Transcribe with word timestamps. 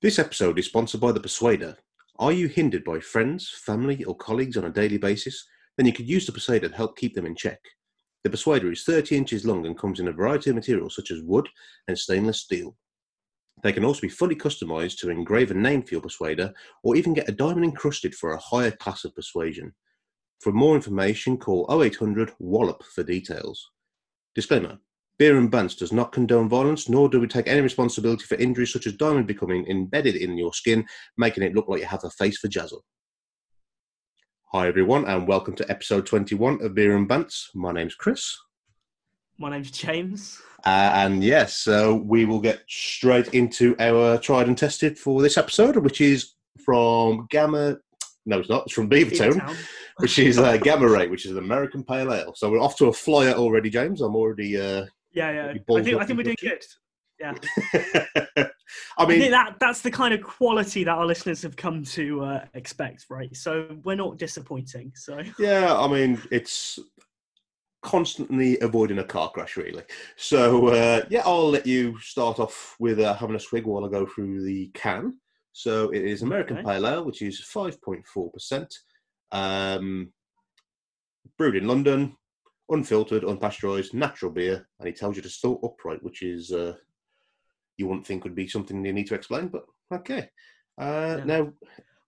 This 0.00 0.20
episode 0.20 0.60
is 0.60 0.66
sponsored 0.66 1.00
by 1.00 1.10
The 1.10 1.18
Persuader. 1.18 1.76
Are 2.20 2.30
you 2.30 2.46
hindered 2.46 2.84
by 2.84 3.00
friends, 3.00 3.50
family, 3.50 4.04
or 4.04 4.14
colleagues 4.14 4.56
on 4.56 4.64
a 4.64 4.70
daily 4.70 4.96
basis? 4.96 5.44
Then 5.76 5.86
you 5.86 5.92
could 5.92 6.08
use 6.08 6.24
The 6.24 6.30
Persuader 6.30 6.68
to 6.68 6.76
help 6.76 6.96
keep 6.96 7.16
them 7.16 7.26
in 7.26 7.34
check. 7.34 7.58
The 8.22 8.30
Persuader 8.30 8.70
is 8.70 8.84
30 8.84 9.16
inches 9.16 9.44
long 9.44 9.66
and 9.66 9.76
comes 9.76 9.98
in 9.98 10.06
a 10.06 10.12
variety 10.12 10.50
of 10.50 10.56
materials 10.56 10.94
such 10.94 11.10
as 11.10 11.24
wood 11.24 11.48
and 11.88 11.98
stainless 11.98 12.42
steel. 12.42 12.76
They 13.64 13.72
can 13.72 13.84
also 13.84 14.02
be 14.02 14.08
fully 14.08 14.36
customized 14.36 14.98
to 14.98 15.10
engrave 15.10 15.50
a 15.50 15.54
name 15.54 15.82
for 15.82 15.94
your 15.94 16.00
Persuader 16.00 16.54
or 16.84 16.94
even 16.94 17.12
get 17.12 17.28
a 17.28 17.32
diamond 17.32 17.64
encrusted 17.64 18.14
for 18.14 18.34
a 18.34 18.40
higher 18.40 18.70
class 18.70 19.04
of 19.04 19.16
persuasion. 19.16 19.74
For 20.40 20.52
more 20.52 20.76
information, 20.76 21.38
call 21.38 21.66
0800 21.68 22.34
Wallop 22.38 22.84
for 22.84 23.02
details. 23.02 23.68
Disclaimer 24.36 24.78
Beer 25.18 25.36
and 25.36 25.50
Bants 25.50 25.76
does 25.76 25.92
not 25.92 26.12
condone 26.12 26.48
violence, 26.48 26.88
nor 26.88 27.08
do 27.08 27.18
we 27.18 27.26
take 27.26 27.48
any 27.48 27.60
responsibility 27.60 28.22
for 28.22 28.36
injuries 28.36 28.72
such 28.72 28.86
as 28.86 28.92
diamond 28.94 29.26
becoming 29.26 29.66
embedded 29.66 30.14
in 30.14 30.38
your 30.38 30.54
skin, 30.54 30.86
making 31.16 31.42
it 31.42 31.56
look 31.56 31.66
like 31.66 31.80
you 31.80 31.86
have 31.86 32.04
a 32.04 32.10
face 32.10 32.38
for 32.38 32.46
Jazzle. 32.46 32.82
Hi, 34.52 34.68
everyone, 34.68 35.06
and 35.06 35.26
welcome 35.26 35.56
to 35.56 35.68
episode 35.68 36.06
21 36.06 36.62
of 36.62 36.72
Beer 36.76 36.96
and 36.96 37.08
Bants. 37.08 37.48
My 37.52 37.72
name's 37.72 37.96
Chris. 37.96 38.32
My 39.40 39.50
name's 39.50 39.72
James. 39.72 40.40
Uh, 40.64 40.92
and 40.94 41.24
yes, 41.24 41.56
so 41.56 41.96
we 41.96 42.24
will 42.24 42.40
get 42.40 42.60
straight 42.68 43.34
into 43.34 43.74
our 43.80 44.18
tried 44.18 44.46
and 44.46 44.56
tested 44.56 44.96
for 44.96 45.20
this 45.20 45.36
episode, 45.36 45.76
which 45.78 46.00
is 46.00 46.34
from 46.64 47.26
Gamma. 47.28 47.78
No, 48.24 48.38
it's 48.38 48.48
not. 48.48 48.66
It's 48.66 48.72
from 48.72 48.88
Beavertown, 48.88 49.32
Beavertown. 49.32 49.56
which 49.96 50.20
is 50.20 50.38
uh, 50.38 50.58
Gamma 50.58 50.88
Ray, 50.88 51.08
which 51.08 51.26
is 51.26 51.32
an 51.32 51.38
American 51.38 51.82
Pale 51.82 52.12
Ale. 52.12 52.34
So 52.36 52.50
we're 52.52 52.60
off 52.60 52.76
to 52.76 52.86
a 52.86 52.92
flyer 52.92 53.32
already, 53.32 53.68
James. 53.68 54.00
I'm 54.00 54.14
already. 54.14 54.60
Uh, 54.60 54.86
Yeah, 55.18 55.32
yeah. 55.32 55.76
I 55.76 55.82
think, 55.82 56.00
I 56.00 56.04
think 56.04 56.16
we're 56.16 56.22
doing 56.22 56.36
good. 56.40 56.64
Yeah. 57.18 57.34
I 57.74 58.48
I, 58.98 59.06
mean, 59.06 59.18
think 59.18 59.30
that 59.32 59.56
that's 59.58 59.80
the 59.80 59.90
kind 59.90 60.14
of 60.14 60.22
quality 60.22 60.84
that 60.84 60.92
our 60.92 61.06
listeners 61.06 61.42
have 61.42 61.56
come 61.56 61.82
to 61.84 62.22
uh, 62.22 62.44
expect, 62.54 63.06
right? 63.10 63.34
So 63.34 63.76
we're 63.82 63.96
not 63.96 64.18
disappointing. 64.18 64.92
So 64.94 65.20
Yeah, 65.38 65.76
I 65.76 65.88
mean, 65.88 66.22
it's 66.30 66.78
constantly 67.82 68.60
avoiding 68.60 68.98
a 68.98 69.04
car 69.04 69.30
crash, 69.30 69.56
really. 69.56 69.82
So, 70.16 70.68
uh, 70.68 71.02
yeah, 71.10 71.22
I'll 71.24 71.50
let 71.50 71.66
you 71.66 71.98
start 71.98 72.38
off 72.38 72.76
with 72.78 73.00
uh, 73.00 73.14
having 73.14 73.34
a 73.36 73.40
swig 73.40 73.66
while 73.66 73.84
I 73.84 73.88
go 73.88 74.06
through 74.06 74.44
the 74.44 74.70
can. 74.74 75.18
So, 75.52 75.90
it 75.90 76.04
is 76.04 76.22
American 76.22 76.58
Okay. 76.58 76.66
Pale 76.66 76.86
Ale, 76.86 77.04
which 77.04 77.22
is 77.22 77.40
5.4%, 77.40 78.66
um, 79.32 80.12
brewed 81.36 81.56
in 81.56 81.66
London, 81.66 82.16
unfiltered, 82.70 83.22
unpasteurized, 83.22 83.94
natural 83.94 84.30
beer, 84.30 84.68
and 84.78 84.86
he 84.86 84.92
tells 84.92 85.16
you 85.16 85.22
to 85.22 85.28
still 85.28 85.58
upright, 85.62 86.02
which 86.02 86.22
is, 86.22 86.52
uh, 86.52 86.74
you 87.76 87.86
wouldn't 87.86 88.06
think 88.06 88.24
would 88.24 88.34
be 88.34 88.48
something 88.48 88.84
you 88.84 88.92
need 88.92 89.06
to 89.06 89.14
explain, 89.14 89.48
but 89.48 89.64
okay. 89.92 90.28
Uh, 90.80 91.16
Yeah. 91.18 91.24
Now, 91.24 91.52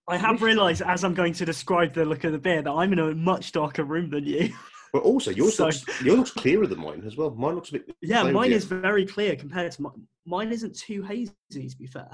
I 0.09 0.17
have 0.17 0.43
realised 0.43 0.83
as 0.83 1.05
I'm 1.05 1.15
going 1.15 1.33
to 1.35 1.45
describe 1.45 1.95
the 1.95 2.05
look 2.05 2.25
of 2.25 2.33
the 2.33 2.39
beer 2.39 2.63
that 2.63 2.71
I'm 2.71 2.93
in 2.93 2.99
a 2.99 3.15
much 3.15 3.53
darker 3.53 3.85
room 3.85 4.11
than 4.11 4.25
you. 4.25 4.53
but 4.93 5.03
also 5.03 5.31
yours 5.31 5.57
So- 5.57 5.67
looks 5.67 5.85
yours 6.03 6.19
looks 6.19 6.31
clearer 6.33 6.67
than 6.67 6.81
mine 6.81 7.03
as 7.07 7.17
well. 7.17 7.31
Mine 7.31 7.55
looks 7.55 7.69
a 7.71 7.75
bit 7.75 7.95
Yeah, 8.03 8.25
mine 8.31 8.53
is 8.53 8.65
very 8.65 9.07
clear 9.07 9.37
compared 9.37 9.73
to 9.73 9.83
mine. 9.83 10.07
Mine 10.27 10.51
isn't 10.53 10.77
too 10.77 11.03
hazy, 11.03 11.33
to 11.53 11.77
be 11.79 11.87
fair. 11.87 12.11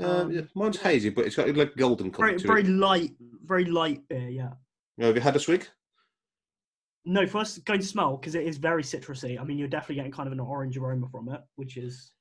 Um, 0.00 0.06
Um, 0.06 0.32
yeah, 0.32 0.40
mine's 0.54 0.78
hazy, 0.78 1.10
but 1.10 1.26
it's 1.26 1.36
got 1.36 1.54
like 1.54 1.76
golden 1.76 2.10
colour 2.10 2.36
Very, 2.38 2.38
very 2.42 2.62
light, 2.64 3.12
very 3.44 3.64
light 3.66 4.06
beer. 4.08 4.28
Yeah. 4.28 4.52
Have 4.98 5.14
you 5.14 5.20
had 5.22 5.36
a 5.36 5.40
swig? 5.40 5.66
No, 7.04 7.26
for 7.26 7.38
us 7.38 7.58
going 7.58 7.80
to 7.80 7.86
smell 7.86 8.16
because 8.16 8.34
it 8.34 8.46
is 8.46 8.58
very 8.58 8.82
citrusy. 8.82 9.40
I 9.40 9.44
mean, 9.44 9.58
you're 9.58 9.68
definitely 9.68 9.96
getting 9.96 10.12
kind 10.12 10.26
of 10.26 10.32
an 10.32 10.40
orange 10.40 10.76
aroma 10.76 11.08
from 11.10 11.28
it, 11.30 11.40
which 11.56 11.76
is. 11.76 12.12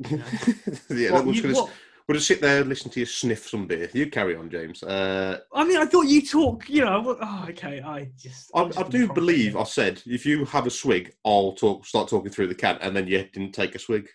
yeah, 0.10 1.12
What, 1.12 1.26
we're, 1.26 1.32
just 1.32 1.36
you- 1.36 1.42
gonna, 1.42 1.54
what- 1.54 1.70
we'll 2.08 2.14
just 2.16 2.26
sit 2.28 2.40
there 2.40 2.60
and 2.60 2.68
listen 2.68 2.90
to 2.90 3.00
you 3.00 3.06
sniff 3.06 3.48
some 3.48 3.66
beer. 3.66 3.88
You 3.92 4.10
carry 4.10 4.34
on, 4.36 4.50
James. 4.50 4.82
Uh, 4.82 5.38
I 5.54 5.64
mean, 5.64 5.76
I 5.76 5.84
thought 5.86 6.02
you 6.06 6.24
talk. 6.26 6.68
You 6.68 6.84
know. 6.84 7.16
Oh, 7.20 7.46
okay. 7.50 7.80
I 7.80 8.10
just. 8.18 8.50
I, 8.54 8.70
I 8.76 8.82
do 8.84 9.12
believe 9.12 9.56
I 9.56 9.64
said 9.64 10.02
if 10.06 10.24
you 10.26 10.44
have 10.46 10.66
a 10.66 10.70
swig, 10.70 11.12
I'll 11.24 11.52
talk, 11.52 11.86
start 11.86 12.08
talking 12.08 12.30
through 12.30 12.48
the 12.48 12.54
can, 12.54 12.78
and 12.80 12.96
then 12.96 13.06
you 13.06 13.18
didn't 13.32 13.52
take 13.52 13.74
a 13.74 13.78
swig. 13.78 14.08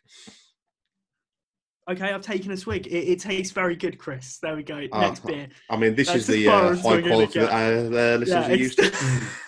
Okay, 1.90 2.14
I've 2.14 2.22
taken 2.22 2.52
a 2.52 2.58
swig. 2.58 2.88
It, 2.88 3.10
it 3.10 3.20
tastes 3.20 3.52
very 3.52 3.76
good, 3.76 3.98
Chris. 3.98 4.40
There 4.42 4.56
we 4.56 4.64
go. 4.64 4.88
Ah, 4.94 5.02
Next 5.02 5.26
beer. 5.26 5.50
I 5.70 5.76
mean, 5.76 5.96
this 5.96 6.08
That's 6.08 6.20
is 6.20 6.28
the 6.28 6.48
uh, 6.48 6.76
high 6.78 7.02
quality 7.02 7.40
that 7.40 7.52
our 7.52 7.74
uh, 7.74 8.18
listeners 8.18 8.28
Yeah, 8.28 8.48
are 8.48 8.56
used 8.56 8.80
to. 8.80 8.92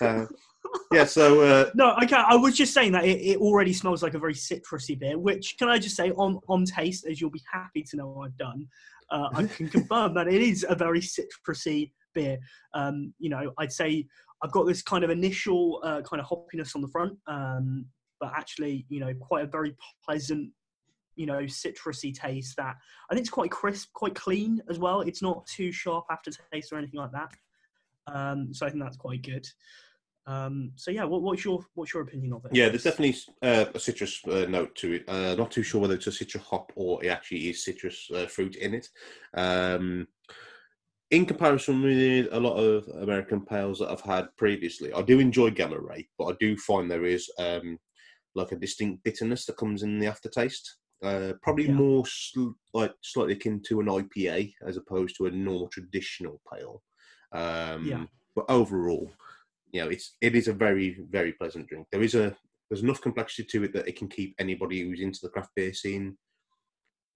Uh, 0.00 0.26
yeah, 0.92 1.04
so 1.04 1.40
uh, 1.40 1.70
No, 1.74 1.96
okay. 2.02 2.16
I 2.16 2.36
was 2.36 2.54
just 2.54 2.74
saying 2.74 2.92
that 2.92 3.04
it, 3.04 3.18
it 3.20 3.38
already 3.38 3.72
smells 3.72 4.02
like 4.02 4.14
a 4.14 4.18
very 4.18 4.34
citrusy 4.34 4.98
beer. 4.98 5.18
Which 5.18 5.56
can 5.58 5.68
I 5.68 5.78
just 5.78 5.96
say 5.96 6.10
on 6.12 6.38
on 6.48 6.64
taste, 6.64 7.06
as 7.06 7.20
you'll 7.20 7.30
be 7.30 7.42
happy 7.50 7.82
to 7.82 7.96
know 7.96 8.22
I've 8.22 8.36
done, 8.36 8.66
uh, 9.10 9.28
I 9.32 9.44
can 9.44 9.68
confirm 9.68 10.14
that 10.14 10.28
it 10.28 10.42
is 10.42 10.66
a 10.68 10.74
very 10.74 11.00
citrusy 11.00 11.92
beer. 12.14 12.38
Um, 12.74 13.14
you 13.18 13.30
know, 13.30 13.52
I'd 13.58 13.72
say 13.72 14.06
I've 14.42 14.52
got 14.52 14.66
this 14.66 14.82
kind 14.82 15.04
of 15.04 15.10
initial 15.10 15.80
uh, 15.82 16.02
kind 16.02 16.20
of 16.20 16.26
hoppiness 16.26 16.74
on 16.74 16.82
the 16.82 16.88
front, 16.88 17.16
um, 17.26 17.86
but 18.20 18.32
actually, 18.36 18.86
you 18.88 19.00
know, 19.00 19.14
quite 19.14 19.44
a 19.44 19.48
very 19.48 19.74
pleasant, 20.04 20.50
you 21.16 21.26
know, 21.26 21.40
citrusy 21.40 22.14
taste 22.14 22.56
that 22.56 22.76
I 23.10 23.14
think 23.14 23.22
it's 23.22 23.30
quite 23.30 23.50
crisp, 23.50 23.92
quite 23.94 24.14
clean 24.14 24.62
as 24.70 24.78
well. 24.78 25.00
It's 25.00 25.22
not 25.22 25.46
too 25.46 25.72
sharp 25.72 26.06
aftertaste 26.10 26.72
or 26.72 26.78
anything 26.78 27.00
like 27.00 27.12
that. 27.12 27.32
Um, 28.06 28.54
so 28.54 28.66
I 28.66 28.70
think 28.70 28.82
that's 28.82 28.96
quite 28.96 29.22
good. 29.22 29.46
Um, 30.26 30.72
so 30.74 30.90
yeah, 30.90 31.04
what, 31.04 31.22
what's 31.22 31.44
your 31.44 31.64
what's 31.74 31.94
your 31.94 32.02
opinion 32.02 32.32
of 32.32 32.44
it? 32.44 32.54
Yeah, 32.54 32.68
there's 32.68 32.82
definitely 32.82 33.16
uh, 33.42 33.66
a 33.74 33.78
citrus 33.78 34.20
uh, 34.26 34.46
note 34.48 34.74
to 34.76 34.94
it. 34.94 35.04
Uh, 35.08 35.34
not 35.36 35.50
too 35.50 35.62
sure 35.62 35.80
whether 35.80 35.94
it's 35.94 36.08
a 36.08 36.12
citrus 36.12 36.42
hop 36.44 36.72
or 36.74 37.02
it 37.04 37.08
actually 37.08 37.48
is 37.48 37.64
citrus 37.64 38.10
uh, 38.14 38.26
fruit 38.26 38.56
in 38.56 38.74
it. 38.74 38.88
Um, 39.36 40.08
in 41.12 41.24
comparison 41.24 41.80
with 41.82 42.26
a 42.32 42.40
lot 42.40 42.56
of 42.56 42.88
American 43.00 43.44
pales 43.44 43.78
that 43.78 43.90
I've 43.90 44.00
had 44.00 44.26
previously, 44.36 44.92
I 44.92 45.02
do 45.02 45.20
enjoy 45.20 45.50
Gamma 45.50 45.78
Ray, 45.78 46.08
but 46.18 46.26
I 46.26 46.32
do 46.40 46.56
find 46.56 46.90
there 46.90 47.04
is 47.04 47.30
um, 47.38 47.78
like 48.34 48.50
a 48.50 48.56
distinct 48.56 49.04
bitterness 49.04 49.46
that 49.46 49.56
comes 49.56 49.84
in 49.84 50.00
the 50.00 50.08
aftertaste. 50.08 50.78
Uh, 51.02 51.34
probably 51.42 51.66
Yeah. 51.66 51.72
more 51.74 52.06
sl- 52.06 52.52
like 52.72 52.94
slightly 53.02 53.34
akin 53.34 53.60
to 53.66 53.80
an 53.80 53.86
IPA 53.86 54.54
as 54.66 54.76
opposed 54.76 55.16
to 55.16 55.26
a 55.26 55.30
normal 55.30 55.68
traditional 55.68 56.40
pale. 56.52 56.82
Um, 57.32 57.86
Yeah. 57.86 58.06
But 58.34 58.46
overall, 58.50 59.10
you 59.72 59.80
know, 59.82 59.88
it's 59.88 60.16
it 60.20 60.34
is 60.34 60.48
a 60.48 60.52
very 60.52 60.98
very 61.10 61.32
pleasant 61.32 61.68
drink. 61.68 61.86
There 61.90 62.02
is 62.02 62.14
a 62.14 62.36
there's 62.68 62.82
enough 62.82 63.00
complexity 63.00 63.44
to 63.44 63.64
it 63.64 63.72
that 63.74 63.88
it 63.88 63.96
can 63.96 64.08
keep 64.08 64.34
anybody 64.38 64.80
who's 64.80 65.00
into 65.00 65.20
the 65.22 65.28
craft 65.30 65.50
beer 65.54 65.72
scene 65.72 66.18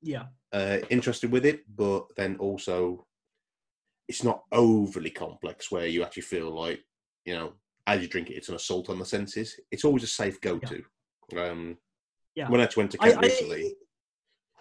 yeah, 0.02 0.26
uh, 0.52 0.78
interested 0.88 1.30
with 1.30 1.44
it, 1.44 1.64
but 1.76 2.06
then 2.16 2.36
also 2.38 3.06
it's 4.08 4.24
not 4.24 4.44
overly 4.52 5.10
complex 5.10 5.70
where 5.70 5.86
you 5.86 6.02
actually 6.02 6.22
feel 6.22 6.50
like 6.50 6.82
you 7.26 7.34
know 7.34 7.52
as 7.86 8.00
you 8.02 8.08
drink 8.08 8.30
it, 8.30 8.34
it's 8.36 8.48
an 8.48 8.54
assault 8.54 8.88
on 8.88 8.98
the 8.98 9.04
senses. 9.04 9.58
It's 9.70 9.84
always 9.84 10.04
a 10.04 10.06
safe 10.06 10.40
go-to. 10.40 10.82
Um, 11.36 11.76
Yeah. 12.34 12.48
When 12.48 12.60
I 12.60 12.64
actually 12.64 12.82
went 12.82 12.92
to 12.92 12.98
I, 13.02 13.10
Kent 13.10 13.22
recently, 13.22 13.74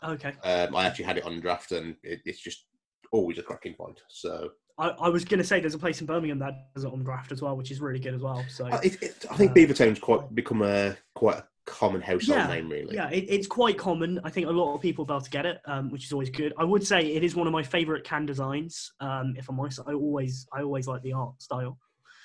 I, 0.01 0.11
okay. 0.11 0.33
um, 0.43 0.75
I 0.75 0.85
actually 0.85 1.05
had 1.05 1.17
it 1.17 1.25
on 1.25 1.39
draft, 1.39 1.71
and 1.71 1.95
it, 2.03 2.21
it's 2.25 2.39
just 2.41 2.65
always 3.11 3.37
a 3.37 3.43
cracking 3.43 3.73
point. 3.73 4.01
So 4.09 4.51
I, 4.77 4.89
I 4.89 5.09
was 5.09 5.23
gonna 5.25 5.43
say 5.43 5.59
there's 5.59 5.75
a 5.75 5.79
place 5.79 6.01
in 6.01 6.07
Birmingham 6.07 6.39
that 6.39 6.73
does 6.75 6.83
it 6.85 6.91
on 6.91 7.03
draft 7.03 7.31
as 7.31 7.41
well, 7.41 7.55
which 7.55 7.71
is 7.71 7.79
really 7.79 7.99
good 7.99 8.13
as 8.15 8.21
well. 8.21 8.43
So 8.49 8.65
I, 8.67 8.77
it, 8.79 9.01
it, 9.03 9.25
I 9.29 9.35
think 9.35 9.51
Uh, 9.51 9.55
Beavertown's 9.55 9.99
quite 9.99 10.33
become 10.33 10.61
a 10.61 10.95
quite 11.15 11.37
a 11.37 11.47
common 11.65 12.01
household 12.01 12.39
Yeah, 12.39 12.47
name, 12.47 12.69
really. 12.69 12.95
yeah, 12.95 13.09
it, 13.11 13.25
it's 13.29 13.45
quite 13.47 13.77
common. 13.77 14.19
I 14.23 14.29
think 14.31 14.47
a 14.47 14.51
lot 14.51 14.73
of 14.73 14.81
people 14.81 15.05
are 15.07 15.13
able 15.13 15.21
to 15.21 15.29
get 15.29 15.45
it, 15.45 15.59
um, 15.65 15.91
which 15.91 16.05
is 16.05 16.11
always 16.11 16.29
good. 16.31 16.53
I 16.57 16.63
would 16.63 16.85
say 16.85 16.99
it 17.13 17.23
is 17.23 17.35
one 17.35 17.45
of 17.45 17.53
my 17.53 17.61
favourite 17.63 18.03
can 18.03 18.25
designs. 18.25 18.91
Um, 18.99 19.35
if 19.37 19.47
I'm 19.49 19.59
honest, 19.59 19.79
I 19.85 19.93
always 19.93 20.47
I 20.51 20.63
always 20.63 20.87
like 20.87 21.03
the 21.03 21.13
art 21.13 21.39
style. 21.41 21.77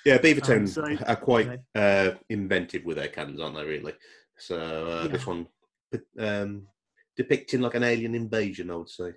Yeah, 0.05 0.17
Beavertown 0.19 0.57
Um, 0.57 0.67
so- 0.67 1.05
are 1.07 1.15
quite 1.15 1.59
uh, 1.75 2.11
inventive 2.29 2.85
with 2.85 2.97
their 2.97 3.07
cans, 3.07 3.39
aren't 3.39 3.55
they? 3.55 3.65
Really. 3.65 3.93
So 4.37 4.57
uh, 4.59 5.03
Yeah. 5.03 5.11
this 5.11 5.25
one 5.25 5.47
um, 6.19 6.67
depicting 7.15 7.61
like 7.61 7.75
an 7.75 7.83
alien 7.83 8.15
invasion, 8.15 8.69
I 8.71 8.75
would 8.75 8.89
say. 8.89 9.13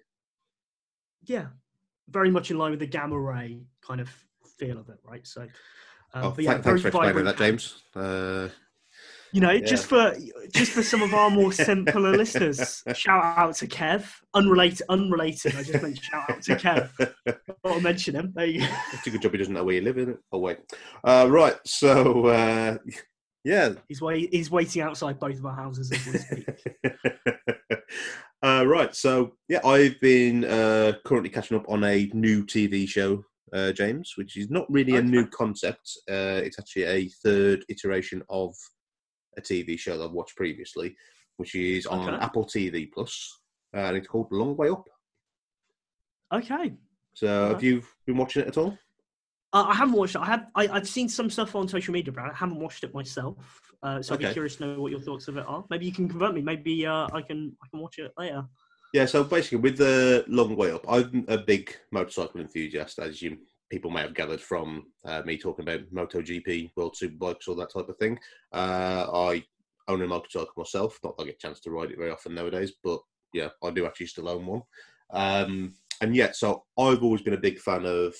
Yeah, 1.25 1.47
very 2.09 2.31
much 2.31 2.51
in 2.51 2.59
line 2.59 2.71
with 2.71 2.81
the 2.81 2.87
gamma 2.87 3.19
ray 3.19 3.61
kind 3.83 4.01
of 4.01 4.09
feel 4.59 4.79
of 4.79 4.89
it, 4.89 4.99
right? 5.05 5.27
So, 5.27 5.43
um, 6.15 6.25
oh, 6.25 6.31
but 6.31 6.45
yeah, 6.45 6.53
thank- 6.53 6.65
thanks 6.65 6.83
for 6.83 6.89
explaining 6.89 7.25
that. 7.25 7.37
James. 7.37 7.83
Uh, 7.95 8.49
You 9.33 9.43
know, 9.43 9.51
Yeah. 9.51 9.67
just 9.67 9.87
for 9.87 10.17
just 10.55 10.73
for 10.73 10.83
some 10.83 11.03
of 11.03 11.13
our 11.13 11.29
more 11.29 11.53
simpler 11.53 12.17
listeners, 12.23 12.83
shout 12.95 13.23
out 13.37 13.55
to 13.57 13.67
Kev. 13.67 14.07
Unrelated, 14.33 14.87
unrelated. 14.89 15.55
I 15.55 15.63
just 15.65 15.83
meant 15.83 15.99
shout 16.03 16.31
out 16.31 16.43
to 16.43 16.57
Kev. 16.57 16.89
To 17.67 17.81
mention 17.81 18.15
him. 18.15 18.33
There 18.35 18.47
you 18.47 18.61
go. 18.61 18.75
it's 18.95 19.07
a 19.07 19.11
good 19.11 19.21
job 19.21 19.33
he 19.33 19.39
doesn't 19.39 19.53
know 19.53 19.65
where 19.65 19.75
you 19.75 19.83
live, 19.83 19.99
isn't 19.99 20.15
it? 20.15 20.21
Oh 20.33 20.39
wait, 20.39 20.59
uh, 21.05 21.27
right. 21.29 21.57
So 21.67 22.27
uh, 22.29 22.79
yeah, 23.49 23.73
He's 23.89 24.03
wait, 24.03 24.29
he's 24.31 24.51
waiting 24.51 24.83
outside 24.83 25.19
both 25.19 25.39
of 25.39 25.47
our 25.47 25.55
houses 25.55 25.91
as 25.91 26.07
we 26.07 26.19
speak. 26.19 26.49
uh, 28.43 28.65
right. 28.67 28.95
So 28.95 29.37
yeah, 29.49 29.67
I've 29.67 29.99
been 30.01 30.45
uh, 30.45 30.93
currently 31.07 31.31
catching 31.31 31.57
up 31.57 31.65
on 31.67 31.83
a 31.83 32.11
new 32.13 32.45
TV 32.45 32.87
show, 32.87 33.25
uh, 33.55 33.73
James, 33.73 34.13
which 34.17 34.37
is 34.37 34.51
not 34.51 34.71
really 34.71 34.97
a 34.97 35.03
new 35.03 35.27
concept. 35.27 35.91
Uh, 36.11 36.45
it's 36.45 36.59
actually 36.59 36.83
a 36.85 37.09
third 37.25 37.65
iteration 37.71 38.23
of 38.29 38.55
a 39.39 39.41
TV 39.41 39.79
show 39.79 39.97
that 39.97 40.05
I've 40.05 40.13
watched 40.13 40.37
previously, 40.37 40.95
which 41.39 41.55
is 41.55 41.87
on 41.87 42.07
Okay. 42.07 42.23
Apple 42.23 42.45
TV 42.45 42.93
Plus, 42.93 43.41
uh, 43.75 43.81
and 43.81 43.97
it's 43.97 44.09
called 44.09 44.31
Long 44.31 44.57
Way 44.59 44.69
Up. 44.69 44.87
Okay. 46.35 46.75
So 47.15 47.49
have 47.49 47.65
you 47.65 47.83
been 48.07 48.19
watching 48.19 48.43
it 48.43 48.49
at 48.49 48.59
all? 48.59 48.77
Uh, 49.53 49.65
I 49.69 49.75
haven't 49.75 49.95
watched 49.95 50.15
it. 50.15 50.21
I 50.21 50.27
have. 50.27 50.47
I, 50.55 50.69
I've 50.69 50.89
seen 50.89 51.09
some 51.09 51.31
stuff 51.31 51.55
on 51.55 51.69
social 51.69 51.93
media 51.93 52.13
about 52.13 52.29
it. 52.29 52.33
I 52.35 52.37
haven't 52.37 52.61
watched 52.61 52.85
it 52.85 52.95
myself. 52.95 53.61
Uh, 53.83 54.03
so 54.03 54.15
I'd 54.15 54.21
be 54.21 54.33
curious 54.33 54.57
to 54.57 54.67
know 54.67 54.81
what 54.83 54.91
your 54.91 55.01
thoughts 55.01 55.29
of 55.29 55.37
it 55.37 55.47
are. 55.47 55.65
Maybe 55.71 55.87
you 55.87 55.93
can 55.93 56.09
convert 56.09 56.35
me. 56.35 56.43
Maybe 56.43 56.87
uh, 56.87 57.09
I 57.13 57.23
can. 57.23 57.57
I 57.63 57.69
can 57.69 57.81
watch 57.81 57.99
it 57.99 58.13
later. 58.19 58.45
Yeah, 58.93 59.07
so 59.07 59.25
basically, 59.25 59.59
with 59.59 59.79
the 59.79 60.25
long 60.29 60.57
way 60.57 60.71
up, 60.73 60.85
I'm 60.89 61.25
a 61.29 61.39
big 61.39 61.75
motorcycle 61.93 62.41
enthusiast, 62.41 62.99
as 62.99 63.21
you 63.23 63.39
people 63.71 63.91
may 63.91 64.01
have 64.01 64.15
gathered 64.15 64.41
from 64.41 64.87
uh, 65.05 65.23
me 65.25 65.37
talking 65.37 65.63
about 65.63 65.83
MotoGP, 65.93 66.71
World 66.77 66.97
Superbikes, 67.01 67.49
all 67.49 67.55
that 67.57 67.73
type 67.73 67.89
of 67.89 67.99
thing. 67.99 68.19
Uh, 68.53 69.07
I 69.13 69.45
own 69.89 70.03
a 70.03 70.07
motorcycle 70.07 70.53
myself. 70.57 70.99
Not 71.03 71.17
that 71.17 71.25
I 71.25 71.27
get 71.27 71.35
a 71.35 71.39
chance 71.39 71.61
to 71.61 71.71
ride 71.71 71.91
it 71.91 71.99
very 71.99 72.11
often 72.11 72.35
nowadays, 72.35 72.73
but 72.83 73.01
yeah, 73.33 73.49
I 73.63 73.71
do 73.71 73.87
actually 73.87 74.07
still 74.07 74.29
own 74.29 74.47
one. 74.47 74.63
Um, 75.11 75.75
and 76.01 76.15
yeah, 76.15 76.33
so 76.33 76.65
I've 76.79 77.03
always 77.03 77.23
been 77.23 77.35
a 77.35 77.39
big 77.39 77.59
fan 77.59 77.85
of 77.85 78.15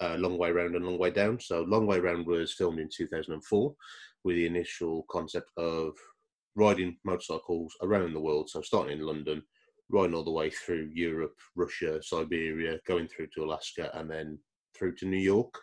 uh, 0.00 0.16
Long 0.18 0.38
Way 0.38 0.50
Round 0.50 0.74
and 0.74 0.84
Long 0.84 0.98
Way 0.98 1.10
Down. 1.10 1.40
So 1.40 1.62
Long 1.62 1.86
Way 1.86 2.00
Round 2.00 2.26
was 2.26 2.52
filmed 2.52 2.78
in 2.78 2.88
2004 2.88 3.74
with 4.24 4.36
the 4.36 4.46
initial 4.46 5.06
concept 5.10 5.50
of 5.56 5.94
riding 6.54 6.96
motorcycles 7.04 7.74
around 7.82 8.12
the 8.12 8.20
world. 8.20 8.50
So 8.50 8.62
starting 8.62 8.98
in 8.98 9.06
London, 9.06 9.42
riding 9.88 10.14
all 10.14 10.24
the 10.24 10.30
way 10.30 10.50
through 10.50 10.90
Europe, 10.92 11.38
Russia, 11.54 12.02
Siberia, 12.02 12.78
going 12.86 13.08
through 13.08 13.28
to 13.34 13.44
Alaska, 13.44 13.90
and 13.94 14.10
then 14.10 14.38
through 14.74 14.94
to 14.96 15.06
New 15.06 15.18
York. 15.18 15.54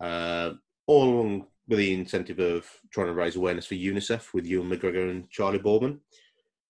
Uh, 0.00 0.52
all 0.86 1.08
along 1.08 1.46
with 1.68 1.78
the 1.78 1.94
incentive 1.94 2.38
of 2.38 2.68
trying 2.92 3.08
to 3.08 3.14
raise 3.14 3.36
awareness 3.36 3.66
for 3.66 3.74
UNICEF 3.74 4.32
with 4.34 4.46
Ewan 4.46 4.70
McGregor 4.70 5.10
and 5.10 5.28
Charlie 5.30 5.58
Boorman. 5.58 5.98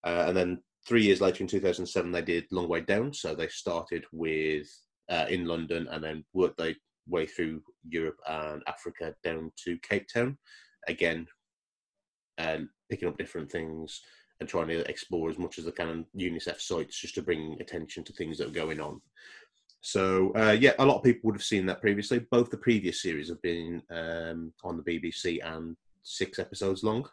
Uh, 0.04 0.24
and 0.28 0.36
then 0.36 0.62
three 0.86 1.02
years 1.02 1.20
later, 1.20 1.42
in 1.42 1.48
2007, 1.48 2.12
they 2.12 2.22
did 2.22 2.44
Long 2.50 2.68
Way 2.68 2.80
Down. 2.80 3.12
So 3.12 3.34
they 3.34 3.48
started 3.48 4.04
with 4.12 4.68
uh, 5.08 5.26
in 5.28 5.46
London 5.46 5.88
and 5.90 6.02
then 6.02 6.24
worked 6.32 6.58
their 6.58 6.74
way 7.08 7.26
through 7.26 7.62
Europe 7.88 8.18
and 8.28 8.62
Africa 8.66 9.14
down 9.22 9.52
to 9.64 9.78
Cape 9.78 10.06
Town. 10.12 10.36
Again, 10.88 11.26
and 12.38 12.68
picking 12.90 13.08
up 13.08 13.18
different 13.18 13.50
things 13.50 14.02
and 14.40 14.48
trying 14.48 14.68
to 14.68 14.88
explore 14.88 15.30
as 15.30 15.38
much 15.38 15.58
as 15.58 15.64
they 15.64 15.70
can 15.70 15.88
on 15.88 16.06
UNICEF 16.16 16.60
sites 16.60 17.00
just 17.00 17.14
to 17.14 17.22
bring 17.22 17.56
attention 17.60 18.04
to 18.04 18.12
things 18.12 18.38
that 18.38 18.48
are 18.48 18.52
going 18.52 18.80
on. 18.80 19.00
So 19.80 20.32
uh, 20.36 20.56
yeah, 20.58 20.72
a 20.78 20.84
lot 20.84 20.98
of 20.98 21.04
people 21.04 21.22
would 21.24 21.36
have 21.36 21.42
seen 21.42 21.66
that 21.66 21.80
previously. 21.80 22.18
Both 22.30 22.50
the 22.50 22.58
previous 22.58 23.02
series 23.02 23.28
have 23.28 23.40
been 23.42 23.82
um, 23.90 24.52
on 24.64 24.76
the 24.76 24.82
BBC 24.82 25.38
and 25.44 25.76
six 26.02 26.38
episodes 26.38 26.82
long. 26.82 27.08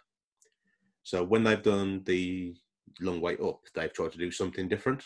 So 1.03 1.23
when 1.23 1.43
they've 1.43 1.61
done 1.61 2.03
the 2.05 2.55
long 2.99 3.21
way 3.21 3.37
up, 3.37 3.59
they've 3.75 3.93
tried 3.93 4.11
to 4.13 4.17
do 4.17 4.31
something 4.31 4.67
different. 4.67 5.03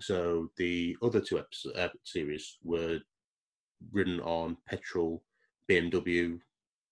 So 0.00 0.50
the 0.56 0.96
other 1.02 1.20
two 1.20 1.38
episodes, 1.38 1.76
uh, 1.76 1.88
series 2.04 2.58
were 2.62 3.00
ridden 3.92 4.20
on 4.20 4.56
petrol 4.68 5.22
BMW 5.68 6.40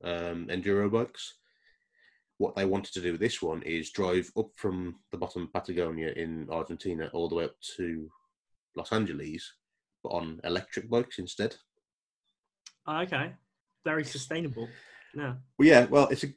um, 0.03 0.47
enduro 0.47 0.91
bikes 0.91 1.35
what 2.41 2.57
they 2.57 2.65
wanted 2.65 2.95
to 2.95 3.03
do 3.03 3.13
with 3.13 3.21
this 3.21 3.43
one 3.43 3.63
is 3.65 3.91
drive 3.91 4.33
up 4.39 4.49
from 4.57 4.97
the 5.11 5.19
bottom 5.19 5.43
of 5.43 5.53
Patagonia 5.53 6.11
in 6.17 6.49
Argentina 6.51 7.11
all 7.13 7.29
the 7.29 7.35
way 7.35 7.45
up 7.45 7.55
to 7.77 8.11
Los 8.75 8.93
Angeles, 8.93 9.53
but 10.03 10.09
on 10.09 10.41
electric 10.45 10.89
bikes 10.89 11.19
instead. 11.19 11.55
Ah, 12.87 13.03
Okay. 13.03 13.33
Very 13.85 14.05
sustainable. 14.17 14.71
Yeah. 15.15 15.35
Well, 15.59 15.69
yeah, 15.69 15.85
well, 15.85 16.09
it's 16.09 16.25
a 16.25 16.33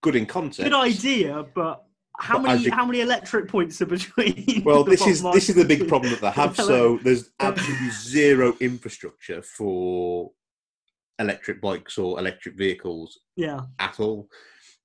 good 0.00 0.16
in 0.16 0.24
concept. 0.24 0.70
Good 0.70 0.78
idea, 0.78 1.44
but 1.54 1.84
how 2.18 2.38
But 2.38 2.42
many 2.48 2.64
you- 2.64 2.70
how 2.72 2.84
many 2.86 3.00
electric 3.00 3.48
points 3.48 3.80
are 3.82 3.86
between? 3.86 4.62
Well, 4.64 4.84
this 4.92 5.06
is 5.06 5.22
this 5.22 5.48
is 5.48 5.56
the 5.56 5.64
big 5.64 5.88
problem 5.88 6.12
that 6.12 6.20
they 6.20 6.30
have. 6.30 6.56
So 6.56 6.98
there's 7.02 7.30
absolutely 7.40 7.90
zero 7.90 8.56
infrastructure 8.60 9.42
for 9.42 10.30
electric 11.18 11.60
bikes 11.60 11.98
or 11.98 12.18
electric 12.18 12.56
vehicles 12.56 13.20
Yeah. 13.36 13.60
at 13.78 14.00
all. 14.00 14.28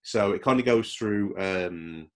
So 0.01 0.31
it 0.33 0.41
kind 0.41 0.59
of 0.59 0.65
goes 0.65 0.93
through 0.93 1.35
um, 1.39 2.09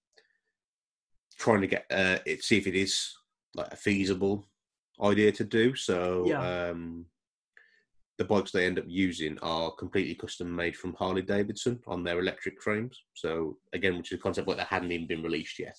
trying 1.37 1.61
to 1.61 1.67
get 1.67 1.85
uh, 1.91 2.19
it, 2.25 2.43
see 2.43 2.57
if 2.57 2.67
it 2.67 2.75
is 2.75 3.11
like 3.55 3.71
a 3.71 3.75
feasible 3.75 4.47
idea 5.01 5.31
to 5.33 5.43
do. 5.43 5.75
So 5.75 6.25
Yeah. 6.27 6.69
um, 6.69 7.05
the 8.17 8.25
bikes 8.25 8.51
they 8.51 8.65
end 8.65 8.77
up 8.77 8.85
using 8.87 9.39
are 9.39 9.71
completely 9.71 10.13
custom 10.15 10.55
made 10.55 10.75
from 10.77 10.93
Harley 10.93 11.21
Davidson 11.23 11.79
on 11.87 12.03
their 12.03 12.19
electric 12.19 12.61
frames. 12.61 13.03
So 13.15 13.57
again, 13.73 13.97
which 13.97 14.11
is 14.11 14.19
a 14.19 14.21
concept 14.21 14.47
that 14.47 14.59
hadn't 14.67 14.91
even 14.91 15.07
been 15.07 15.23
released 15.23 15.57
yet, 15.59 15.77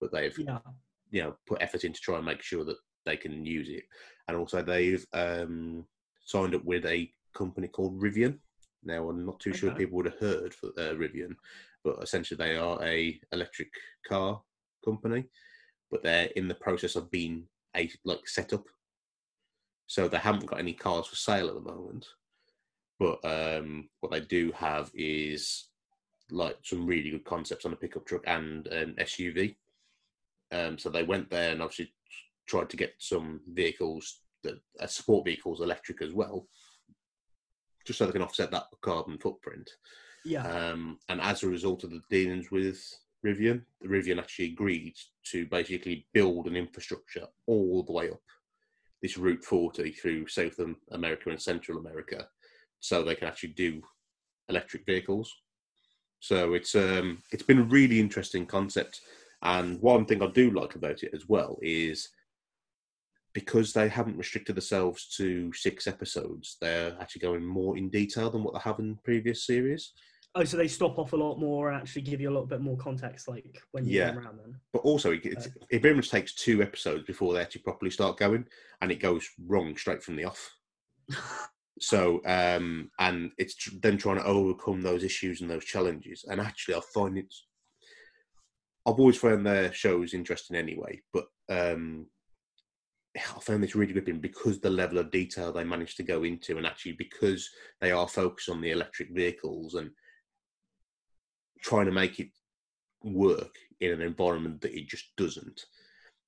but 0.00 0.12
they've 0.12 0.36
Yeah. 0.38 0.58
you 1.10 1.22
know 1.22 1.36
put 1.46 1.62
effort 1.62 1.84
in 1.84 1.92
to 1.92 2.00
try 2.00 2.16
and 2.16 2.26
make 2.26 2.42
sure 2.42 2.64
that 2.64 2.78
they 3.06 3.16
can 3.16 3.44
use 3.46 3.68
it. 3.68 3.84
And 4.26 4.36
also 4.36 4.62
they've 4.62 5.04
um, 5.12 5.86
signed 6.24 6.54
up 6.54 6.64
with 6.64 6.84
a 6.84 7.12
company 7.34 7.68
called 7.68 8.00
Rivian. 8.00 8.38
Now 8.82 9.08
I'm 9.08 9.24
not 9.24 9.40
too 9.40 9.52
sure 9.54 9.72
people 9.74 9.96
would 9.96 10.06
have 10.06 10.18
heard 10.18 10.54
for 10.54 10.68
uh, 10.78 10.94
Rivian, 10.94 11.34
but 11.84 12.02
essentially 12.02 12.36
they 12.36 12.56
are 12.56 12.82
a 12.82 13.20
electric 13.32 13.68
car 14.06 14.42
company, 14.84 15.24
but 15.90 16.02
they're 16.02 16.28
in 16.36 16.48
the 16.48 16.54
process 16.54 16.96
of 16.96 17.10
being 17.10 17.46
a 17.76 17.90
like 18.04 18.28
set 18.28 18.52
up. 18.52 18.64
So 19.88 20.06
they 20.06 20.18
haven't 20.18 20.46
got 20.46 20.60
any 20.60 20.74
cars 20.74 21.06
for 21.06 21.16
sale 21.16 21.48
at 21.48 21.54
the 21.54 21.60
moment, 21.60 22.06
but 23.00 23.18
um, 23.24 23.88
what 24.00 24.12
they 24.12 24.20
do 24.20 24.52
have 24.54 24.90
is 24.94 25.68
like 26.30 26.58
some 26.62 26.86
really 26.86 27.10
good 27.10 27.24
concepts 27.24 27.64
on 27.64 27.72
a 27.72 27.76
pickup 27.76 28.04
truck 28.06 28.22
and 28.26 28.66
an 28.66 28.94
SUV. 29.00 29.56
Um, 30.52 30.78
so 30.78 30.90
they 30.90 31.04
went 31.04 31.30
there 31.30 31.52
and 31.52 31.62
obviously 31.62 31.90
tried 32.46 32.68
to 32.68 32.76
get 32.76 32.94
some 32.98 33.40
vehicles 33.50 34.20
that 34.42 34.60
uh, 34.78 34.86
support 34.86 35.24
vehicles 35.24 35.62
electric 35.62 36.02
as 36.02 36.12
well, 36.12 36.46
just 37.86 37.98
so 37.98 38.04
they 38.04 38.12
can 38.12 38.22
offset 38.22 38.50
that 38.50 38.66
carbon 38.82 39.16
footprint. 39.16 39.70
Yeah. 40.22 40.46
Um, 40.46 40.98
and 41.08 41.18
as 41.22 41.42
a 41.42 41.48
result 41.48 41.84
of 41.84 41.90
the 41.90 42.02
dealings 42.10 42.50
with 42.50 42.78
Rivian, 43.24 43.62
the 43.80 43.88
Rivian 43.88 44.18
actually 44.18 44.52
agreed 44.52 44.96
to 45.30 45.46
basically 45.46 46.06
build 46.12 46.46
an 46.46 46.56
infrastructure 46.56 47.26
all 47.46 47.82
the 47.82 47.92
way 47.92 48.10
up 48.10 48.20
this 49.02 49.18
Route 49.18 49.44
40 49.44 49.92
through 49.92 50.28
South 50.28 50.58
America 50.92 51.30
and 51.30 51.40
Central 51.40 51.78
America, 51.78 52.28
so 52.80 53.02
they 53.02 53.14
can 53.14 53.28
actually 53.28 53.50
do 53.50 53.82
electric 54.48 54.84
vehicles. 54.86 55.34
So 56.20 56.54
it's 56.54 56.74
um, 56.74 57.22
it's 57.32 57.44
been 57.44 57.60
a 57.60 57.64
really 57.64 58.00
interesting 58.00 58.46
concept, 58.46 59.00
and 59.42 59.80
one 59.80 60.04
thing 60.04 60.22
I 60.22 60.26
do 60.26 60.50
like 60.50 60.74
about 60.74 61.02
it 61.02 61.10
as 61.14 61.28
well 61.28 61.58
is 61.62 62.08
because 63.32 63.72
they 63.72 63.88
haven't 63.88 64.16
restricted 64.16 64.56
themselves 64.56 65.06
to 65.16 65.52
six 65.52 65.86
episodes, 65.86 66.56
they're 66.60 66.96
actually 67.00 67.20
going 67.20 67.44
more 67.44 67.76
in 67.76 67.88
detail 67.88 68.30
than 68.30 68.42
what 68.42 68.54
they 68.54 68.60
have 68.60 68.80
in 68.80 68.98
previous 69.04 69.46
series. 69.46 69.92
Oh, 70.38 70.44
so 70.44 70.56
they 70.56 70.68
stop 70.68 71.00
off 71.00 71.14
a 71.14 71.16
lot 71.16 71.36
more 71.40 71.68
and 71.68 71.80
actually 71.80 72.02
give 72.02 72.20
you 72.20 72.28
a 72.28 72.30
little 72.30 72.46
bit 72.46 72.60
more 72.60 72.76
context, 72.76 73.26
like 73.26 73.60
when 73.72 73.84
you 73.84 73.98
Yeah. 73.98 74.10
come 74.10 74.18
around 74.20 74.38
then. 74.38 74.60
But 74.72 74.82
also, 74.82 75.10
it, 75.10 75.26
it, 75.26 75.48
it 75.68 75.82
very 75.82 75.96
much 75.96 76.10
takes 76.10 76.32
two 76.32 76.62
episodes 76.62 77.02
before 77.04 77.34
they 77.34 77.40
actually 77.40 77.62
properly 77.62 77.90
start 77.90 78.18
going, 78.18 78.46
and 78.80 78.92
it 78.92 79.00
goes 79.00 79.28
wrong 79.46 79.76
straight 79.76 80.02
from 80.02 80.16
the 80.16 80.24
off. 80.24 80.54
So, 81.80 82.20
um, 82.26 82.90
and 82.98 83.30
it's 83.38 83.54
tr- 83.54 83.76
them 83.80 83.98
trying 83.98 84.16
to 84.16 84.24
overcome 84.24 84.82
those 84.82 85.04
issues 85.04 85.40
and 85.40 85.48
those 85.48 85.64
challenges. 85.64 86.24
And 86.28 86.40
actually, 86.40 86.74
I 86.74 86.80
find 86.92 87.16
it's. 87.16 87.46
I've 88.84 88.98
always 88.98 89.16
found 89.16 89.46
their 89.46 89.72
shows 89.72 90.12
interesting 90.12 90.56
anyway, 90.56 91.00
but 91.12 91.26
um, 91.48 92.08
I 93.16 93.40
found 93.40 93.62
this 93.62 93.76
really 93.76 93.92
gripping 93.92 94.18
because 94.18 94.58
the 94.58 94.70
level 94.70 94.98
of 94.98 95.12
detail 95.12 95.52
they 95.52 95.62
managed 95.62 95.96
to 95.98 96.02
go 96.02 96.24
into, 96.24 96.56
and 96.56 96.66
actually 96.66 96.96
because 96.98 97.48
they 97.80 97.92
are 97.92 98.08
focused 98.08 98.48
on 98.48 98.60
the 98.60 98.72
electric 98.72 99.10
vehicles 99.14 99.74
and 99.74 99.92
trying 101.60 101.86
to 101.86 101.92
make 101.92 102.20
it 102.20 102.28
work 103.02 103.54
in 103.80 103.92
an 103.92 104.00
environment 104.02 104.60
that 104.62 104.76
it 104.76 104.88
just 104.88 105.14
doesn't. 105.16 105.66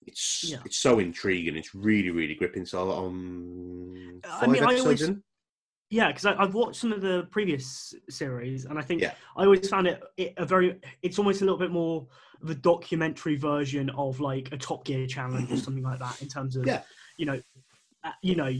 It's 0.06 0.44
Yeah. 0.44 0.58
it's 0.64 0.78
so 0.78 0.98
intriguing. 0.98 1.56
It's 1.56 1.74
really 1.74 2.10
really 2.10 2.34
gripping. 2.34 2.66
So 2.66 2.90
um, 2.90 4.20
I 4.24 4.46
mean, 4.46 4.64
I 4.64 4.78
always- 4.78 5.02
in. 5.02 5.22
Yeah, 5.92 6.06
because 6.06 6.24
I've 6.24 6.54
watched 6.54 6.80
some 6.80 6.92
of 6.92 7.00
the 7.00 7.26
previous 7.32 7.92
series, 8.08 8.64
and 8.64 8.78
I 8.78 8.82
think 8.82 9.00
Yeah. 9.02 9.14
I 9.36 9.42
always 9.42 9.68
found 9.68 9.88
it, 9.88 10.00
it 10.16 10.34
a 10.36 10.46
very. 10.46 10.80
It's 11.02 11.18
almost 11.18 11.42
a 11.42 11.44
little 11.44 11.58
bit 11.58 11.72
more 11.72 12.06
of 12.40 12.48
a 12.48 12.54
documentary 12.54 13.34
version 13.34 13.90
of 13.90 14.20
like 14.20 14.52
a 14.52 14.56
Top 14.56 14.84
Gear 14.84 15.08
challenge 15.08 15.50
or 15.50 15.56
something 15.56 15.82
like 15.82 15.98
that. 15.98 16.22
In 16.22 16.28
terms 16.28 16.54
of, 16.54 16.64
Yeah. 16.64 16.84
you 17.16 17.26
know, 17.26 17.42
uh, 18.04 18.12
you 18.22 18.36
know, 18.36 18.50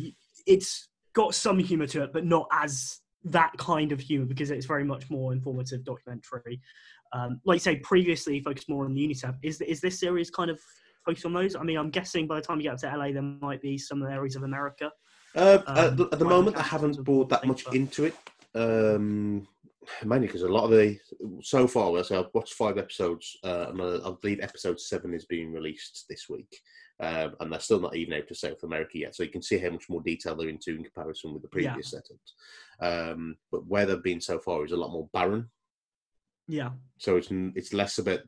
it's 0.44 0.88
got 1.12 1.36
some 1.36 1.60
humor 1.60 1.86
to 1.86 2.02
it, 2.02 2.12
but 2.12 2.24
not 2.24 2.48
as 2.50 2.98
that 3.24 3.52
kind 3.58 3.92
of 3.92 4.00
humor 4.00 4.26
because 4.26 4.50
it's 4.50 4.66
very 4.66 4.84
much 4.84 5.10
more 5.10 5.32
informative 5.32 5.84
documentary. 5.84 6.60
Um, 7.12 7.40
like 7.44 7.56
you 7.56 7.60
say, 7.60 7.76
previously 7.76 8.40
focused 8.40 8.68
more 8.68 8.84
on 8.84 8.94
the 8.94 9.06
UNICEF. 9.06 9.36
Is 9.42 9.60
is 9.60 9.80
this 9.80 9.98
series 9.98 10.30
kind 10.30 10.50
of 10.50 10.60
focused 11.04 11.26
on 11.26 11.32
those? 11.32 11.56
I 11.56 11.62
mean, 11.62 11.76
I'm 11.76 11.90
guessing 11.90 12.26
by 12.26 12.36
the 12.36 12.42
time 12.42 12.58
you 12.58 12.64
get 12.64 12.74
up 12.74 12.78
to 12.80 12.96
LA, 12.96 13.12
there 13.12 13.22
might 13.22 13.60
be 13.60 13.76
some 13.78 14.02
areas 14.02 14.36
of 14.36 14.42
America. 14.44 14.90
Uh, 15.34 15.58
Um, 15.66 15.76
at, 15.78 15.96
the, 15.96 16.08
at 16.12 16.18
the 16.18 16.24
moment, 16.24 16.56
I 16.56 16.62
have 16.62 16.80
haven't 16.82 17.02
brought 17.04 17.28
that 17.30 17.44
much 17.46 17.64
but- 17.64 17.74
into 17.74 18.04
it. 18.04 18.14
Um, 18.54 19.46
mainly 20.04 20.26
because 20.26 20.42
a 20.42 20.48
lot 20.48 20.64
of 20.64 20.70
the 20.70 20.98
so 21.42 21.66
far, 21.66 22.02
so 22.04 22.20
I've 22.20 22.34
watched 22.34 22.54
five 22.54 22.78
episodes, 22.78 23.36
uh, 23.44 23.66
and 23.70 23.80
I, 23.80 24.08
I 24.08 24.12
believe 24.20 24.40
episode 24.40 24.80
seven 24.80 25.14
is 25.14 25.24
being 25.26 25.52
released 25.52 26.06
this 26.08 26.28
week, 26.28 26.60
um, 27.00 27.34
and 27.40 27.50
they're 27.50 27.60
still 27.60 27.80
not 27.80 27.96
even 27.96 28.14
out 28.14 28.28
to 28.28 28.34
South 28.34 28.62
America 28.62 28.98
yet. 28.98 29.14
So 29.14 29.22
you 29.22 29.30
can 29.30 29.42
see 29.42 29.58
how 29.58 29.70
much 29.70 29.88
more 29.88 30.02
detail 30.02 30.36
they're 30.36 30.48
into 30.48 30.76
in 30.76 30.84
comparison 30.84 31.32
with 31.32 31.42
the 31.42 31.48
previous 31.48 31.94
setups. 31.94 33.12
Um, 33.12 33.36
but 33.50 33.66
where 33.66 33.86
they've 33.86 34.02
been 34.02 34.20
so 34.20 34.38
far 34.38 34.64
is 34.64 34.72
a 34.72 34.76
lot 34.76 34.92
more 34.92 35.08
barren. 35.12 35.48
Yeah. 36.46 36.70
So 36.98 37.16
it's 37.16 37.28
it's 37.30 37.72
less 37.72 37.98
about 37.98 38.20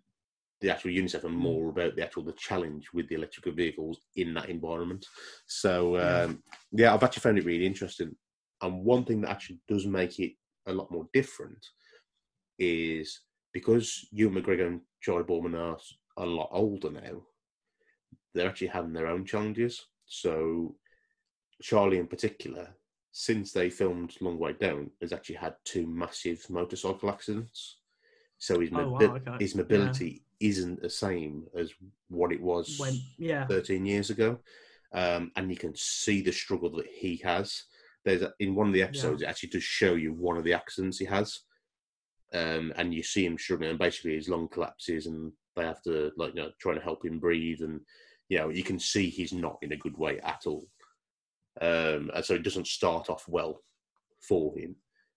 the 0.60 0.70
actual 0.70 0.92
UNICEF 0.92 1.24
and 1.24 1.36
more 1.36 1.70
about 1.70 1.96
the 1.96 2.02
actual 2.02 2.22
the 2.22 2.32
challenge 2.32 2.86
with 2.94 3.08
the 3.08 3.16
electrical 3.16 3.52
vehicles 3.52 3.98
in 4.16 4.32
that 4.34 4.48
environment. 4.48 5.04
So 5.46 5.96
um, 5.96 6.42
yeah. 6.70 6.86
yeah, 6.86 6.94
I've 6.94 7.02
actually 7.02 7.20
found 7.20 7.38
it 7.38 7.44
really 7.44 7.66
interesting. 7.66 8.14
And 8.62 8.84
one 8.84 9.04
thing 9.04 9.20
that 9.22 9.30
actually 9.30 9.58
does 9.68 9.86
make 9.86 10.18
it 10.20 10.32
a 10.66 10.72
lot 10.72 10.90
more 10.90 11.08
different 11.12 11.58
is 12.58 13.20
because 13.52 14.06
Ewan 14.12 14.40
McGregor 14.40 14.68
and 14.68 14.80
Charlie 15.02 15.24
Boorman 15.24 15.58
are 15.58 15.76
a 16.16 16.24
lot 16.24 16.48
older 16.52 16.90
now, 16.90 17.22
they're 18.34 18.48
actually 18.48 18.68
having 18.68 18.92
their 18.92 19.06
own 19.08 19.24
challenges. 19.24 19.86
So 20.06 20.76
Charlie 21.62 21.98
in 21.98 22.06
particular, 22.06 22.68
since 23.12 23.52
they 23.52 23.70
filmed 23.70 24.16
Long 24.20 24.38
Way 24.38 24.54
Down, 24.54 24.90
has 25.00 25.12
actually 25.12 25.36
had 25.36 25.54
two 25.64 25.86
massive 25.86 26.44
motorcycle 26.50 27.10
accidents. 27.10 27.78
So 28.38 28.60
his, 28.60 28.70
Oh, 28.74 28.78
mobi- 28.78 28.90
wow, 28.90 29.16
okay. 29.16 29.38
his 29.38 29.54
mobility 29.54 30.24
isn't 30.40 30.82
the 30.82 30.90
same 30.90 31.46
as 31.56 31.72
what 32.08 32.32
it 32.32 32.40
was 32.42 32.76
When 32.78 33.00
yeah. 33.18 33.46
13 33.48 33.86
years 33.86 34.10
ago. 34.10 34.38
Um, 34.92 35.32
and 35.36 35.50
you 35.50 35.56
can 35.56 35.74
see 35.74 36.20
the 36.22 36.32
struggle 36.32 36.70
that 36.76 36.86
he 36.86 37.16
has. 37.24 37.64
There's 38.04 38.22
a, 38.22 38.32
in 38.40 38.54
one 38.54 38.66
of 38.66 38.72
the 38.74 38.82
episodes, 38.82 39.22
it 39.22 39.26
actually 39.28 39.50
does 39.50 39.62
show 39.64 39.94
you 39.94 40.12
one 40.12 40.36
of 40.36 40.44
the 40.44 40.52
accidents 40.54 40.98
he 40.98 41.04
has. 41.06 41.40
Um, 42.34 42.72
and 42.76 42.94
you 42.94 43.02
see 43.02 43.26
him 43.26 43.36
struggling, 43.38 43.70
and 43.70 43.78
basically 43.78 44.14
his 44.14 44.28
lung 44.28 44.48
collapses, 44.48 45.06
and 45.06 45.32
they 45.54 45.64
have 45.64 45.82
to 45.82 46.12
like 46.16 46.34
you 46.34 46.40
know 46.42 46.50
trying 46.58 46.76
to 46.76 46.82
help 46.82 47.04
him 47.04 47.18
breathe, 47.18 47.60
and 47.60 47.80
you 48.32 48.38
know 48.38 48.48
you 48.48 48.64
can 48.64 48.78
see 48.78 49.10
he's 49.10 49.34
not 49.34 49.58
in 49.60 49.72
a 49.72 49.76
good 49.76 49.98
way 49.98 50.18
at 50.20 50.44
all. 50.46 50.66
Um, 51.60 52.10
and 52.14 52.24
so 52.24 52.32
it 52.32 52.42
doesn't 52.42 52.66
start 52.66 53.10
off 53.10 53.28
well 53.28 53.60
for 54.26 54.56
him. 54.56 54.74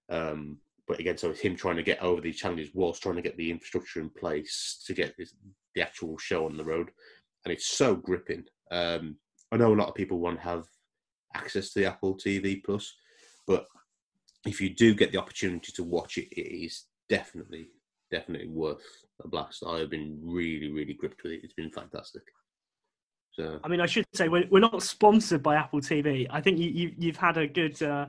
Um, 0.09 0.57
but 0.85 0.99
again, 0.99 1.17
so 1.17 1.29
it's 1.29 1.39
him 1.39 1.55
trying 1.55 1.77
to 1.77 1.83
get 1.83 2.03
over 2.03 2.19
these 2.19 2.35
challenges 2.35 2.71
whilst 2.73 3.01
trying 3.01 3.15
to 3.15 3.21
get 3.21 3.37
the 3.37 3.49
infrastructure 3.49 4.01
in 4.01 4.09
place 4.09 4.83
to 4.85 4.93
get 4.93 5.15
this, 5.17 5.33
the 5.75 5.81
actual 5.81 6.17
show 6.17 6.45
on 6.45 6.57
the 6.57 6.65
road, 6.65 6.89
and 7.45 7.53
it's 7.53 7.67
so 7.67 7.95
gripping. 7.95 8.43
Um, 8.69 9.15
I 9.49 9.55
know 9.55 9.73
a 9.73 9.79
lot 9.79 9.87
of 9.87 9.95
people 9.95 10.19
won't 10.19 10.41
have 10.41 10.65
access 11.33 11.71
to 11.71 11.79
the 11.79 11.85
Apple 11.85 12.17
TV 12.17 12.61
Plus, 12.65 12.93
but 13.47 13.65
if 14.45 14.59
you 14.59 14.75
do 14.75 14.93
get 14.93 15.13
the 15.13 15.19
opportunity 15.19 15.71
to 15.71 15.83
watch 15.85 16.17
it, 16.17 16.27
it 16.33 16.65
is 16.65 16.83
definitely, 17.07 17.69
definitely 18.11 18.49
worth 18.49 18.83
a 19.23 19.29
blast. 19.29 19.63
I 19.65 19.77
have 19.77 19.89
been 19.89 20.19
really, 20.21 20.69
really 20.69 20.93
gripped 20.93 21.23
with 21.23 21.31
it. 21.31 21.41
It's 21.45 21.53
been 21.53 21.71
fantastic. 21.71 22.23
So 23.35 23.59
I 23.63 23.67
mean, 23.67 23.81
I 23.81 23.85
should 23.85 24.05
say 24.13 24.29
we're, 24.29 24.47
we're 24.49 24.59
not 24.59 24.81
sponsored 24.81 25.43
by 25.43 25.55
Apple 25.55 25.81
TV. 25.81 26.25
I 26.29 26.39
think 26.39 26.57
you, 26.57 26.69
you 26.69 26.93
you've 26.97 27.17
had 27.17 27.37
a 27.37 27.47
good 27.47 27.81
uh, 27.83 28.05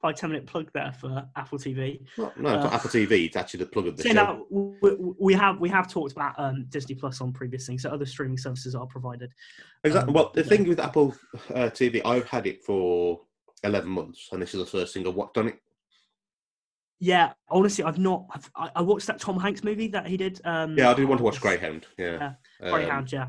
five 0.00 0.14
ten 0.16 0.30
minute 0.30 0.46
plug 0.46 0.70
there 0.72 0.92
for 0.98 1.28
Apple 1.36 1.58
TV. 1.58 2.00
no, 2.16 2.32
no, 2.38 2.48
Uh, 2.48 2.70
Apple 2.72 2.88
TV. 2.88 3.26
It's 3.26 3.36
actually 3.36 3.58
the 3.60 3.66
plug 3.66 3.88
of 3.88 3.96
the 3.98 4.02
show. 4.02 4.14
that, 4.14 4.38
we, 4.50 5.14
we 5.18 5.34
have 5.34 5.60
we 5.60 5.68
have 5.68 5.90
talked 5.90 6.12
about 6.12 6.34
um, 6.38 6.64
Disney 6.70 6.94
Plus 6.94 7.20
on 7.20 7.30
previous 7.30 7.66
things, 7.66 7.82
so 7.82 7.90
other 7.90 8.06
streaming 8.06 8.38
services 8.38 8.74
are 8.74 8.86
provided. 8.86 9.32
Exactly. 9.84 10.08
um, 10.08 10.14
well, 10.14 10.30
the 10.34 10.42
yeah. 10.42 10.48
thing 10.48 10.66
with 10.66 10.80
Apple 10.80 11.14
uh, 11.50 11.68
TV, 11.68 12.00
I've 12.04 12.26
had 12.26 12.46
it 12.46 12.64
for 12.64 13.20
eleven 13.62 13.90
months, 13.90 14.30
and 14.32 14.40
this 14.40 14.54
is 14.54 14.60
the 14.60 14.66
first 14.66 14.94
thing 14.94 15.06
I've 15.06 15.14
watched 15.14 15.36
on 15.36 15.48
it. 15.48 15.58
Yeah, 17.00 17.32
honestly, 17.50 17.84
I've 17.84 17.98
not. 17.98 18.26
I've, 18.30 18.50
I, 18.56 18.70
I 18.76 18.82
watched 18.82 19.06
that 19.08 19.20
Tom 19.20 19.38
Hanks 19.38 19.62
movie 19.62 19.88
that 19.88 20.06
he 20.06 20.16
did. 20.16 20.40
Um, 20.44 20.76
Yeah, 20.76 20.90
I 20.90 20.94
did 20.94 21.06
want 21.06 21.18
to 21.18 21.24
watch 21.24 21.40
Greyhound. 21.40 21.86
Yeah, 21.98 22.32
Um, 22.62 22.70
Greyhound, 22.70 23.12
yeah. 23.12 23.28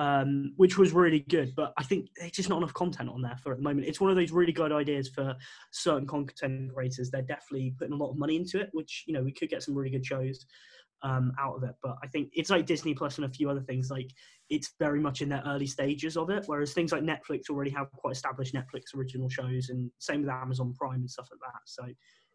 Um, 0.00 0.54
which 0.56 0.78
was 0.78 0.94
really 0.94 1.20
good, 1.28 1.52
but 1.54 1.74
I 1.76 1.82
think 1.82 2.08
there's 2.16 2.32
just 2.32 2.48
not 2.48 2.56
enough 2.56 2.72
content 2.72 3.10
on 3.10 3.20
there 3.20 3.36
for 3.42 3.52
at 3.52 3.58
the 3.58 3.62
moment. 3.62 3.86
It's 3.86 4.00
one 4.00 4.08
of 4.08 4.16
those 4.16 4.30
really 4.30 4.50
good 4.50 4.72
ideas 4.72 5.10
for 5.10 5.36
certain 5.72 6.06
content 6.06 6.72
creators. 6.72 7.10
They're 7.10 7.20
definitely 7.20 7.74
putting 7.78 7.92
a 7.92 7.96
lot 7.96 8.08
of 8.08 8.16
money 8.16 8.36
into 8.36 8.58
it, 8.58 8.70
which 8.72 9.04
you 9.06 9.12
know 9.12 9.22
we 9.22 9.30
could 9.30 9.50
get 9.50 9.62
some 9.62 9.74
really 9.74 9.90
good 9.90 10.06
shows 10.06 10.46
um, 11.02 11.32
out 11.38 11.54
of 11.56 11.64
it. 11.64 11.74
But 11.82 11.98
I 12.02 12.06
think 12.06 12.30
it's 12.32 12.48
like 12.48 12.64
Disney 12.64 12.94
Plus 12.94 13.18
and 13.18 13.26
a 13.26 13.28
few 13.28 13.50
other 13.50 13.60
things. 13.60 13.90
Like 13.90 14.10
it's 14.48 14.72
very 14.78 15.00
much 15.00 15.20
in 15.20 15.28
their 15.28 15.42
early 15.46 15.66
stages 15.66 16.16
of 16.16 16.30
it, 16.30 16.44
whereas 16.46 16.72
things 16.72 16.92
like 16.92 17.02
Netflix 17.02 17.50
already 17.50 17.70
have 17.72 17.92
quite 17.92 18.12
established 18.12 18.54
Netflix 18.54 18.94
original 18.96 19.28
shows, 19.28 19.68
and 19.68 19.90
same 19.98 20.22
with 20.22 20.30
Amazon 20.30 20.72
Prime 20.78 21.00
and 21.00 21.10
stuff 21.10 21.28
like 21.30 21.40
that. 21.40 21.60
So 21.66 21.84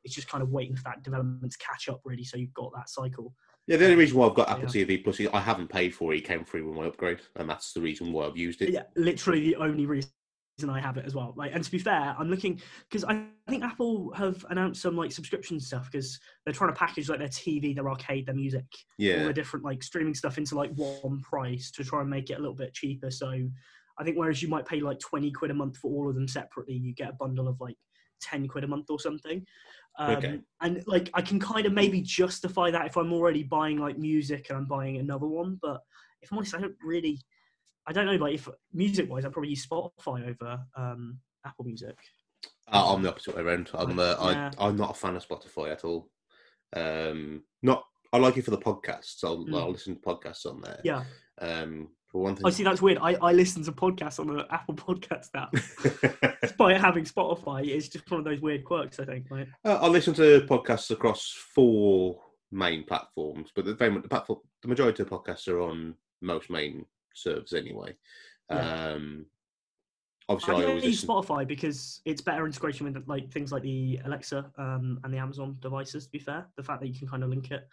it's 0.03 0.13
just 0.13 0.29
kind 0.29 0.43
of 0.43 0.49
waiting 0.51 0.75
for 0.75 0.83
that 0.83 1.01
development 1.01 1.51
to 1.51 1.57
catch 1.57 1.89
up, 1.89 2.01
really. 2.05 2.25
So 2.25 2.37
you've 2.37 2.53
got 2.53 2.71
that 2.75 2.89
cycle. 2.89 3.33
Yeah, 3.67 3.77
the 3.77 3.85
only 3.85 3.93
um, 3.93 3.99
reason 3.99 4.17
why 4.17 4.27
I've 4.27 4.35
got 4.35 4.49
Apple 4.49 4.69
Yeah. 4.75 4.85
TV 4.85 5.03
Plus 5.03 5.19
is 5.19 5.29
I 5.33 5.39
haven't 5.39 5.69
paid 5.69 5.93
for 5.93 6.13
it. 6.13 6.19
It 6.19 6.25
came 6.25 6.45
free 6.45 6.61
with 6.61 6.75
my 6.75 6.85
upgrade, 6.85 7.19
and 7.35 7.49
that's 7.49 7.73
the 7.73 7.81
reason 7.81 8.11
why 8.11 8.25
I've 8.25 8.37
used 8.37 8.61
it. 8.61 8.69
yeah, 8.69 8.83
literally 8.95 9.39
the 9.41 9.55
only 9.55 9.85
reason 9.85 10.11
I 10.69 10.79
have 10.79 10.97
it 10.97 11.05
as 11.05 11.13
well. 11.13 11.33
Like, 11.35 11.51
and 11.53 11.63
to 11.63 11.71
be 11.71 11.79
fair, 11.79 12.15
I'm 12.17 12.29
looking 12.29 12.61
because 12.89 13.03
I 13.03 13.25
think 13.49 13.63
Apple 13.63 14.13
have 14.13 14.45
announced 14.49 14.81
some 14.81 14.95
like 14.95 15.11
subscription 15.11 15.59
stuff 15.59 15.91
because 15.91 16.19
they're 16.45 16.53
trying 16.53 16.71
to 16.71 16.79
package 16.79 17.09
like 17.09 17.19
their 17.19 17.27
TV, 17.27 17.75
their 17.75 17.89
arcade, 17.89 18.27
their 18.27 18.35
music, 18.35 18.65
yeah. 18.97 19.19
all 19.19 19.27
the 19.27 19.33
different 19.33 19.65
like 19.65 19.83
streaming 19.83 20.13
stuff 20.13 20.37
into 20.37 20.55
like 20.55 20.71
one 20.75 21.21
price 21.21 21.71
to 21.71 21.83
try 21.83 22.01
and 22.01 22.09
make 22.09 22.29
it 22.29 22.35
a 22.35 22.39
little 22.39 22.55
bit 22.55 22.73
cheaper. 22.73 23.11
So 23.11 23.49
I 23.97 24.03
think 24.03 24.17
whereas 24.17 24.41
you 24.41 24.47
might 24.47 24.65
pay 24.65 24.79
like 24.79 24.99
20 24.99 25.31
quid 25.31 25.51
a 25.51 25.55
month 25.55 25.77
for 25.77 25.91
all 25.91 26.09
of 26.09 26.15
them 26.15 26.27
separately, 26.27 26.75
you 26.75 26.93
get 26.93 27.09
a 27.09 27.13
bundle 27.13 27.47
of 27.47 27.59
like 27.59 27.75
10 28.21 28.47
quid 28.47 28.63
a 28.63 28.67
month 28.67 28.89
or 28.89 28.99
something. 28.99 29.45
Um, 29.97 30.15
Okay. 30.17 30.39
And 30.61 30.83
like 30.87 31.09
I 31.13 31.21
can 31.21 31.39
kind 31.39 31.65
of 31.65 31.73
maybe 31.73 32.01
justify 32.01 32.71
that 32.71 32.85
if 32.87 32.97
I'm 32.97 33.13
already 33.13 33.43
buying 33.43 33.77
like 33.77 33.97
music 33.97 34.47
and 34.49 34.57
I'm 34.57 34.65
buying 34.65 34.97
another 34.97 35.27
one. 35.27 35.59
But 35.61 35.81
if 36.21 36.31
I'm 36.31 36.37
honest, 36.37 36.55
I 36.55 36.59
don't 36.61 36.75
really, 36.83 37.19
I 37.87 37.93
don't 37.93 38.05
know. 38.05 38.15
Like 38.15 38.35
if 38.35 38.49
music 38.73 39.09
wise, 39.09 39.25
I 39.25 39.29
probably 39.29 39.51
use 39.51 39.65
Spotify 39.65 40.29
over 40.29 40.59
um, 40.75 41.19
Apple 41.45 41.65
Music. 41.65 41.95
Uh, 42.71 42.93
I'm 42.93 43.03
the 43.03 43.09
opposite 43.09 43.35
way 43.35 43.43
around. 43.43 43.69
I'm 43.73 43.99
uh, 43.99 44.15
Yeah. 44.21 44.51
I, 44.57 44.67
I'm 44.67 44.75
not 44.75 44.91
a 44.91 44.93
fan 44.95 45.15
of 45.15 45.27
Spotify 45.27 45.71
at 45.71 45.85
all. 45.85 46.09
Um, 46.75 47.43
not 47.61 47.83
I 48.11 48.17
like 48.17 48.37
it 48.37 48.45
for 48.45 48.51
the 48.51 48.57
podcasts. 48.57 49.23
I'll, 49.23 49.45
Mm. 49.45 49.61
I'll 49.61 49.71
listen 49.71 49.95
to 49.95 50.01
podcasts 50.01 50.45
on 50.45 50.61
there. 50.61 50.79
Yeah. 50.83 51.03
Um, 51.39 51.89
for 52.15 52.23
one 52.23 52.35
thing, 52.37 52.45
I 52.45 52.49
see. 52.49 52.63
That's 52.63 52.81
weird. 52.81 52.97
I, 52.99 53.15
I 53.15 53.33
listen 53.33 53.61
to 53.65 53.73
podcasts 53.73 54.21
on 54.21 54.27
the 54.27 54.47
Apple 54.49 54.73
Podcast 54.73 55.31
app. 55.35 55.51
Despite 56.41 56.79
having 56.79 57.03
Spotify, 57.03 57.67
it's 57.67 57.89
just 57.89 58.09
one 58.09 58.19
of 58.21 58.23
those 58.23 58.39
weird 58.39 58.63
quirks. 58.63 59.01
I 59.01 59.05
think. 59.05 59.25
Right? 59.29 59.47
Uh, 59.65 59.79
I 59.81 59.87
listen 59.87 60.13
to 60.13 60.45
podcasts 60.49 60.91
across 60.91 61.33
four 61.53 62.21
main 62.53 62.85
platforms, 62.85 63.49
but 63.53 63.65
the, 63.65 63.73
very 63.73 63.91
much, 63.91 64.03
the, 64.03 64.07
platform, 64.07 64.39
the 64.61 64.69
majority 64.69 65.03
of 65.03 65.09
podcasts 65.09 65.49
are 65.49 65.59
on 65.59 65.93
most 66.21 66.49
main 66.49 66.85
servers 67.13 67.51
anyway. 67.51 67.93
Yeah. 68.49 68.93
Um, 68.93 69.25
obviously, 70.29 70.55
I 70.55 70.59
I, 70.59 70.69
always 70.69 70.85
use 70.85 71.03
listen. 71.03 71.09
Spotify 71.09 71.45
because 71.45 71.99
it's 72.05 72.21
better 72.21 72.45
integration 72.45 72.85
with 72.85 73.05
like 73.09 73.29
things 73.29 73.51
like 73.51 73.63
the 73.63 73.99
Alexa 74.05 74.49
um, 74.57 75.01
and 75.03 75.13
the 75.13 75.17
Amazon 75.17 75.57
devices. 75.59 76.05
To 76.05 76.11
be 76.11 76.19
fair, 76.19 76.47
the 76.55 76.63
fact 76.63 76.79
that 76.79 76.87
you 76.87 76.97
can 76.97 77.09
kind 77.09 77.25
of 77.25 77.29
link 77.29 77.51
it. 77.51 77.67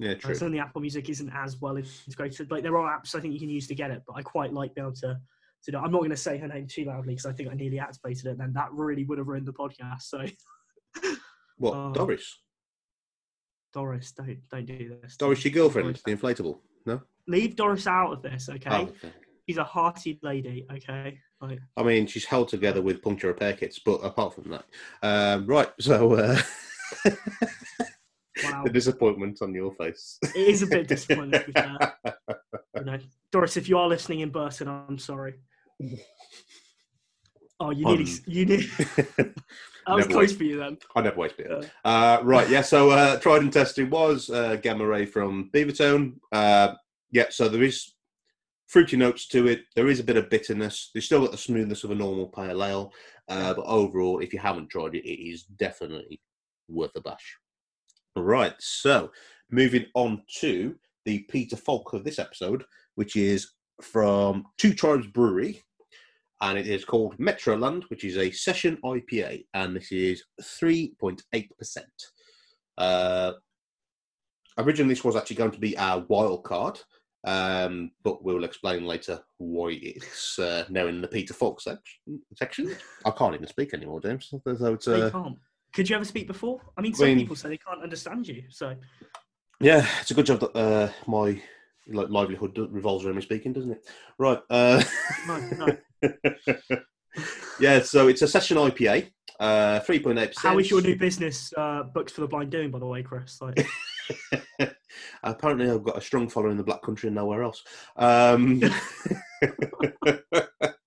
Yeah, 0.00 0.12
Uh, 0.12 0.14
true. 0.14 0.34
some 0.34 0.46
of 0.46 0.52
the 0.52 0.58
Apple 0.60 0.80
Music 0.80 1.08
isn't 1.08 1.30
as 1.30 1.60
well 1.60 1.76
integrated. 1.76 2.50
Like 2.50 2.62
there 2.62 2.76
are 2.78 2.98
apps 3.00 3.14
I 3.14 3.20
think 3.20 3.34
you 3.34 3.40
can 3.40 3.48
use 3.50 3.66
to 3.68 3.74
get 3.74 3.90
it, 3.90 4.02
but 4.06 4.14
I 4.14 4.22
quite 4.22 4.52
like 4.52 4.74
being 4.74 4.86
able 4.86 4.94
to. 4.96 5.18
to 5.64 5.70
do. 5.72 5.76
I'm 5.78 5.90
not 5.90 5.98
going 5.98 6.10
to 6.10 6.16
say 6.16 6.38
her 6.38 6.46
name 6.48 6.66
too 6.68 6.84
loudly 6.84 7.14
because 7.14 7.26
I 7.26 7.32
think 7.32 7.50
I 7.50 7.54
nearly 7.54 7.80
activated 7.80 8.26
it. 8.26 8.30
And 8.30 8.40
then 8.40 8.52
that 8.52 8.72
really 8.72 9.04
would 9.04 9.18
have 9.18 9.26
ruined 9.26 9.46
the 9.46 9.52
podcast. 9.52 10.02
So 10.02 10.24
What, 11.58 11.72
uh, 11.74 11.90
Doris? 11.92 12.38
Doris, 13.72 14.12
don't 14.12 14.38
don't 14.50 14.66
do 14.66 14.96
this. 15.02 15.16
Doris, 15.16 15.44
your 15.44 15.52
girlfriend, 15.52 15.86
Doris- 15.86 16.02
the 16.04 16.14
inflatable? 16.16 16.60
No. 16.86 17.02
Leave 17.26 17.56
Doris 17.56 17.86
out 17.86 18.12
of 18.12 18.22
this, 18.22 18.48
okay? 18.48 18.70
Oh, 18.70 18.82
okay. 18.84 19.12
She's 19.48 19.58
a 19.58 19.64
hearty 19.64 20.18
lady, 20.22 20.66
okay? 20.72 21.18
Like, 21.40 21.58
I 21.76 21.82
mean, 21.82 22.06
she's 22.06 22.24
held 22.24 22.48
together 22.48 22.80
with 22.82 23.02
puncture 23.02 23.26
repair 23.28 23.52
kits, 23.52 23.78
but 23.84 23.96
apart 23.96 24.34
from 24.34 24.50
that, 24.50 24.64
um, 25.02 25.46
right. 25.46 25.70
So 25.80 26.14
uh, 26.14 26.40
wow. 28.58 28.64
the 28.64 28.70
disappointment 28.70 29.38
on 29.42 29.54
your 29.54 29.72
face. 29.72 30.18
it 30.22 30.36
is 30.36 30.62
a 30.62 30.66
bit 30.66 30.88
disappointing 30.94 31.40
to 31.40 31.46
be 31.46 31.52
fair. 31.52 31.94
You 32.76 32.84
know, 32.84 32.98
Doris, 33.32 33.56
if 33.56 33.68
you 33.68 33.78
are 33.78 33.88
listening 33.88 34.20
in 34.20 34.30
Burton, 34.30 34.68
I'm 34.68 34.98
sorry. 34.98 35.34
Oh, 37.60 37.70
you 37.70 37.86
nearly, 37.86 38.04
Um, 38.04 38.18
you 38.26 38.46
nearly. 38.46 38.68
I 39.86 39.94
was 39.94 40.06
close 40.06 40.32
for 40.32 40.44
you 40.44 40.58
then. 40.58 40.78
I 40.94 41.00
never 41.00 41.16
waste 41.16 41.38
it. 41.38 41.70
Uh, 41.84 42.20
right, 42.22 42.48
yeah. 42.48 42.60
So 42.60 42.90
uh, 42.90 43.18
tried 43.18 43.42
and 43.42 43.52
tested 43.52 43.90
was 43.90 44.30
uh, 44.30 44.56
gamma 44.56 44.86
ray 44.86 45.06
from 45.06 45.50
Beavertown. 45.52 46.14
Uh, 46.30 46.74
yeah, 47.10 47.26
so 47.30 47.48
there 47.48 47.62
is 47.62 47.94
fruity 48.66 48.96
notes 48.96 49.26
to 49.28 49.48
it. 49.48 49.62
There 49.74 49.88
is 49.88 49.98
a 49.98 50.04
bit 50.04 50.18
of 50.18 50.30
bitterness. 50.30 50.90
There's 50.92 51.06
still 51.06 51.22
got 51.22 51.32
the 51.32 51.38
smoothness 51.38 51.84
of 51.84 51.90
a 51.90 51.94
normal 51.94 52.28
pale 52.28 52.62
ale, 52.62 52.92
uh, 53.28 53.54
but 53.54 53.64
overall, 53.64 54.20
if 54.20 54.32
you 54.32 54.38
haven't 54.38 54.68
tried 54.68 54.94
it, 54.94 55.08
it 55.08 55.28
is 55.30 55.44
definitely 55.44 56.20
worth 56.68 56.94
a 56.94 57.00
bash. 57.00 57.38
Right, 58.20 58.54
so 58.58 59.10
moving 59.50 59.86
on 59.94 60.22
to 60.40 60.76
the 61.04 61.20
Peter 61.30 61.56
Falk 61.56 61.92
of 61.92 62.04
this 62.04 62.18
episode, 62.18 62.64
which 62.96 63.16
is 63.16 63.52
from 63.80 64.44
Two 64.58 64.74
Tribes 64.74 65.06
Brewery, 65.06 65.62
and 66.40 66.58
it 66.58 66.66
is 66.66 66.84
called 66.84 67.16
Metroland, 67.18 67.84
which 67.90 68.04
is 68.04 68.16
a 68.16 68.30
session 68.30 68.78
IPA, 68.84 69.44
and 69.54 69.74
this 69.74 69.90
is 69.92 70.22
3.8%. 70.42 71.82
Uh, 72.76 73.32
originally 74.58 74.94
this 74.94 75.04
was 75.04 75.16
actually 75.16 75.36
going 75.36 75.50
to 75.50 75.60
be 75.60 75.76
our 75.78 76.00
wild 76.08 76.44
card, 76.44 76.78
um, 77.26 77.90
but 78.04 78.22
we'll 78.22 78.44
explain 78.44 78.84
later 78.84 79.20
why 79.38 79.78
it's 79.82 80.38
uh, 80.38 80.64
now 80.68 80.86
in 80.86 81.00
the 81.00 81.08
Peter 81.08 81.34
Falk 81.34 81.60
section. 82.34 82.76
I 83.04 83.10
can't 83.10 83.34
even 83.34 83.48
speak 83.48 83.74
anymore, 83.74 84.00
James. 84.00 84.28
So 84.28 84.40
it's, 84.74 84.86
uh. 84.88 85.10
Could 85.72 85.88
you 85.88 85.96
ever 85.96 86.04
speak 86.04 86.26
before? 86.26 86.60
I 86.76 86.80
mean, 86.80 86.94
some 86.94 87.06
mean- 87.06 87.18
people 87.18 87.36
say 87.36 87.48
they 87.48 87.58
can't 87.58 87.82
understand 87.82 88.26
you. 88.26 88.44
So 88.50 88.74
yeah, 89.60 89.86
it's 90.00 90.10
a 90.10 90.14
good 90.14 90.26
job 90.26 90.40
that 90.40 90.56
uh, 90.56 90.90
my 91.06 91.40
like 91.88 92.10
livelihood 92.10 92.58
revolves 92.70 93.04
around 93.04 93.16
me 93.16 93.22
speaking, 93.22 93.52
doesn't 93.52 93.72
it? 93.72 93.86
Right. 94.18 94.40
Uh, 94.50 94.82
no, 95.26 95.38
no. 95.38 95.76
yeah, 97.60 97.82
so 97.82 98.08
it's 98.08 98.22
a 98.22 98.28
session 98.28 98.56
IPA, 98.56 99.10
uh, 99.40 99.80
three 99.80 99.98
point 99.98 100.18
eight 100.18 100.34
percent. 100.34 100.52
How 100.52 100.58
is 100.58 100.70
your 100.70 100.82
new 100.82 100.96
business, 100.96 101.52
uh, 101.56 101.82
Books 101.82 102.12
for 102.12 102.20
the 102.20 102.28
Blind, 102.28 102.50
doing? 102.50 102.70
By 102.70 102.78
the 102.78 102.86
way, 102.86 103.02
Chris. 103.02 103.40
Like, 103.40 103.66
Apparently, 105.22 105.70
I've 105.70 105.82
got 105.82 105.98
a 105.98 106.00
strong 106.00 106.28
following 106.28 106.52
in 106.52 106.58
the 106.58 106.64
Black 106.64 106.82
Country 106.82 107.08
and 107.08 107.16
nowhere 107.16 107.42
else. 107.42 107.62
Um, 107.96 108.62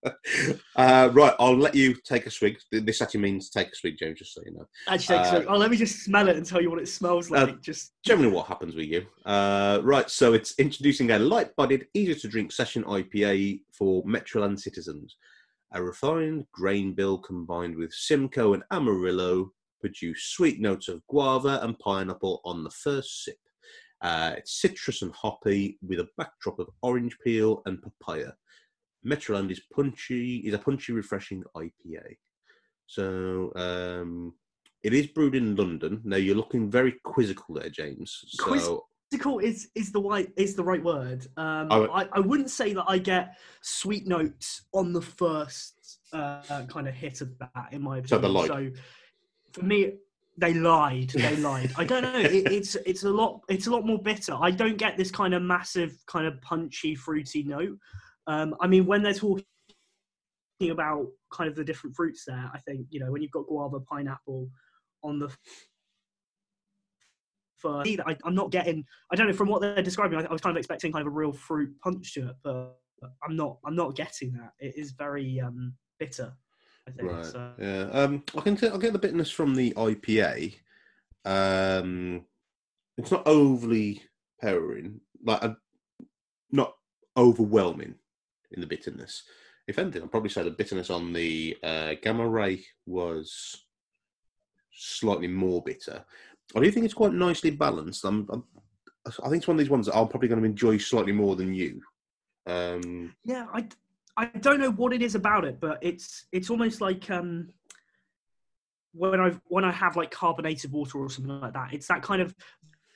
uh, 0.76 1.10
right, 1.14 1.34
I'll 1.40 1.58
let 1.58 1.76
you 1.76 1.96
take 2.04 2.26
a 2.26 2.32
swig. 2.32 2.58
This 2.72 3.02
actually 3.02 3.22
means 3.22 3.50
take 3.50 3.68
a 3.68 3.76
swig, 3.76 3.98
James, 4.00 4.20
just 4.20 4.34
so 4.34 4.42
you 4.46 4.54
know. 4.54 4.66
actually, 4.88 5.18
take 5.18 5.26
Uh, 5.26 5.32
so- 5.32 5.46
oh, 5.50 5.58
let 5.58 5.70
me 5.72 5.78
just 5.78 6.04
smell 6.04 6.28
it 6.28 6.38
and 6.38 6.46
tell 6.46 6.62
you 6.62 6.70
what 6.70 6.80
it 6.82 6.88
smells 6.88 7.30
like. 7.30 7.62
just 7.62 7.94
Generally, 8.04 8.32
what 8.32 8.48
happens 8.48 8.76
with 8.76 8.88
you. 8.88 9.06
Uh, 9.26 9.80
right, 9.84 10.10
so 10.10 10.34
it's 10.34 10.58
introducing 10.60 11.12
a 11.12 11.20
light 11.20 11.56
bodied, 11.56 11.88
easy 11.94 12.16
to 12.16 12.28
drink 12.28 12.52
session 12.52 12.84
IPA 12.84 13.62
for 13.72 14.04
Metroland 14.04 14.60
citizens. 14.60 15.18
A 15.74 15.82
refined 15.82 16.46
grain 16.52 16.94
bill 16.94 17.18
combined 17.18 17.76
with 17.78 17.94
Simcoe 17.94 18.54
and 18.54 18.64
Amarillo 18.72 19.52
produce 19.80 20.24
sweet 20.26 20.60
notes 20.60 20.88
of 20.88 21.06
guava 21.08 21.60
and 21.64 21.78
pineapple 21.80 22.42
on 22.44 22.64
the 22.64 22.70
first 22.72 23.24
sip. 23.24 23.38
Uh, 24.02 24.34
it's 24.38 24.60
citrus 24.60 25.02
and 25.04 25.14
hoppy 25.14 25.78
with 25.88 26.00
a 26.00 26.08
backdrop 26.18 26.60
of 26.60 26.70
orange 26.82 27.16
peel 27.24 27.62
and 27.66 27.80
papaya. 27.82 28.32
Metroland 29.06 29.52
is 29.52 29.62
punchy, 29.74 30.38
is 30.38 30.54
a 30.54 30.58
punchy, 30.60 30.94
refreshing 30.94 31.44
IPA. 31.56 32.18
So 32.88 33.52
um, 33.56 34.34
it 34.84 34.94
is 34.94 35.08
brewed 35.08 35.36
in 35.36 35.56
London. 35.56 36.02
Now 36.04 36.18
you're 36.18 36.36
looking 36.36 36.70
very 36.70 36.94
quizzical 37.04 37.56
there, 37.56 37.70
James. 37.70 38.24
So 38.28 38.44
Quiz- 38.46 38.70
Musical 39.12 39.40
is 39.40 39.70
is 39.76 39.92
the 39.92 40.02
right 40.02 40.30
is 40.38 40.56
the 40.56 40.64
right 40.64 40.82
word. 40.84 41.28
Um, 41.36 41.68
I 41.70 41.76
I, 41.76 41.80
would- 41.80 42.10
I, 42.14 42.20
wouldn't 42.20 42.50
say 42.50 42.74
that 42.74 42.86
I 42.88 42.98
get 42.98 43.38
sweet 43.62 44.08
notes 44.08 44.64
on 44.74 44.94
the 44.94 45.02
first 45.02 46.00
uh, 46.14 46.64
kind 46.70 46.88
of 46.88 46.94
hit 46.94 47.20
of 47.22 47.38
that 47.40 47.70
in 47.72 47.82
my 47.82 48.02
So 48.04 48.18
opinion. 48.18 48.34
lied. 48.34 48.48
So 48.48 48.70
for 49.52 49.66
me, 49.66 49.94
they 50.38 50.54
lied. 50.54 51.10
They 51.10 51.36
lied. 51.36 51.74
I 51.78 51.84
don't 51.84 52.04
know. 52.04 52.20
It, 52.20 52.52
it's 52.52 52.76
it's 52.86 53.04
a 53.04 53.10
lot. 53.10 53.42
It's 53.50 53.68
a 53.68 53.72
lot 53.72 53.86
more 53.86 54.00
bitter. 54.02 54.34
I 54.40 54.50
don't 54.52 54.78
get 54.78 54.96
this 54.96 55.12
kind 55.12 55.34
of 55.34 55.42
massive, 55.42 55.94
kind 56.08 56.26
of 56.26 56.42
punchy, 56.42 56.96
fruity 56.96 57.44
note. 57.44 57.78
Um, 58.28 58.56
I 58.62 58.68
mean, 58.68 58.86
when 58.86 59.04
they're 59.04 59.14
talking 59.14 59.46
about 60.70 61.08
kind 61.34 61.50
of 61.50 61.56
the 61.56 61.64
different 61.64 61.96
fruits 61.96 62.24
there, 62.26 62.50
I 62.54 62.60
think 62.60 62.88
you 62.90 63.00
know 63.00 63.12
when 63.12 63.22
you've 63.22 63.32
got 63.32 63.48
guava, 63.48 63.80
pineapple 63.80 64.50
on 65.04 65.20
the 65.20 65.32
for 67.62 67.84
I, 67.86 68.18
I'm 68.26 68.36
not 68.36 68.52
getting. 68.52 68.84
I 69.12 69.16
don't 69.16 69.28
know 69.28 69.34
from 69.34 69.48
what 69.48 69.62
they're 69.62 69.82
describing. 69.82 70.20
I, 70.20 70.24
I 70.24 70.32
was 70.32 70.42
kind 70.42 70.56
of 70.56 70.60
expecting 70.60 70.92
kind 70.92 71.06
of 71.06 71.14
a 71.14 71.16
real 71.16 71.32
fruit 71.32 71.80
punch 71.82 72.14
to 72.16 72.30
it, 72.30 72.36
but 72.44 72.78
I'm 73.24 73.36
not. 73.36 73.58
I'm 73.66 73.76
not 73.76 73.96
getting 73.96 74.34
that. 74.34 74.54
It 74.60 74.76
is 74.76 74.92
very 74.92 75.40
um, 75.40 75.74
bitter. 76.00 76.34
I 76.88 76.92
think. 76.92 77.12
right, 77.12 77.26
So. 77.26 77.52
yeah. 77.60 77.84
Um, 77.92 78.24
I 78.36 78.42
can 78.42 78.58
t- 78.58 78.68
I 78.68 78.78
get 78.78 78.94
the 78.94 79.00
bitterness 79.00 79.30
from 79.30 79.56
the 79.56 79.72
IPA. 79.74 80.56
Um, 81.24 82.26
it's 82.98 83.12
not 83.12 83.28
overly 83.28 84.02
powering, 84.42 85.00
like 85.24 85.44
uh, 85.44 85.54
not 86.52 86.74
overwhelming 87.16 87.96
in 88.52 88.62
the 88.62 88.68
bitterness. 88.68 89.24
If 89.68 89.80
anything, 89.80 90.04
I'd 90.04 90.12
probably 90.12 90.30
say 90.30 90.44
the 90.44 90.52
bitterness 90.52 90.90
on 90.90 91.14
the 91.14 91.58
uh, 91.64 91.94
Gamma 92.02 92.28
Ray 92.28 92.64
was 92.86 93.66
slightly 94.74 95.28
more 95.28 95.62
bitter. 95.64 96.04
I 96.56 96.60
do 96.60 96.72
think 96.72 96.86
it's 96.86 96.94
quite 96.94 97.14
nicely 97.14 97.52
balanced. 97.52 98.04
I'm, 98.04 98.28
I'm, 98.32 98.44
I 99.06 99.30
think 99.30 99.38
it's 99.38 99.48
one 99.48 99.56
of 99.56 99.60
these 99.60 99.70
ones 99.70 99.86
that 99.86 99.96
I'm 99.96 100.08
probably 100.08 100.30
going 100.30 100.42
to 100.42 100.46
enjoy 100.48 100.78
slightly 100.78 101.12
more 101.12 101.36
than 101.36 101.54
you. 101.54 101.82
Um, 102.48 103.14
Yeah, 103.24 103.46
I, 103.54 103.68
I 104.18 104.26
don't 104.26 104.60
know 104.60 104.72
what 104.72 104.94
it 104.94 105.02
is 105.02 105.16
about 105.16 105.46
it, 105.46 105.60
but 105.60 105.78
it's 105.82 106.26
it's 106.32 106.50
almost 106.50 106.82
like 106.82 107.10
um 107.10 107.50
when 108.94 109.20
I 109.20 109.32
when 109.48 109.64
I 109.64 109.72
have 109.72 109.96
like 109.96 110.12
carbonated 110.12 110.72
water 110.72 111.00
or 111.00 111.10
something 111.10 111.40
like 111.40 111.54
that. 111.54 111.74
It's 111.74 111.88
that 111.88 112.02
kind 112.02 112.22
of 112.22 112.36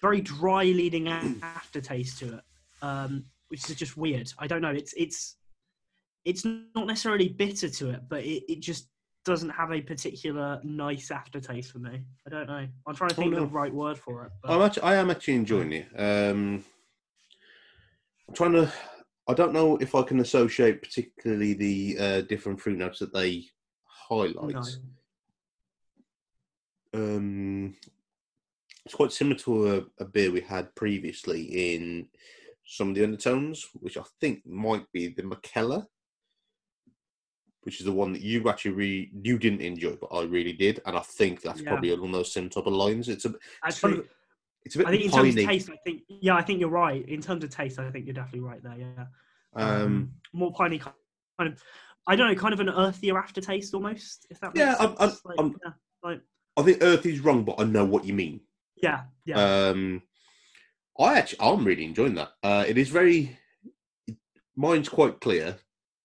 very 0.02 0.22
dry 0.22 0.64
leading 0.64 1.08
aftertaste 1.08 2.20
to 2.20 2.38
it, 2.38 2.44
um, 2.82 3.24
which 3.48 3.70
is 3.70 3.76
just 3.76 3.98
weird. 3.98 4.32
I 4.38 4.48
don't 4.48 4.62
know. 4.62 4.72
It's 4.72 4.94
it's 4.98 5.38
it's 6.26 6.44
not 6.44 6.88
necessarily 6.88 7.30
bitter 7.30 7.70
to 7.70 7.92
it, 7.92 8.02
but 8.10 8.24
it, 8.24 8.44
it 8.52 8.60
just 8.60 8.90
doesn't 9.24 9.50
have 9.50 9.72
a 9.72 9.82
particular 9.82 10.60
nice 10.64 11.10
aftertaste 11.12 11.72
for 11.72 11.80
me. 11.80 12.02
I 12.28 12.30
don't 12.30 12.48
know. 12.48 12.68
I'm 12.88 12.96
trying 12.96 13.10
to 13.12 13.16
Oh, 13.16 13.20
think 13.22 13.32
no. 13.32 13.44
of 13.44 13.50
the 13.50 13.56
right 13.56 13.74
word 13.74 13.98
for 13.98 14.26
it. 14.26 14.32
But 14.44 14.52
I'm 14.52 14.62
actually, 14.62 14.84
I 14.84 14.96
am 14.96 15.10
actually 15.10 15.36
enjoying 15.36 15.72
it. 15.74 15.88
Um, 15.98 16.64
I'm 18.28 18.34
trying 18.36 18.54
to. 18.54 18.72
I 19.28 19.34
don't 19.34 19.54
know 19.54 19.78
if 19.78 19.96
I 19.96 20.04
can 20.04 20.20
associate 20.20 20.84
particularly 20.84 21.54
the 21.54 21.98
uh, 22.00 22.22
different 22.22 22.62
fruit 22.62 22.78
notes 22.78 23.00
that 23.00 23.14
they 23.14 23.46
highlight. 23.86 24.54
no. 24.54 24.64
Um, 26.94 27.76
it's 28.86 28.96
quite 28.96 29.12
similar 29.12 29.36
to 29.40 29.76
a, 30.00 30.04
a 30.04 30.06
beer 30.06 30.32
we 30.32 30.42
had 30.42 30.74
previously 30.76 31.74
in 31.76 32.08
some 32.66 32.90
of 32.90 32.96
the 32.96 33.04
undertones, 33.04 33.68
which 33.74 33.98
I 33.98 34.04
think 34.22 34.46
might 34.46 34.86
be 34.94 35.08
the 35.08 35.24
McKellar, 35.24 35.88
which 37.66 37.80
is 37.80 37.86
the 37.86 37.92
one 37.92 38.14
that 38.14 38.22
you 38.22 38.48
actually 38.48 38.72
re- 38.72 39.12
you 39.24 39.40
didn't 39.40 39.62
enjoy, 39.62 39.96
but 40.00 40.08
I 40.14 40.24
really 40.24 40.54
did, 40.54 40.82
and 40.86 40.96
I 40.96 41.02
think 41.02 41.42
that's 41.42 41.62
Yeah. 41.62 41.70
probably 41.70 41.90
along 41.90 42.12
those 42.12 42.32
same 42.32 42.48
type 42.48 42.68
of 42.68 42.74
lines. 42.74 43.10
It's 43.10 43.26
a 43.26 43.30
it's, 43.30 43.38
Actually, 43.84 44.04
it's 44.64 44.76
a 44.76 44.78
bit 44.80 44.88
I 44.88 44.92
think 44.92 45.04
in 45.06 45.12
terms 45.12 45.36
of 45.36 45.46
taste, 45.46 45.70
I 45.72 45.78
think 45.84 46.04
yeah, 46.08 46.36
I 46.36 46.44
think 46.44 46.60
you're 46.60 46.70
right. 46.70 47.04
In 47.10 47.22
terms 47.22 47.44
of 47.44 47.50
taste, 47.50 47.80
I 47.80 47.90
think 47.90 48.06
you're 48.06 48.14
definitely 48.14 48.42
right 48.48 48.62
there. 48.62 48.78
Yeah. 48.78 49.06
um, 49.56 50.12
more 50.34 50.52
piney 50.54 50.78
kind 50.80 50.94
of 51.40 51.62
I 52.08 52.16
don't 52.16 52.28
know, 52.28 52.36
kind 52.40 52.54
of 52.54 52.60
an 52.60 52.68
earthier 52.70 53.18
aftertaste 53.18 53.74
almost. 53.74 54.28
If 54.30 54.40
that 54.42 54.54
makes 54.54 54.60
Yeah, 54.60 54.76
I'm- 54.76 54.96
I'm- 55.00 55.18
like, 55.26 55.40
I'm- 55.40 55.56
yeah, 55.66 55.72
like, 56.04 56.22
I 56.58 56.62
think 56.62 56.78
Earth 56.84 57.06
is 57.08 57.20
wrong, 57.22 57.44
but 57.44 57.60
I 57.60 57.64
know 57.64 57.84
what 57.84 58.06
you 58.06 58.14
mean. 58.14 58.42
yeah, 58.76 59.06
yeah. 59.26 59.70
Um, 59.70 60.04
I 61.00 61.18
actually, 61.18 61.40
I'm 61.42 61.66
really 61.66 61.84
enjoying 61.86 62.14
that. 62.16 62.34
Uh, 62.44 62.64
it 62.68 62.78
is 62.78 62.90
very, 62.90 63.38
mine's 64.56 64.88
quite 64.88 65.20
clear. 65.20 65.58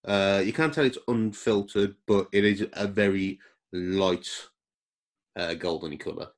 Uh, 0.04 0.42
you 0.44 0.52
can't 0.52 0.72
tell 0.72 0.84
it's 0.84 0.98
unfiltered, 1.08 1.94
but 2.06 2.28
it 2.32 2.44
is 2.44 2.66
a 2.72 2.86
very 2.86 3.38
light, 3.72 4.28
uh, 5.36 5.54
goldeny 5.58 5.98
colour. 5.98 6.28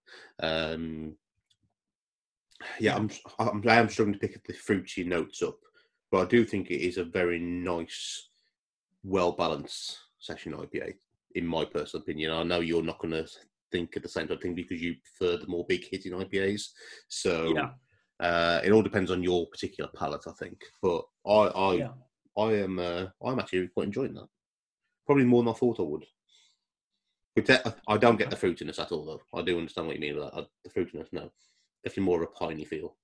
Um, 0.40 1.16
yeah, 2.80 2.96
I'm, 2.96 3.10
I'm, 3.38 3.62
I 3.68 3.76
am 3.76 3.88
struggling 3.88 4.14
to 4.14 4.20
pick 4.26 4.36
up 4.36 4.44
the 4.44 4.52
fruity 4.52 5.04
notes 5.04 5.42
up, 5.42 5.58
but 6.10 6.22
I 6.22 6.24
do 6.28 6.44
think 6.44 6.70
it 6.70 6.84
is 6.84 6.98
a 6.98 7.04
very 7.04 7.38
nice, 7.38 8.28
well 9.04 9.32
balanced 9.32 9.98
session 10.18 10.52
IPA, 10.52 10.94
in 11.34 11.46
my 11.46 11.64
personal 11.64 12.02
opinion. 12.02 12.32
I 12.32 12.42
know 12.42 12.60
you're 12.60 12.82
not 12.82 12.98
going 12.98 13.12
to 13.12 13.26
think 13.70 13.96
of 13.96 14.02
the 14.02 14.08
same 14.08 14.28
type 14.28 14.36
of 14.36 14.42
thing 14.42 14.54
because 14.54 14.82
you 14.82 14.96
prefer 15.18 15.38
the 15.38 15.46
more 15.48 15.64
big 15.68 15.84
hitting 15.88 16.12
IPAs. 16.12 16.68
So 17.08 17.54
Yeah. 17.54 17.70
uh, 18.20 18.60
it 18.64 18.72
all 18.72 18.82
depends 18.82 19.10
on 19.10 19.22
your 19.22 19.46
particular 19.46 19.90
palate, 19.96 20.24
I 20.26 20.32
think. 20.32 20.62
But 20.82 21.04
I, 21.26 21.30
I, 21.30 21.74
yeah. 21.74 21.88
I 22.38 22.54
am, 22.54 22.78
uh, 22.78 23.06
I'm 23.24 23.38
actually 23.38 23.68
quite 23.68 23.86
enjoying 23.86 24.14
that. 24.14 24.28
Probably 25.06 25.24
more 25.24 25.42
than 25.42 25.52
I 25.52 25.56
thought 25.56 25.80
I 25.80 25.82
would. 25.82 26.04
I 27.88 27.96
don't 27.96 28.18
get 28.18 28.30
the 28.30 28.36
fruitiness 28.36 28.78
at 28.78 28.92
all, 28.92 29.04
though. 29.04 29.38
I 29.38 29.42
do 29.42 29.58
understand 29.58 29.86
what 29.86 29.96
you 29.96 30.02
mean 30.02 30.16
with 30.16 30.30
that. 30.32 30.46
The 30.64 30.70
fruitiness, 30.70 31.08
no. 31.12 31.30
Definitely 31.84 32.04
more 32.04 32.22
of 32.22 32.28
a 32.28 32.32
piney 32.32 32.64
feel. 32.64 32.96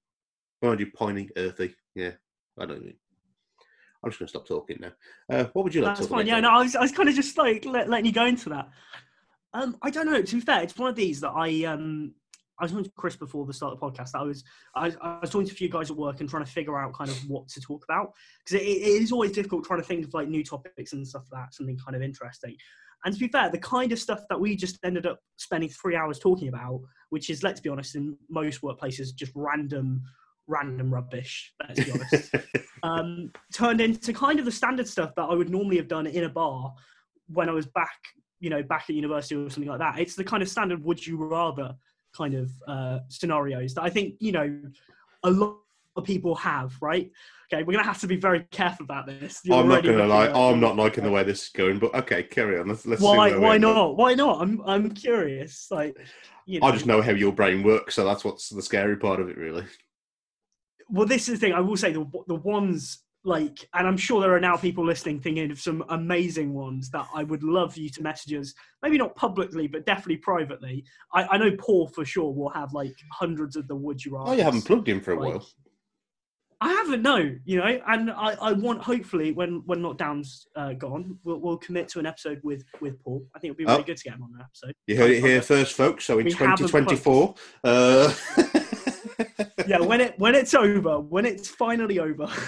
When 0.60 0.72
I 0.72 0.76
do 0.76 0.90
piney, 0.90 1.28
earthy, 1.36 1.74
yeah. 1.94 2.12
I 2.58 2.66
don't 2.66 2.84
know. 2.84 2.92
I'm 4.02 4.10
just 4.10 4.18
going 4.18 4.26
to 4.26 4.30
stop 4.30 4.46
talking 4.46 4.78
now. 4.80 4.92
Uh, 5.30 5.44
what 5.52 5.64
would 5.64 5.74
you 5.74 5.82
like 5.82 5.96
That's 5.96 6.00
to 6.00 6.08
talk 6.08 6.18
fine. 6.18 6.28
about? 6.28 6.36
Yeah, 6.36 6.40
no, 6.40 6.50
I 6.50 6.62
was, 6.62 6.76
I 6.76 6.80
was 6.80 6.92
kind 6.92 7.08
of 7.08 7.14
just 7.14 7.36
like 7.36 7.64
let, 7.64 7.88
letting 7.88 8.06
you 8.06 8.12
go 8.12 8.26
into 8.26 8.48
that. 8.50 8.68
Um, 9.54 9.76
I 9.82 9.90
don't 9.90 10.06
know. 10.06 10.22
To 10.22 10.34
be 10.34 10.40
fair, 10.40 10.62
it's 10.62 10.76
one 10.76 10.90
of 10.90 10.96
these 10.96 11.20
that 11.20 11.30
I 11.30 11.64
um, 11.64 12.12
I 12.58 12.64
was 12.64 12.72
talking 12.72 12.84
to 12.84 12.90
Chris 12.96 13.16
before 13.16 13.46
the 13.46 13.52
start 13.52 13.72
of 13.72 13.80
the 13.80 13.86
podcast. 13.86 14.10
I 14.14 14.22
was 14.22 14.44
I, 14.74 14.92
I 15.00 15.18
was 15.20 15.30
talking 15.30 15.46
to 15.46 15.52
a 15.52 15.56
few 15.56 15.68
guys 15.68 15.90
at 15.90 15.96
work 15.96 16.20
and 16.20 16.28
trying 16.28 16.44
to 16.44 16.50
figure 16.50 16.78
out 16.78 16.94
kind 16.94 17.10
of 17.10 17.16
what 17.28 17.48
to 17.48 17.60
talk 17.60 17.84
about 17.84 18.12
because 18.44 18.60
it, 18.60 18.66
it 18.66 19.02
is 19.02 19.12
always 19.12 19.32
difficult 19.32 19.64
trying 19.64 19.80
to 19.80 19.86
think 19.86 20.04
of 20.04 20.14
like 20.14 20.28
new 20.28 20.44
topics 20.44 20.92
and 20.92 21.06
stuff 21.06 21.24
like 21.32 21.42
that, 21.42 21.54
something 21.54 21.78
kind 21.78 21.96
of 21.96 22.02
interesting. 22.02 22.56
And 23.04 23.14
to 23.14 23.20
be 23.20 23.28
fair, 23.28 23.48
the 23.48 23.58
kind 23.58 23.92
of 23.92 23.98
stuff 23.98 24.20
that 24.28 24.40
we 24.40 24.56
just 24.56 24.78
ended 24.84 25.06
up 25.06 25.20
spending 25.36 25.68
three 25.68 25.94
hours 25.94 26.18
talking 26.18 26.48
about, 26.48 26.80
which 27.10 27.30
is 27.30 27.42
let's 27.42 27.60
be 27.60 27.68
honest, 27.68 27.94
in 27.94 28.16
most 28.28 28.62
workplaces, 28.62 29.14
just 29.14 29.32
random 29.34 30.02
random 30.48 30.92
rubbish. 30.92 31.52
Let's 31.68 31.84
be 31.84 31.92
honest 31.92 32.34
um, 32.82 33.32
turned 33.52 33.80
into 33.80 34.12
kind 34.12 34.38
of 34.38 34.44
the 34.44 34.52
standard 34.52 34.88
stuff 34.88 35.14
that 35.16 35.22
I 35.22 35.34
would 35.34 35.50
normally 35.50 35.76
have 35.76 35.88
done 35.88 36.06
in 36.06 36.24
a 36.24 36.28
bar 36.28 36.72
when 37.28 37.48
I 37.48 37.52
was 37.52 37.66
back, 37.66 37.98
you 38.40 38.50
know, 38.50 38.62
back 38.62 38.84
at 38.88 38.94
university 38.94 39.34
or 39.34 39.50
something 39.50 39.70
like 39.70 39.80
that. 39.80 39.98
It's 39.98 40.14
the 40.14 40.24
kind 40.24 40.42
of 40.42 40.48
standard 40.48 40.82
would 40.82 41.04
you 41.06 41.16
rather 41.16 41.74
kind 42.16 42.34
of 42.34 42.50
uh, 42.66 42.98
scenarios 43.08 43.74
that 43.74 43.82
I 43.82 43.90
think, 43.90 44.14
you 44.20 44.32
know, 44.32 44.60
a 45.24 45.30
lot 45.30 45.58
of 45.96 46.04
people 46.04 46.34
have, 46.36 46.74
right? 46.80 47.10
Okay, 47.52 47.62
we're 47.62 47.72
gonna 47.72 47.84
have 47.84 48.00
to 48.00 48.06
be 48.06 48.16
very 48.16 48.40
careful 48.50 48.84
about 48.84 49.06
this. 49.06 49.40
You're 49.42 49.56
I'm 49.56 49.68
not 49.68 49.84
looking 49.84 50.06
lie. 50.06 50.28
I'm 50.28 50.60
not 50.60 50.76
liking 50.76 51.04
the 51.04 51.10
way 51.10 51.22
this 51.22 51.44
is 51.44 51.48
going, 51.48 51.78
but 51.78 51.94
okay, 51.94 52.22
carry 52.22 52.58
on. 52.58 52.68
Let's, 52.68 52.84
let's 52.86 53.00
see 53.00 53.06
Why? 53.06 53.36
Why 53.36 53.56
not? 53.56 53.96
Why 53.96 54.14
not? 54.14 54.42
I'm 54.42 54.60
I'm 54.66 54.90
curious. 54.90 55.68
Like, 55.70 55.96
you 56.44 56.60
know. 56.60 56.66
I 56.66 56.72
just 56.72 56.84
know 56.84 57.00
how 57.00 57.12
your 57.12 57.32
brain 57.32 57.62
works, 57.62 57.94
so 57.94 58.04
that's 58.04 58.22
what's 58.22 58.50
the 58.50 58.62
scary 58.62 58.96
part 58.96 59.18
of 59.18 59.30
it, 59.30 59.38
really. 59.38 59.64
well, 60.90 61.06
this 61.06 61.28
is 61.28 61.38
the 61.40 61.46
thing. 61.46 61.54
I 61.54 61.60
will 61.60 61.76
say 61.76 61.92
the 61.92 62.06
the 62.26 62.34
ones 62.34 63.02
like, 63.28 63.68
and 63.74 63.86
I'm 63.86 63.96
sure 63.96 64.20
there 64.20 64.34
are 64.34 64.40
now 64.40 64.56
people 64.56 64.84
listening 64.84 65.20
thinking 65.20 65.50
of 65.50 65.60
some 65.60 65.84
amazing 65.90 66.52
ones 66.54 66.90
that 66.90 67.06
I 67.14 67.22
would 67.24 67.42
love 67.42 67.76
you 67.76 67.88
to 67.90 68.02
message 68.02 68.32
us. 68.34 68.54
Maybe 68.82 68.98
not 68.98 69.14
publicly, 69.14 69.66
but 69.68 69.86
definitely 69.86 70.16
privately. 70.16 70.84
I, 71.14 71.24
I 71.24 71.36
know 71.38 71.52
Paul 71.58 71.86
for 71.88 72.04
sure 72.04 72.32
will 72.32 72.48
have 72.50 72.72
like 72.72 72.94
hundreds 73.12 73.54
of 73.56 73.68
the 73.68 73.76
would 73.76 74.04
you 74.04 74.16
rather. 74.16 74.30
Oh, 74.30 74.34
you 74.34 74.42
haven't 74.42 74.62
plugged 74.62 74.88
in 74.88 75.00
for 75.00 75.12
a 75.12 75.20
Like, 75.20 75.34
while. 75.34 75.46
I 76.60 76.70
haven't, 76.72 77.02
no. 77.02 77.36
You 77.44 77.58
know, 77.58 77.80
and 77.86 78.10
I, 78.10 78.34
I 78.40 78.52
want 78.52 78.82
hopefully 78.82 79.30
when 79.30 79.62
when 79.66 79.78
lockdown's 79.80 80.48
uh, 80.56 80.72
gone, 80.72 81.16
we'll, 81.22 81.38
we'll 81.38 81.56
commit 81.58 81.86
to 81.90 82.00
an 82.00 82.06
episode 82.06 82.40
with 82.42 82.64
with 82.80 82.98
Paul. 83.04 83.24
I 83.36 83.38
think 83.38 83.52
it'll 83.52 83.58
be 83.58 83.64
really 83.64 83.82
Oh. 83.82 83.84
good 83.84 83.96
to 83.98 84.02
get 84.04 84.14
him 84.14 84.24
on 84.24 84.30
an 84.34 84.40
episode. 84.40 84.72
You 84.88 84.96
heard 84.96 85.12
it 85.12 85.20
here 85.20 85.40
first, 85.40 85.74
folks. 85.74 86.04
So 86.04 86.18
in 86.18 86.24
We 86.24 86.32
2024, 86.32 87.34
uh, 87.62 88.12
Yeah, 89.68 89.80
when 89.80 90.00
it 90.00 90.18
when 90.18 90.34
it's 90.34 90.54
over, 90.54 90.98
when 90.98 91.26
it's 91.26 91.48
finally 91.48 91.98
over. 92.00 92.26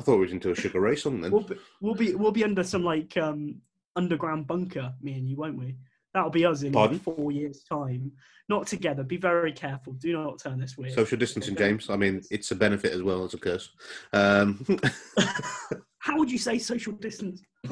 I 0.00 0.02
thought 0.02 0.14
we 0.16 0.22
was 0.22 0.32
into 0.32 0.50
a 0.50 0.54
sugar 0.54 0.80
race 0.80 1.04
on 1.04 1.20
then. 1.20 1.30
We'll 1.30 1.42
be, 1.42 1.56
we'll 1.82 1.94
be 1.94 2.14
we'll 2.14 2.32
be 2.32 2.42
under 2.42 2.64
some 2.64 2.82
like 2.82 3.14
um 3.18 3.56
underground 3.96 4.46
bunker, 4.46 4.94
me 5.02 5.12
and 5.12 5.28
you, 5.28 5.36
won't 5.36 5.58
we? 5.58 5.76
That'll 6.14 6.30
be 6.30 6.46
us 6.46 6.62
in 6.62 6.72
Pardon? 6.72 6.96
like 6.96 7.04
four 7.16 7.30
years' 7.30 7.62
time. 7.70 8.10
Not 8.48 8.66
together. 8.66 9.02
Be 9.02 9.18
very 9.18 9.52
careful. 9.52 9.92
Do 9.92 10.10
not 10.14 10.40
turn 10.42 10.58
this 10.58 10.78
weird. 10.78 10.94
Social 10.94 11.18
distancing, 11.18 11.54
James. 11.54 11.90
I 11.90 11.96
mean, 11.96 12.22
it's 12.30 12.50
a 12.50 12.56
benefit 12.56 12.92
as 12.92 13.02
well 13.02 13.24
as 13.24 13.34
a 13.34 13.38
curse. 13.38 13.68
Um, 14.14 14.64
How 15.98 16.18
would 16.18 16.32
you 16.32 16.38
say 16.38 16.58
social 16.58 16.94
distance? 16.94 17.42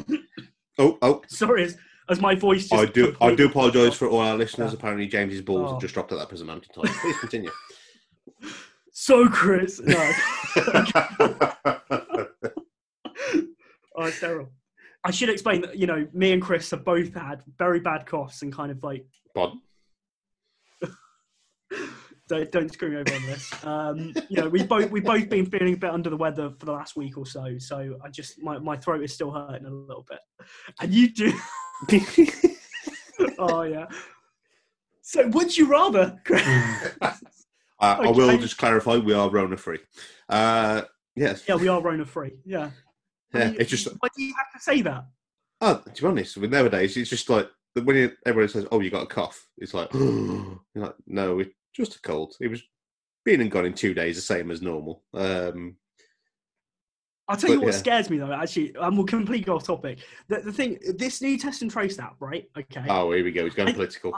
oh, 0.78 0.98
oh, 1.00 1.22
Sorry, 1.28 1.64
as, 1.64 1.78
as 2.10 2.20
my 2.20 2.34
voice. 2.34 2.68
Just 2.68 2.80
I 2.80 2.84
do. 2.84 3.16
I 3.22 3.34
do 3.34 3.46
apologise 3.46 3.94
for 3.94 4.06
all 4.06 4.20
our 4.20 4.36
listeners. 4.36 4.72
Yeah. 4.72 4.78
Apparently, 4.78 5.06
James's 5.08 5.40
balls 5.40 5.70
Oh. 5.70 5.72
have 5.72 5.80
just 5.80 5.94
dropped 5.94 6.12
at 6.12 6.18
that 6.18 6.28
present 6.28 6.46
moment 6.48 6.66
in 6.76 6.82
time. 6.82 6.94
Please 7.00 7.18
continue. 7.18 7.50
So, 9.00 9.28
Chris, 9.28 9.80
no, 9.80 9.94
oh, 13.98 14.06
it's 14.06 14.20
terrible. 14.20 14.50
I 15.04 15.10
should 15.10 15.28
explain 15.28 15.60
that 15.62 15.76
you 15.76 15.86
know 15.86 16.06
me 16.12 16.32
and 16.32 16.42
Chris 16.42 16.70
have 16.70 16.84
both 16.84 17.14
had 17.14 17.42
very 17.58 17.80
bad 17.80 18.06
coughs 18.06 18.42
and 18.42 18.52
kind 18.52 18.70
of 18.70 18.82
like 18.82 19.06
Pardon? 19.34 19.60
don't, 22.28 22.50
don't 22.52 22.72
screw 22.72 22.90
me 22.90 22.96
over 22.96 23.14
on 23.14 23.26
this. 23.26 23.64
Um, 23.64 24.14
you 24.28 24.40
know, 24.42 24.48
we 24.48 24.62
both 24.64 24.90
we 24.90 25.00
both 25.00 25.28
been 25.28 25.46
feeling 25.46 25.74
a 25.74 25.76
bit 25.76 25.90
under 25.90 26.10
the 26.10 26.16
weather 26.16 26.50
for 26.58 26.66
the 26.66 26.72
last 26.72 26.96
week 26.96 27.16
or 27.16 27.26
so. 27.26 27.56
So 27.58 27.98
I 28.04 28.08
just 28.08 28.42
my, 28.42 28.58
my 28.58 28.76
throat 28.76 29.02
is 29.02 29.12
still 29.12 29.30
hurting 29.30 29.66
a 29.66 29.70
little 29.70 30.06
bit, 30.08 30.18
and 30.80 30.92
you 30.92 31.08
do. 31.10 31.32
oh 33.38 33.62
yeah. 33.62 33.86
So 35.02 35.26
would 35.28 35.56
you 35.56 35.70
rather? 35.70 36.20
Uh, 36.30 37.14
I 37.80 38.10
will 38.10 38.38
just 38.38 38.58
clarify: 38.58 38.96
we 38.96 39.14
are 39.14 39.30
Rona 39.30 39.56
free. 39.56 39.78
Uh, 40.28 40.82
yes. 41.16 41.44
yeah, 41.48 41.54
we 41.54 41.68
are 41.68 41.80
Rona 41.80 42.04
free. 42.04 42.32
Yeah. 42.44 42.70
I 43.34 43.38
Yeah, 43.38 43.52
it's 43.58 43.70
just 43.70 43.86
Why 43.86 44.08
do 44.16 44.22
you 44.22 44.34
have 44.36 44.52
to 44.52 44.64
say 44.64 44.82
that? 44.82 45.04
Oh, 45.60 45.82
to 45.94 46.02
be 46.02 46.08
honest, 46.08 46.36
with 46.36 46.52
nowadays, 46.52 46.96
it's 46.96 47.10
just 47.10 47.28
like 47.28 47.48
when 47.74 47.96
you, 47.96 48.12
everybody 48.26 48.52
says, 48.52 48.66
"Oh, 48.70 48.80
you 48.80 48.90
got 48.90 49.02
a 49.02 49.06
cough," 49.06 49.48
it's 49.58 49.74
like, 49.74 49.92
you're 49.94 50.60
like, 50.74 50.94
"No, 51.06 51.40
it's 51.40 51.50
just 51.74 51.96
a 51.96 52.00
cold." 52.00 52.34
It 52.40 52.48
was 52.48 52.62
been 53.24 53.40
and 53.40 53.50
gone 53.50 53.66
in 53.66 53.74
two 53.74 53.94
days, 53.94 54.16
the 54.16 54.22
same 54.22 54.50
as 54.50 54.62
normal. 54.62 55.02
Um, 55.14 55.76
I'll 57.28 57.36
tell 57.36 57.50
you 57.50 57.60
what 57.60 57.72
yeah. 57.72 57.78
scares 57.78 58.08
me 58.08 58.16
though. 58.16 58.32
Actually, 58.32 58.74
and 58.80 58.96
we'll 58.96 59.06
completely 59.06 59.44
go 59.44 59.56
off 59.56 59.64
topic. 59.64 59.98
The, 60.28 60.40
the 60.40 60.52
thing, 60.52 60.78
this 60.96 61.20
new 61.20 61.36
test 61.36 61.60
and 61.60 61.70
trace 61.70 61.98
app, 61.98 62.16
right? 62.20 62.48
Okay. 62.56 62.86
oh, 62.88 63.12
here 63.12 63.22
we 63.22 63.32
go. 63.32 63.44
He's 63.44 63.54
going 63.54 63.68
I- 63.68 63.72
political. 63.72 64.12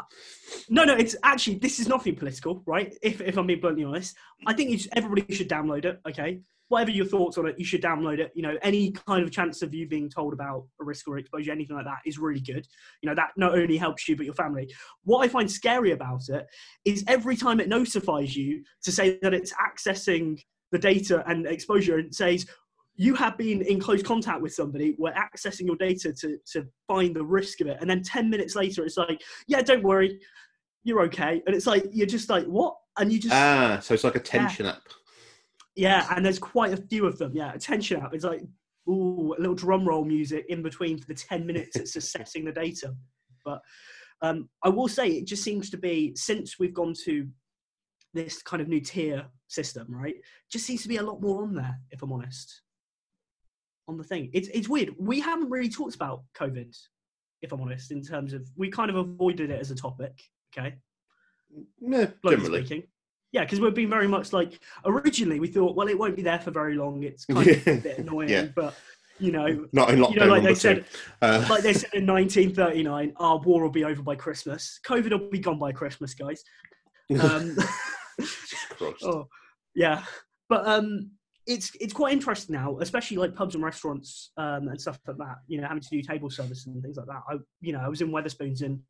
No, 0.68 0.84
no, 0.84 0.94
it's 0.94 1.16
actually 1.24 1.56
this 1.56 1.80
is 1.80 1.88
nothing 1.88 2.14
political, 2.14 2.62
right? 2.66 2.94
If 3.02 3.20
if 3.20 3.36
I'm 3.36 3.48
being 3.48 3.60
bluntly 3.60 3.84
honest, 3.84 4.16
I 4.46 4.52
think 4.52 4.70
you 4.70 4.78
should, 4.78 4.92
everybody 4.96 5.34
should 5.34 5.48
download 5.48 5.86
it. 5.86 6.00
Okay, 6.08 6.40
whatever 6.70 6.92
your 6.92 7.04
thoughts 7.04 7.36
on 7.36 7.48
it, 7.48 7.58
you 7.58 7.64
should 7.64 7.82
download 7.82 8.20
it. 8.20 8.30
You 8.34 8.42
know, 8.42 8.56
any 8.62 8.92
kind 8.92 9.24
of 9.24 9.32
chance 9.32 9.60
of 9.60 9.74
you 9.74 9.88
being 9.88 10.08
told 10.08 10.32
about 10.32 10.66
a 10.80 10.84
risk 10.84 11.08
or 11.08 11.18
exposure, 11.18 11.50
anything 11.50 11.74
like 11.74 11.84
that, 11.84 11.98
is 12.06 12.16
really 12.16 12.40
good. 12.40 12.64
You 13.02 13.08
know, 13.08 13.14
that 13.16 13.30
not 13.36 13.58
only 13.58 13.76
helps 13.76 14.08
you 14.08 14.16
but 14.16 14.24
your 14.24 14.36
family. 14.36 14.72
What 15.02 15.24
I 15.24 15.28
find 15.28 15.50
scary 15.50 15.90
about 15.90 16.28
it 16.28 16.46
is 16.84 17.02
every 17.08 17.36
time 17.36 17.58
it 17.58 17.68
notifies 17.68 18.36
you 18.36 18.62
to 18.84 18.92
say 18.92 19.18
that 19.20 19.34
it's 19.34 19.52
accessing 19.54 20.40
the 20.70 20.78
data 20.78 21.24
and 21.26 21.44
exposure, 21.44 21.98
and 21.98 22.14
says 22.14 22.46
you 22.94 23.16
have 23.16 23.36
been 23.36 23.62
in 23.62 23.80
close 23.80 24.02
contact 24.02 24.40
with 24.40 24.54
somebody, 24.54 24.94
we're 24.96 25.12
accessing 25.14 25.66
your 25.66 25.76
data 25.76 26.12
to 26.12 26.38
to 26.52 26.64
find 26.86 27.16
the 27.16 27.24
risk 27.24 27.60
of 27.60 27.66
it, 27.66 27.78
and 27.80 27.90
then 27.90 28.04
ten 28.04 28.30
minutes 28.30 28.54
later, 28.54 28.84
it's 28.84 28.96
like, 28.96 29.20
yeah, 29.48 29.60
don't 29.60 29.82
worry, 29.82 30.20
you're 30.84 31.02
okay. 31.02 31.42
And 31.46 31.56
it's 31.56 31.66
like 31.66 31.84
you're 31.90 32.06
just 32.06 32.30
like, 32.30 32.44
what? 32.44 32.76
And 32.96 33.12
you 33.12 33.18
just 33.18 33.34
Ah, 33.34 33.80
so 33.82 33.94
it's 33.94 34.04
like 34.04 34.14
a 34.14 34.20
tension 34.20 34.66
app. 34.66 34.82
Yeah, 35.80 36.06
and 36.14 36.22
there's 36.22 36.38
quite 36.38 36.74
a 36.74 36.76
few 36.76 37.06
of 37.06 37.16
them. 37.16 37.32
Yeah, 37.34 37.54
attention 37.54 38.02
app. 38.02 38.12
It's 38.12 38.24
like 38.24 38.42
ooh, 38.86 39.34
a 39.36 39.40
little 39.40 39.54
drum 39.54 39.88
roll 39.88 40.04
music 40.04 40.44
in 40.50 40.62
between 40.62 40.98
for 40.98 41.06
the 41.06 41.14
ten 41.14 41.46
minutes 41.46 41.74
it's 41.74 41.96
assessing 41.96 42.44
the 42.46 42.52
data. 42.52 42.94
But 43.46 43.62
um, 44.20 44.50
I 44.62 44.68
will 44.68 44.88
say 44.88 45.08
it 45.08 45.26
just 45.26 45.42
seems 45.42 45.70
to 45.70 45.78
be 45.78 46.14
since 46.16 46.58
we've 46.58 46.74
gone 46.74 46.92
to 47.06 47.26
this 48.12 48.42
kind 48.42 48.60
of 48.60 48.68
new 48.68 48.80
tier 48.80 49.24
system, 49.48 49.86
right? 49.88 50.16
Just 50.52 50.66
seems 50.66 50.82
to 50.82 50.88
be 50.88 50.98
a 50.98 51.02
lot 51.02 51.22
more 51.22 51.44
on 51.44 51.54
there, 51.54 51.78
if 51.90 52.02
I'm 52.02 52.12
honest. 52.12 52.60
On 53.88 53.96
the 53.96 54.04
thing, 54.04 54.28
it's 54.34 54.48
it's 54.48 54.68
weird. 54.68 54.90
We 54.98 55.18
haven't 55.18 55.48
really 55.48 55.70
talked 55.70 55.94
about 55.94 56.24
COVID, 56.34 56.76
if 57.40 57.52
I'm 57.52 57.62
honest, 57.62 57.90
in 57.90 58.02
terms 58.02 58.34
of 58.34 58.46
we 58.54 58.68
kind 58.68 58.90
of 58.90 58.96
avoided 58.96 59.50
it 59.50 59.58
as 59.58 59.70
a 59.70 59.74
topic. 59.74 60.12
Okay, 60.54 60.74
bluntly 61.80 62.36
generally. 62.36 62.66
speaking. 62.66 62.82
Yeah, 63.32 63.44
because 63.44 63.60
we've 63.60 63.74
been 63.74 63.90
very 63.90 64.08
much 64.08 64.32
like 64.32 64.58
originally 64.84 65.38
we 65.38 65.46
thought, 65.48 65.76
well, 65.76 65.88
it 65.88 65.98
won't 65.98 66.16
be 66.16 66.22
there 66.22 66.40
for 66.40 66.50
very 66.50 66.74
long. 66.74 67.02
It's 67.04 67.24
kind 67.26 67.48
of 67.48 67.66
a 67.66 67.76
bit 67.76 67.98
annoying, 67.98 68.28
Yeah. 68.28 68.46
but 68.54 68.74
you 69.18 69.32
know, 69.32 69.66
Not 69.72 69.90
in 69.90 70.00
lockdown 70.00 70.14
you 70.14 70.20
know, 70.20 70.26
like 70.26 70.42
they 70.42 70.54
said, 70.54 70.84
Uh, 71.20 71.46
like 71.50 71.62
they 71.62 71.72
said 71.82 71.90
in 71.92 72.06
1939, 72.06 73.12
our 73.16 73.38
war 73.38 73.62
will 73.62 73.70
be 73.70 73.84
over 73.84 74.02
by 74.02 74.16
Christmas. 74.16 74.80
COVID 74.86 75.10
will 75.10 75.30
be 75.30 75.38
gone 75.38 75.58
by 75.58 75.72
Christmas, 75.72 76.14
guys. 76.14 76.42
Um, 77.20 77.56
oh, 79.02 79.28
yeah, 79.74 80.04
but 80.48 80.66
um, 80.66 81.10
it's 81.46 81.72
it's 81.80 81.92
quite 81.92 82.12
interesting 82.12 82.54
now, 82.54 82.78
especially 82.80 83.16
like 83.16 83.34
pubs 83.34 83.54
and 83.54 83.64
restaurants 83.64 84.30
um, 84.36 84.68
and 84.68 84.80
stuff 84.80 84.98
like 85.06 85.16
that. 85.18 85.36
You 85.48 85.60
know, 85.60 85.66
having 85.68 85.82
to 85.82 85.88
do 85.90 86.02
table 86.02 86.30
service 86.30 86.66
and 86.66 86.82
things 86.82 86.96
like 86.96 87.06
that. 87.06 87.22
I, 87.28 87.36
you 87.60 87.72
know, 87.72 87.80
I 87.80 87.88
was 87.88 88.00
in 88.00 88.10
Wetherspoons 88.10 88.62
and 88.62 88.80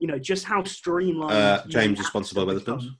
you 0.00 0.06
know 0.08 0.18
just 0.18 0.44
how 0.44 0.62
streamlined. 0.64 1.32
Uh, 1.32 1.62
James 1.68 2.00
is 2.00 2.06
sponsored 2.06 2.36
by 2.36 2.42
Wetherspoons. 2.42 2.64
become. 2.64 2.98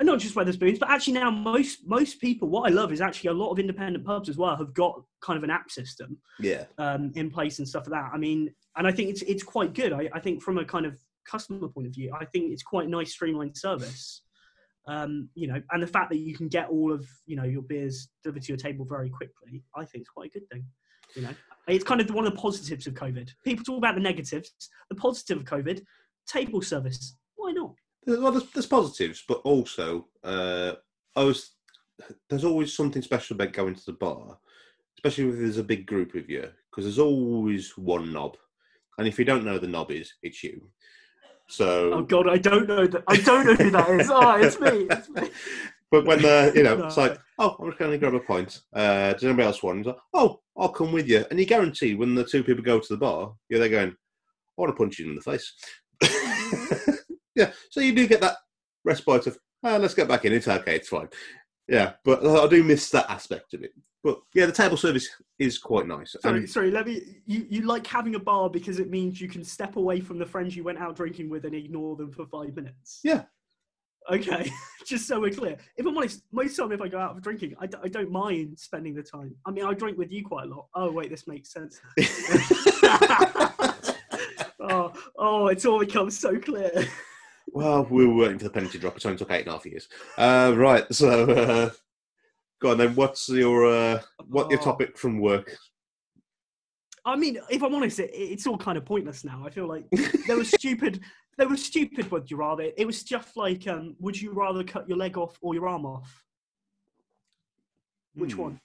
And 0.00 0.06
not 0.06 0.20
just 0.20 0.36
Wetherspoons, 0.36 0.78
but 0.78 0.90
actually 0.90 1.14
now 1.14 1.28
most 1.30 1.80
most 1.84 2.20
people, 2.20 2.48
what 2.48 2.70
I 2.70 2.72
love 2.72 2.92
is 2.92 3.00
actually 3.00 3.30
a 3.30 3.34
lot 3.34 3.50
of 3.50 3.58
independent 3.58 4.04
pubs 4.04 4.28
as 4.28 4.36
well 4.36 4.56
have 4.56 4.72
got 4.72 5.02
kind 5.20 5.36
of 5.36 5.42
an 5.42 5.50
app 5.50 5.70
system 5.72 6.18
Yeah. 6.38 6.64
um, 6.78 7.10
in 7.16 7.30
place 7.30 7.58
and 7.58 7.66
stuff 7.68 7.88
like 7.88 8.00
that. 8.00 8.10
I 8.14 8.18
mean, 8.18 8.54
and 8.76 8.86
I 8.86 8.92
think 8.92 9.10
it's 9.10 9.22
it's 9.22 9.42
quite 9.42 9.74
good. 9.74 9.92
I, 9.92 10.08
I 10.14 10.20
think 10.20 10.40
from 10.40 10.58
a 10.58 10.64
kind 10.64 10.86
of 10.86 10.98
customer 11.28 11.66
point 11.68 11.88
of 11.88 11.94
view, 11.94 12.12
I 12.18 12.24
think 12.26 12.52
it's 12.52 12.62
quite 12.62 12.86
a 12.86 12.90
nice 12.90 13.12
streamlined 13.12 13.56
service. 13.56 14.22
Um, 14.86 15.28
you 15.34 15.48
know, 15.48 15.60
and 15.72 15.82
the 15.82 15.86
fact 15.86 16.10
that 16.10 16.18
you 16.18 16.34
can 16.34 16.48
get 16.48 16.68
all 16.68 16.92
of 16.92 17.04
you 17.26 17.34
know 17.36 17.44
your 17.44 17.62
beers 17.62 18.08
delivered 18.22 18.42
to 18.44 18.48
your 18.48 18.56
table 18.56 18.84
very 18.88 19.10
quickly, 19.10 19.64
I 19.76 19.84
think 19.84 20.02
it's 20.02 20.10
quite 20.10 20.30
a 20.30 20.38
good 20.38 20.48
thing. 20.48 20.64
You 21.16 21.22
know, 21.22 21.34
it's 21.66 21.84
kind 21.84 22.00
of 22.00 22.08
one 22.14 22.24
of 22.24 22.32
the 22.32 22.38
positives 22.40 22.86
of 22.86 22.94
COVID. 22.94 23.30
People 23.44 23.64
talk 23.64 23.78
about 23.78 23.96
the 23.96 24.00
negatives. 24.00 24.52
The 24.90 24.94
positive 24.94 25.38
of 25.38 25.44
COVID, 25.44 25.82
table 26.28 26.62
service. 26.62 27.16
Why 27.34 27.50
not? 27.50 27.74
Well, 28.06 28.32
there's, 28.32 28.50
there's 28.52 28.66
positives, 28.66 29.24
but 29.26 29.40
also 29.44 30.08
uh, 30.24 30.72
I 31.16 31.24
was 31.24 31.52
there's 32.28 32.44
always 32.44 32.74
something 32.74 33.02
special 33.02 33.34
about 33.34 33.52
going 33.52 33.74
to 33.74 33.86
the 33.86 33.92
bar, 33.92 34.38
especially 34.98 35.28
if 35.28 35.38
there's 35.38 35.58
a 35.58 35.64
big 35.64 35.86
group 35.86 36.14
of 36.14 36.28
you, 36.30 36.48
because 36.70 36.84
there's 36.84 36.98
always 36.98 37.76
one 37.76 38.12
knob, 38.12 38.36
and 38.98 39.06
if 39.06 39.18
you 39.18 39.24
don't 39.24 39.44
know 39.44 39.58
the 39.58 39.66
knob 39.66 39.90
is, 39.90 40.14
it's 40.22 40.42
you. 40.42 40.68
So, 41.48 41.94
Oh 41.94 42.02
God, 42.02 42.28
I 42.28 42.36
don't 42.36 42.68
know 42.68 42.86
that. 42.86 43.04
I 43.08 43.16
don't 43.16 43.46
know 43.46 43.54
who 43.54 43.70
that 43.70 43.90
is. 43.90 44.10
Oh, 44.10 44.36
it's 44.36 44.60
me. 44.60 44.86
It's 44.90 45.08
me. 45.08 45.30
but 45.90 46.04
when 46.04 46.20
the 46.20 46.52
you 46.54 46.62
know, 46.62 46.84
it's 46.84 46.96
like, 46.98 47.18
oh, 47.38 47.56
I'm 47.58 47.66
just 47.66 47.78
going 47.78 47.90
to 47.90 47.98
grab 47.98 48.14
a 48.14 48.20
pint. 48.20 48.60
Uh, 48.72 49.12
does 49.14 49.24
anybody 49.24 49.46
else 49.46 49.62
want? 49.62 49.86
Like, 49.86 49.96
oh, 50.14 50.40
I'll 50.56 50.68
come 50.68 50.92
with 50.92 51.08
you, 51.08 51.24
and 51.30 51.40
you 51.40 51.46
guarantee 51.46 51.94
when 51.94 52.14
the 52.14 52.24
two 52.24 52.44
people 52.44 52.62
go 52.62 52.78
to 52.78 52.88
the 52.88 52.98
bar, 52.98 53.32
you're 53.48 53.60
there 53.60 53.68
going, 53.68 53.90
I 53.90 54.60
want 54.60 54.74
to 54.74 54.76
punch 54.76 54.98
you 54.98 55.08
in 55.08 55.14
the 55.14 55.22
face. 55.22 55.54
yeah, 57.38 57.52
so 57.70 57.80
you 57.80 57.94
do 57.94 58.06
get 58.08 58.20
that 58.20 58.36
respite 58.84 59.28
of, 59.28 59.38
ah, 59.64 59.76
let's 59.76 59.94
get 59.94 60.08
back 60.08 60.24
in. 60.24 60.32
It's 60.32 60.48
okay, 60.48 60.74
it's 60.76 60.88
fine. 60.88 61.08
Yeah, 61.68 61.92
but 62.04 62.26
I 62.26 62.48
do 62.48 62.64
miss 62.64 62.90
that 62.90 63.08
aspect 63.08 63.54
of 63.54 63.62
it. 63.62 63.72
But 64.02 64.20
yeah, 64.34 64.46
the 64.46 64.52
table 64.52 64.76
service 64.76 65.08
is 65.38 65.58
quite 65.58 65.86
nice. 65.86 66.16
Sorry, 66.20 66.38
And 66.38 66.50
sorry. 66.50 66.70
Let 66.70 66.86
me. 66.86 67.02
You, 67.26 67.46
you 67.48 67.62
like 67.62 67.86
having 67.86 68.14
a 68.14 68.18
bar 68.18 68.48
because 68.48 68.78
it 68.78 68.90
means 68.90 69.20
you 69.20 69.28
can 69.28 69.44
step 69.44 69.76
away 69.76 70.00
from 70.00 70.18
the 70.18 70.26
friends 70.26 70.56
you 70.56 70.64
went 70.64 70.78
out 70.78 70.96
drinking 70.96 71.28
with 71.30 71.44
and 71.44 71.54
ignore 71.54 71.94
them 71.96 72.10
for 72.12 72.26
five 72.26 72.54
minutes. 72.56 73.00
Yeah. 73.04 73.24
Okay, 74.10 74.50
just 74.86 75.06
so 75.06 75.20
we're 75.20 75.30
clear. 75.30 75.58
If 75.76 75.84
I'm 75.84 75.96
honest, 75.96 76.22
most 76.32 76.56
time 76.56 76.72
if 76.72 76.80
I 76.80 76.88
go 76.88 76.98
out 76.98 77.14
for 77.14 77.20
drinking, 77.20 77.54
I, 77.60 77.66
d- 77.66 77.76
I 77.82 77.88
don't 77.88 78.10
mind 78.10 78.58
spending 78.58 78.94
the 78.94 79.02
time. 79.02 79.34
I 79.44 79.50
mean, 79.50 79.66
I 79.66 79.74
drink 79.74 79.98
with 79.98 80.10
you 80.10 80.24
quite 80.24 80.46
a 80.46 80.48
lot. 80.48 80.68
Oh 80.74 80.90
wait, 80.90 81.10
this 81.10 81.26
makes 81.26 81.52
sense. 81.52 81.78
oh, 84.60 84.92
oh, 85.18 85.48
it's 85.48 85.66
all 85.66 85.78
become 85.80 86.10
so 86.10 86.38
clear. 86.38 86.88
Well, 87.52 87.84
we 87.90 88.06
were 88.06 88.14
waiting 88.14 88.38
for 88.38 88.44
the 88.44 88.50
penalty 88.50 88.78
drop. 88.78 88.96
It 88.96 89.06
only 89.06 89.18
took 89.18 89.30
eight 89.30 89.40
and 89.40 89.48
a 89.48 89.52
half 89.52 89.66
years. 89.66 89.88
Uh, 90.16 90.52
right, 90.56 90.84
so 90.92 91.30
uh, 91.30 91.70
go 92.60 92.70
on 92.72 92.78
then. 92.78 92.94
What's 92.94 93.28
your 93.28 93.66
uh, 93.66 94.00
what 94.26 94.50
your 94.50 94.60
Oh. 94.60 94.64
topic 94.64 94.96
from 94.98 95.18
work? 95.20 95.56
I 97.04 97.16
mean, 97.16 97.38
if 97.48 97.62
I'm 97.62 97.74
honest, 97.74 98.00
it, 98.00 98.10
it's 98.14 98.46
all 98.46 98.58
kind 98.58 98.76
of 98.76 98.84
pointless 98.84 99.24
now. 99.24 99.42
I 99.46 99.50
feel 99.50 99.66
like 99.66 99.84
there 100.26 100.36
was 100.36 100.50
stupid. 100.50 101.00
There 101.38 101.48
was 101.48 101.64
stupid. 101.64 102.10
Would 102.10 102.30
you 102.30 102.36
rather? 102.36 102.70
It 102.76 102.86
was 102.86 102.98
stuff 102.98 103.36
like, 103.36 103.66
um, 103.68 103.96
would 104.00 104.20
you 104.20 104.32
rather 104.32 104.62
cut 104.64 104.88
your 104.88 104.98
leg 104.98 105.16
off 105.16 105.38
or 105.40 105.54
your 105.54 105.68
arm 105.68 105.86
off? 105.86 106.22
Which 108.14 108.32
Hmm. 108.32 108.42
one? 108.42 108.60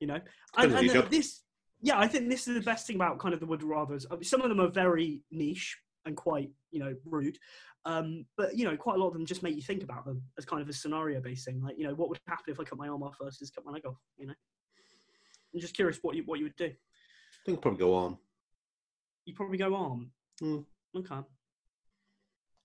You 0.00 0.08
know, 0.08 0.20
and, 0.56 0.72
and 0.72 0.84
your 0.84 0.94
the- 0.94 1.00
job. 1.02 1.10
this, 1.10 1.42
yeah, 1.80 1.98
I 1.98 2.08
think 2.08 2.28
this 2.28 2.48
is 2.48 2.54
the 2.54 2.60
best 2.60 2.86
thing 2.88 2.96
about 2.96 3.20
kind 3.20 3.32
of 3.34 3.40
the 3.40 3.46
would 3.46 3.62
rather's. 3.62 4.04
I 4.10 4.14
mean, 4.14 4.24
some 4.24 4.40
of 4.42 4.48
them 4.48 4.60
are 4.60 4.68
very 4.68 5.22
niche 5.30 5.78
and 6.04 6.16
quite, 6.16 6.50
you 6.70 6.80
know, 6.80 6.94
rude. 7.04 7.38
Um, 7.84 8.26
but 8.36 8.56
you 8.56 8.64
know, 8.64 8.76
quite 8.76 8.96
a 8.96 8.98
lot 8.98 9.08
of 9.08 9.12
them 9.14 9.26
just 9.26 9.42
make 9.42 9.56
you 9.56 9.62
think 9.62 9.82
about 9.82 10.04
them 10.04 10.22
as 10.38 10.44
kind 10.44 10.62
of 10.62 10.68
a 10.68 10.72
scenario 10.72 11.20
based 11.20 11.44
thing. 11.44 11.60
Like, 11.62 11.76
you 11.78 11.84
know, 11.84 11.94
what 11.94 12.08
would 12.08 12.20
happen 12.26 12.52
if 12.52 12.60
I 12.60 12.64
cut 12.64 12.78
my 12.78 12.88
arm 12.88 13.02
off 13.02 13.16
versus 13.20 13.50
cut 13.50 13.64
my 13.64 13.72
leg 13.72 13.86
off? 13.86 13.96
You 14.16 14.28
know, 14.28 14.34
I'm 15.54 15.60
just 15.60 15.74
curious 15.74 15.98
what 16.02 16.14
you 16.16 16.22
what 16.26 16.38
you 16.38 16.44
would 16.46 16.56
do. 16.56 16.66
I 16.66 17.44
think 17.44 17.58
I'll 17.58 17.62
probably 17.62 17.80
go 17.80 17.94
on. 17.94 18.18
You 19.24 19.34
probably 19.34 19.58
go 19.58 19.74
arm. 19.74 20.10
Hmm. 20.40 20.58
Okay. 20.96 21.20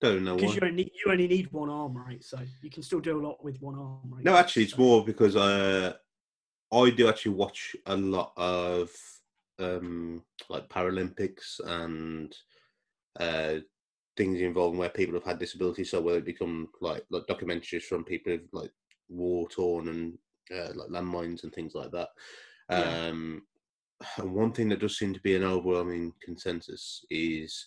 Don't 0.00 0.24
know 0.24 0.36
Because 0.36 0.54
you 0.54 0.60
only 0.62 0.92
you 0.94 1.10
only 1.10 1.26
need 1.26 1.50
one 1.50 1.70
arm, 1.70 1.96
right? 1.96 2.22
So 2.22 2.38
you 2.62 2.70
can 2.70 2.82
still 2.84 3.00
do 3.00 3.20
a 3.20 3.22
lot 3.26 3.42
with 3.42 3.60
one 3.60 3.74
arm, 3.74 4.00
right? 4.08 4.24
No, 4.24 4.36
actually, 4.36 4.64
it's 4.64 4.72
So- 4.74 4.82
more 4.82 5.04
because 5.04 5.34
uh, 5.34 5.94
I 6.72 6.90
do 6.90 7.08
actually 7.08 7.34
watch 7.34 7.74
a 7.86 7.96
lot 7.96 8.32
of 8.36 8.90
um, 9.58 10.22
like 10.48 10.68
Paralympics 10.68 11.58
and 11.64 12.32
uh, 13.18 13.54
things 14.16 14.40
involving 14.40 14.78
where 14.78 14.88
people 14.88 15.14
have 15.14 15.24
had 15.24 15.38
disabilities. 15.38 15.90
So 15.90 16.00
whether 16.00 16.18
it 16.18 16.24
become 16.24 16.68
like 16.80 17.04
like 17.10 17.26
documentaries 17.26 17.82
from 17.82 18.04
people 18.04 18.32
who've 18.32 18.48
like 18.52 18.72
war 19.08 19.48
torn 19.48 19.88
and 19.88 20.18
uh, 20.54 20.72
like 20.74 20.88
landmines 20.88 21.44
and 21.44 21.52
things 21.52 21.74
like 21.74 21.90
that. 21.92 22.08
Yeah. 22.70 23.08
Um, 23.08 23.42
and 24.18 24.34
one 24.34 24.52
thing 24.52 24.68
that 24.68 24.80
does 24.80 24.98
seem 24.98 25.14
to 25.14 25.20
be 25.20 25.34
an 25.34 25.44
overwhelming 25.44 26.12
consensus 26.22 27.04
is 27.10 27.66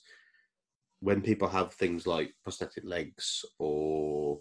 when 1.02 1.22
people 1.22 1.48
have 1.48 1.74
things 1.74 2.08
like 2.08 2.34
prosthetic 2.44 2.84
legs 2.86 3.44
or 3.60 4.40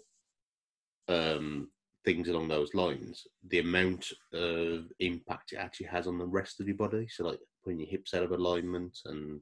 um, 1.09 1.69
things 2.05 2.29
along 2.29 2.47
those 2.47 2.73
lines, 2.73 3.23
the 3.49 3.59
amount 3.59 4.07
of 4.33 4.85
impact 4.99 5.53
it 5.53 5.57
actually 5.57 5.87
has 5.87 6.07
on 6.07 6.17
the 6.17 6.25
rest 6.25 6.59
of 6.59 6.67
your 6.67 6.77
body. 6.77 7.07
So, 7.09 7.25
like 7.25 7.39
putting 7.63 7.79
your 7.79 7.89
hips 7.89 8.13
out 8.13 8.23
of 8.23 8.31
alignment 8.31 8.97
and 9.05 9.41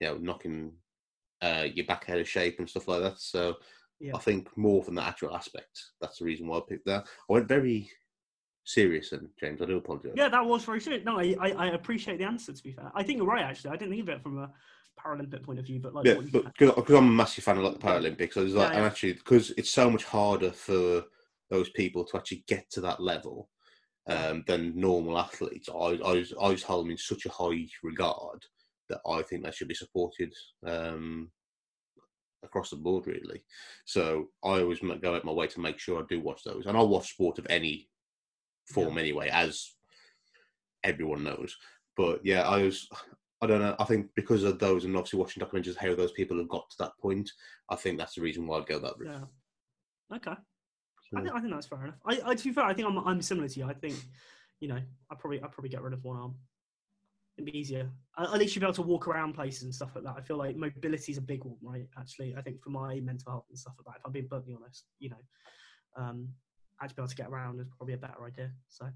you 0.00 0.08
know 0.08 0.16
knocking 0.16 0.72
uh, 1.42 1.66
your 1.74 1.86
back 1.86 2.06
out 2.08 2.18
of 2.18 2.28
shape 2.28 2.58
and 2.58 2.68
stuff 2.68 2.88
like 2.88 3.02
that. 3.02 3.18
So, 3.18 3.56
Yeah. 4.00 4.14
I 4.14 4.18
think 4.18 4.54
more 4.56 4.82
from 4.82 4.94
the 4.96 5.02
actual 5.02 5.34
aspect. 5.34 5.80
That's 6.00 6.18
the 6.18 6.24
reason 6.24 6.46
why 6.46 6.58
I 6.58 6.62
picked 6.68 6.86
that. 6.86 7.06
I 7.28 7.32
went 7.32 7.48
very 7.48 7.90
serious, 8.64 9.12
and 9.12 9.28
James, 9.40 9.62
I 9.62 9.66
do 9.66 9.76
apologise. 9.78 10.12
Yeah, 10.16 10.28
that 10.28 10.44
was 10.44 10.64
very 10.64 10.80
serious. 10.80 11.04
No, 11.04 11.18
I, 11.18 11.34
I, 11.40 11.48
I 11.50 11.66
appreciate 11.68 12.18
the 12.18 12.24
answer. 12.24 12.52
To 12.52 12.62
be 12.62 12.72
fair, 12.72 12.90
I 12.94 13.02
think 13.02 13.18
you're 13.18 13.26
right. 13.26 13.44
Actually, 13.44 13.70
I 13.70 13.76
didn't 13.76 13.90
think 13.90 14.02
of 14.02 14.08
it 14.10 14.22
from 14.22 14.38
a 14.38 14.50
Paralympic 14.98 15.42
point 15.42 15.58
of 15.58 15.66
view, 15.66 15.78
but 15.78 15.94
like, 15.94 16.04
Yeah, 16.06 16.20
but 16.32 16.44
because 16.56 16.96
I'm 16.96 17.08
a 17.08 17.12
massive 17.12 17.44
fan 17.44 17.58
of 17.58 17.64
like 17.64 17.74
the 17.74 17.86
Paralympics, 17.86 18.34
so 18.34 18.42
like, 18.42 18.72
Yeah, 18.72 18.76
and 18.76 18.84
actually 18.86 19.12
because 19.14 19.50
it's 19.52 19.70
so 19.70 19.88
much 19.90 20.04
harder 20.04 20.50
for 20.50 21.04
those 21.50 21.68
people 21.70 22.04
to 22.04 22.16
actually 22.16 22.44
get 22.48 22.68
to 22.70 22.80
that 22.82 23.00
level 23.00 23.48
um, 24.08 24.44
than 24.46 24.78
normal 24.78 25.18
athletes. 25.18 25.68
I, 25.68 25.74
I, 25.74 26.12
was- 26.12 26.34
I 26.40 26.52
just 26.52 26.64
hold 26.64 26.84
them 26.84 26.90
in 26.92 26.98
such 26.98 27.26
a 27.26 27.30
high 27.30 27.66
regard 27.82 28.44
that 28.88 29.00
I 29.06 29.22
think 29.22 29.44
they 29.44 29.50
should 29.50 29.68
be 29.68 29.74
supported 29.74 30.32
um, 30.66 31.30
across 32.42 32.70
the 32.70 32.76
board, 32.76 33.06
really. 33.06 33.42
So 33.84 34.28
I 34.44 34.60
always 34.60 34.80
go 34.80 35.14
out 35.14 35.24
my 35.24 35.32
way 35.32 35.46
to 35.48 35.60
make 35.60 35.78
sure 35.78 36.00
I 36.00 36.06
do 36.08 36.20
watch 36.20 36.42
those, 36.44 36.66
and 36.66 36.76
I 36.76 36.82
watch 36.82 37.10
sport 37.10 37.38
of 37.38 37.46
any 37.50 37.88
form 38.68 38.98
anyway, 38.98 39.28
as 39.32 39.74
everyone 40.84 41.24
knows. 41.24 41.56
But 41.96 42.20
yeah, 42.24 42.42
I 42.42 42.62
was. 42.62 42.88
I 43.42 43.46
don't 43.46 43.60
know. 43.60 43.76
I 43.78 43.84
think 43.84 44.08
because 44.16 44.44
of 44.44 44.58
those, 44.58 44.86
and 44.86 44.96
obviously 44.96 45.18
watching 45.18 45.42
documentaries 45.42 45.76
how 45.76 45.94
those 45.94 46.12
people 46.12 46.38
have 46.38 46.48
got 46.48 46.70
to 46.70 46.76
that 46.78 46.92
point, 46.98 47.30
I 47.68 47.76
think 47.76 47.98
that's 47.98 48.14
the 48.14 48.22
reason 48.22 48.46
why 48.46 48.56
I'd 48.56 48.66
go 48.66 48.78
that 48.78 48.94
route. 48.98 49.10
yeah. 50.10 50.16
Okay. 50.16 50.32
So- 51.10 51.18
I 51.18 51.22
think, 51.22 51.34
I 51.34 51.40
think 51.40 51.52
that's 51.52 51.66
fair 51.66 51.84
enough. 51.84 51.96
I, 52.06 52.18
I, 52.24 52.34
to 52.34 52.44
be 52.44 52.52
fair, 52.54 52.64
I 52.64 52.72
think 52.72 52.88
I'm, 52.88 52.96
I'm 53.06 53.20
similar 53.20 53.46
to 53.46 53.60
you. 53.60 53.66
I 53.66 53.74
think, 53.74 53.94
you 54.60 54.68
know, 54.68 54.80
I 55.10 55.14
probably, 55.16 55.42
I 55.42 55.48
probably 55.48 55.68
get 55.68 55.82
rid 55.82 55.92
of 55.92 56.02
one 56.02 56.16
arm. 56.16 56.34
It'd 57.36 57.52
be 57.52 57.58
easier. 57.58 57.90
At 58.18 58.32
least 58.38 58.54
you'd 58.56 58.60
be 58.60 58.66
able 58.66 58.74
to 58.74 58.82
walk 58.82 59.08
around 59.08 59.34
places 59.34 59.64
and 59.64 59.74
stuff 59.74 59.90
like 59.94 60.04
that. 60.04 60.14
I 60.16 60.22
feel 60.22 60.38
like 60.38 60.56
mobility 60.56 61.12
is 61.12 61.18
a 61.18 61.22
big 61.22 61.44
one, 61.44 61.56
right? 61.62 61.86
Actually, 61.98 62.34
I 62.36 62.40
think 62.40 62.62
for 62.62 62.70
my 62.70 62.98
mental 63.00 63.30
health 63.30 63.44
and 63.50 63.58
stuff 63.58 63.74
like 63.78 63.86
that, 63.94 64.00
if 64.00 64.06
I'm 64.06 64.12
being 64.12 64.26
bluntly 64.26 64.54
honest, 64.58 64.86
you 65.00 65.10
know, 65.10 65.16
um, 65.98 66.28
actually 66.80 66.94
be 66.96 67.02
able 67.02 67.08
to 67.08 67.16
get 67.16 67.28
around 67.28 67.60
is 67.60 67.66
probably 67.76 67.94
a 67.94 67.98
better 67.98 68.24
idea. 68.24 68.50
So, 68.68 68.86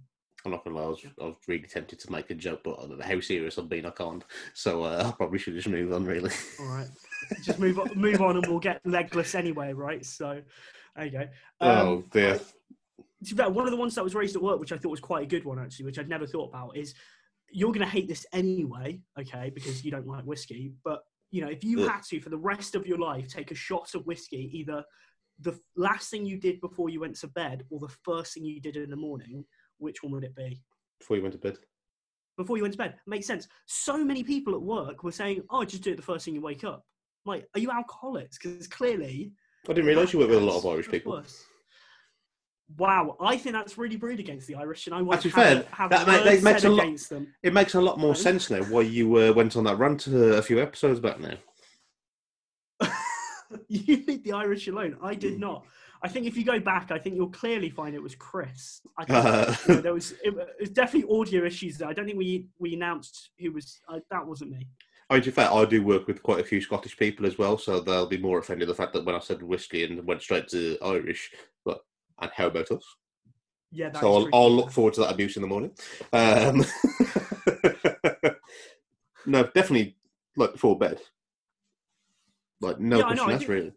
I'm 0.46 0.52
not 0.52 0.64
gonna 0.64 0.76
lie, 0.76 0.84
I 0.84 0.88
was, 0.88 1.04
I 1.20 1.24
was 1.24 1.36
really 1.48 1.66
tempted 1.66 2.00
to 2.00 2.10
make 2.12 2.30
a 2.30 2.34
joke, 2.34 2.60
but 2.64 2.78
I 2.78 2.86
don't 2.86 2.98
know 2.98 3.04
how 3.04 3.20
serious 3.20 3.58
I'm 3.58 3.68
being. 3.68 3.84
I 3.84 3.90
can't. 3.90 4.24
So 4.54 4.84
uh, 4.84 5.04
I 5.06 5.10
probably 5.12 5.38
should 5.38 5.52
just 5.54 5.68
move 5.68 5.92
on. 5.92 6.06
Really. 6.06 6.30
all 6.60 6.66
right, 6.66 6.88
just 7.44 7.58
move 7.58 7.78
on, 7.78 7.90
move 7.94 8.22
on, 8.22 8.36
and 8.38 8.46
we'll 8.46 8.58
get 8.58 8.80
legless 8.86 9.34
anyway, 9.34 9.74
right? 9.74 10.02
So, 10.04 10.40
there 10.96 11.04
you 11.04 11.10
go. 11.10 11.28
oh 11.60 11.92
Um, 11.96 12.04
dear. 12.10 12.40
to 13.26 13.34
be 13.34 13.42
one 13.42 13.66
of 13.66 13.70
the 13.70 13.76
ones 13.76 13.94
that 13.96 14.04
was 14.04 14.14
raised 14.14 14.34
at 14.34 14.40
work, 14.42 14.58
which 14.60 14.72
I 14.72 14.78
thought 14.78 14.88
was 14.90 15.00
quite 15.00 15.24
a 15.24 15.26
good 15.26 15.44
one 15.44 15.58
actually, 15.58 15.84
which 15.84 15.98
I'd 15.98 16.08
never 16.08 16.26
thought 16.26 16.48
about, 16.48 16.74
is 16.74 16.94
you're 17.52 17.72
going 17.72 17.84
to 17.84 17.90
hate 17.90 18.08
this 18.08 18.26
anyway, 18.32 19.00
okay, 19.18 19.50
because 19.54 19.84
you 19.84 19.90
don't 19.90 20.06
like 20.06 20.24
whiskey. 20.24 20.72
But 20.84 21.00
you 21.30 21.42
know, 21.42 21.50
if 21.50 21.62
you 21.62 21.86
had 21.86 22.02
to 22.04 22.20
for 22.20 22.30
the 22.30 22.36
rest 22.36 22.74
of 22.74 22.86
your 22.86 22.98
life 22.98 23.28
take 23.28 23.50
a 23.50 23.54
shot 23.54 23.94
of 23.94 24.06
whiskey, 24.06 24.50
either 24.52 24.84
the 25.40 25.58
last 25.76 26.10
thing 26.10 26.26
you 26.26 26.38
did 26.38 26.60
before 26.60 26.90
you 26.90 27.00
went 27.00 27.16
to 27.16 27.28
bed 27.28 27.64
or 27.70 27.78
the 27.78 27.94
first 28.04 28.34
thing 28.34 28.44
you 28.44 28.60
did 28.60 28.76
in 28.76 28.90
the 28.90 28.96
morning, 28.96 29.44
which 29.78 30.02
one 30.02 30.12
would 30.12 30.24
it 30.24 30.34
be? 30.34 30.60
Before 30.98 31.16
you 31.16 31.22
went 31.22 31.32
to 31.32 31.38
bed. 31.38 31.58
Before 32.36 32.56
you 32.56 32.62
went 32.62 32.74
to 32.74 32.78
bed, 32.78 32.94
makes 33.06 33.26
sense. 33.26 33.48
So 33.66 34.04
many 34.04 34.22
people 34.22 34.54
at 34.54 34.62
work 34.62 35.02
were 35.04 35.12
saying, 35.12 35.42
"Oh, 35.50 35.64
just 35.64 35.82
do 35.82 35.92
it 35.92 35.96
the 35.96 36.02
first 36.02 36.24
thing 36.24 36.34
you 36.34 36.40
wake 36.40 36.64
up." 36.64 36.84
I'm 37.26 37.32
like, 37.32 37.48
are 37.54 37.60
you 37.60 37.70
alcoholics? 37.70 38.38
Because 38.38 38.66
clearly, 38.66 39.32
I 39.68 39.74
didn't 39.74 39.86
realise 39.86 40.12
you 40.12 40.20
worked 40.20 40.30
with 40.30 40.42
a 40.42 40.44
lot 40.44 40.56
of 40.56 40.66
Irish 40.66 40.88
people. 40.88 41.12
worse. 41.12 41.44
Wow, 42.78 43.16
I 43.20 43.36
think 43.36 43.54
that's 43.54 43.76
really 43.76 43.96
rude 43.96 44.20
against 44.20 44.46
the 44.46 44.54
Irish, 44.54 44.86
and 44.86 44.94
I 44.94 45.02
want 45.02 45.16
Actually, 45.18 45.30
to 45.32 45.36
have, 45.36 45.46
fair. 45.58 45.62
a- 45.72 45.74
have 45.76 45.90
That 45.90 46.06
ma- 46.06 46.50
makes 46.50 46.64
a 46.64 46.68
lot- 46.68 46.84
against 46.84 47.10
them. 47.10 47.34
It 47.42 47.52
makes 47.52 47.74
a 47.74 47.80
lot 47.80 47.98
more 47.98 48.14
sense 48.14 48.48
now 48.50 48.62
why 48.64 48.82
you 48.82 49.14
uh, 49.16 49.32
went 49.32 49.56
on 49.56 49.64
that 49.64 49.76
rant 49.78 50.06
uh, 50.08 50.16
a 50.16 50.42
few 50.42 50.60
episodes 50.60 51.00
back 51.00 51.18
now. 51.20 51.34
you 53.68 54.04
leave 54.06 54.22
the 54.24 54.32
Irish 54.32 54.68
alone. 54.68 54.96
I 55.02 55.14
did 55.14 55.34
Hmm. 55.34 55.40
not. 55.40 55.66
I 56.02 56.08
think 56.08 56.26
if 56.26 56.34
you 56.36 56.44
go 56.44 56.58
back, 56.58 56.90
I 56.90 56.98
think 56.98 57.16
you'll 57.16 57.28
clearly 57.28 57.68
find 57.68 57.94
it 57.94 58.02
was 58.02 58.14
Chris. 58.14 58.80
I 58.96 59.04
think 59.04 59.18
Uh, 59.24 59.54
you 59.68 59.74
know, 59.74 59.80
there 59.82 59.92
was 59.94 60.12
it, 60.24 60.34
was 60.58 60.70
definitely 60.70 61.14
audio 61.14 61.44
issues 61.44 61.76
there. 61.76 61.88
I 61.88 61.92
don't 61.92 62.06
think 62.06 62.16
we 62.18 62.46
we 62.58 62.74
announced 62.74 63.30
who 63.38 63.52
was. 63.52 63.80
Uh, 63.88 63.98
that 64.10 64.26
wasn't 64.26 64.52
me. 64.52 64.66
I, 65.10 65.16
in 65.16 65.22
fact, 65.24 65.52
I 65.52 65.64
do 65.64 65.82
work 65.82 66.06
with 66.06 66.22
quite 66.22 66.38
a 66.38 66.44
few 66.44 66.60
Scottish 66.60 66.96
people 66.96 67.26
as 67.26 67.36
well, 67.36 67.58
so 67.58 67.80
they'll 67.80 68.06
be 68.06 68.16
more 68.16 68.38
offended 68.38 68.68
the 68.68 68.74
fact 68.74 68.92
that 68.92 69.04
when 69.04 69.16
I 69.16 69.18
said 69.18 69.42
whiskey 69.42 69.82
and 69.84 70.06
went 70.06 70.22
straight 70.22 70.46
to 70.48 70.78
Irish, 70.82 71.32
but 71.64 71.80
and 72.20 72.30
how 72.34 72.46
about 72.46 72.70
us? 72.70 72.84
Yeah, 73.72 73.90
that's 73.90 74.00
so 74.00 74.14
I'll. 74.14 74.28
I'll 74.32 74.50
look 74.50 74.70
forward 74.70 74.94
to 74.94 75.00
that 75.02 75.12
abuse 75.12 75.36
in 75.36 75.42
the 75.42 75.48
morning. 75.48 75.70
Um, 76.12 76.64
no, 79.26 79.44
definitely 79.54 79.96
like 80.36 80.52
before 80.52 80.78
bed. 80.78 81.00
Like 82.60 82.78
no 82.80 82.98
Yeah, 82.98 83.04
question 83.04 83.30
asked 83.30 83.48
really. 83.48 83.72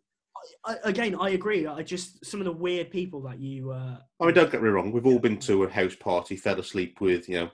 I, 0.66 0.76
again, 0.84 1.16
I 1.20 1.30
agree. 1.30 1.66
I 1.68 1.84
just 1.84 2.26
some 2.26 2.42
of 2.42 2.46
the 2.46 2.52
weird 2.52 2.92
people 2.92 3.22
that 3.24 3.40
you. 3.40 3.72
Uh, 3.72 3.98
I 4.20 4.26
mean, 4.26 4.36
don't 4.36 4.52
get 4.52 4.62
me 4.62 4.70
wrong. 4.70 4.92
We've 4.92 5.06
all 5.06 5.20
been 5.20 5.38
to 5.40 5.64
a 5.64 5.70
house 5.70 5.96
party, 5.96 6.36
fell 6.36 6.60
asleep 6.60 7.00
with 7.00 7.30
you 7.30 7.36
know 7.36 7.50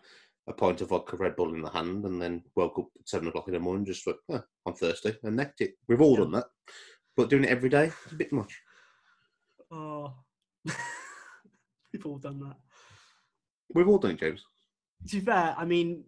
a 0.48 0.54
pint 0.54 0.82
of 0.82 0.90
vodka 0.90 1.16
Red 1.18 1.36
Bull 1.36 1.54
in 1.54 1.62
the 1.62 1.70
hand, 1.70 2.06
and 2.06 2.20
then 2.22 2.44
woke 2.56 2.80
up 2.80 2.88
at 3.00 3.08
seven 3.08 3.28
o'clock 3.28 3.48
in 3.48 3.54
the 3.54 3.60
morning 3.60 3.86
just 3.86 4.08
like 4.08 4.16
oh, 4.30 4.42
I'm 4.66 4.74
thirsty 4.74 5.16
and 5.24 5.36
necked 5.36 5.62
it. 5.62 5.74
We've 5.88 6.02
all 6.02 6.14
Yeah. 6.18 6.24
done 6.24 6.32
that, 6.32 6.46
but 7.16 7.30
doing 7.30 7.44
it 7.44 7.50
every 7.52 7.70
day 7.70 7.92
is 8.08 8.12
a 8.14 8.16
bit 8.16 8.32
much. 8.34 8.60
oh, 9.72 10.14
have 10.68 12.06
all 12.06 12.18
done 12.18 12.40
that. 12.40 12.56
We've 13.74 13.88
all 13.88 13.98
done 13.98 14.12
it, 14.12 14.20
James. 14.20 14.44
To 15.10 15.16
be 15.16 15.26
fair, 15.26 15.56
I 15.58 15.66
mean, 15.66 16.04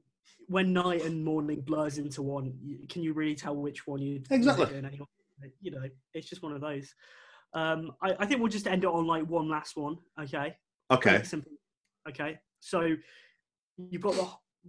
when 0.47 0.73
night 0.73 1.03
and 1.05 1.23
morning 1.23 1.61
blurs 1.61 1.97
into 1.97 2.21
one, 2.21 2.53
can 2.89 3.03
you 3.03 3.13
really 3.13 3.35
tell 3.35 3.55
which 3.55 3.87
one 3.87 4.01
you 4.01 4.21
Exactly. 4.29 4.65
doing 4.65 4.85
anyway? 4.85 5.05
You 5.61 5.71
know, 5.71 5.83
it's 6.13 6.29
just 6.29 6.43
one 6.43 6.53
of 6.53 6.61
those. 6.61 6.93
Um, 7.53 7.91
I, 8.01 8.15
I 8.19 8.25
think 8.25 8.41
we'll 8.41 8.49
just 8.51 8.67
end 8.67 8.83
it 8.83 8.87
on 8.87 9.07
like 9.07 9.23
one 9.23 9.49
last 9.49 9.75
one. 9.75 9.97
Okay. 10.19 10.55
Okay. 10.91 11.23
Simple. 11.23 11.51
Okay. 12.07 12.39
So 12.59 12.95
you've 13.77 14.01
got 14.01 14.15
the 14.15 14.27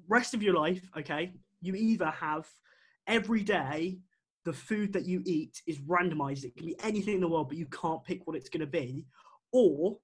rest 0.08 0.34
of 0.34 0.42
your 0.42 0.54
life. 0.54 0.82
Okay. 0.98 1.32
You 1.60 1.74
either 1.74 2.06
have 2.06 2.46
every 3.06 3.42
day 3.42 3.98
the 4.44 4.52
food 4.52 4.92
that 4.92 5.06
you 5.06 5.22
eat 5.24 5.60
is 5.66 5.78
randomized. 5.80 6.44
It 6.44 6.56
can 6.56 6.66
be 6.66 6.76
anything 6.82 7.14
in 7.14 7.20
the 7.20 7.28
world, 7.28 7.48
but 7.48 7.58
you 7.58 7.66
can't 7.66 8.02
pick 8.04 8.26
what 8.26 8.36
it's 8.36 8.48
going 8.48 8.60
to 8.60 8.66
be. 8.66 9.06
Or 9.52 9.98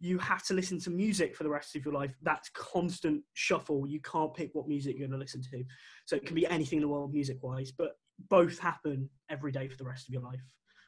you 0.00 0.18
have 0.18 0.42
to 0.44 0.54
listen 0.54 0.80
to 0.80 0.90
music 0.90 1.36
for 1.36 1.44
the 1.44 1.50
rest 1.50 1.76
of 1.76 1.84
your 1.84 1.94
life. 1.94 2.14
That's 2.22 2.48
constant 2.50 3.22
shuffle. 3.34 3.86
You 3.86 4.00
can't 4.00 4.34
pick 4.34 4.50
what 4.54 4.66
music 4.66 4.96
you're 4.98 5.06
going 5.06 5.18
to 5.18 5.22
listen 5.22 5.42
to. 5.42 5.64
So 6.06 6.16
it 6.16 6.24
can 6.24 6.34
be 6.34 6.46
anything 6.46 6.78
in 6.78 6.82
the 6.82 6.88
world 6.88 7.12
music 7.12 7.38
wise, 7.42 7.70
but 7.70 7.92
both 8.28 8.58
happen 8.58 9.08
every 9.30 9.52
day 9.52 9.68
for 9.68 9.76
the 9.76 9.84
rest 9.84 10.08
of 10.08 10.12
your 10.12 10.22
life. 10.22 10.40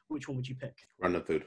Which 0.09 0.29
one 0.29 0.37
would 0.37 0.49
you 0.49 0.55
pick? 0.55 0.77
Random 0.99 1.23
food. 1.23 1.45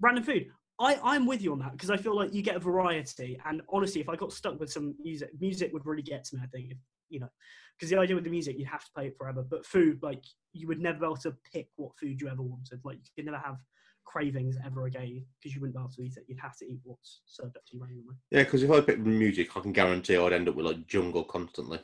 Random 0.00 0.24
food. 0.24 0.46
I, 0.80 0.98
I'm 1.02 1.26
with 1.26 1.42
you 1.42 1.52
on 1.52 1.60
that 1.60 1.72
because 1.72 1.90
I 1.90 1.96
feel 1.96 2.16
like 2.16 2.34
you 2.34 2.42
get 2.42 2.56
a 2.56 2.60
variety. 2.60 3.38
And 3.44 3.62
honestly, 3.68 4.00
if 4.00 4.08
I 4.08 4.16
got 4.16 4.32
stuck 4.32 4.58
with 4.58 4.72
some 4.72 4.94
music, 5.00 5.30
music 5.40 5.72
would 5.72 5.86
really 5.86 6.02
get 6.02 6.24
to 6.24 6.36
me, 6.36 6.42
I 6.44 6.46
think. 6.46 6.72
If, 6.72 6.78
you 7.08 7.20
know, 7.20 7.28
because 7.76 7.90
the 7.90 7.98
idea 7.98 8.14
with 8.16 8.24
the 8.24 8.30
music, 8.30 8.56
you'd 8.58 8.68
have 8.68 8.84
to 8.84 8.90
play 8.94 9.06
it 9.08 9.16
forever. 9.16 9.44
But 9.48 9.66
food, 9.66 10.00
like, 10.02 10.24
you 10.52 10.66
would 10.66 10.80
never 10.80 10.98
be 10.98 11.04
able 11.06 11.16
to 11.18 11.36
pick 11.52 11.68
what 11.76 11.96
food 11.98 12.20
you 12.20 12.28
ever 12.28 12.42
wanted. 12.42 12.80
Like, 12.84 12.96
you 12.96 13.10
could 13.16 13.26
never 13.26 13.42
have 13.44 13.58
cravings 14.04 14.56
ever 14.64 14.86
again 14.86 15.24
because 15.40 15.54
you 15.54 15.60
wouldn't 15.60 15.76
be 15.76 15.80
able 15.80 15.90
to 15.90 16.02
eat 16.02 16.16
it. 16.16 16.24
You'd 16.28 16.40
have 16.40 16.56
to 16.58 16.66
eat 16.66 16.80
what's 16.84 17.20
served 17.26 17.56
up 17.56 17.64
to 17.66 17.76
you 17.76 17.82
randomly. 17.82 18.16
Yeah, 18.30 18.44
because 18.44 18.62
if 18.62 18.70
I 18.70 18.80
pick 18.80 18.98
music, 18.98 19.56
I 19.56 19.60
can 19.60 19.72
guarantee 19.72 20.16
I'd 20.16 20.32
end 20.32 20.48
up 20.48 20.54
with 20.54 20.66
like 20.66 20.86
jungle 20.86 21.24
constantly, 21.24 21.80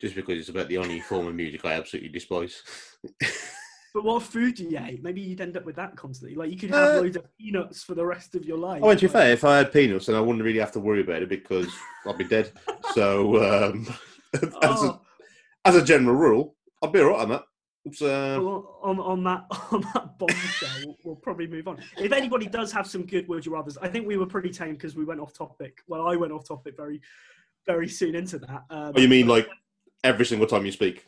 just 0.00 0.14
because 0.14 0.38
it's 0.38 0.48
about 0.48 0.68
the 0.68 0.78
only 0.78 1.00
form 1.00 1.26
of 1.26 1.34
music 1.34 1.64
I 1.64 1.74
absolutely 1.74 2.10
despise. 2.10 2.62
But 3.94 4.04
what 4.04 4.22
food 4.22 4.56
do 4.56 4.64
you 4.64 4.78
eat? 4.78 5.02
Maybe 5.02 5.22
you'd 5.22 5.40
end 5.40 5.56
up 5.56 5.64
with 5.64 5.76
that 5.76 5.96
constantly. 5.96 6.36
Like 6.36 6.50
you 6.50 6.58
could 6.58 6.70
have 6.70 6.96
Uh, 6.96 7.00
loads 7.00 7.16
of 7.16 7.24
peanuts 7.38 7.82
for 7.82 7.94
the 7.94 8.04
rest 8.04 8.34
of 8.34 8.44
your 8.44 8.58
life. 8.58 8.82
I 8.82 8.86
mean, 8.86 8.96
to 8.98 9.06
be 9.08 9.12
fair, 9.12 9.32
if 9.32 9.44
I 9.44 9.56
had 9.56 9.72
peanuts, 9.72 10.06
then 10.06 10.14
I 10.14 10.20
wouldn't 10.20 10.44
really 10.44 10.58
have 10.58 10.72
to 10.72 10.80
worry 10.80 11.00
about 11.00 11.22
it 11.22 11.28
because 11.28 11.68
I'd 12.06 12.18
be 12.18 12.24
dead. 12.24 12.52
So, 12.92 13.36
um, 13.42 13.86
as, 14.34 14.42
a, 14.42 14.52
oh, 14.62 15.00
as 15.64 15.74
a 15.74 15.84
general 15.84 16.14
rule, 16.14 16.54
I'd 16.82 16.92
be 16.92 17.00
alright 17.00 17.22
on 17.22 17.28
that. 17.30 17.44
It's, 17.88 18.02
uh, 18.02 18.38
well, 18.40 18.78
on, 18.82 19.00
on 19.00 19.24
that 19.24 19.46
on 19.72 19.80
that 19.94 20.18
bombshell, 20.18 20.68
we'll, 20.84 20.96
we'll 21.04 21.16
probably 21.16 21.46
move 21.46 21.68
on. 21.68 21.78
If 21.98 22.12
anybody 22.12 22.46
does 22.46 22.72
have 22.72 22.86
some 22.86 23.04
good 23.06 23.28
would 23.28 23.44
you 23.44 23.52
rather's, 23.52 23.78
I 23.78 23.88
think 23.88 24.06
we 24.06 24.16
were 24.16 24.26
pretty 24.26 24.50
tame 24.50 24.72
because 24.74 24.96
we 24.96 25.04
went 25.04 25.20
off 25.20 25.32
topic. 25.32 25.82
Well, 25.86 26.06
I 26.06 26.16
went 26.16 26.32
off 26.32 26.46
topic 26.46 26.74
very, 26.76 27.00
very 27.66 27.88
soon 27.88 28.14
into 28.14 28.38
that. 28.40 28.64
Um, 28.70 28.92
oh, 28.96 29.00
you 29.00 29.08
mean 29.08 29.26
like 29.26 29.48
every 30.04 30.26
single 30.26 30.46
time 30.46 30.64
you 30.66 30.72
speak? 30.72 31.06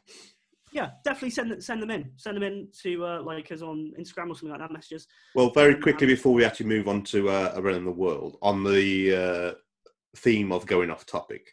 yeah, 0.73 0.91
definitely 1.05 1.31
send 1.31 1.51
them- 1.51 1.61
send 1.61 1.83
them 1.83 1.91
in. 1.91 2.11
Send 2.17 2.37
them 2.37 2.43
in 2.45 2.69
to 2.83 3.05
uh, 3.05 3.23
like 3.23 3.51
us 3.51 3.63
on 3.63 3.93
Instagram 3.99 4.31
or 4.31 4.35
something 4.35 4.51
like 4.51 4.61
that. 4.61 4.73
Messages. 4.73 5.07
Well, 5.35 5.51
very 5.51 5.75
Um, 5.75 5.83
quickly 5.83 6.07
before 6.07 6.33
we 6.33 6.45
actually 6.45 6.67
move 6.67 6.89
on 6.89 7.03
to 7.05 7.29
uh, 7.29 7.53
around 7.57 7.85
the 7.85 7.91
world, 7.91 8.39
on 8.43 8.63
the 8.63 9.15
uh, 9.15 9.53
theme 10.17 10.53
of 10.53 10.67
going 10.67 10.91
off 10.91 11.07
topic, 11.07 11.53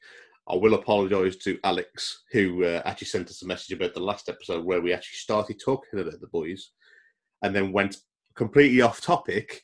I 0.49 0.55
will 0.55 0.75
apologise 0.75 1.36
to 1.38 1.60
Alex, 1.63 2.23
who 2.31 2.63
uh, 2.63 2.81
actually 2.86 3.07
sent 3.07 3.29
us 3.29 3.41
a 3.41 3.47
message 3.47 3.75
about 3.75 3.93
the 3.93 3.99
last 3.99 4.29
episode 4.29 4.63
where 4.63 4.81
we 4.81 4.93
actually 4.93 5.17
started 5.17 5.60
talking 5.60 5.99
about 5.99 6.19
the 6.19 6.27
boys, 6.27 6.71
and 7.43 7.55
then 7.55 7.71
went 7.71 7.97
completely 8.36 8.81
off 8.81 9.01
topic 9.01 9.62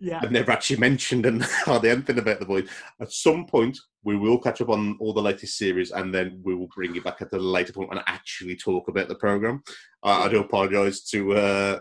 Yeah, 0.00 0.20
and 0.22 0.32
never 0.32 0.52
actually 0.52 0.78
mentioned 0.78 1.26
and 1.26 1.42
hardly 1.64 1.90
anything 1.90 2.18
about 2.18 2.40
the 2.40 2.46
boys. 2.46 2.68
At 3.00 3.12
some 3.12 3.46
point, 3.46 3.78
we 4.04 4.16
will 4.16 4.38
catch 4.38 4.60
up 4.60 4.70
on 4.70 4.96
all 5.00 5.12
the 5.12 5.22
latest 5.22 5.58
series, 5.58 5.90
and 5.90 6.14
then 6.14 6.40
we 6.42 6.54
will 6.54 6.68
bring 6.74 6.94
you 6.94 7.02
back 7.02 7.20
at 7.20 7.32
a 7.32 7.38
later 7.38 7.72
point 7.72 7.90
and 7.90 8.00
actually 8.06 8.56
talk 8.56 8.88
about 8.88 9.08
the 9.08 9.14
program. 9.16 9.62
I, 10.02 10.24
I 10.24 10.28
do 10.28 10.40
apologise 10.40 11.02
to 11.10 11.34
uh, 11.34 11.78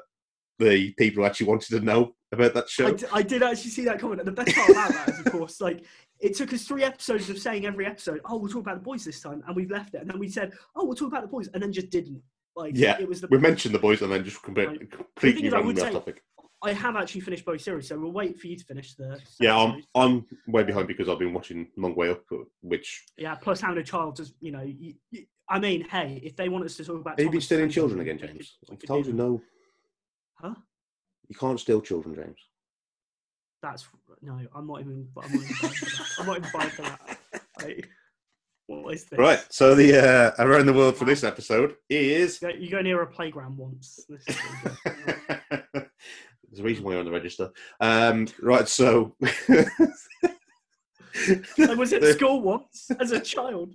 the 0.59 0.93
people 0.93 1.23
who 1.23 1.27
actually 1.27 1.47
wanted 1.47 1.69
to 1.69 1.79
know 1.79 2.13
about 2.31 2.53
that 2.53 2.69
show. 2.69 2.87
I, 2.87 2.91
d- 2.91 3.05
I 3.13 3.21
did 3.21 3.43
actually 3.43 3.71
see 3.71 3.85
that 3.85 3.99
comment. 3.99 4.21
And 4.21 4.27
the 4.27 4.43
best 4.43 4.55
part 4.55 4.69
about 4.69 4.89
that 4.91 5.09
is, 5.09 5.19
of 5.19 5.31
course, 5.31 5.59
like 5.59 5.83
it 6.21 6.35
took 6.35 6.53
us 6.53 6.65
three 6.65 6.83
episodes 6.83 7.29
of 7.29 7.37
saying 7.39 7.65
every 7.65 7.85
episode, 7.85 8.21
"Oh, 8.25 8.37
we'll 8.37 8.49
talk 8.51 8.61
about 8.61 8.75
the 8.75 8.83
boys 8.83 9.03
this 9.03 9.21
time," 9.21 9.43
and 9.47 9.55
we've 9.55 9.71
left 9.71 9.95
it. 9.95 10.01
And 10.01 10.09
then 10.09 10.19
we 10.19 10.29
said, 10.29 10.53
"Oh, 10.75 10.85
we'll 10.85 10.95
talk 10.95 11.07
about 11.09 11.23
the 11.23 11.27
boys," 11.27 11.47
and 11.53 11.61
then 11.61 11.73
just 11.73 11.89
didn't. 11.89 12.21
Like, 12.55 12.73
Yeah, 12.77 12.99
it 12.99 13.07
was 13.07 13.21
the. 13.21 13.27
we 13.27 13.37
mentioned 13.37 13.73
the 13.73 13.79
boys 13.79 14.01
and 14.01 14.11
then 14.11 14.23
just 14.23 14.41
completely, 14.43 14.77
Right. 14.79 14.91
completely 14.91 15.49
would 15.49 15.79
off 15.79 15.91
topic. 15.91 16.23
I 16.63 16.73
have 16.73 16.95
actually 16.95 17.21
finished 17.21 17.43
both 17.43 17.59
series, 17.61 17.87
so 17.87 17.97
we'll 17.99 18.11
wait 18.11 18.39
for 18.39 18.45
you 18.45 18.55
to 18.55 18.63
finish 18.65 18.93
the. 18.93 19.19
Yeah, 19.39 19.57
I'm 19.57 19.71
series. 19.71 19.85
I'm 19.95 20.25
way 20.47 20.63
behind 20.63 20.87
because 20.87 21.09
I've 21.09 21.17
been 21.17 21.33
watching 21.33 21.71
Long 21.75 21.95
Way 21.95 22.09
Up, 22.09 22.23
which 22.61 23.03
Yeah, 23.17 23.33
plus 23.35 23.61
having 23.61 23.79
a 23.79 23.83
child, 23.83 24.15
just 24.17 24.35
you 24.41 24.51
know, 24.51 24.61
you, 24.61 24.93
you- 25.09 25.25
I 25.49 25.59
mean, 25.59 25.81
hey, 25.89 26.21
if 26.23 26.35
they 26.35 26.47
want 26.49 26.63
us 26.65 26.77
to 26.77 26.85
talk 26.85 27.01
about. 27.01 27.17
have 27.19 27.25
you 27.25 27.31
been 27.31 27.41
stealing 27.41 27.69
children 27.69 27.99
again, 27.99 28.17
James? 28.19 28.57
I've 28.71 28.79
told 28.83 29.07
you 29.07 29.13
no. 29.13 29.41
Huh? 30.35 30.55
You 31.27 31.35
can't 31.35 31.59
steal 31.59 31.81
children, 31.81 32.15
James. 32.15 32.37
That's 33.61 33.87
no, 34.21 34.39
I'm 34.55 34.67
not 34.67 34.79
even. 34.81 35.07
I'm 35.17 35.31
not 35.31 35.43
even 35.43 35.55
buying 35.61 35.73
for 35.73 35.85
that. 35.85 36.07
I'm 36.19 36.25
not 36.25 36.37
even 36.37 36.49
buying 36.53 36.69
for 36.69 36.81
that. 36.83 37.17
Like, 37.61 37.89
what 38.65 38.95
is 38.95 39.05
this? 39.05 39.19
Right, 39.19 39.45
so 39.49 39.75
the 39.75 39.99
uh, 39.99 40.31
around 40.43 40.65
the 40.65 40.73
world 40.73 40.97
for 40.97 41.05
this 41.05 41.23
episode 41.23 41.75
is. 41.89 42.41
You 42.41 42.69
go, 42.69 42.77
you 42.79 42.83
near 42.83 43.01
a 43.01 43.07
playground 43.07 43.57
once. 43.57 44.05
This 44.09 44.27
is 44.27 44.37
really 44.63 44.75
good. 45.51 45.61
There's 45.73 46.59
a 46.59 46.63
reason 46.63 46.83
why 46.83 46.91
you're 46.91 46.99
on 46.99 47.05
the 47.05 47.11
register. 47.11 47.51
Um, 47.79 48.27
right, 48.41 48.67
so. 48.67 49.15
I 49.21 49.65
was 51.75 51.93
at 51.93 52.03
school 52.15 52.41
once 52.41 52.89
as 52.99 53.11
a 53.11 53.19
child. 53.19 53.73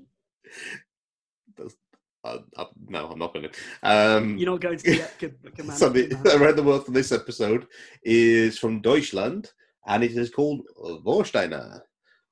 Uh, 2.25 2.39
uh, 2.57 2.65
no, 2.89 3.09
I'm 3.09 3.19
not 3.19 3.33
going 3.33 3.49
to. 3.49 3.51
Um, 3.83 4.37
You're 4.37 4.51
not 4.51 4.61
going 4.61 4.79
to 4.79 4.85
the 4.85 4.99
Epcot 4.99 5.57
command. 5.57 5.79
so 5.79 5.89
the, 5.89 6.13
around 6.37 6.57
the 6.57 6.63
world 6.63 6.85
for 6.85 6.91
this 6.91 7.13
episode 7.13 7.67
is 8.03 8.59
from 8.59 8.81
Deutschland, 8.81 9.53
and 9.87 10.05
it 10.05 10.13
is 10.13 10.31
called 10.31 10.63
Warsteiner. 11.05 11.81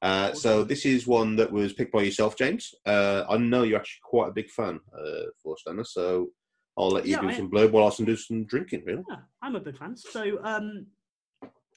Uh, 0.02 0.34
so 0.34 0.64
this 0.64 0.84
is 0.84 1.06
one 1.06 1.34
that 1.36 1.50
was 1.50 1.72
picked 1.72 1.92
by 1.92 2.02
yourself, 2.02 2.36
James. 2.36 2.74
Uh, 2.84 3.24
I 3.28 3.38
know 3.38 3.62
you're 3.62 3.78
actually 3.78 4.00
quite 4.02 4.28
a 4.28 4.32
big 4.32 4.50
fan 4.50 4.78
of 4.92 5.28
Warsteiner, 5.46 5.86
so 5.86 6.28
I'll 6.76 6.90
let 6.90 7.06
you 7.06 7.12
Yeah, 7.12 7.22
do 7.22 7.28
I 7.28 7.34
some 7.34 7.50
blurb 7.50 7.70
while 7.70 7.86
I 7.86 8.04
do 8.04 8.16
some 8.16 8.44
drinking. 8.44 8.82
Really? 8.84 9.02
Yeah, 9.08 9.18
I'm 9.40 9.56
a 9.56 9.60
big 9.60 9.78
fan. 9.78 9.96
So 9.96 10.38
um, 10.42 10.86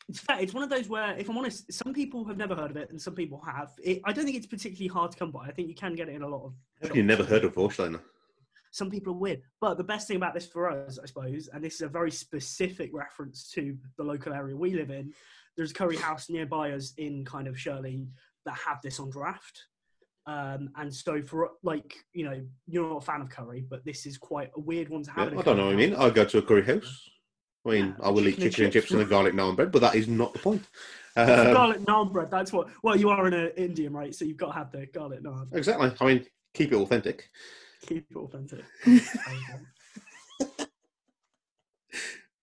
it's 0.09 0.19
fair. 0.19 0.39
It's 0.39 0.53
one 0.53 0.63
of 0.63 0.69
those 0.69 0.89
where, 0.89 1.15
if 1.17 1.29
I'm 1.29 1.37
honest, 1.37 1.71
some 1.71 1.93
people 1.93 2.25
have 2.25 2.37
never 2.37 2.55
heard 2.55 2.71
of 2.71 2.77
it 2.77 2.89
and 2.89 3.01
some 3.01 3.13
people 3.13 3.41
have. 3.45 3.71
It, 3.81 4.01
I 4.03 4.11
don't 4.11 4.25
think 4.25 4.35
it's 4.35 4.47
particularly 4.47 4.87
hard 4.87 5.11
to 5.11 5.17
come 5.17 5.31
by. 5.31 5.45
I 5.45 5.51
think 5.51 5.69
you 5.69 5.75
can 5.75 5.95
get 5.95 6.09
it 6.09 6.15
in 6.15 6.23
a 6.23 6.27
lot 6.27 6.45
of. 6.45 6.53
Have 6.81 6.95
you 6.95 7.03
never 7.03 7.23
heard 7.23 7.45
of 7.45 7.53
Warsteiner? 7.55 8.01
Some 8.71 8.89
people 8.91 9.13
are 9.13 9.17
weird, 9.17 9.41
but 9.61 9.77
the 9.77 9.83
best 9.83 10.07
thing 10.07 10.17
about 10.17 10.33
this 10.33 10.45
for 10.45 10.69
us, 10.69 10.99
I 11.01 11.05
suppose, 11.05 11.47
and 11.51 11.63
this 11.63 11.75
is 11.75 11.81
a 11.81 11.87
very 11.87 12.11
specific 12.11 12.91
reference 12.93 13.49
to 13.51 13.77
the 13.97 14.03
local 14.03 14.33
area 14.33 14.55
we 14.55 14.73
live 14.75 14.89
in. 14.91 15.13
There's 15.55 15.71
a 15.71 15.73
curry 15.73 15.97
house 15.97 16.29
nearby 16.29 16.71
us 16.71 16.93
in 16.97 17.25
kind 17.25 17.47
of 17.47 17.59
Shirley 17.59 18.07
that 18.45 18.55
have 18.55 18.81
this 18.83 18.99
on 18.99 19.09
draft. 19.09 19.63
Um, 20.27 20.69
and 20.75 20.93
so 20.93 21.21
for 21.21 21.51
like 21.63 21.95
you 22.13 22.25
know 22.25 22.41
you're 22.67 22.89
not 22.89 22.97
a 22.97 23.05
fan 23.05 23.21
of 23.21 23.29
curry, 23.29 23.65
but 23.67 23.85
this 23.85 24.05
is 24.05 24.17
quite 24.17 24.51
a 24.55 24.59
weird 24.59 24.89
one 24.89 25.03
to 25.03 25.11
have. 25.11 25.33
a 25.33 25.39
I 25.39 25.41
don't 25.41 25.57
know 25.57 25.65
what 25.67 25.73
I 25.73 25.77
mean. 25.77 25.95
I'll 25.97 26.11
go 26.11 26.25
to 26.25 26.37
a 26.39 26.41
curry 26.41 26.65
house. 26.65 27.09
I 27.65 27.69
mean, 27.71 27.95
Yeah, 27.99 28.05
I 28.05 28.09
will 28.09 28.27
eat 28.27 28.31
chicken 28.37 28.43
and 28.43 28.53
chicken 28.53 28.63
and 28.65 28.73
chips. 28.73 28.91
and 28.91 29.01
a 29.01 29.05
garlic 29.05 29.33
naan 29.33 29.55
bread, 29.55 29.71
but 29.71 29.79
that 29.81 29.95
is 29.95 30.07
not 30.07 30.33
the 30.33 30.39
point. 30.39 30.63
The 31.15 31.47
Um, 31.47 31.53
garlic 31.53 31.79
naan 31.79 32.11
bread. 32.11 32.29
That's 32.29 32.51
what. 32.53 32.67
Well, 32.83 32.95
you 32.97 33.09
are 33.09 33.25
in 33.27 33.33
an 33.33 33.51
Indian, 33.57 33.93
right? 33.93 34.13
So 34.13 34.25
you've 34.25 34.37
got 34.37 34.47
to 34.47 34.53
have 34.53 34.71
the 34.71 34.85
garlic 34.87 35.23
naan. 35.23 35.47
exactly. 35.53 35.91
I 35.99 36.05
mean, 36.05 36.25
keep 36.53 36.71
it 36.73 36.75
authentic. 36.75 37.29
Keep 37.85 38.07
it 38.11 38.15
authentic. 38.17 38.63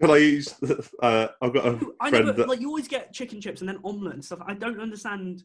But 0.01 0.11
I 0.11 0.17
use, 0.19 0.55
uh, 1.03 1.29
I've 1.41 1.55
got 1.55 1.67
a 1.67 1.81
I 2.01 2.11
know, 2.11 2.11
friend 2.11 2.27
but 2.27 2.37
that, 2.37 2.49
like 2.49 2.61
you 2.61 2.69
always 2.69 2.89
get 2.89 3.13
chicken 3.13 3.41
chips 3.41 3.61
and 3.61 3.69
then 3.69 3.79
omelette 3.85 4.15
and 4.15 4.25
stuff. 4.25 4.41
I 4.47 4.55
don't 4.55 4.81
understand 4.81 5.45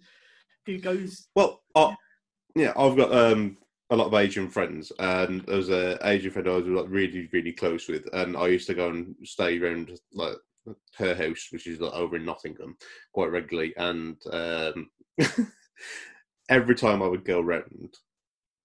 who 0.65 0.80
goes. 0.80 1.28
well, 1.36 1.62
I, 1.75 1.95
yeah, 2.56 2.73
I've 2.75 2.97
got 2.97 3.13
um, 3.13 3.58
a 3.89 3.95
lot 3.95 4.08
of 4.08 4.13
Asian 4.15 4.49
friends, 4.49 4.91
and 4.99 5.41
there 5.45 5.58
was 5.58 5.69
an 5.69 5.97
Asian 6.04 6.32
friend 6.32 6.47
I 6.47 6.56
was 6.56 6.65
like 6.65 6.86
really, 6.89 7.30
really 7.32 7.52
close 7.52 7.88
with, 7.88 8.08
and 8.13 8.36
I 8.36 8.47
used 8.47 8.67
to 8.67 8.73
go 8.73 8.89
and 8.89 9.15
stay 9.23 9.60
around 9.60 9.97
like 10.13 10.36
her 10.97 11.15
house, 11.15 11.47
which 11.52 11.67
is 11.67 11.80
like, 11.80 11.93
over 11.93 12.15
in 12.15 12.25
Nottingham, 12.25 12.75
quite 13.13 13.32
regularly, 13.32 13.73
and 13.78 14.17
um, 14.32 14.89
every 16.49 16.75
time 16.75 17.02
I 17.02 17.08
would 17.08 17.23
go 17.23 17.39
around, 17.39 17.95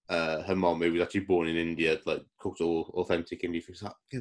uh, 0.09 0.43
her 0.43 0.55
mom, 0.55 0.81
who 0.81 0.91
was 0.91 1.01
actually 1.01 1.21
born 1.21 1.47
in 1.47 1.55
India, 1.55 1.97
like 2.05 2.23
cooked 2.39 2.61
all 2.61 2.91
authentic 2.95 3.43
Indian 3.43 3.63
food. 3.63 3.81
Like, 3.81 3.93
"Yeah, 4.11 4.19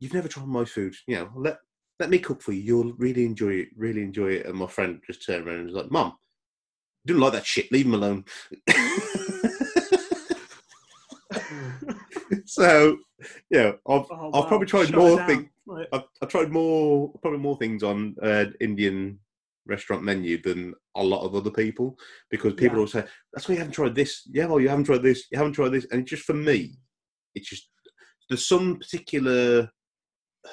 "You've 0.00 0.14
never 0.14 0.28
tried 0.28 0.46
my 0.46 0.64
food, 0.64 0.94
you 1.06 1.16
know? 1.16 1.30
Let 1.34 1.58
let 1.98 2.10
me 2.10 2.18
cook 2.18 2.42
for 2.42 2.52
you. 2.52 2.62
You'll 2.62 2.92
really 2.94 3.24
enjoy 3.24 3.54
it. 3.54 3.68
Really 3.76 4.02
enjoy 4.02 4.32
it." 4.32 4.46
And 4.46 4.56
my 4.56 4.66
friend 4.66 5.00
just 5.06 5.24
turned 5.24 5.46
around 5.46 5.58
and 5.58 5.66
was 5.66 5.74
like, 5.74 5.90
"Mum, 5.90 6.16
didn't 7.04 7.20
like 7.20 7.32
that 7.34 7.46
shit. 7.46 7.70
Leave 7.72 7.86
him 7.86 7.94
alone." 7.94 8.24
so, 12.46 12.98
yeah, 13.50 13.72
I've 13.88 14.06
Oh, 14.10 14.30
I've 14.34 14.48
probably 14.48 14.66
tried 14.66 14.88
shut 14.88 14.96
more 14.96 15.26
things. 15.26 15.48
I've, 15.92 16.04
I've 16.22 16.28
tried 16.28 16.50
more, 16.50 17.12
probably 17.20 17.40
more 17.40 17.56
things 17.56 17.82
on 17.82 18.14
uh, 18.22 18.46
Indian 18.60 19.18
restaurant 19.66 20.02
menu 20.02 20.40
than 20.40 20.74
a 20.96 21.02
lot 21.02 21.24
of 21.24 21.34
other 21.34 21.50
people 21.50 21.98
because 22.30 22.54
people 22.54 22.76
Yeah. 22.76 22.80
will 22.80 22.86
say, 22.88 23.04
"That's 23.32 23.48
why 23.48 23.54
you 23.54 23.58
haven't 23.58 23.74
tried 23.74 23.94
this." 23.94 24.22
Yeah, 24.32 24.46
well, 24.46 24.60
you 24.60 24.68
haven't 24.68 24.84
tried 24.84 25.02
this. 25.02 25.26
You 25.30 25.38
haven't 25.38 25.54
tried 25.54 25.70
this, 25.70 25.86
and 25.90 26.06
just 26.06 26.22
for 26.24 26.34
me, 26.34 26.78
it's 27.34 27.48
just 27.48 27.70
there's 28.28 28.46
some 28.46 28.78
particular 28.78 29.70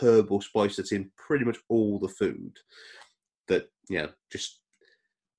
herb 0.02 0.32
or 0.32 0.42
spice 0.42 0.76
that's 0.76 0.92
in 0.92 1.12
pretty 1.18 1.46
much 1.46 1.58
all 1.70 2.00
the 2.00 2.08
food 2.10 2.58
that 3.48 3.68
yeah, 3.90 4.08
just 4.32 4.62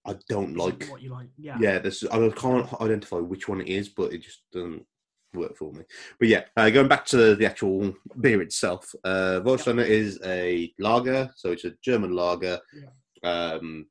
I 0.06 0.16
don't 0.28 0.56
like. 0.56 0.84
what 0.90 1.02
you 1.02 1.10
like. 1.10 1.28
Yeah. 1.38 1.58
Yeah, 1.60 1.78
there's 1.78 2.04
I 2.04 2.28
can't 2.30 2.72
identify 2.80 3.16
which 3.16 3.48
one 3.48 3.60
it 3.60 3.68
is, 3.68 3.88
but 3.88 4.12
it 4.12 4.18
just 4.22 4.42
doesn't 4.52 4.84
work 5.32 5.56
for 5.56 5.72
me. 5.72 5.82
But 6.18 6.28
yeah, 6.28 6.44
uh, 6.56 6.70
going 6.70 6.88
back 6.88 7.04
to 7.06 7.34
the 7.34 7.46
actual 7.46 7.94
beer 8.20 8.42
itself, 8.42 8.88
uh, 9.04 9.40
Warsteiner 9.44 9.86
is 9.86 10.20
a 10.24 10.72
lager, 10.78 11.30
so 11.36 11.52
it's 11.52 11.64
a 11.64 11.72
German 11.82 12.12
lager. 12.12 12.60
Um, 13.24 13.86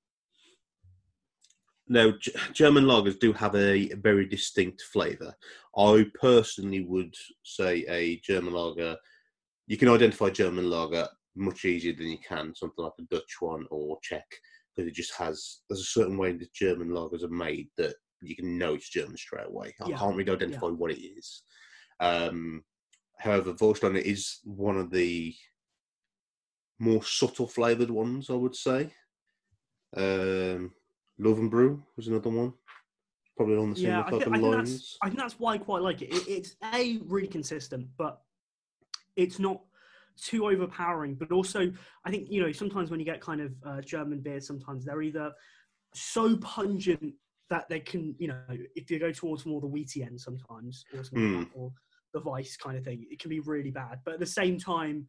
now, 1.88 2.12
G- 2.12 2.34
German 2.54 2.86
lagers 2.86 3.20
do 3.20 3.34
have 3.34 3.56
a 3.56 3.90
very 3.96 4.26
distinct 4.26 4.82
flavour. 4.84 5.36
I 5.78 6.06
personally 6.20 6.86
would 6.86 7.14
say 7.44 7.86
a 7.90 8.20
German 8.20 8.54
lager, 8.54 8.96
you 9.68 9.78
can 9.78 9.90
identify 9.90 10.30
German 10.30 10.70
lager 10.70 11.08
much 11.36 11.66
easier 11.66 11.94
than 11.94 12.08
you 12.08 12.20
can 12.26 12.54
something 12.56 12.84
like 12.84 12.94
a 13.00 13.04
Dutch 13.04 13.38
one 13.40 13.66
or 13.70 13.98
Czech, 14.02 14.26
because 14.76 14.88
it 14.88 14.94
just 14.96 15.14
has, 15.16 15.62
there's 15.68 15.82
a 15.82 15.86
certain 15.86 16.18
way 16.18 16.32
that 16.32 16.54
German 16.54 16.90
lagers 16.90 17.24
are 17.24 17.30
made 17.30 17.70
that 17.78 17.96
you 18.22 18.36
can 18.36 18.58
know 18.58 18.76
it's 18.76 18.90
German 18.90 19.18
straight 19.18 19.48
away. 19.48 19.74
I 19.82 19.90
Yeah, 19.90 19.98
can't 19.98 20.16
really 20.16 20.32
identify 20.32 20.68
what 20.68 20.92
it 20.92 21.02
is. 21.02 21.44
Um, 22.00 22.64
however, 23.18 23.54
Warsteiner 23.54 24.02
is 24.02 24.40
one 24.44 24.78
of 24.78 24.92
the 24.92 25.36
more 26.80 27.04
subtle 27.04 27.48
flavoured 27.48 27.90
ones, 27.92 28.30
I 28.30 28.34
would 28.34 28.56
say. 28.56 28.94
Um, 29.96 30.72
Löwenbräu 31.20 31.82
was 31.96 32.08
another 32.08 32.30
one. 32.30 32.54
Probably 33.38 33.58
on 33.58 33.72
the 33.72 33.76
same 33.76 33.86
Yeah, 33.86 34.02
I 34.02 34.10
think, 34.10 34.28
I, 34.28 34.32
think 34.32 34.44
lines. 34.44 34.98
I 35.02 35.08
think 35.08 35.20
that's 35.20 35.40
why 35.40 35.54
I 35.54 35.58
quite 35.58 35.82
like 35.82 36.02
it. 36.02 36.14
it. 36.14 36.28
It's 36.28 36.56
a 36.74 37.00
really 37.06 37.28
consistent, 37.28 37.88
but 37.98 38.22
it's 39.16 39.40
not 39.40 39.62
too 40.18 40.46
overpowering. 40.46 41.16
But 41.16 41.32
also, 41.32 41.72
I 42.06 42.12
think 42.12 42.30
you 42.30 42.42
know 42.42 42.52
sometimes 42.52 42.92
when 42.92 43.00
you 43.00 43.06
get 43.06 43.22
kind 43.22 43.42
of 43.42 43.52
uh, 43.66 43.82
German 43.82 44.20
beers, 44.20 44.46
sometimes 44.46 44.86
they're 44.86 45.02
either 45.02 45.32
so 45.96 46.38
pungent 46.38 47.14
that 47.50 47.68
they 47.70 47.80
can, 47.80 48.16
you 48.20 48.28
know, 48.28 48.40
if 48.76 48.90
you 48.90 49.00
go 49.00 49.12
towards 49.12 49.46
more 49.46 49.62
the 49.62 49.68
wheaty 49.68 50.06
end, 50.06 50.20
sometimes 50.20 50.86
or 50.94 51.04
something 51.04 51.38
like 51.38 51.48
that, 51.54 51.60
or 51.60 51.72
the 52.14 52.22
weiss 52.22 52.56
kind 52.56 52.78
of 52.78 52.84
thing, 52.84 53.06
it 53.10 53.20
can 53.20 53.30
be 53.30 53.40
really 53.40 53.72
bad. 53.72 54.00
But 54.06 54.16
at 54.16 54.20
the 54.20 54.26
same 54.26 54.60
time. 54.60 55.08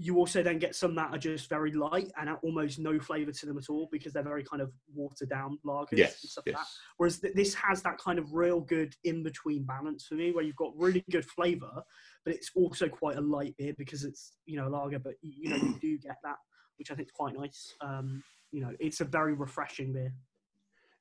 You 0.00 0.16
also 0.18 0.44
then 0.44 0.58
get 0.60 0.76
some 0.76 0.94
that 0.94 1.12
are 1.12 1.18
just 1.18 1.48
very 1.48 1.72
light 1.72 2.10
and 2.16 2.30
almost 2.42 2.78
no 2.78 3.00
flavour 3.00 3.32
to 3.32 3.46
them 3.46 3.58
at 3.58 3.68
all 3.68 3.88
because 3.90 4.12
they're 4.12 4.22
very 4.22 4.44
kind 4.44 4.62
of 4.62 4.70
watered 4.94 5.28
down 5.28 5.58
lagers 5.66 5.90
and 5.90 5.98
Yes, 5.98 6.30
stuff 6.30 6.44
like 6.46 6.54
that. 6.54 6.60
yes. 6.60 6.78
Whereas 6.98 7.18
th- 7.18 7.34
this 7.34 7.52
has 7.54 7.82
that 7.82 7.98
kind 7.98 8.18
of 8.18 8.32
real 8.32 8.60
good 8.60 8.94
in 9.02 9.24
between 9.24 9.64
balance 9.64 10.06
for 10.06 10.14
me, 10.14 10.30
where 10.30 10.44
you've 10.44 10.54
got 10.56 10.72
really 10.76 11.04
good 11.10 11.24
flavour, 11.24 11.82
but 12.24 12.32
it's 12.32 12.52
also 12.54 12.88
quite 12.88 13.16
a 13.16 13.20
light 13.20 13.56
beer 13.58 13.74
because 13.76 14.04
it's 14.04 14.34
you 14.46 14.56
know 14.56 14.68
lager, 14.68 15.00
but 15.00 15.14
you 15.20 15.48
know 15.48 15.56
you 15.56 15.74
do 15.80 15.98
get 15.98 16.16
that, 16.22 16.36
which 16.76 16.92
I 16.92 16.94
think 16.94 17.08
is 17.08 17.12
quite 17.12 17.36
nice. 17.36 17.74
Um, 17.80 18.22
you 18.52 18.60
know, 18.60 18.72
it's 18.78 19.00
a 19.00 19.04
very 19.04 19.34
refreshing 19.34 19.92
beer. 19.92 20.14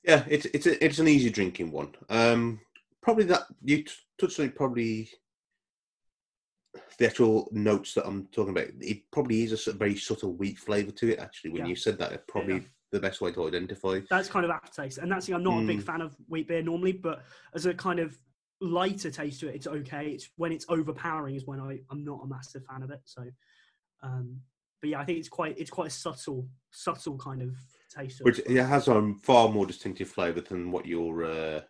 Yeah, 0.04 0.24
it's 0.28 0.46
it's 0.48 0.66
a, 0.66 0.84
it's 0.84 1.00
an 1.00 1.08
easy 1.08 1.30
drinking 1.30 1.72
one. 1.72 1.94
Um, 2.10 2.62
probably 3.04 3.26
that 3.26 3.44
you 3.64 3.84
t- 3.84 3.92
touched 4.20 4.40
on 4.40 4.48
it. 4.48 4.56
Probably 4.56 5.10
the 6.98 7.08
actual 7.08 7.50
notes 7.52 7.94
that 7.94 8.08
I'm 8.08 8.28
talking 8.28 8.52
about. 8.52 8.68
It 8.80 9.10
probably 9.12 9.44
is 9.44 9.52
a 9.52 9.58
sort 9.58 9.76
of 9.76 9.80
very 9.80 9.96
subtle 9.96 10.34
wheat 10.34 10.58
flavour 10.58 10.92
to 10.92 11.14
it. 11.14 11.20
Actually, 11.20 11.52
when 11.52 11.64
Yeah. 11.64 11.68
you 11.70 11.76
said 11.76 11.98
that, 12.00 12.12
it's 12.12 12.24
probably 12.28 12.56
Yeah. 12.56 12.62
the 12.92 13.00
best 13.00 13.22
way 13.22 13.32
to 13.34 13.48
identify. 13.48 14.00
That's 14.10 14.30
kind 14.30 14.46
of 14.46 14.52
aftertaste, 14.52 14.98
and 15.00 15.12
that's 15.12 15.26
the 15.26 15.32
thing, 15.32 15.36
I'm 15.36 15.44
not 15.44 15.64
a 15.64 15.68
big 15.68 15.80
Mm. 15.80 15.84
fan 15.86 16.02
of 16.02 16.16
wheat 16.28 16.48
beer 16.48 16.62
normally, 16.62 16.94
but 16.94 17.24
as 17.54 17.66
a 17.66 17.74
kind 17.74 18.00
of 18.00 18.18
lighter 18.62 19.12
taste 19.12 19.40
to 19.42 19.50
it, 19.50 19.56
it's 19.56 19.68
okay. 19.68 20.12
It's 20.12 20.30
when 20.38 20.52
it's 20.52 20.66
overpowering 20.70 21.36
is 21.36 21.46
when 21.46 21.60
I 21.60 21.80
I'm 21.90 22.04
not 22.04 22.24
a 22.24 22.28
massive 22.28 22.66
fan 22.66 22.82
of 22.84 22.92
it. 22.92 23.02
So, 23.06 23.30
um, 24.02 24.42
but 24.82 24.90
yeah, 24.90 25.00
I 25.00 25.06
think 25.06 25.20
it's 25.20 25.30
quite 25.30 25.58
it's 25.60 25.70
quite 25.70 25.88
a 25.88 25.92
subtle 25.92 26.48
subtle 26.72 27.18
kind 27.18 27.42
of 27.42 27.56
taste. 27.96 28.22
Which 28.22 28.40
it. 28.40 28.48
it 28.48 28.64
has 28.64 28.88
a 28.88 29.14
far 29.22 29.50
more 29.50 29.66
distinctive 29.66 30.10
flavour 30.10 30.42
than 30.42 30.72
what 30.72 30.86
your 30.86 31.24
uh, 31.24 31.62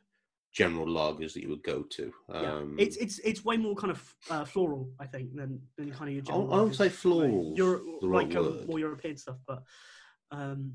general 0.53 0.87
lagers 0.87 1.33
that 1.33 1.41
you 1.41 1.49
would 1.49 1.63
go 1.63 1.83
to. 1.83 2.11
Yeah, 2.29 2.53
Um, 2.53 2.75
it's 2.79 2.97
it's 2.97 3.19
it's 3.19 3.45
way 3.45 3.57
more 3.57 3.75
kind 3.75 3.91
of 3.91 4.15
uh, 4.29 4.45
floral, 4.45 4.89
I 4.99 5.05
think, 5.05 5.35
than 5.35 5.61
than 5.77 5.91
kind 5.91 6.09
of 6.09 6.15
your 6.15 6.23
general. 6.23 6.53
I 6.53 6.61
would 6.61 6.75
say 6.75 6.89
floral. 6.89 7.55
The 7.55 8.07
like 8.07 8.35
um, 8.35 8.65
more 8.67 8.79
European 8.79 9.17
stuff, 9.17 9.37
but 9.47 9.63
um, 10.31 10.73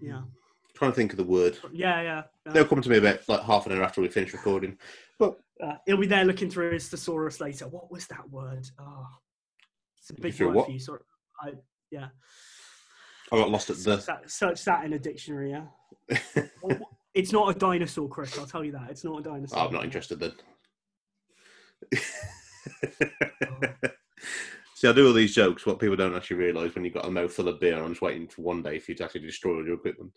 yeah, 0.00 0.22
Trying 0.74 0.92
to 0.92 0.96
think 0.96 1.12
of 1.12 1.18
the 1.18 1.24
word. 1.24 1.58
yeah, 1.72 2.00
yeah. 2.00 2.22
yeah. 2.46 2.52
They'll 2.52 2.64
come 2.66 2.80
to 2.80 2.88
me 2.90 2.98
about 2.98 3.28
like 3.28 3.42
half 3.42 3.66
an 3.66 3.72
hour 3.72 3.82
after 3.82 4.00
we 4.00 4.08
finish 4.08 4.32
recording. 4.32 4.78
Uh, 5.62 5.74
he'll 5.86 5.98
be 5.98 6.06
there 6.06 6.24
looking 6.24 6.48
through 6.50 6.72
his 6.72 6.88
thesaurus 6.88 7.40
later. 7.40 7.68
What 7.68 7.90
was 7.90 8.06
that 8.06 8.28
word? 8.30 8.66
Oh, 8.78 9.06
it's 9.98 10.10
a 10.10 10.14
big 10.14 10.40
word 10.40 10.54
what? 10.54 10.66
for 10.66 10.72
you. 10.72 10.78
Sorry, 10.78 11.00
I 11.42 11.52
yeah. 11.90 12.08
I 13.32 13.36
got 13.36 13.50
lost 13.50 13.70
at 13.70 13.76
Search 13.76 14.06
the. 14.06 14.12
that, 14.12 14.30
search 14.30 14.64
that 14.64 14.84
in 14.84 14.94
a 14.94 14.98
dictionary. 14.98 15.50
Yeah, 15.50 15.66
it's 17.14 17.32
not 17.32 17.54
a 17.54 17.58
dinosaur, 17.58 18.08
Chris. 18.08 18.38
I'll 18.38 18.46
tell 18.46 18.64
you 18.64 18.72
that. 18.72 18.90
It's 18.90 19.04
not 19.04 19.20
a 19.20 19.22
dinosaur. 19.22 19.58
I'm 19.58 19.72
not 19.72 19.84
interested 19.84 20.20
then. 20.20 20.32
See, 24.74 24.88
I 24.88 24.92
do 24.92 25.08
all 25.08 25.12
these 25.12 25.34
jokes. 25.34 25.66
What 25.66 25.78
people 25.78 25.96
don't 25.96 26.14
actually 26.14 26.38
realise 26.38 26.74
when 26.74 26.84
you've 26.84 26.94
got 26.94 27.04
a 27.04 27.10
mouthful 27.10 27.48
of 27.48 27.60
beer, 27.60 27.76
I'm 27.76 27.90
just 27.90 28.00
waiting 28.00 28.28
for 28.28 28.42
one 28.42 28.62
day 28.62 28.78
for 28.78 28.92
you 28.92 28.96
to 28.96 29.04
actually 29.04 29.26
destroy 29.26 29.56
all 29.56 29.66
your 29.66 29.74
equipment. 29.74 30.12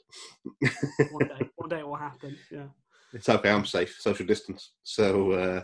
One 1.11 1.27
day, 1.27 1.49
one 1.57 1.69
day 1.69 1.79
it 1.79 1.87
will 1.87 1.95
happen. 1.95 2.37
Yeah. 2.49 2.67
it's 3.11 3.27
okay, 3.27 3.49
I'm 3.49 3.65
safe, 3.65 3.97
social 3.99 4.25
distance. 4.25 4.71
So, 4.83 5.31
uh, 5.31 5.63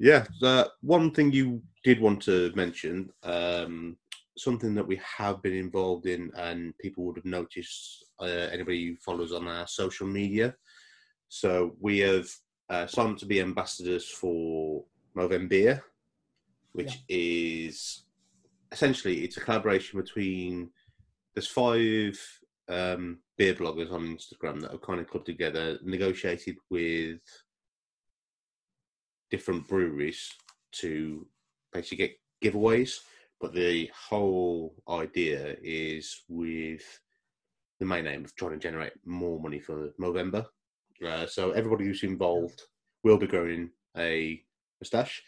yeah, 0.00 0.24
uh, 0.42 0.64
one 0.80 1.12
thing 1.12 1.30
you 1.30 1.62
did 1.84 2.00
want 2.00 2.22
to 2.22 2.50
mention, 2.56 3.10
um, 3.22 3.96
something 4.36 4.74
that 4.74 4.86
we 4.86 5.00
have 5.18 5.42
been 5.42 5.54
involved 5.54 6.06
in, 6.06 6.30
and 6.36 6.76
people 6.78 7.04
would 7.04 7.16
have 7.16 7.24
noticed, 7.24 8.04
uh, 8.20 8.48
anybody 8.52 8.86
who 8.86 8.96
follows 8.96 9.32
on 9.32 9.46
our 9.48 9.66
social 9.66 10.06
media. 10.06 10.54
So, 11.28 11.76
we 11.80 11.98
have 12.00 12.28
uh, 12.68 12.86
signed 12.86 13.18
to 13.18 13.26
be 13.26 13.40
ambassadors 13.40 14.08
for 14.08 14.84
Movember, 15.16 15.82
which 16.72 17.02
is 17.08 18.04
essentially 18.70 19.24
it's 19.24 19.36
a 19.36 19.40
collaboration 19.40 20.00
between 20.00 20.70
there's 21.34 21.46
five 21.46 22.18
um, 22.68 23.18
beer 23.36 23.54
bloggers 23.54 23.92
on 23.92 24.16
Instagram 24.16 24.60
that 24.60 24.70
have 24.70 24.82
kind 24.82 25.00
of 25.00 25.08
clubbed 25.08 25.26
together, 25.26 25.78
negotiated 25.82 26.56
with 26.70 27.20
different 29.30 29.66
breweries 29.68 30.32
to 30.72 31.26
basically 31.72 31.96
get 31.98 32.20
giveaways. 32.42 33.00
But 33.42 33.54
the 33.54 33.90
whole 34.08 34.72
idea 34.88 35.56
is 35.60 36.22
with 36.28 36.82
the 37.80 37.86
main 37.86 38.06
aim 38.06 38.24
of 38.24 38.36
trying 38.36 38.52
to 38.52 38.56
generate 38.58 38.92
more 39.04 39.40
money 39.40 39.58
for 39.58 39.90
Movember. 40.00 40.46
Uh, 41.04 41.26
so 41.26 41.50
everybody 41.50 41.84
who's 41.84 42.04
involved 42.04 42.62
will 43.02 43.18
be 43.18 43.26
growing 43.26 43.70
a 43.98 44.40
moustache. 44.80 45.20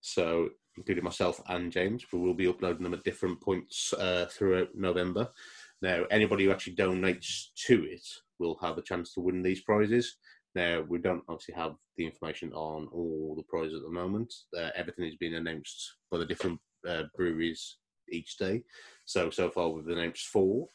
So 0.00 0.50
including 0.76 1.04
myself 1.04 1.40
and 1.46 1.70
James, 1.70 2.04
we 2.12 2.18
will 2.18 2.34
be 2.34 2.48
uploading 2.48 2.82
them 2.82 2.94
at 2.94 3.04
different 3.04 3.40
points 3.40 3.92
uh, 3.92 4.26
throughout 4.28 4.74
November. 4.74 5.28
Now, 5.80 6.06
anybody 6.10 6.46
who 6.46 6.50
actually 6.50 6.74
donates 6.74 7.50
to 7.66 7.84
it 7.84 8.06
will 8.40 8.58
have 8.60 8.78
a 8.78 8.82
chance 8.82 9.14
to 9.14 9.20
win 9.20 9.42
these 9.42 9.60
prizes. 9.60 10.16
Now, 10.56 10.84
we 10.88 10.98
don't 10.98 11.22
obviously 11.28 11.54
have 11.54 11.76
the 11.96 12.04
information 12.04 12.52
on 12.52 12.88
all 12.92 13.34
the 13.36 13.44
prizes 13.44 13.76
at 13.76 13.82
the 13.82 13.90
moment. 13.90 14.34
Uh, 14.58 14.70
everything 14.74 15.04
is 15.04 15.14
being 15.14 15.36
announced 15.36 15.94
by 16.10 16.18
the 16.18 16.26
different 16.26 16.58
uh, 16.88 17.04
breweries 17.16 17.76
each 18.10 18.36
day. 18.36 18.62
So, 19.04 19.30
so 19.30 19.50
far 19.50 19.68
we've 19.68 19.86
announced 19.88 20.26
four. 20.28 20.68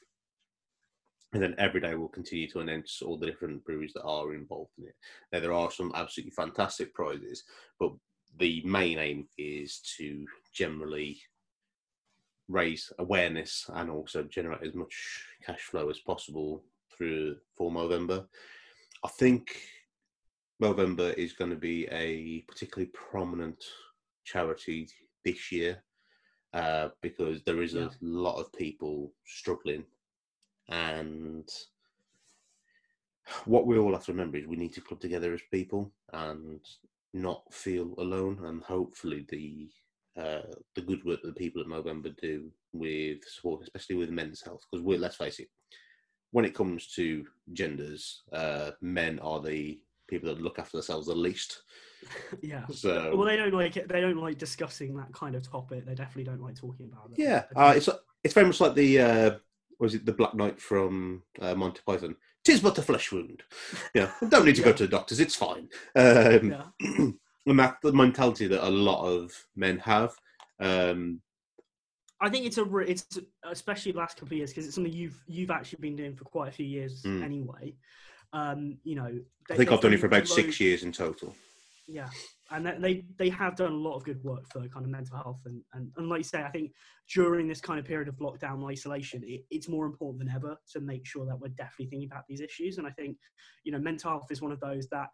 And 1.34 1.44
then 1.44 1.56
every 1.58 1.82
day 1.82 1.96
we'll 1.96 2.08
continue 2.08 2.50
to 2.52 2.60
announce 2.60 3.02
all 3.02 3.18
the 3.18 3.26
different 3.26 3.66
breweries 3.66 3.92
that 3.94 4.04
are 4.04 4.34
involved 4.34 4.72
in 4.78 4.86
it. 4.86 4.96
Now, 5.34 5.42
there 5.42 5.54
are 5.54 5.70
some 5.70 5.92
absolutely 5.94 6.32
fantastic 6.32 6.94
prizes, 6.94 7.44
but 7.78 7.92
the 8.38 8.62
main 8.66 9.00
aim 9.00 9.28
is 9.38 9.82
to 9.98 10.26
generally 10.54 11.20
raise 12.48 12.92
awareness 13.00 13.70
and 13.74 13.90
also 13.90 14.24
generate 14.24 14.66
as 14.66 14.76
much 14.76 15.26
cash 15.46 15.62
flow 15.62 15.90
as 15.90 16.00
possible 16.00 16.64
through 16.96 17.36
for 17.58 17.72
Movember. 17.72 18.26
I 19.04 19.08
think 19.10 19.58
Movember 20.62 21.14
is 21.16 21.34
going 21.34 21.52
to 21.52 21.58
be 21.58 21.88
a 21.92 22.46
particularly 22.48 22.92
prominent 22.94 23.64
charity 24.24 24.88
this 25.24 25.52
year 25.52 25.84
uh, 26.56 26.90
because 27.02 27.44
there 27.44 27.62
is 27.62 27.74
Yeah. 27.74 27.88
a 27.88 27.92
lot 28.02 28.40
of 28.40 28.52
people 28.54 29.14
struggling, 29.26 29.86
and 30.70 31.48
what 33.46 33.66
we 33.68 33.78
all 33.78 33.94
have 33.94 34.06
to 34.06 34.12
remember 34.12 34.38
is 34.38 34.48
we 34.48 34.56
need 34.56 34.74
to 34.74 34.82
club 34.82 35.00
together 35.02 35.34
as 35.34 35.42
people 35.52 35.92
and 36.14 36.62
not 37.14 37.42
feel 37.54 37.94
alone, 37.98 38.40
and 38.46 38.64
hopefully 38.64 39.26
the 39.30 39.70
uh, 40.18 40.54
the 40.76 40.82
good 40.82 41.04
work 41.04 41.22
that 41.22 41.28
the 41.28 41.44
people 41.44 41.62
at 41.62 41.68
Movember 41.68 42.16
do 42.22 42.50
with 42.72 43.22
support, 43.28 43.64
especially 43.64 43.98
with 43.98 44.10
men's 44.10 44.42
health, 44.42 44.64
because 44.72 44.84
we're 44.84 44.98
let's 44.98 45.18
face 45.18 45.40
it, 45.40 45.50
when 46.32 46.46
it 46.46 46.56
comes 46.56 46.88
to 46.96 47.26
genders, 47.52 48.24
uh, 48.32 48.72
men 48.82 49.20
are 49.20 49.42
the 49.42 49.80
people 50.08 50.30
that 50.30 50.42
look 50.42 50.58
after 50.58 50.78
themselves 50.78 51.08
the 51.08 51.16
least. 51.16 51.64
Yeah. 52.42 52.66
So 52.74 53.16
Well, 53.16 53.28
they 53.28 53.36
don't 53.36 53.54
like 53.54 53.78
it. 53.78 53.88
They 53.88 54.02
don't 54.02 54.18
like 54.18 54.38
discussing 54.38 54.96
that 54.98 55.12
kind 55.14 55.36
of 55.36 55.48
topic. 55.48 55.86
They 55.86 55.96
definitely 55.96 56.26
don't 56.26 56.42
like 56.42 56.56
talking 56.56 56.90
about 56.92 57.12
it. 57.12 57.20
yeah, 57.22 57.44
uh, 57.56 57.74
it's 57.76 57.90
it's 58.24 58.34
very 58.34 58.46
much 58.48 58.60
like 58.60 58.76
the 58.76 59.00
uh, 59.02 59.32
was 59.80 59.94
it 59.96 60.06
the 60.06 60.14
Black 60.14 60.34
Knight 60.34 60.60
from 60.62 61.24
uh, 61.42 61.56
Monty 61.56 61.82
Python? 61.86 62.16
Tis 62.44 62.60
but 62.62 62.78
a 62.78 62.82
flesh 62.82 63.12
wound. 63.12 63.44
Yeah, 63.94 64.12
don't 64.30 64.46
need 64.46 64.56
to 64.58 64.62
go 64.62 64.72
to 64.72 64.84
the 64.84 64.90
doctors. 64.90 65.20
It's 65.20 65.36
fine. 65.36 65.68
Um, 65.96 66.52
yeah. 66.52 66.64
and 67.48 67.60
that's 67.60 67.78
the 67.82 67.92
mentality 67.92 68.48
that 68.48 68.68
a 68.68 68.70
lot 68.70 69.04
of 69.06 69.32
men 69.56 69.80
have. 69.80 70.14
Um, 70.60 71.22
I 72.22 72.30
think 72.30 72.46
it's 72.46 72.58
a 72.58 72.64
re- 72.64 72.88
it's 72.88 73.20
especially 73.44 73.92
the 73.92 73.98
last 73.98 74.18
couple 74.18 74.30
of 74.34 74.38
years 74.38 74.52
because 74.52 74.66
it's 74.66 74.76
something 74.76 74.94
you've 74.94 75.22
you've 75.28 75.52
actually 75.52 75.80
been 75.82 75.96
doing 75.96 76.16
for 76.16 76.24
quite 76.24 76.50
a 76.50 76.52
few 76.52 76.66
years 76.66 77.04
Mm. 77.04 77.24
anyway. 77.24 77.74
Um, 78.34 78.78
you 78.84 78.96
know, 78.96 79.20
I 79.50 79.56
think 79.56 79.72
I've 79.72 79.82
done 79.82 79.94
it 79.94 80.00
for 80.00 80.08
about 80.08 80.20
loads- 80.22 80.34
six 80.36 80.60
years 80.60 80.84
in 80.84 80.92
total. 80.92 81.36
Yeah, 81.88 82.10
and 82.50 82.66
they- 82.84 83.06
they 83.18 83.30
have 83.30 83.56
done 83.56 83.72
a 83.72 83.76
lot 83.76 83.96
of 83.96 84.04
good 84.04 84.24
work 84.24 84.48
for 84.48 84.68
kind 84.70 84.86
of 84.86 84.90
mental 84.92 85.18
health 85.18 85.42
and 85.46 85.64
and, 85.74 85.92
and 85.98 86.10
like 86.10 86.20
you 86.20 86.24
say, 86.24 86.42
I 86.44 86.50
think 86.50 86.72
during 87.14 87.48
this 87.48 87.62
kind 87.62 87.80
of 87.80 87.86
period 87.86 88.08
of 88.08 88.16
lockdown 88.18 88.68
isolation, 88.70 89.24
it, 89.24 89.46
it's 89.52 89.70
more 89.70 89.86
important 89.86 90.20
than 90.26 90.36
ever 90.36 90.58
to 90.74 90.80
make 90.80 91.06
sure 91.06 91.26
that 91.28 91.40
we're 91.40 91.50
definitely 91.50 91.88
thinking 91.88 92.10
about 92.12 92.24
these 92.28 92.42
issues. 92.42 92.78
And 92.80 92.88
I 92.88 92.92
think 92.92 93.18
you 93.64 93.72
know 93.72 93.80
mental 93.80 94.10
health 94.10 94.32
is 94.32 94.42
one 94.42 94.52
of 94.52 94.60
those 94.60 94.88
that 94.90 95.10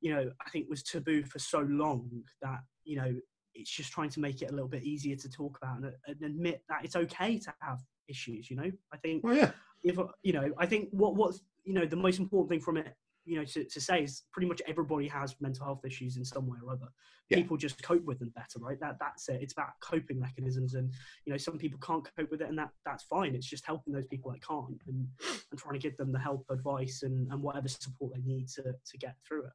you 0.00 0.12
know 0.12 0.30
I 0.44 0.50
think 0.50 0.68
was 0.68 0.82
taboo 0.82 1.22
for 1.24 1.38
so 1.38 1.60
long 1.60 2.10
that 2.42 2.58
you 2.84 2.96
know 2.96 3.14
it's 3.54 3.70
just 3.70 3.92
trying 3.92 4.10
to 4.10 4.20
make 4.20 4.42
it 4.42 4.50
a 4.50 4.52
little 4.52 4.68
bit 4.68 4.82
easier 4.82 5.16
to 5.16 5.30
talk 5.30 5.56
about 5.62 5.76
and, 5.78 5.92
and 6.06 6.22
admit 6.22 6.62
that 6.68 6.84
it's 6.84 6.96
okay 6.96 7.38
to 7.38 7.54
have 7.62 7.78
issues. 8.08 8.50
You 8.50 8.56
know, 8.56 8.70
I 8.92 8.96
think 8.98 9.22
Oh 9.24 9.30
yeah, 9.30 9.52
if 9.84 9.96
you 10.24 10.32
know, 10.32 10.52
I 10.58 10.66
think 10.66 10.88
what 10.90 11.14
what's 11.14 11.40
you 11.64 11.72
know 11.72 11.86
the 11.86 11.96
most 11.96 12.18
important 12.18 12.50
thing 12.50 12.60
from 12.60 12.78
it, 12.78 12.94
you 13.26 13.36
know, 13.36 13.44
to, 13.44 13.64
to 13.64 13.80
say 13.80 14.04
is 14.04 14.22
pretty 14.32 14.48
much 14.48 14.62
everybody 14.66 15.08
has 15.08 15.34
mental 15.40 15.64
health 15.64 15.84
issues 15.84 16.16
in 16.16 16.24
some 16.24 16.46
way 16.46 16.56
or 16.64 16.72
other. 16.72 16.86
Yeah. 17.28 17.38
People 17.38 17.56
just 17.56 17.82
cope 17.82 18.04
with 18.04 18.20
them 18.20 18.32
better, 18.36 18.60
right? 18.60 18.78
That 18.80 18.98
that's 19.00 19.28
it. 19.28 19.42
It's 19.42 19.52
about 19.52 19.70
coping 19.80 20.20
mechanisms, 20.20 20.74
and 20.74 20.92
you 21.24 21.32
know, 21.32 21.36
some 21.36 21.58
people 21.58 21.78
can't 21.80 22.08
cope 22.16 22.30
with 22.30 22.40
it, 22.40 22.48
and 22.48 22.58
that 22.58 22.70
that's 22.84 23.04
fine. 23.04 23.34
It's 23.34 23.46
just 23.46 23.66
helping 23.66 23.92
those 23.92 24.06
people 24.06 24.30
that 24.30 24.46
can't, 24.46 24.80
and 24.86 25.08
and 25.50 25.60
trying 25.60 25.74
to 25.74 25.80
give 25.80 25.96
them 25.96 26.12
the 26.12 26.20
help, 26.20 26.46
advice, 26.50 27.02
and 27.02 27.30
and 27.32 27.42
whatever 27.42 27.68
support 27.68 28.14
they 28.14 28.22
need 28.22 28.48
to 28.50 28.62
to 28.62 28.98
get 28.98 29.16
through 29.26 29.46
it. 29.46 29.52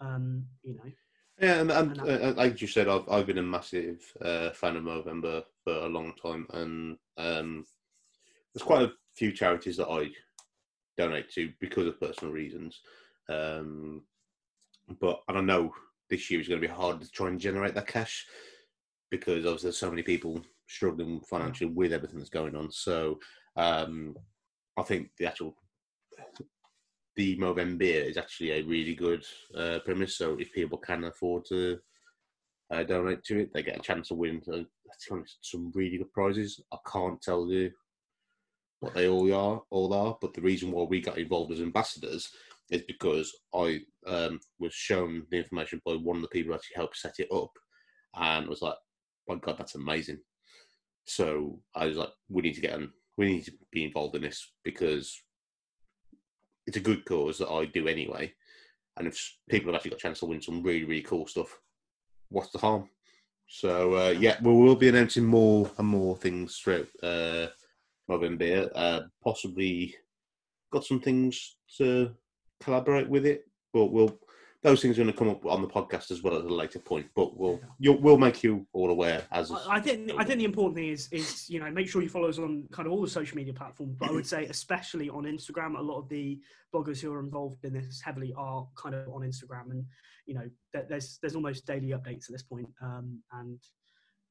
Um, 0.00 0.46
you 0.62 0.74
know, 0.74 0.90
yeah, 1.40 1.60
and, 1.60 1.72
and 1.72 1.98
And 1.98 2.22
uh, 2.22 2.34
like 2.36 2.60
you 2.60 2.68
said, 2.68 2.88
I've 2.88 3.08
I've 3.08 3.26
been 3.26 3.38
a 3.38 3.42
massive 3.42 4.00
uh, 4.20 4.50
fan 4.50 4.76
of 4.76 4.84
Movember 4.84 5.42
for 5.64 5.72
a 5.72 5.88
long 5.88 6.12
time, 6.22 6.46
and 6.52 6.96
um, 7.18 7.64
there's 8.54 8.62
quite 8.62 8.82
a 8.82 8.92
few 9.16 9.32
charities 9.32 9.76
that 9.78 9.88
I 9.88 10.10
donate 10.96 11.30
to 11.32 11.52
because 11.60 11.86
of 11.86 12.00
personal 12.00 12.32
reasons. 12.32 12.80
Um, 13.28 14.02
but 15.00 15.20
don't 15.28 15.46
know 15.46 15.72
this 16.10 16.30
year 16.30 16.40
is 16.40 16.48
going 16.48 16.60
to 16.60 16.66
be 16.66 16.72
hard 16.72 17.00
to 17.00 17.10
try 17.10 17.28
and 17.28 17.40
generate 17.40 17.74
that 17.74 17.86
cash 17.86 18.26
because 19.10 19.46
obviously 19.46 19.68
there's 19.68 19.78
so 19.78 19.90
many 19.90 20.02
people 20.02 20.42
struggling 20.66 21.20
financially 21.28 21.70
with 21.70 21.92
everything 21.92 22.18
that's 22.18 22.30
going 22.30 22.56
on. 22.56 22.70
So 22.70 23.18
um, 23.56 24.16
I 24.76 24.82
think 24.82 25.10
the 25.18 25.26
actual 25.26 25.54
the 27.14 27.36
Movember 27.36 28.08
is 28.08 28.16
actually 28.16 28.52
a 28.52 28.62
really 28.62 28.94
good 28.94 29.24
uh, 29.56 29.80
premise. 29.84 30.16
So 30.16 30.36
if 30.38 30.52
people 30.52 30.78
can 30.78 31.04
afford 31.04 31.44
to 31.46 31.78
uh, 32.70 32.82
donate 32.84 33.22
to 33.24 33.40
it, 33.40 33.50
they 33.52 33.62
get 33.62 33.76
a 33.76 33.82
chance 33.82 34.08
to 34.08 34.14
win. 34.14 34.40
Uh, 34.50 34.62
some 35.42 35.72
really 35.74 35.98
good 35.98 36.12
prizes. 36.12 36.60
I 36.72 36.76
can't 36.90 37.20
tell 37.20 37.48
you 37.48 37.70
what 38.82 38.94
they 38.94 39.08
all 39.08 39.32
are, 39.32 39.62
all 39.70 39.94
are. 39.94 40.18
But 40.20 40.34
the 40.34 40.42
reason 40.42 40.72
why 40.72 40.82
we 40.82 41.00
got 41.00 41.16
involved 41.16 41.52
as 41.52 41.60
ambassadors 41.60 42.28
is 42.68 42.82
because 42.82 43.32
I 43.54 43.80
um, 44.08 44.40
was 44.58 44.74
shown 44.74 45.24
the 45.30 45.38
information 45.38 45.80
by 45.86 45.92
one 45.92 46.16
of 46.16 46.22
the 46.22 46.28
people 46.28 46.50
who 46.50 46.56
actually 46.56 46.74
helped 46.76 46.96
set 46.96 47.20
it 47.20 47.28
up, 47.32 47.52
and 48.16 48.48
was 48.48 48.60
like, 48.60 48.74
"My 49.28 49.36
God, 49.36 49.56
that's 49.56 49.76
amazing!" 49.76 50.18
So 51.04 51.60
I 51.76 51.86
was 51.86 51.96
like, 51.96 52.10
"We 52.28 52.42
need 52.42 52.54
to 52.54 52.60
get 52.60 52.74
on. 52.74 52.92
We 53.16 53.26
need 53.26 53.44
to 53.44 53.52
be 53.70 53.84
involved 53.84 54.16
in 54.16 54.22
this 54.22 54.52
because 54.64 55.16
it's 56.66 56.76
a 56.76 56.80
good 56.80 57.04
cause 57.04 57.38
that 57.38 57.50
I 57.50 57.66
do 57.66 57.86
anyway. 57.86 58.32
And 58.96 59.06
if 59.06 59.36
people 59.48 59.72
have 59.72 59.76
actually 59.76 59.92
got 59.92 60.00
a 60.00 60.02
chance 60.02 60.18
to 60.20 60.26
win 60.26 60.42
some 60.42 60.62
really, 60.62 60.84
really 60.84 61.02
cool 61.02 61.28
stuff, 61.28 61.56
what's 62.30 62.50
the 62.50 62.58
harm? 62.58 62.88
So 63.46 63.94
uh, 63.94 64.10
yeah, 64.18 64.38
we 64.42 64.52
will 64.52 64.76
be 64.76 64.88
announcing 64.88 65.24
more 65.24 65.70
and 65.78 65.86
more 65.86 66.16
things 66.16 66.56
throughout 66.56 66.88
uh, 67.02 67.46
November. 68.08 68.70
Uh, 68.74 69.00
possibly 69.22 69.94
got 70.72 70.84
some 70.84 71.00
things 71.00 71.56
to 71.78 72.10
collaborate 72.60 73.08
with 73.08 73.26
it, 73.26 73.44
but 73.72 73.86
we'll 73.86 74.18
those 74.62 74.80
things 74.80 74.96
are 74.96 75.02
going 75.02 75.12
to 75.12 75.18
come 75.18 75.28
up 75.28 75.44
on 75.44 75.60
the 75.60 75.66
podcast 75.66 76.12
as 76.12 76.22
well 76.22 76.38
at 76.38 76.44
a 76.44 76.54
later 76.54 76.78
point. 76.78 77.06
But 77.16 77.36
we'll 77.36 77.60
you'll, 77.78 78.00
we'll 78.00 78.18
make 78.18 78.44
you 78.44 78.66
all 78.72 78.90
aware 78.90 79.26
as 79.32 79.50
I 79.50 79.76
I 79.76 79.80
think 79.80 80.12
I 80.16 80.24
think 80.24 80.38
the 80.38 80.44
important 80.44 80.76
thing 80.76 80.88
is 80.88 81.08
is 81.10 81.50
you 81.50 81.58
know 81.58 81.70
make 81.70 81.88
sure 81.88 82.02
you 82.02 82.08
follow 82.08 82.28
us 82.28 82.38
on 82.38 82.68
kind 82.70 82.86
of 82.86 82.92
all 82.92 83.02
the 83.02 83.08
social 83.08 83.36
media 83.36 83.52
platforms, 83.52 83.96
but 83.98 84.08
I 84.08 84.12
would 84.12 84.26
say 84.26 84.46
especially 84.46 85.10
on 85.10 85.24
Instagram. 85.24 85.78
A 85.78 85.82
lot 85.82 85.98
of 85.98 86.08
the 86.08 86.40
bloggers 86.74 87.00
who 87.00 87.12
are 87.12 87.20
involved 87.20 87.64
in 87.64 87.72
this 87.72 88.00
heavily 88.00 88.32
are 88.36 88.66
kind 88.76 88.94
of 88.94 89.08
on 89.08 89.22
Instagram, 89.22 89.70
and 89.70 89.84
you 90.26 90.34
know 90.34 90.48
there's 90.88 91.18
there's 91.20 91.34
almost 91.34 91.66
daily 91.66 91.88
updates 91.88 92.28
at 92.28 92.32
this 92.32 92.44
point, 92.44 92.68
um, 92.82 93.20
and 93.32 93.58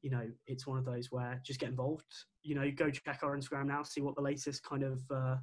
you 0.02 0.10
know 0.10 0.28
it's 0.48 0.66
one 0.68 0.78
of 0.78 0.86
those 0.86 1.12
where 1.12 1.42
just 1.46 1.60
get 1.60 1.70
involved. 1.70 2.06
You 2.44 2.56
know, 2.56 2.70
go 2.72 2.90
check 2.90 3.20
our 3.24 3.38
Instagram 3.38 3.68
now, 3.68 3.84
see 3.84 4.02
what 4.02 4.16
the 4.16 4.22
latest 4.22 4.64
kind 4.64 4.84
of 4.84 5.00
uh, 5.12 5.38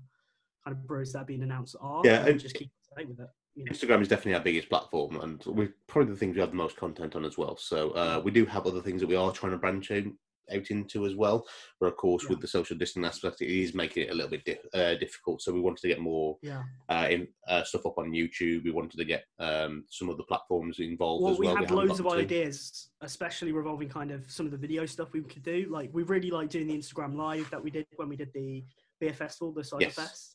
kind 0.64 0.76
of 0.76 0.86
brews 0.86 1.12
that 1.12 1.20
are 1.20 1.24
being 1.24 1.42
announced 1.42 1.76
are, 1.80 2.02
Yeah, 2.04 2.26
and 2.26 2.40
just 2.40 2.56
keep 2.56 2.70
up 2.98 3.06
with 3.06 3.20
it. 3.20 3.28
You 3.54 3.64
know. 3.64 3.72
Instagram 3.72 4.02
is 4.02 4.09
definitely 4.09 4.34
our 4.34 4.40
biggest 4.40 4.68
platform, 4.68 5.20
and 5.20 5.42
we're 5.46 5.74
probably 5.86 6.12
the 6.12 6.18
things 6.18 6.34
we 6.34 6.40
have 6.40 6.50
the 6.50 6.56
most 6.56 6.76
content 6.76 7.16
on 7.16 7.24
as 7.24 7.38
well. 7.38 7.56
So 7.56 7.90
uh, 7.90 8.20
we 8.24 8.30
do 8.30 8.46
have 8.46 8.66
other 8.66 8.80
things 8.80 9.00
that 9.00 9.09
we 9.09 9.16
are 9.16 9.32
trying 9.32 9.52
to 9.52 9.59
branch 9.59 9.90
out, 9.90 10.04
out 10.53 10.70
into 10.70 11.07
as 11.07 11.14
well. 11.14 11.46
But 11.80 11.86
of 11.86 11.96
course, 11.96 12.24
Yeah. 12.24 12.30
with 12.30 12.40
the 12.40 12.49
social 12.49 12.76
distance 12.76 13.07
aspect, 13.07 13.40
it 13.42 13.49
is 13.51 13.74
making 13.74 14.05
it 14.05 14.11
a 14.11 14.14
little 14.14 14.30
bit 14.30 14.44
dif- 14.44 14.66
uh, 14.74 14.94
difficult. 14.96 15.42
So 15.42 15.53
we 15.53 15.61
wanted 15.61 15.80
to 15.82 15.88
get 15.88 16.01
more 16.01 16.38
Yeah. 16.42 16.64
uh, 16.88 17.09
in, 17.11 17.28
uh, 17.46 17.64
stuff 17.64 17.86
up 17.86 17.99
on 17.99 18.11
YouTube. 18.11 18.64
We 18.64 18.70
wanted 18.70 18.96
to 18.99 19.05
get 19.05 19.26
um, 19.38 19.84
some 19.88 20.09
of 20.09 20.16
the 20.16 20.24
platforms 20.24 20.78
involved 20.80 21.22
well, 21.24 21.32
as 21.34 21.38
we 21.38 21.46
had 21.46 21.59
haven't 21.59 21.76
loads 21.76 22.01
of 22.01 22.07
to. 22.07 22.12
ideas, 22.12 22.90
especially 23.01 23.53
revolving 23.53 23.88
kind 23.88 24.11
of 24.11 24.30
some 24.30 24.46
of 24.46 24.53
the 24.53 24.59
video 24.59 24.84
stuff 24.86 25.12
we 25.12 25.22
could 25.22 25.42
do. 25.42 25.66
Like 25.70 25.90
we 25.92 26.03
really 26.03 26.30
like 26.30 26.51
doing 26.51 26.66
the 26.66 26.76
Instagram 26.76 27.16
live 27.16 27.49
that 27.51 27.62
we 27.62 27.70
did 27.70 27.86
when 27.96 28.09
we 28.09 28.16
did 28.16 28.32
the 28.32 28.64
beer 29.01 29.12
festival, 29.12 29.53
the 29.53 29.62
cider 29.64 29.84
Yes. 29.84 29.94
fest. 29.94 30.34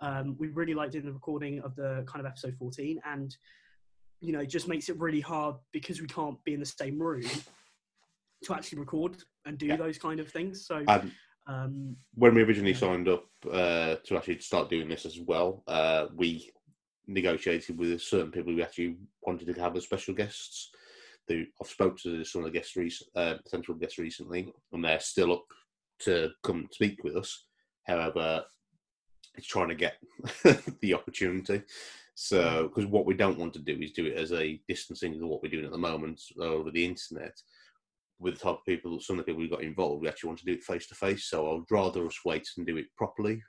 Um, 0.00 0.36
we 0.38 0.48
really 0.48 0.74
like 0.74 0.90
doing 0.90 1.04
the 1.04 1.12
recording 1.12 1.60
of 1.60 1.76
the 1.76 2.04
kind 2.06 2.24
of 2.24 2.26
episode 2.26 2.56
14, 2.56 3.00
and 3.04 3.36
you 4.22 4.32
know, 4.32 4.40
it 4.40 4.46
just 4.50 4.68
makes 4.68 4.90
it 4.90 4.98
really 4.98 5.20
hard 5.20 5.56
because 5.72 6.00
we 6.02 6.06
can't 6.06 6.42
be 6.44 6.52
in 6.52 6.60
the 6.60 6.66
same 6.66 6.98
room 6.98 7.22
to 8.42 8.54
actually 8.54 8.78
record 8.78 9.22
and 9.44 9.58
do 9.58 9.66
Yeah. 9.66 9.76
those 9.76 9.98
kind 9.98 10.20
of 10.20 10.30
things. 10.30 10.66
So, 10.66 10.84
Um, 11.46 11.96
when 12.14 12.34
we 12.34 12.42
originally 12.42 12.74
signed 12.74 13.08
up 13.08 13.26
uh, 13.50 13.96
to 13.96 14.16
actually 14.16 14.38
start 14.38 14.70
doing 14.70 14.88
this 14.88 15.04
as 15.04 15.18
well, 15.18 15.64
uh, 15.66 16.08
we 16.14 16.52
negotiated 17.06 17.76
with 17.76 18.00
certain 18.00 18.30
people 18.30 18.52
who 18.52 18.62
actually 18.62 18.98
wanted 19.22 19.52
to 19.52 19.60
have 19.60 19.76
as 19.76 19.84
special 19.84 20.14
guests. 20.14 20.70
Who 21.28 21.44
I've 21.60 21.68
spoke 21.68 21.98
to 22.00 22.24
some 22.24 22.44
of 22.44 22.52
the 22.52 22.58
guests, 22.58 22.76
rec- 22.76 22.92
uh, 23.14 23.38
potential 23.42 23.74
guests 23.74 23.98
recently, 23.98 24.52
and 24.72 24.84
they're 24.84 25.00
still 25.00 25.32
up 25.32 25.44
to 26.00 26.30
come 26.42 26.68
speak 26.72 27.02
with 27.02 27.16
us. 27.16 27.44
However, 27.84 28.44
it's 29.36 29.46
trying 29.46 29.68
to 29.68 29.74
get 29.74 29.96
the 30.80 30.94
opportunity. 30.94 31.62
So, 32.14 32.68
because 32.68 32.86
what 32.86 33.06
we 33.06 33.14
don't 33.14 33.38
want 33.38 33.54
to 33.54 33.60
do 33.60 33.80
is 33.80 33.92
do 33.92 34.06
it 34.06 34.16
as 34.16 34.32
a 34.32 34.60
distancing 34.68 35.14
of 35.14 35.28
what 35.28 35.42
we're 35.42 35.50
doing 35.50 35.64
at 35.64 35.72
the 35.72 35.78
moment 35.78 36.20
over 36.38 36.70
the 36.70 36.84
internet 36.84 37.40
with 38.20 38.34
the 38.34 38.40
type 38.40 38.58
of 38.58 38.64
people, 38.66 39.00
some 39.00 39.18
of 39.18 39.24
the 39.24 39.32
people 39.32 39.42
who 39.42 39.50
got 39.50 39.62
involved, 39.62 40.02
we 40.02 40.08
actually 40.08 40.28
want 40.28 40.38
to 40.40 40.44
do 40.44 40.52
it 40.52 40.62
face 40.62 40.86
to 40.88 40.94
face. 40.94 41.28
So 41.28 41.56
I'd 41.56 41.74
rather 41.74 42.06
us 42.06 42.18
wait 42.24 42.46
and 42.56 42.66
do 42.66 42.76
it 42.76 42.86
properly, 42.96 43.42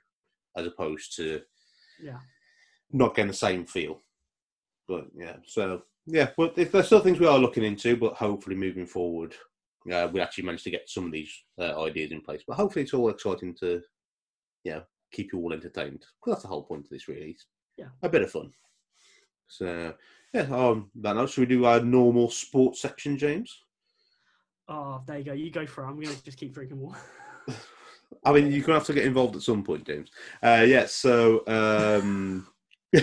as 0.56 0.66
opposed 0.66 1.14
to 1.16 1.40
yeah, 2.02 2.18
not 2.90 3.14
getting 3.14 3.30
the 3.30 3.36
same 3.36 3.66
feel. 3.66 4.00
But 4.88 5.06
yeah, 5.14 5.36
so 5.46 5.82
yeah, 6.06 6.30
but 6.36 6.54
if 6.56 6.72
there's 6.72 6.86
still 6.86 7.00
things 7.00 7.20
we 7.20 7.26
are 7.26 7.38
looking 7.38 7.64
into, 7.64 7.96
but 7.96 8.14
hopefully 8.14 8.56
moving 8.56 8.86
forward, 8.86 9.34
uh, 9.92 10.08
we 10.12 10.20
actually 10.20 10.44
managed 10.44 10.64
to 10.64 10.70
get 10.70 10.88
some 10.88 11.06
of 11.06 11.12
these 11.12 11.32
uh, 11.60 11.80
ideas 11.82 12.10
in 12.10 12.20
place. 12.20 12.42
But 12.46 12.56
hopefully, 12.56 12.84
it's 12.84 12.94
all 12.94 13.10
exciting 13.10 13.54
to, 13.60 13.80
you 14.64 14.72
know, 14.72 14.82
keep 15.12 15.32
you 15.32 15.38
all 15.38 15.52
entertained. 15.52 16.04
Because 16.20 16.34
that's 16.34 16.42
the 16.42 16.48
whole 16.48 16.64
point 16.64 16.84
of 16.84 16.90
this, 16.90 17.08
really. 17.08 17.36
Yeah. 17.78 17.86
a 18.02 18.08
bit 18.08 18.22
of 18.22 18.30
fun. 18.30 18.52
So 19.48 19.94
yeah, 20.32 20.42
um, 20.42 20.90
that 20.96 21.16
note, 21.16 21.30
should 21.30 21.48
we 21.48 21.56
do 21.56 21.64
our 21.64 21.80
normal 21.80 22.30
sports 22.30 22.80
section, 22.80 23.18
James? 23.18 23.54
Oh, 24.68 25.02
there 25.06 25.18
you 25.18 25.24
go. 25.24 25.32
You 25.32 25.50
go 25.50 25.66
for 25.66 25.84
it. 25.84 25.88
I'm 25.88 26.00
gonna 26.00 26.14
just 26.24 26.38
keep 26.38 26.52
drinking 26.54 26.78
water. 26.80 26.98
I 28.24 28.32
mean, 28.32 28.52
you're 28.52 28.62
gonna 28.64 28.78
have 28.78 28.86
to 28.86 28.92
get 28.92 29.04
involved 29.06 29.36
at 29.36 29.42
some 29.42 29.62
point, 29.64 29.86
James. 29.86 30.10
Uh, 30.42 30.64
yeah. 30.66 30.86
So, 30.86 31.42
um, 31.46 32.46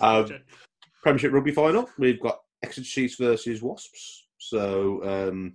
um. 0.00 0.28
Premiership 1.02 1.32
rugby 1.32 1.52
final. 1.52 1.88
We've 1.98 2.20
got 2.20 2.40
Exeter 2.64 2.84
Chiefs 2.84 3.14
versus 3.14 3.62
Wasps. 3.62 4.24
So, 4.38 5.04
um, 5.04 5.54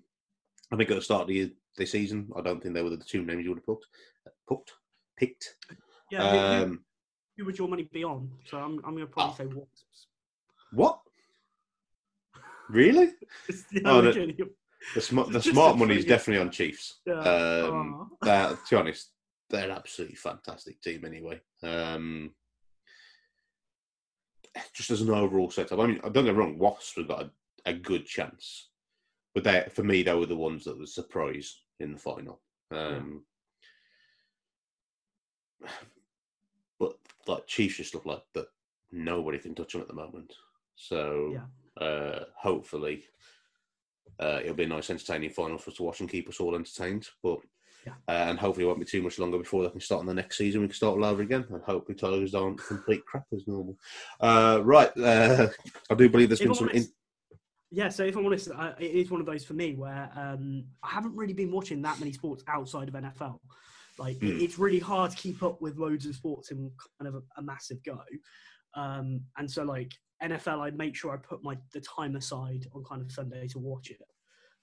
I 0.72 0.78
think 0.78 0.90
at 0.90 0.96
the 0.96 1.02
start 1.02 1.24
of 1.24 1.28
the, 1.28 1.52
the 1.76 1.86
season, 1.86 2.30
I 2.38 2.42
don't 2.42 2.64
think 2.64 2.74
they 2.74 2.82
were 2.82 2.90
the 2.90 2.98
two 2.98 3.26
names 3.26 3.44
you 3.44 3.50
would 3.50 3.58
have 3.60 3.66
picked. 3.68 3.86
Picked. 4.48 4.72
Picked. 5.18 5.56
yeah. 6.10 6.22
who- 6.22 6.38
who- 6.38 6.64
Um, 6.72 6.86
who 7.38 7.46
would 7.46 7.58
your 7.58 7.68
money 7.68 7.90
be 7.92 8.04
on? 8.06 8.32
So 8.46 8.58
I'm, 8.60 8.76
I'm 8.86 8.94
going 8.96 9.00
to 9.00 9.08
probably 9.08 9.34
Oh. 9.34 9.38
say 9.38 9.46
Wasps. 9.54 10.08
what? 10.72 11.01
Really? 12.72 13.12
Yeah, 13.72 13.82
Oh, 13.86 14.02
the- 14.02 14.38
The, 14.96 15.02
sm- 15.02 15.32
the 15.32 15.42
smart 15.42 15.78
money 15.78 15.96
is 15.98 16.06
definitely 16.06 16.42
on 16.42 16.50
Chiefs. 16.50 17.02
Yeah. 17.06 17.20
Um, 17.20 18.12
to 18.24 18.58
be 18.70 18.76
honest, 18.76 19.12
they're 19.48 19.66
an 19.66 19.72
absolutely 19.72 20.16
fantastic 20.16 20.82
team 20.82 21.06
anyway. 21.06 21.40
Um, 21.62 22.32
just 24.74 24.90
as 24.90 25.02
an 25.02 25.12
overall 25.12 25.52
setup. 25.52 25.78
I 25.80 25.86
mean, 25.86 26.02
I 26.04 26.10
don't 26.10 26.26
get 26.26 26.36
wrong, 26.36 26.58
Wasps 26.58 26.96
have 26.96 27.08
got 27.08 27.22
a, 27.24 27.32
a 27.70 27.74
good 27.74 28.08
chance, 28.08 28.70
but 29.36 29.44
they, 29.44 29.68
for 29.72 29.84
me, 29.84 30.02
they 30.02 30.16
were 30.16 30.26
the 30.26 30.36
ones 30.36 30.64
that 30.64 30.80
were 30.80 30.88
surprised 30.88 31.60
in 31.80 31.94
the 31.94 32.00
final. 32.00 32.42
Um, 32.72 33.24
But 36.80 36.98
like 37.28 37.46
Chiefs 37.46 37.78
just 37.78 37.94
look 37.94 38.08
like 38.08 38.24
that 38.34 38.48
nobody 38.92 39.38
can 39.38 39.54
touch 39.54 39.74
them 39.74 39.82
at 39.82 39.88
the 39.88 39.94
moment. 39.94 40.34
So 40.76 41.30
Yeah. 41.34 41.46
Uh, 41.80 42.20
hopefully 42.38 43.04
uh, 44.20 44.40
it'll 44.44 44.56
be 44.56 44.64
a 44.64 44.68
nice, 44.68 44.90
entertaining 44.90 45.30
final 45.30 45.58
for 45.58 45.72
us 45.72 45.78
to 45.78 45.84
watch 45.84 46.00
and 46.02 46.10
keep 46.10 46.28
us 46.30 46.40
all 46.40 46.56
entertained. 46.56 47.08
But 47.24 47.40
Yeah. 47.86 47.94
uh, 48.08 48.12
and 48.30 48.38
hopefully 48.40 48.66
it 48.66 48.68
won't 48.68 48.80
be 48.80 48.86
too 48.86 49.02
much 49.02 49.18
longer 49.18 49.38
before 49.40 49.64
they 49.64 49.70
can 49.70 49.80
start 49.80 50.02
on 50.02 50.06
the 50.06 50.14
next 50.14 50.38
season. 50.38 50.62
We 50.62 50.68
can 50.68 50.76
start 50.76 50.98
all 50.98 51.06
over 51.06 51.22
again, 51.24 51.46
and 51.50 51.64
hopefully 51.64 51.98
Tigers 51.98 52.36
aren't 52.36 52.64
complete 52.64 53.04
crap 53.06 53.26
as 53.34 53.48
normal. 53.48 53.78
Uh, 54.20 54.60
right, 54.64 54.96
uh, 54.98 55.48
I 55.90 55.96
do 55.96 56.10
believe 56.10 56.30
there's 56.30 56.42
If 56.42 56.46
been 56.46 56.52
I'm 56.52 56.58
some. 56.58 56.70
In- 56.70 56.88
Yeah, 57.72 57.90
so 57.90 58.04
if 58.04 58.16
I'm 58.18 58.26
honest, 58.26 58.52
I, 58.52 58.74
it 58.80 58.92
is 58.92 59.10
one 59.10 59.22
of 59.22 59.26
those 59.26 59.46
for 59.46 59.54
me 59.54 59.76
where 59.76 60.12
um, 60.16 60.66
I 60.84 60.90
haven't 60.90 61.16
really 61.16 61.34
been 61.34 61.52
watching 61.52 61.82
that 61.84 62.00
many 62.00 62.12
sports 62.12 62.44
outside 62.48 62.90
of 62.90 62.94
NFL. 62.96 63.40
Like 63.98 64.18
Mm. 64.20 64.42
it's 64.42 64.60
really 64.60 64.80
hard 64.80 65.12
to 65.12 65.18
keep 65.18 65.42
up 65.42 65.62
with 65.62 65.78
loads 65.78 66.06
of 66.06 66.16
sports 66.16 66.52
in 66.52 66.72
kind 67.00 67.08
of 67.08 67.16
a, 67.16 67.22
a 67.38 67.42
massive 67.42 67.82
go. 67.84 68.00
Um, 68.76 69.22
and 69.38 69.50
so 69.50 69.64
like 69.64 69.92
NFL, 70.24 70.60
I 70.60 70.72
make 70.72 70.96
sure 70.96 71.14
I 71.14 71.18
put 71.18 71.44
my 71.44 71.58
the 71.74 71.82
time 71.82 72.16
aside 72.16 72.68
on 72.74 72.84
kind 72.84 73.02
of 73.02 73.12
Sunday 73.12 73.48
to 73.50 73.60
watch 73.60 73.90
it. 73.90 74.02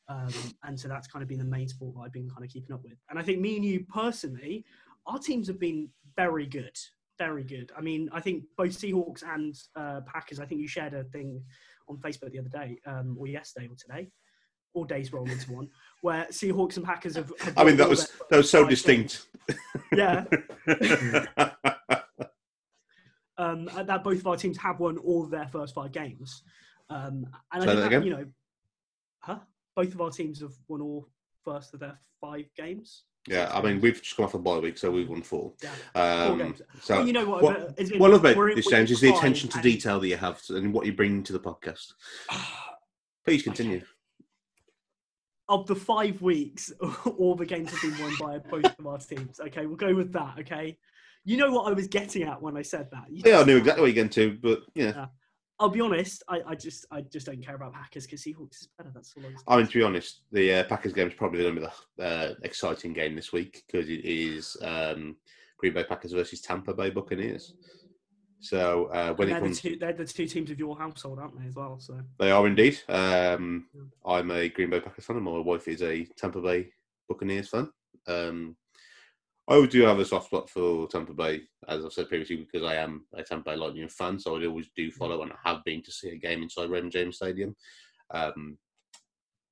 Um, 0.08 0.32
and 0.64 0.78
so 0.78 0.88
that's 0.88 1.06
kind 1.06 1.22
of 1.22 1.28
been 1.28 1.38
the 1.38 1.44
main 1.44 1.68
sport 1.68 1.94
that 1.94 2.00
I've 2.00 2.12
been 2.12 2.30
kind 2.30 2.44
of 2.44 2.50
keeping 2.50 2.74
up 2.74 2.82
with. 2.82 2.94
And 3.10 3.18
I 3.18 3.22
think 3.22 3.40
me 3.40 3.56
and 3.56 3.64
you 3.64 3.84
personally, 3.84 4.64
our 5.06 5.18
teams 5.18 5.46
have 5.48 5.60
been 5.60 5.88
very 6.16 6.46
good, 6.46 6.76
very 7.18 7.44
good. 7.44 7.70
I 7.76 7.82
mean, 7.82 8.08
I 8.12 8.20
think 8.20 8.44
both 8.56 8.70
Seahawks 8.70 9.22
and 9.22 9.54
uh, 9.76 10.00
Packers. 10.06 10.40
I 10.40 10.46
think 10.46 10.60
you 10.60 10.68
shared 10.68 10.94
a 10.94 11.04
thing 11.04 11.42
on 11.88 11.98
Facebook 11.98 12.32
the 12.32 12.38
other 12.38 12.48
day, 12.48 12.78
um, 12.86 13.16
or 13.18 13.26
yesterday, 13.26 13.68
or 13.68 13.76
today, 13.76 14.08
or 14.74 14.86
days 14.86 15.12
roll 15.12 15.28
into 15.28 15.52
one, 15.52 15.68
where 16.00 16.26
Seahawks 16.30 16.76
and 16.76 16.86
Packers 16.86 17.16
have. 17.16 17.30
have 17.40 17.58
I 17.58 17.64
mean, 17.64 17.76
that 17.76 17.88
was 17.88 18.10
that 18.30 18.36
was 18.36 18.50
so 18.50 18.66
distinct. 18.66 19.26
Yeah. 19.92 20.24
um, 23.38 23.68
that 23.86 24.04
both 24.04 24.18
of 24.18 24.26
our 24.26 24.36
teams 24.36 24.58
have 24.58 24.80
won 24.80 24.98
all 24.98 25.24
of 25.24 25.30
their 25.30 25.48
first 25.48 25.74
five 25.74 25.92
games. 25.92 26.42
Um, 26.90 27.26
and 27.52 27.62
I 27.62 27.66
think 27.66 27.90
that 27.90 28.04
you 28.04 28.10
know, 28.10 28.26
huh? 29.20 29.38
Both 29.76 29.94
of 29.94 30.00
our 30.00 30.10
teams 30.10 30.40
have 30.40 30.52
won 30.66 30.80
all 30.80 31.08
first 31.44 31.72
of 31.74 31.80
their 31.80 31.98
five 32.20 32.46
games. 32.56 33.04
yeah, 33.28 33.50
I 33.54 33.62
mean, 33.62 33.80
we've 33.80 34.02
just 34.02 34.16
come 34.16 34.24
off 34.24 34.34
a 34.34 34.38
bye 34.38 34.58
week, 34.58 34.76
so 34.78 34.90
we've 34.90 35.08
won 35.08 35.22
four. 35.22 35.52
Yeah, 35.62 35.70
four 35.92 36.32
Um, 36.32 36.38
games. 36.38 36.62
so 36.80 36.96
Well, 36.96 37.06
you 37.06 37.12
know 37.12 37.28
what? 37.28 37.42
what- 37.42 37.74
it's 37.78 37.90
been- 37.90 37.98
What 38.00 38.10
I 38.10 38.14
love 38.14 38.22
we're 38.22 38.46
about 38.48 38.56
this, 38.56 38.66
James, 38.68 38.90
is 38.90 39.00
the 39.00 39.10
attention 39.14 39.48
to 39.50 39.60
detail 39.60 40.00
that 40.00 40.08
you 40.08 40.16
have 40.16 40.42
and 40.50 40.72
what 40.74 40.86
you 40.86 40.92
bring 40.92 41.22
to 41.24 41.32
the 41.32 41.40
podcast. 41.40 41.92
Please 43.24 43.42
continue. 43.42 43.82
Of 45.50 45.66
the 45.66 45.76
five 45.76 46.20
weeks, 46.20 46.72
all 47.18 47.34
the 47.34 47.46
games 47.46 47.70
have 47.70 47.80
been 47.82 48.02
won 48.02 48.14
by 48.20 48.38
both 48.38 48.78
of 48.78 48.86
our 48.86 48.98
teams. 48.98 49.40
Okay, 49.40 49.66
we'll 49.66 49.76
go 49.76 49.94
with 49.94 50.12
that. 50.12 50.38
Okay, 50.40 50.78
you 51.24 51.36
know 51.36 51.50
what 51.50 51.68
I 51.68 51.72
was 51.72 51.86
getting 51.86 52.22
at 52.22 52.40
when 52.40 52.56
I 52.56 52.62
said 52.62 52.88
that. 52.92 53.04
You 53.10 53.22
Yeah, 53.24 53.40
I 53.40 53.44
knew 53.44 53.56
exactly 53.56 53.82
what 53.82 53.86
you're 53.88 54.04
getting 54.04 54.32
to, 54.32 54.38
but 54.40 54.60
yeah. 54.74 55.06
I'll 55.60 55.68
be 55.68 55.80
honest. 55.80 56.22
I, 56.28 56.40
I 56.46 56.54
just 56.54 56.86
I 56.90 57.00
just 57.00 57.26
don't 57.26 57.44
care 57.44 57.56
about 57.56 57.72
Packers 57.72 58.06
because 58.06 58.22
Seahawks 58.22 58.60
is 58.62 58.68
better. 58.78 58.92
That's 58.94 59.14
all 59.16 59.24
I. 59.26 59.54
I 59.54 59.56
mean, 59.56 59.66
to 59.66 59.78
be 59.78 59.82
honest, 59.82 60.20
the 60.30 60.54
uh, 60.54 60.64
Packers 60.64 60.92
game 60.92 61.08
is 61.08 61.14
probably 61.14 61.42
going 61.42 61.56
to 61.56 61.60
be 61.60 61.66
the 61.96 62.04
uh, 62.04 62.34
exciting 62.44 62.92
game 62.92 63.16
this 63.16 63.32
week 63.32 63.64
because 63.66 63.88
it 63.88 64.04
is 64.04 64.56
um, 64.62 65.16
Green 65.58 65.74
Bay 65.74 65.84
Packers 65.84 66.12
versus 66.12 66.40
Tampa 66.40 66.74
Bay 66.74 66.90
Buccaneers. 66.90 67.54
So 68.40 68.86
uh, 68.86 69.14
when 69.14 69.28
it 69.28 69.32
they're, 69.32 69.40
the 69.40 69.46
comes, 69.46 69.60
two, 69.60 69.76
they're 69.80 69.92
the 69.92 70.04
two 70.04 70.26
teams 70.26 70.52
of 70.52 70.60
your 70.60 70.78
household, 70.78 71.18
aren't 71.18 71.38
they, 71.40 71.48
as 71.48 71.56
well? 71.56 71.80
So 71.80 71.98
they 72.20 72.30
are 72.30 72.46
indeed. 72.46 72.80
Um, 72.88 73.66
I'm 74.06 74.30
a 74.30 74.48
Green 74.48 74.70
Bay 74.70 74.80
Packers 74.80 75.06
fan, 75.06 75.16
and 75.16 75.24
my 75.24 75.38
wife 75.38 75.66
is 75.66 75.82
a 75.82 76.04
Tampa 76.16 76.40
Bay 76.40 76.70
Buccaneers 77.08 77.48
fan. 77.48 77.68
Um, 78.06 78.56
I 79.48 79.64
do 79.66 79.82
have 79.82 79.98
a 79.98 80.04
soft 80.04 80.26
spot 80.26 80.50
for 80.50 80.86
Tampa 80.88 81.14
Bay, 81.14 81.42
as 81.68 81.84
I've 81.84 81.92
said 81.92 82.08
previously, 82.08 82.36
because 82.36 82.66
I 82.66 82.74
am 82.74 83.06
a 83.14 83.22
Tampa 83.22 83.50
Bay 83.50 83.56
Lightning 83.56 83.88
fan. 83.88 84.18
So 84.18 84.36
I 84.36 84.46
always 84.46 84.68
do 84.76 84.90
follow, 84.90 85.22
and 85.22 85.32
I 85.32 85.48
have 85.48 85.64
been 85.64 85.82
to 85.82 85.92
see 85.92 86.10
a 86.10 86.16
game 86.16 86.42
inside 86.42 86.70
Raymond 86.70 86.92
James 86.92 87.16
Stadium. 87.16 87.56
Um, 88.10 88.58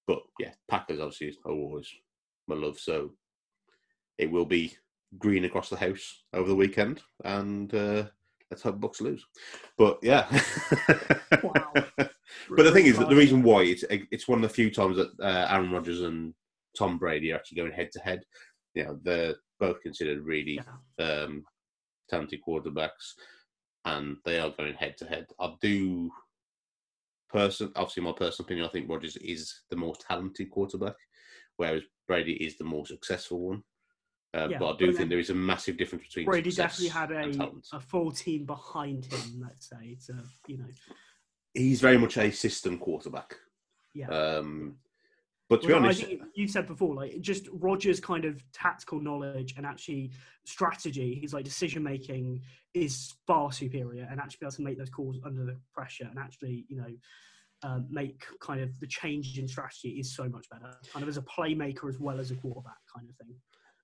but 0.07 0.21
yeah, 0.39 0.53
Packers 0.69 1.01
obviously 1.01 1.37
are 1.45 1.53
always 1.53 1.91
my 2.47 2.55
love. 2.57 2.79
So 2.79 3.13
it 4.19 4.31
will 4.31 4.45
be 4.45 4.77
green 5.19 5.45
across 5.45 5.71
the 5.71 5.77
house 5.77 6.25
over 6.35 6.49
the 6.49 6.55
weekend, 6.55 7.01
and 7.25 7.75
uh, 7.75 8.05
let's 8.51 8.63
hope 8.63 8.81
Bucks 8.81 9.01
lose. 9.01 9.25
But 9.79 9.99
yeah. 10.03 10.27
Wow. 11.43 11.73
But 12.51 12.65
the 12.65 12.73
thing 12.73 12.87
is 12.87 12.99
that 12.99 13.09
the 13.09 13.17
reason 13.17 13.43
why 13.43 13.63
it's 13.63 13.85
it's 13.91 14.29
one 14.29 14.39
of 14.39 14.43
the 14.43 14.55
few 14.55 14.71
times 14.71 14.97
that 14.97 15.11
uh, 15.21 15.47
Aaron 15.51 15.71
Rodgers 15.71 16.03
and 16.03 16.35
Tom 16.77 16.99
Brady 16.99 17.33
are 17.33 17.37
actually 17.37 17.57
going 17.57 17.73
head 17.73 17.91
to 17.93 18.01
head. 18.01 18.23
You 18.75 18.85
know, 18.85 18.99
they're 19.03 19.35
both 19.59 19.81
considered 19.81 20.25
really 20.25 20.61
Yeah. 20.99 21.05
um, 21.05 21.45
talented 22.09 22.41
quarterbacks, 22.47 23.15
and 23.85 24.17
they 24.25 24.39
are 24.39 24.51
going 24.51 24.75
head 24.75 24.97
to 24.99 25.07
head. 25.07 25.27
I 25.41 25.55
do, 25.61 26.11
person 27.29 27.73
obviously 27.75 28.03
my 28.05 28.13
personal 28.13 28.47
opinion. 28.47 28.67
I 28.67 28.71
think 28.71 28.89
Rodgers 28.89 29.17
is 29.17 29.63
the 29.71 29.77
more 29.77 29.95
talented 29.97 30.51
quarterback, 30.51 30.95
whereas 31.57 31.83
Brady 32.07 32.35
is 32.35 32.57
the 32.57 32.65
more 32.65 32.87
successful 32.87 33.41
one. 33.41 33.63
Uh, 34.35 34.49
Yeah, 34.51 34.59
but 34.59 34.75
I 34.75 34.77
do 34.79 34.87
then 34.87 34.97
think 34.97 35.11
there 35.11 35.19
is 35.19 35.31
a 35.31 35.35
massive 35.35 35.77
difference 35.77 36.05
between 36.07 36.27
Brady 36.27 36.51
definitely 36.53 36.89
had 36.89 37.11
a, 37.11 37.51
a 37.73 37.81
full 37.81 38.13
team 38.13 38.45
behind 38.45 39.07
him. 39.07 39.41
Let's 39.43 39.69
say 39.69 39.97
to 40.07 40.23
you 40.47 40.59
know 40.59 40.67
He's 41.55 41.81
very 41.81 41.97
much 41.99 42.17
a 42.19 42.31
system 42.31 42.79
quarterback. 42.79 43.35
yeah. 43.95 44.09
Um, 44.09 44.77
but 45.49 45.63
to 45.63 45.69
be 45.69 45.73
honest, 45.75 46.03
I 46.03 46.07
think 46.07 46.23
you 46.35 46.49
said 46.49 46.67
before, 46.67 46.95
like 46.95 47.21
just 47.21 47.49
Rodgers' 47.53 48.01
kind 48.01 48.25
of 48.25 48.43
tactical 48.53 49.01
knowledge 49.01 49.55
and 49.57 49.65
actually 49.65 50.11
strategy, 50.45 51.19
his 51.21 51.33
like 51.33 51.45
decision 51.45 51.83
making 51.83 52.43
is 52.75 53.15
far 53.27 53.53
superior, 53.53 54.09
and 54.11 54.21
actually 54.21 54.39
be 54.41 54.47
able 54.47 54.57
to 54.57 54.63
make 54.63 54.79
those 54.79 54.91
calls 54.91 55.17
under 55.25 55.45
the 55.45 55.57
pressure 55.73 56.07
and 56.11 56.19
actually, 56.19 56.65
you 56.69 56.77
know, 56.77 56.89
um, 57.63 57.87
make 57.91 58.25
kind 58.41 58.61
of 58.61 58.79
the 58.81 58.87
change 58.87 59.39
in 59.39 59.49
strategy 59.49 59.91
is 59.91 60.15
so 60.15 60.29
much 60.29 60.49
better. 60.51 60.75
Kind 60.93 61.03
of 61.03 61.09
as 61.09 61.17
a 61.17 61.23
playmaker 61.23 61.89
as 61.89 61.99
well 61.99 62.21
as 62.21 62.31
a 62.31 62.35
quarterback, 62.35 62.77
kind 62.95 63.09
of 63.09 63.17
thing. 63.17 63.35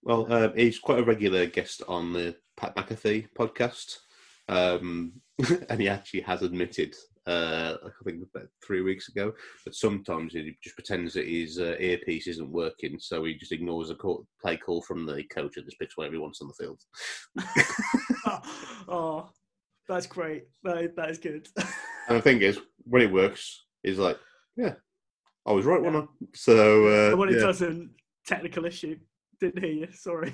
Well, 0.03 0.27
uh, 0.31 0.53
he's 0.55 0.79
quite 0.79 0.99
a 0.99 1.05
regular 1.05 1.47
guest 1.47 1.83
on 1.87 2.13
the 2.13 2.37
Pat 2.57 2.75
McAfee 2.77 3.29
podcast, 3.39 3.99
um, 4.49 5.13
and 5.71 5.81
he 5.81 5.89
actually 5.89 6.23
has 6.23 6.43
admitted, 6.43 6.95
uh, 7.27 7.77
I 7.85 7.89
think 8.05 8.23
about 8.35 8.49
three 8.67 8.81
weeks 8.81 9.09
ago, 9.09 9.33
But 9.65 9.75
sometimes 9.75 10.33
he 10.33 10.57
just 10.63 10.77
pretends 10.77 11.15
that 11.15 11.29
his 11.29 11.59
uh, 11.59 11.77
earpiece 11.79 12.27
isn't 12.27 12.51
working, 12.51 12.99
so 12.99 13.25
he 13.25 13.35
just 13.35 13.53
ignores 13.53 13.91
a 13.91 13.95
call, 13.95 14.27
play 14.41 14.57
call 14.57 14.83
from 14.83 15.07
the 15.07 15.23
coach 15.25 15.57
and 15.57 15.65
just 15.65 15.79
picks 15.79 15.97
whatever 15.97 16.15
he 16.15 16.21
wants 16.21 16.41
on 16.43 16.49
the 16.49 16.55
field. 16.55 16.81
oh, 18.89 19.31
that's 19.89 20.07
great. 20.07 20.45
That, 20.65 20.97
that 20.97 21.11
is 21.11 21.19
good. 21.19 21.49
And 22.09 22.19
the 22.19 22.23
thing 22.23 22.43
is, 22.43 22.59
when 22.83 23.01
it 23.01 23.13
works, 23.13 23.65
he's 23.85 23.97
like, 24.01 24.19
"Yeah, 24.57 24.75
I 25.47 25.53
was 25.53 25.65
right, 25.65 25.81
wasn't 25.81 26.11
I?" 26.11 26.27
So, 26.35 26.89
uh, 26.89 27.11
And 27.11 27.19
when 27.19 27.29
it 27.29 27.37
yeah. 27.37 27.43
doesn't, 27.43 27.91
technical 28.27 28.65
issue. 28.65 28.99
Didn't 29.41 29.63
hear 29.63 29.73
you. 29.73 29.89
Sorry. 29.93 30.33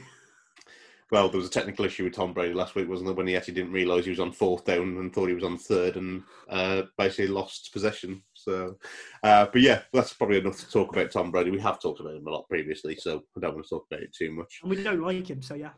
Well, 1.10 1.30
there 1.30 1.38
was 1.38 1.46
a 1.46 1.50
technical 1.50 1.86
issue 1.86 2.04
with 2.04 2.12
Tom 2.12 2.34
Brady 2.34 2.52
last 2.52 2.74
week, 2.74 2.88
wasn't 2.88 3.06
there? 3.06 3.14
When 3.14 3.26
he 3.26 3.36
actually 3.36 3.54
didn't 3.54 3.72
realise 3.72 4.04
he 4.04 4.10
was 4.10 4.20
on 4.20 4.30
fourth 4.30 4.64
down 4.64 4.98
and 4.98 5.12
thought 5.12 5.28
he 5.28 5.34
was 5.34 5.44
on 5.44 5.56
third, 5.56 5.96
and 5.96 6.22
uh, 6.50 6.82
basically 6.98 7.28
lost 7.28 7.72
possession. 7.72 8.22
So, 8.34 8.76
uh, 9.22 9.46
but 9.50 9.62
yeah, 9.62 9.82
that's 9.92 10.12
probably 10.12 10.38
enough 10.38 10.58
to 10.58 10.70
talk 10.70 10.92
about 10.92 11.10
Tom 11.10 11.30
Brady. 11.30 11.50
We 11.50 11.60
have 11.60 11.80
talked 11.80 12.00
about 12.00 12.14
him 12.14 12.26
a 12.26 12.30
lot 12.30 12.48
previously, 12.48 12.96
so 12.96 13.22
I 13.36 13.40
don't 13.40 13.54
want 13.54 13.64
to 13.64 13.70
talk 13.70 13.86
about 13.90 14.02
it 14.02 14.14
too 14.14 14.32
much. 14.32 14.60
And 14.62 14.70
we 14.70 14.82
don't 14.82 15.00
like 15.00 15.28
him, 15.28 15.40
so 15.40 15.54
yeah. 15.54 15.70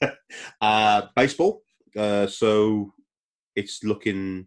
uh, 0.60 1.02
baseball. 1.16 1.62
Uh, 1.96 2.26
so 2.26 2.92
it's 3.56 3.82
looking 3.82 4.46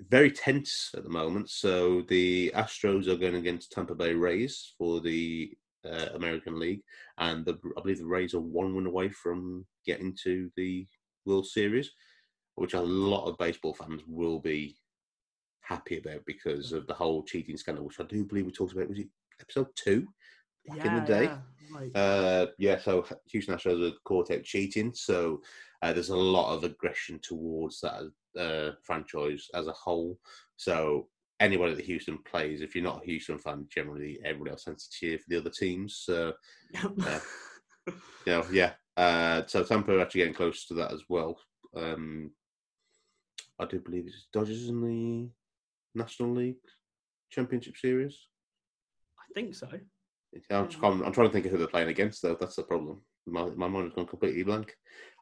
very 0.00 0.30
tense 0.30 0.92
at 0.96 1.02
the 1.02 1.10
moment. 1.10 1.50
So 1.50 2.02
the 2.02 2.52
Astros 2.54 3.08
are 3.08 3.16
going 3.16 3.34
against 3.34 3.72
Tampa 3.72 3.94
Bay 3.94 4.14
Rays 4.14 4.74
for 4.78 5.00
the 5.00 5.50
uh, 5.84 6.06
American 6.14 6.58
League, 6.58 6.82
and 7.18 7.44
the, 7.44 7.58
I 7.76 7.80
believe 7.80 7.98
the 7.98 8.06
Rays 8.06 8.34
are 8.34 8.40
one 8.40 8.74
win 8.74 8.86
away 8.86 9.08
from 9.10 9.66
getting 9.86 10.16
to 10.24 10.50
the 10.56 10.86
World 11.24 11.46
Series, 11.46 11.90
which 12.56 12.74
a 12.74 12.80
lot 12.80 13.26
of 13.26 13.38
baseball 13.38 13.74
fans 13.74 14.02
will 14.06 14.38
be 14.40 14.76
happy 15.60 15.98
about 15.98 16.24
because 16.26 16.72
of 16.72 16.86
the 16.86 16.94
whole 16.94 17.22
cheating 17.22 17.56
scandal, 17.56 17.84
which 17.84 18.00
I 18.00 18.04
do 18.04 18.24
believe 18.24 18.46
we 18.46 18.52
talked 18.52 18.72
about. 18.72 18.88
Was 18.88 18.98
it 18.98 19.08
episode 19.40 19.68
two 19.76 20.06
back 20.66 20.84
in 20.84 20.94
the 20.94 21.00
day? 21.02 21.22
Yeah, 21.24 21.38
like- 21.70 21.92
Uh, 21.94 22.46
yeah, 22.58 22.78
so 22.78 23.04
Houston 23.30 23.54
Astros 23.54 23.92
are 23.92 23.96
caught 24.04 24.30
out 24.30 24.42
cheating. 24.44 24.92
So 24.94 25.42
uh, 25.82 25.92
there's 25.92 26.08
a 26.08 26.16
lot 26.16 26.54
of 26.54 26.64
aggression 26.64 27.18
towards 27.22 27.80
that 27.80 28.10
uh, 28.38 28.72
franchise 28.82 29.46
as 29.54 29.66
a 29.66 29.72
whole. 29.72 30.18
So 30.56 31.08
anybody 31.40 31.74
that 31.74 31.84
Houston 31.84 32.18
plays, 32.18 32.60
if 32.60 32.74
you're 32.74 32.84
not 32.84 33.02
a 33.02 33.06
Houston 33.06 33.38
fan, 33.38 33.66
generally 33.72 34.18
everybody 34.24 34.50
else 34.50 34.64
tends 34.64 34.88
to 34.88 34.98
cheer 34.98 35.18
for 35.18 35.24
the 35.28 35.38
other 35.38 35.50
teams. 35.50 36.02
So 36.04 36.32
Yeah. 36.72 37.20
you 37.86 37.92
know, 38.26 38.44
yeah. 38.52 38.72
Uh, 38.96 39.42
so 39.46 39.62
Tampa 39.62 39.96
are 39.96 40.00
actually 40.00 40.20
getting 40.20 40.34
close 40.34 40.66
to 40.66 40.74
that 40.74 40.92
as 40.92 41.02
well. 41.08 41.38
Um, 41.76 42.32
I 43.60 43.66
do 43.66 43.80
believe 43.80 44.06
it's 44.06 44.26
Dodgers 44.32 44.68
in 44.68 44.80
the 44.82 45.30
National 45.94 46.32
League 46.34 46.56
Championship 47.30 47.76
Series. 47.76 48.18
I 49.18 49.32
think 49.34 49.54
so. 49.54 49.68
I'm, 50.50 50.68
I'm, 50.82 51.02
I'm 51.02 51.12
trying 51.12 51.28
to 51.28 51.32
think 51.32 51.46
of 51.46 51.52
who 51.52 51.58
they're 51.58 51.66
playing 51.66 51.88
against, 51.88 52.22
though. 52.22 52.36
That's 52.38 52.56
the 52.56 52.62
problem. 52.62 53.02
My, 53.26 53.46
my 53.50 53.68
mind 53.68 53.86
has 53.86 53.94
gone 53.94 54.06
completely 54.06 54.42
blank. 54.42 54.74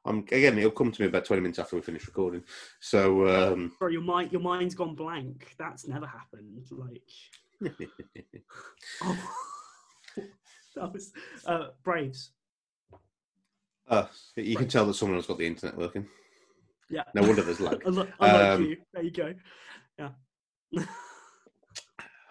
Um, 0.06 0.18
again, 0.20 0.56
it'll 0.56 0.70
come 0.70 0.92
to 0.92 1.02
me 1.02 1.08
about 1.08 1.24
20 1.24 1.42
minutes 1.42 1.58
after 1.58 1.74
we 1.76 1.82
finish 1.82 2.06
recording. 2.06 2.44
So, 2.80 3.26
um, 3.28 3.72
Bro, 3.78 3.88
your 3.88 4.02
mind 4.02 4.30
your 4.32 4.40
mind's 4.40 4.74
gone 4.74 4.94
blank. 4.94 5.54
That's 5.58 5.86
never 5.88 6.06
happened. 6.06 6.64
Like 6.70 7.02
oh. 9.02 9.18
that 10.76 10.92
was 10.92 11.12
uh 11.46 11.68
Braves. 11.82 12.30
uh, 13.88 14.06
you 14.36 14.56
can 14.56 14.68
tell 14.68 14.86
that 14.86 14.94
someone 14.94 15.18
has 15.18 15.26
got 15.26 15.38
the 15.38 15.46
internet 15.46 15.76
working. 15.76 16.06
Yeah. 16.88 17.02
No 17.14 17.22
wonder 17.22 17.42
there's 17.42 17.60
lag. 17.60 17.82
Unlike 17.84 18.08
Um, 18.20 18.64
you. 18.64 18.76
There 18.94 19.02
you 19.02 19.10
go. 19.10 19.34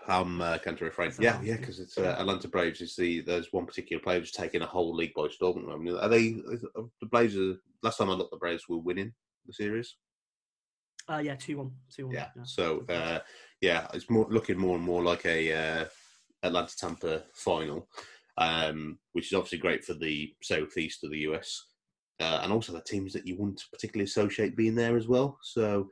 I'm 0.08 0.41
uh, 0.41 0.58
to 0.58 0.86
refrain. 0.86 1.12
Yeah, 1.20 1.41
yeah, 1.41 1.58
because 1.58 1.80
it's 1.80 1.97
uh, 1.97 2.16
Atlanta 2.20 2.47
Braves. 2.47 2.82
Is 2.82 2.95
the 2.95 3.22
there's 3.22 3.51
one 3.51 3.66
particular 3.66 4.01
player 4.01 4.20
who's 4.20 4.32
taking 4.32 4.62
a 4.62 4.68
whole 4.68 4.95
league 4.95 5.14
by 5.16 5.28
storm 5.30 5.62
the 5.62 5.68
moment. 5.68 5.99
Are 5.99 6.10
they 6.10 6.36
uh, 6.51 6.84
the 7.01 7.08
Braves? 7.08 7.38
Are, 7.38 7.56
last 7.82 7.97
time 7.97 8.10
I 8.10 8.14
looked, 8.14 8.32
the 8.32 8.38
Braves 8.38 8.70
were 8.70 8.78
winning 8.78 9.14
the 9.45 9.53
series. 9.53 9.95
Uh 11.08 11.18
yeah, 11.18 11.36
two 11.36 11.58
one. 11.58 11.72
Two 11.95 12.08
one. 12.08 12.16
Yeah. 12.16 12.28
So 12.43 12.84
uh, 12.89 13.20
yeah, 13.62 13.88
it's 13.93 14.10
more 14.10 14.28
looking 14.30 14.58
more 14.58 14.76
and 14.76 14.86
more 14.86 15.03
like 15.03 15.26
a 15.26 15.53
uh, 15.53 15.86
Atlanta 16.43 16.76
Tampa 16.78 17.24
final, 17.34 17.88
um, 18.38 18.97
which 19.14 19.28
is 19.28 19.34
obviously 19.34 19.60
great 19.60 19.84
for 19.84 19.93
the 19.93 20.34
southeast 20.41 21.03
of 21.03 21.12
the 21.12 21.20
US, 21.20 21.66
uh, 22.20 22.39
and 22.43 22.51
also 22.51 22.74
the 22.74 22.82
teams 22.82 23.14
that 23.14 23.28
you 23.28 23.38
wouldn't 23.38 23.64
particularly 23.72 24.06
associate 24.06 24.56
being 24.56 24.76
there 24.76 24.97
as 24.97 25.08
well. 25.08 25.38
So 25.43 25.82
I 25.82 25.86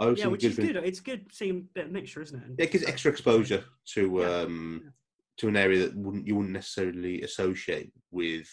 yeah, 0.00 0.26
which 0.26 0.44
is 0.44 0.56
good. 0.56 0.76
It's 0.76 1.00
good 1.00 1.26
seeing 1.32 1.50
a 1.50 1.60
bit 1.74 1.86
of 1.86 1.92
mixture, 1.92 2.22
isn't 2.22 2.38
it? 2.38 2.46
And 2.46 2.58
Yeah, 2.58 2.64
it 2.64 2.72
gives 2.72 2.84
extra 2.84 3.10
exposure 3.10 3.64
to 3.94 4.18
Yeah, 4.20 4.40
um, 4.40 4.80
yeah. 4.84 4.90
to 5.38 5.48
an 5.48 5.56
area 5.56 5.80
that 5.80 5.96
wouldn't 5.96 6.26
you 6.26 6.36
wouldn't 6.36 6.54
necessarily 6.54 7.22
associate 7.22 7.92
with 8.10 8.48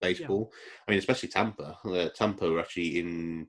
baseball. 0.00 0.52
I 0.86 0.90
mean, 0.90 0.98
especially 0.98 1.30
Tampa. 1.30 1.78
Uh, 1.84 2.08
Tampa 2.14 2.50
were 2.50 2.60
actually 2.60 2.98
in 2.98 3.46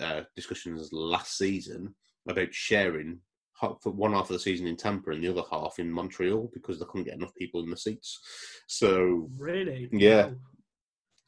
uh, 0.00 0.22
discussions 0.34 0.92
last 0.92 1.36
season 1.36 1.94
about 2.28 2.52
sharing 2.52 3.20
half, 3.60 3.76
for 3.82 3.90
one 3.92 4.12
half 4.12 4.30
of 4.30 4.34
the 4.34 4.38
season 4.38 4.66
in 4.66 4.76
Tampa 4.76 5.10
and 5.10 5.22
the 5.22 5.28
other 5.28 5.42
half 5.50 5.78
in 5.78 5.90
Montreal 5.90 6.50
because 6.52 6.78
they 6.78 6.86
couldn't 6.86 7.04
get 7.04 7.16
enough 7.16 7.34
people 7.34 7.62
in 7.62 7.70
the 7.70 7.76
seats. 7.76 8.20
So 8.66 9.28
Really? 9.38 9.88
Yeah. 9.92 10.26
Wow. 10.26 10.34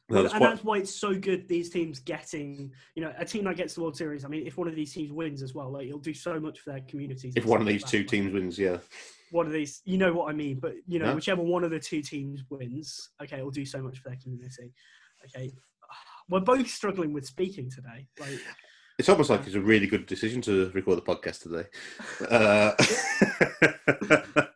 Well, 0.09 0.25
and 0.27 0.41
that's 0.43 0.63
why 0.63 0.77
it's 0.79 0.93
so 0.93 1.15
good. 1.15 1.47
These 1.47 1.69
teams 1.69 1.99
getting, 1.99 2.71
you 2.95 3.03
know, 3.03 3.13
a 3.17 3.25
team 3.25 3.45
that 3.45 3.55
gets 3.55 3.75
the 3.75 3.81
World 3.81 3.95
Series. 3.95 4.25
I 4.25 4.27
mean, 4.27 4.45
if 4.45 4.57
one 4.57 4.67
of 4.67 4.75
these 4.75 4.93
teams 4.93 5.11
wins 5.11 5.41
as 5.41 5.53
well, 5.53 5.71
like 5.71 5.87
it'll 5.87 5.99
do 5.99 6.13
so 6.13 6.39
much 6.39 6.59
for 6.59 6.71
their 6.71 6.81
communities. 6.81 7.33
if 7.35 7.45
one 7.45 7.61
of 7.61 7.67
these 7.67 7.83
two. 7.83 7.99
Like, 7.99 8.07
teams 8.07 8.33
wins, 8.33 8.59
yeah, 8.59 8.77
one 9.31 9.47
of 9.47 9.53
these, 9.53 9.81
you 9.85 9.97
know 9.97 10.13
what 10.13 10.29
I 10.29 10.33
mean. 10.33 10.59
But 10.59 10.73
you 10.87 10.99
know, 10.99 11.07
Yeah. 11.07 11.15
whichever 11.15 11.41
one 11.41 11.63
of 11.63 11.71
the 11.71 11.79
two 11.79 12.01
teams 12.01 12.43
wins, 12.49 13.09
okay, 13.21 13.37
it'll 13.37 13.49
do 13.49 13.65
so 13.65 13.81
much 13.81 13.99
for 13.99 14.09
their 14.09 14.19
community. 14.21 14.73
Okay, 15.25 15.51
we're 16.29 16.41
both 16.41 16.67
struggling 16.67 17.13
with 17.13 17.25
speaking 17.25 17.69
today. 17.71 18.07
Like, 18.19 18.39
it's 18.99 19.09
almost 19.09 19.29
like 19.29 19.45
it's 19.45 19.55
a 19.55 19.61
really 19.61 19.87
good 19.87 20.05
decision 20.05 20.41
to 20.43 20.69
record 20.73 20.97
the 20.97 21.01
podcast 21.01 21.41
today. 21.41 21.67
Uh, 22.29 22.71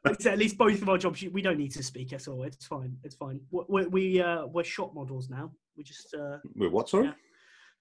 like 0.06 0.14
I 0.14 0.16
said, 0.20 0.34
at 0.34 0.40
least 0.40 0.58
both 0.58 0.82
of 0.82 0.90
our 0.90 0.98
jobs, 0.98 1.24
we 1.32 1.42
don't 1.42 1.58
need 1.58 1.72
to 1.72 1.84
speak 1.84 2.14
at 2.14 2.28
all. 2.28 2.44
It's 2.44 2.66
fine. 2.66 2.98
It's 3.04 3.16
fine. 3.16 3.40
We 3.52 3.64
we, 3.68 3.86
we 3.88 4.22
uh, 4.22 4.46
we're 4.48 4.64
shop 4.64 4.94
models 4.94 5.30
now. 5.30 5.52
We 5.76 5.84
just 5.84 6.14
uh, 6.14 6.38
Wait, 6.56 6.72
what? 6.72 6.90
Sorry, 6.90 7.06
Yeah. 7.06 7.14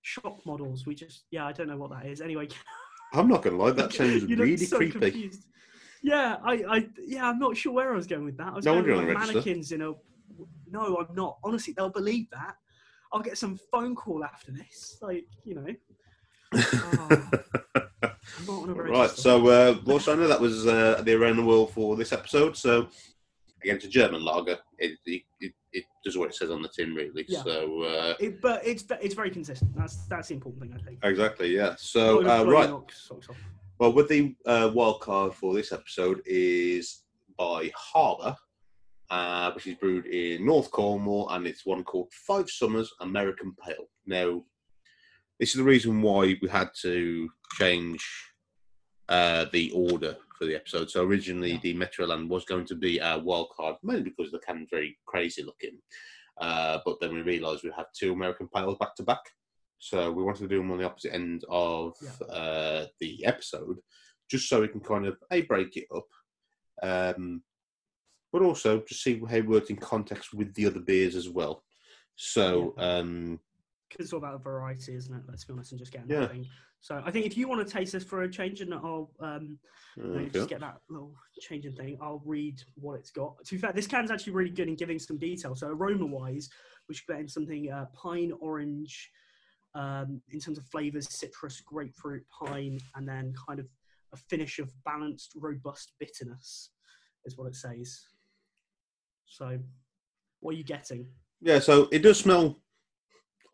shop 0.03 0.39
models. 0.47 0.87
We 0.87 0.95
just 0.95 1.25
yeah, 1.31 1.47
I 1.47 1.53
don't 1.53 1.69
know 1.69 1.77
what 1.77 1.91
that 1.91 2.07
is. 2.07 2.21
Anyway, 2.21 2.49
I'm 3.13 3.29
not 3.29 3.43
gonna 3.43 3.57
lie. 3.57 3.71
That 3.73 3.93
sounds 3.93 4.25
really 4.29 4.57
so 4.57 4.79
creepy. 4.79 4.99
confused. 4.99 5.45
Yeah, 6.03 6.37
I, 6.45 6.53
I, 6.69 6.89
yeah, 7.05 7.29
I'm 7.29 7.39
not 7.39 7.57
sure 7.57 7.73
where 7.73 7.93
I 7.93 7.97
was 7.97 8.07
going 8.07 8.25
with 8.25 8.37
that. 8.37 8.49
I 8.53 8.57
was 8.57 8.65
No 8.65 8.75
going 8.75 8.85
with 8.87 8.93
on 8.99 9.15
like 9.15 9.27
the 9.27 9.33
mannequins 9.33 9.73
in 9.73 9.83
a. 9.83 9.93
No, 10.71 10.97
I'm 10.99 11.15
not. 11.15 11.39
Honestly, 11.43 11.75
they'll 11.77 11.91
believe 11.91 12.29
that. 12.31 12.55
I'll 13.13 13.23
get 13.23 13.39
some 13.39 13.59
phone 13.73 13.95
call 13.95 14.23
after 14.25 14.53
this. 14.53 14.99
Like, 15.01 15.25
you 15.45 15.55
know, 15.55 15.67
Oh, 16.57 17.09
I'm 18.39 18.47
not 18.47 18.63
on 18.63 18.69
a 18.71 18.75
right. 18.75 19.11
So, 19.11 19.47
uh, 19.49 19.79
well, 19.85 19.99
know 20.17 20.29
that 20.29 20.41
was 20.41 20.67
uh, 20.67 21.03
the 21.05 21.15
around 21.15 21.37
the 21.37 21.45
world 21.45 21.73
for 21.73 21.97
this 21.97 22.13
episode. 22.13 22.57
So, 22.57 22.89
again, 23.63 23.77
it's 23.77 23.85
a 23.85 23.89
German 23.89 24.25
lager. 24.25 24.59
It, 24.79 24.99
it, 25.07 25.23
it, 25.41 25.53
does 26.05 26.17
what 26.17 26.29
it 26.29 26.35
says 26.35 26.51
on 26.51 26.63
the 26.63 26.69
tin, 26.69 26.95
really. 26.95 27.25
Yeah. 27.29 27.43
So, 27.43 27.83
uh, 27.83 28.15
It, 28.21 28.41
but 28.41 28.65
it's 28.67 28.85
it's 29.03 29.15
very 29.15 29.31
consistent. 29.31 29.77
That's 29.77 30.07
that's 30.07 30.29
the 30.29 30.35
important 30.35 30.63
thing, 30.63 30.75
I 30.79 30.83
think. 30.83 30.99
exactly, 31.03 31.55
yeah. 31.55 31.75
So, 31.77 32.21
uh, 32.21 32.45
right. 32.45 32.69
your 32.69 32.85
socks 32.93 33.29
off. 33.29 33.37
Well, 33.79 33.93
with 33.93 34.09
the 34.09 34.35
uh, 34.47 34.71
wild 34.73 35.01
card 35.01 35.35
for 35.35 35.53
this 35.53 35.73
episode 35.73 36.23
is 36.25 37.03
by 37.37 37.71
Harbour, 37.75 38.37
uh, 39.11 39.53
which 39.53 39.67
is 39.67 39.75
brewed 39.75 40.07
in 40.07 40.47
North 40.47 40.71
Cornwall, 40.71 41.29
and 41.31 41.47
it's 41.47 41.67
one 41.67 41.85
called 41.85 42.11
Five 42.13 42.49
Summers 42.49 42.93
American 43.01 43.55
Pale. 43.63 43.89
Now, 44.07 44.43
this 45.39 45.51
is 45.51 45.57
the 45.57 45.63
reason 45.65 46.03
why 46.03 46.37
we 46.41 46.49
had 46.49 46.71
to 46.83 47.29
change 47.59 48.05
uh, 49.09 49.47
the 49.53 49.71
order 49.73 50.17
for 50.39 50.47
the 50.47 50.55
episode. 50.55 50.91
So 50.91 51.05
originally, 51.05 51.53
Yeah. 51.53 51.59
the 51.63 51.75
Metroland 51.75 52.29
was 52.29 52.45
going 52.45 52.67
to 52.67 52.75
be 52.75 53.01
our 53.01 53.19
wild 53.21 53.51
card, 53.57 53.77
mainly 53.83 54.11
because 54.11 54.33
the 54.33 54.39
can's 54.41 54.69
very 54.71 54.99
crazy 55.07 55.43
looking. 55.43 55.79
Uh, 56.39 56.81
but 56.85 57.01
then 57.01 57.15
we 57.15 57.23
realised 57.23 57.63
we 57.65 57.71
had 57.75 57.87
two 57.95 58.13
American 58.13 58.49
Pales 58.55 58.77
back 58.79 58.95
to 58.97 59.03
back. 59.03 59.23
So 59.79 60.11
we 60.11 60.23
wanted 60.23 60.41
to 60.41 60.49
do 60.49 60.59
them 60.59 60.71
on 60.73 60.79
the 60.79 60.85
opposite 60.85 61.15
end 61.15 61.45
of 61.49 61.95
Yeah. 62.03 62.27
uh, 62.27 62.87
the 63.01 63.25
episode, 63.27 63.79
just 64.31 64.49
so 64.49 64.61
we 64.61 64.69
can 64.69 64.81
kind 64.81 65.07
of 65.07 65.17
a 65.31 65.43
break 65.43 65.77
it 65.77 65.87
up, 65.95 66.09
um, 66.83 67.43
but 68.33 68.43
also 68.43 68.81
just 68.81 69.03
see 69.03 69.21
how 69.21 69.37
it 69.37 69.47
worked 69.47 69.71
in 69.71 69.77
context 69.77 70.35
with 70.35 70.53
the 70.55 70.67
other 70.67 70.81
beers 70.81 71.15
as 71.15 71.29
well. 71.29 71.65
So 72.17 72.75
um, 72.79 73.41
it's 73.99 74.13
all 74.13 74.19
about 74.19 74.33
the 74.33 74.39
variety, 74.39 74.95
isn't 74.95 75.15
it? 75.15 75.23
Let's 75.29 75.45
be 75.45 75.53
honest 75.53 75.73
and 75.73 75.79
just 75.79 75.93
get 75.93 76.05
Yeah. 76.09 76.23
everything. 76.23 76.47
So 76.81 77.03
I 77.05 77.11
think 77.11 77.27
if 77.27 77.37
you 77.37 77.49
want 77.49 77.67
to 77.67 77.73
taste 77.73 77.93
this 77.93 78.05
for 78.05 78.23
a 78.23 78.31
change, 78.31 78.61
and 78.61 78.73
I'll 78.73 79.11
um, 79.21 79.59
okay. 79.99 80.29
just 80.29 80.49
get 80.49 80.61
that 80.61 80.81
little 80.89 81.15
changing 81.41 81.73
thing. 81.73 81.99
I'll 82.01 82.23
read 82.25 82.63
what 82.75 82.95
it's 82.95 83.11
got. 83.11 83.45
To 83.45 83.55
be 83.55 83.61
fair, 83.61 83.73
this 83.73 83.87
can's 83.87 84.11
actually 84.11 84.35
really 84.35 84.51
good 84.51 84.69
in 84.69 84.77
giving 84.77 84.99
some 84.99 85.19
detail. 85.19 85.55
So 85.55 85.69
aroma 85.69 86.07
wise, 86.07 86.49
we 86.89 86.95
should 86.95 87.07
get 87.07 87.21
in 87.21 87.29
something 87.29 87.71
uh, 87.73 87.87
pine, 87.95 88.33
orange, 88.41 89.11
um, 89.75 90.21
in 90.31 90.39
terms 90.39 90.59
of 90.59 90.67
flavors, 90.67 91.09
citrus, 91.11 91.61
grapefruit, 91.61 92.25
pine, 92.29 92.79
and 92.95 93.09
then 93.09 93.35
kind 93.49 93.59
of 93.59 93.67
a 94.13 94.17
finish 94.17 94.59
of 94.59 94.73
balanced, 94.85 95.33
robust 95.35 95.93
bitterness, 95.99 96.71
is 97.25 97.37
what 97.37 97.47
it 97.47 97.57
says. 97.57 98.01
So, 99.27 99.59
what 100.41 100.55
are 100.55 100.59
you 100.59 100.65
getting? 100.65 101.07
Yeah, 101.41 101.59
so 101.59 101.89
it 101.91 102.01
does 102.01 102.19
smell. 102.19 102.61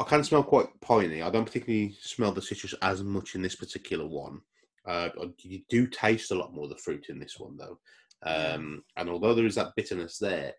I 0.01 0.05
can 0.05 0.25
smell 0.25 0.43
quite 0.43 0.69
piney. 0.81 1.23
I 1.23 1.31
don't 1.31 1.45
particularly 1.45 1.97
smell 2.01 2.33
the 2.33 2.43
citrus 2.43 2.75
as 2.83 3.03
much 3.03 3.35
in 3.35 3.43
this 3.43 3.57
particular 3.57 4.07
one. 4.07 4.41
Uh, 4.87 5.11
you 5.39 5.61
do 5.69 5.87
taste 5.87 6.33
a 6.33 6.35
lot 6.35 6.53
more 6.53 6.65
of 6.65 6.71
the 6.71 6.77
fruit 6.77 7.07
in 7.09 7.19
this 7.19 7.39
one, 7.39 7.57
though. 7.57 7.79
Um, 8.25 8.85
and 8.97 9.09
although 9.09 9.35
there 9.35 9.47
is 9.47 9.55
that 9.57 9.75
bitterness 9.77 10.19
there, 10.19 10.53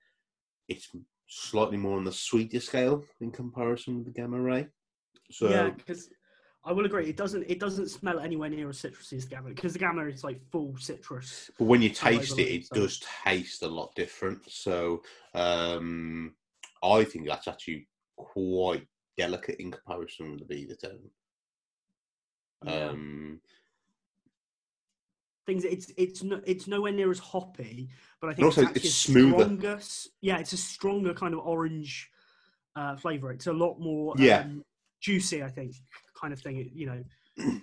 it's 0.67 0.89
slightly 1.27 1.77
more 1.77 1.97
on 1.97 2.03
the 2.03 2.11
sweeter 2.11 2.59
scale 2.59 3.03
in 3.21 3.31
comparison 3.31 3.97
with 3.97 4.05
the 4.05 4.11
Gamma 4.11 4.39
Ray. 4.39 4.67
So 5.31 5.49
yeah, 5.49 5.69
because 5.69 6.09
I 6.65 6.71
will 6.71 6.85
agree, 6.85 7.09
it 7.09 7.17
doesn't 7.17 7.45
it 7.47 7.59
doesn't 7.59 7.89
smell 7.89 8.19
anywhere 8.19 8.49
near 8.49 8.69
as 8.69 8.81
citrusy 8.81 9.13
as 9.13 9.23
the 9.25 9.35
gamma 9.35 9.49
because 9.49 9.73
the 9.73 9.79
gamma 9.79 10.05
is 10.05 10.23
like 10.23 10.41
full 10.51 10.75
citrus. 10.77 11.49
But 11.57 11.65
when 11.65 11.81
you 11.81 11.89
taste 11.89 12.39
it, 12.39 12.47
it 12.47 12.65
so. 12.67 12.75
does 12.75 13.01
taste 13.25 13.63
a 13.63 13.67
lot 13.67 13.93
different. 13.95 14.39
So 14.49 15.01
um, 15.33 16.35
I 16.81 17.03
think 17.03 17.27
that's 17.27 17.47
actually 17.47 17.87
quite 18.15 18.87
delicate 19.17 19.59
in 19.59 19.71
comparison 19.71 20.31
with 20.31 20.47
the 20.47 20.55
Beavertown. 20.55 20.99
Yeah. 22.65 22.89
Um, 22.89 23.41
things 25.45 25.65
it's 25.65 25.91
it's 25.97 26.23
no, 26.23 26.39
it's 26.45 26.67
nowhere 26.67 26.93
near 26.93 27.11
as 27.11 27.19
hoppy, 27.19 27.89
but 28.21 28.29
I 28.29 28.33
think 28.33 28.45
also 28.45 28.61
it's, 28.61 28.85
it's 28.85 28.95
smoother. 28.95 29.43
Stronger, 29.43 29.79
yeah, 30.21 30.37
it's 30.37 30.53
a 30.53 30.57
stronger 30.57 31.13
kind 31.13 31.33
of 31.33 31.41
orange 31.41 32.09
uh, 32.75 32.95
flavor. 32.95 33.31
It's 33.31 33.47
a 33.47 33.53
lot 33.53 33.79
more 33.79 34.13
Yeah. 34.17 34.39
um, 34.41 34.63
juicy, 35.01 35.43
I 35.43 35.49
think, 35.49 35.75
kind 36.19 36.31
of 36.33 36.39
thing. 36.39 36.69
You 36.73 36.85
know, 36.85 37.03
I 37.39 37.41
it 37.43 37.61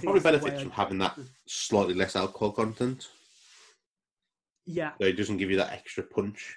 think 0.00 0.02
probably 0.02 0.02
that's 0.02 0.04
the 0.04 0.10
way 0.10 0.20
benefits 0.22 0.60
I- 0.60 0.62
from 0.64 0.72
having 0.72 0.98
that 0.98 1.18
slightly 1.46 1.94
less 1.94 2.16
alcohol 2.16 2.52
content. 2.52 3.08
Yeah, 4.64 4.92
So 5.00 5.06
it 5.06 5.16
doesn't 5.16 5.38
give 5.38 5.50
you 5.50 5.56
that 5.56 5.72
extra 5.72 6.04
punch. 6.04 6.56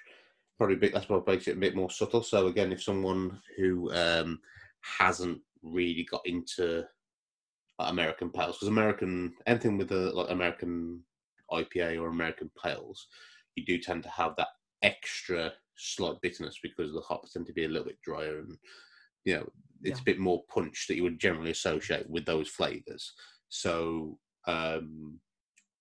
Probably 0.58 0.76
a 0.76 0.78
bit, 0.78 0.94
that's 0.94 1.08
what 1.08 1.26
makes 1.26 1.48
it 1.48 1.56
a 1.56 1.60
bit 1.60 1.76
more 1.76 1.90
subtle. 1.90 2.22
So 2.22 2.46
again, 2.46 2.72
if 2.72 2.82
someone 2.82 3.40
who 3.56 3.92
um, 3.92 4.40
hasn't 4.80 5.40
really 5.62 6.04
got 6.10 6.26
into 6.26 6.84
like, 7.78 7.90
American 7.92 8.30
pales, 8.30 8.56
because 8.56 8.68
American 8.68 9.34
anything 9.46 9.76
with 9.76 9.88
the 9.88 10.12
like 10.12 10.30
American 10.30 11.04
IPA 11.52 12.00
or 12.00 12.08
American 12.08 12.50
pales, 12.62 13.06
you 13.54 13.64
do 13.66 13.78
tend 13.78 14.02
to 14.04 14.08
have 14.08 14.34
that 14.36 14.48
extra 14.82 15.52
slight 15.76 16.20
bitterness 16.22 16.58
because 16.62 16.92
the 16.92 17.00
hops 17.00 17.32
tend 17.32 17.46
to 17.46 17.52
be 17.52 17.64
a 17.64 17.68
little 17.68 17.86
bit 17.86 18.00
drier 18.02 18.38
and 18.38 18.56
you 19.24 19.34
know 19.34 19.52
it's 19.82 19.98
Yeah. 19.98 20.02
a 20.02 20.04
bit 20.04 20.18
more 20.18 20.42
punch 20.48 20.86
that 20.88 20.96
you 20.96 21.02
would 21.02 21.18
generally 21.18 21.50
associate 21.50 22.08
with 22.08 22.24
those 22.24 22.48
flavors. 22.48 23.12
So 23.50 24.18
um, 24.46 25.20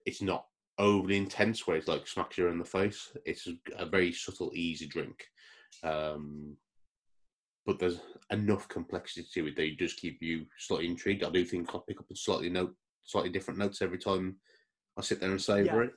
it's 0.06 0.22
not 0.22 0.48
overly 0.78 1.18
intense 1.18 1.66
where 1.66 1.78
it's 1.78 1.88
like 1.88 2.08
smacks 2.08 2.38
you 2.38 2.48
in 2.48 2.60
the 2.60 2.66
face. 2.66 3.12
It's 3.26 3.48
a, 3.78 3.86
very 3.86 4.12
subtle, 4.12 4.52
easy 4.54 4.88
drink. 4.88 5.26
Um, 5.84 6.58
but 7.66 7.80
there's 7.80 8.00
enough 8.32 8.68
complexity 8.68 9.28
to 9.34 9.48
it 9.48 9.56
that 9.56 9.64
it 9.66 9.80
does 9.80 9.94
keep 9.94 10.22
you 10.22 10.46
slightly 10.58 10.88
intrigued. 10.88 11.24
I 11.24 11.30
do 11.30 11.44
think 11.46 11.70
I'll 11.74 11.82
pick 11.82 12.00
up 12.00 12.06
a 12.12 12.16
slightly 12.16 12.50
note, 12.50 12.76
slightly 13.04 13.30
different 13.30 13.60
notes 13.60 13.82
every 13.82 13.98
time 13.98 14.38
I 14.98 15.02
sit 15.02 15.20
there 15.20 15.32
and 15.32 15.42
savor 15.42 15.84
Yeah. 15.84 15.90
it. 15.90 15.94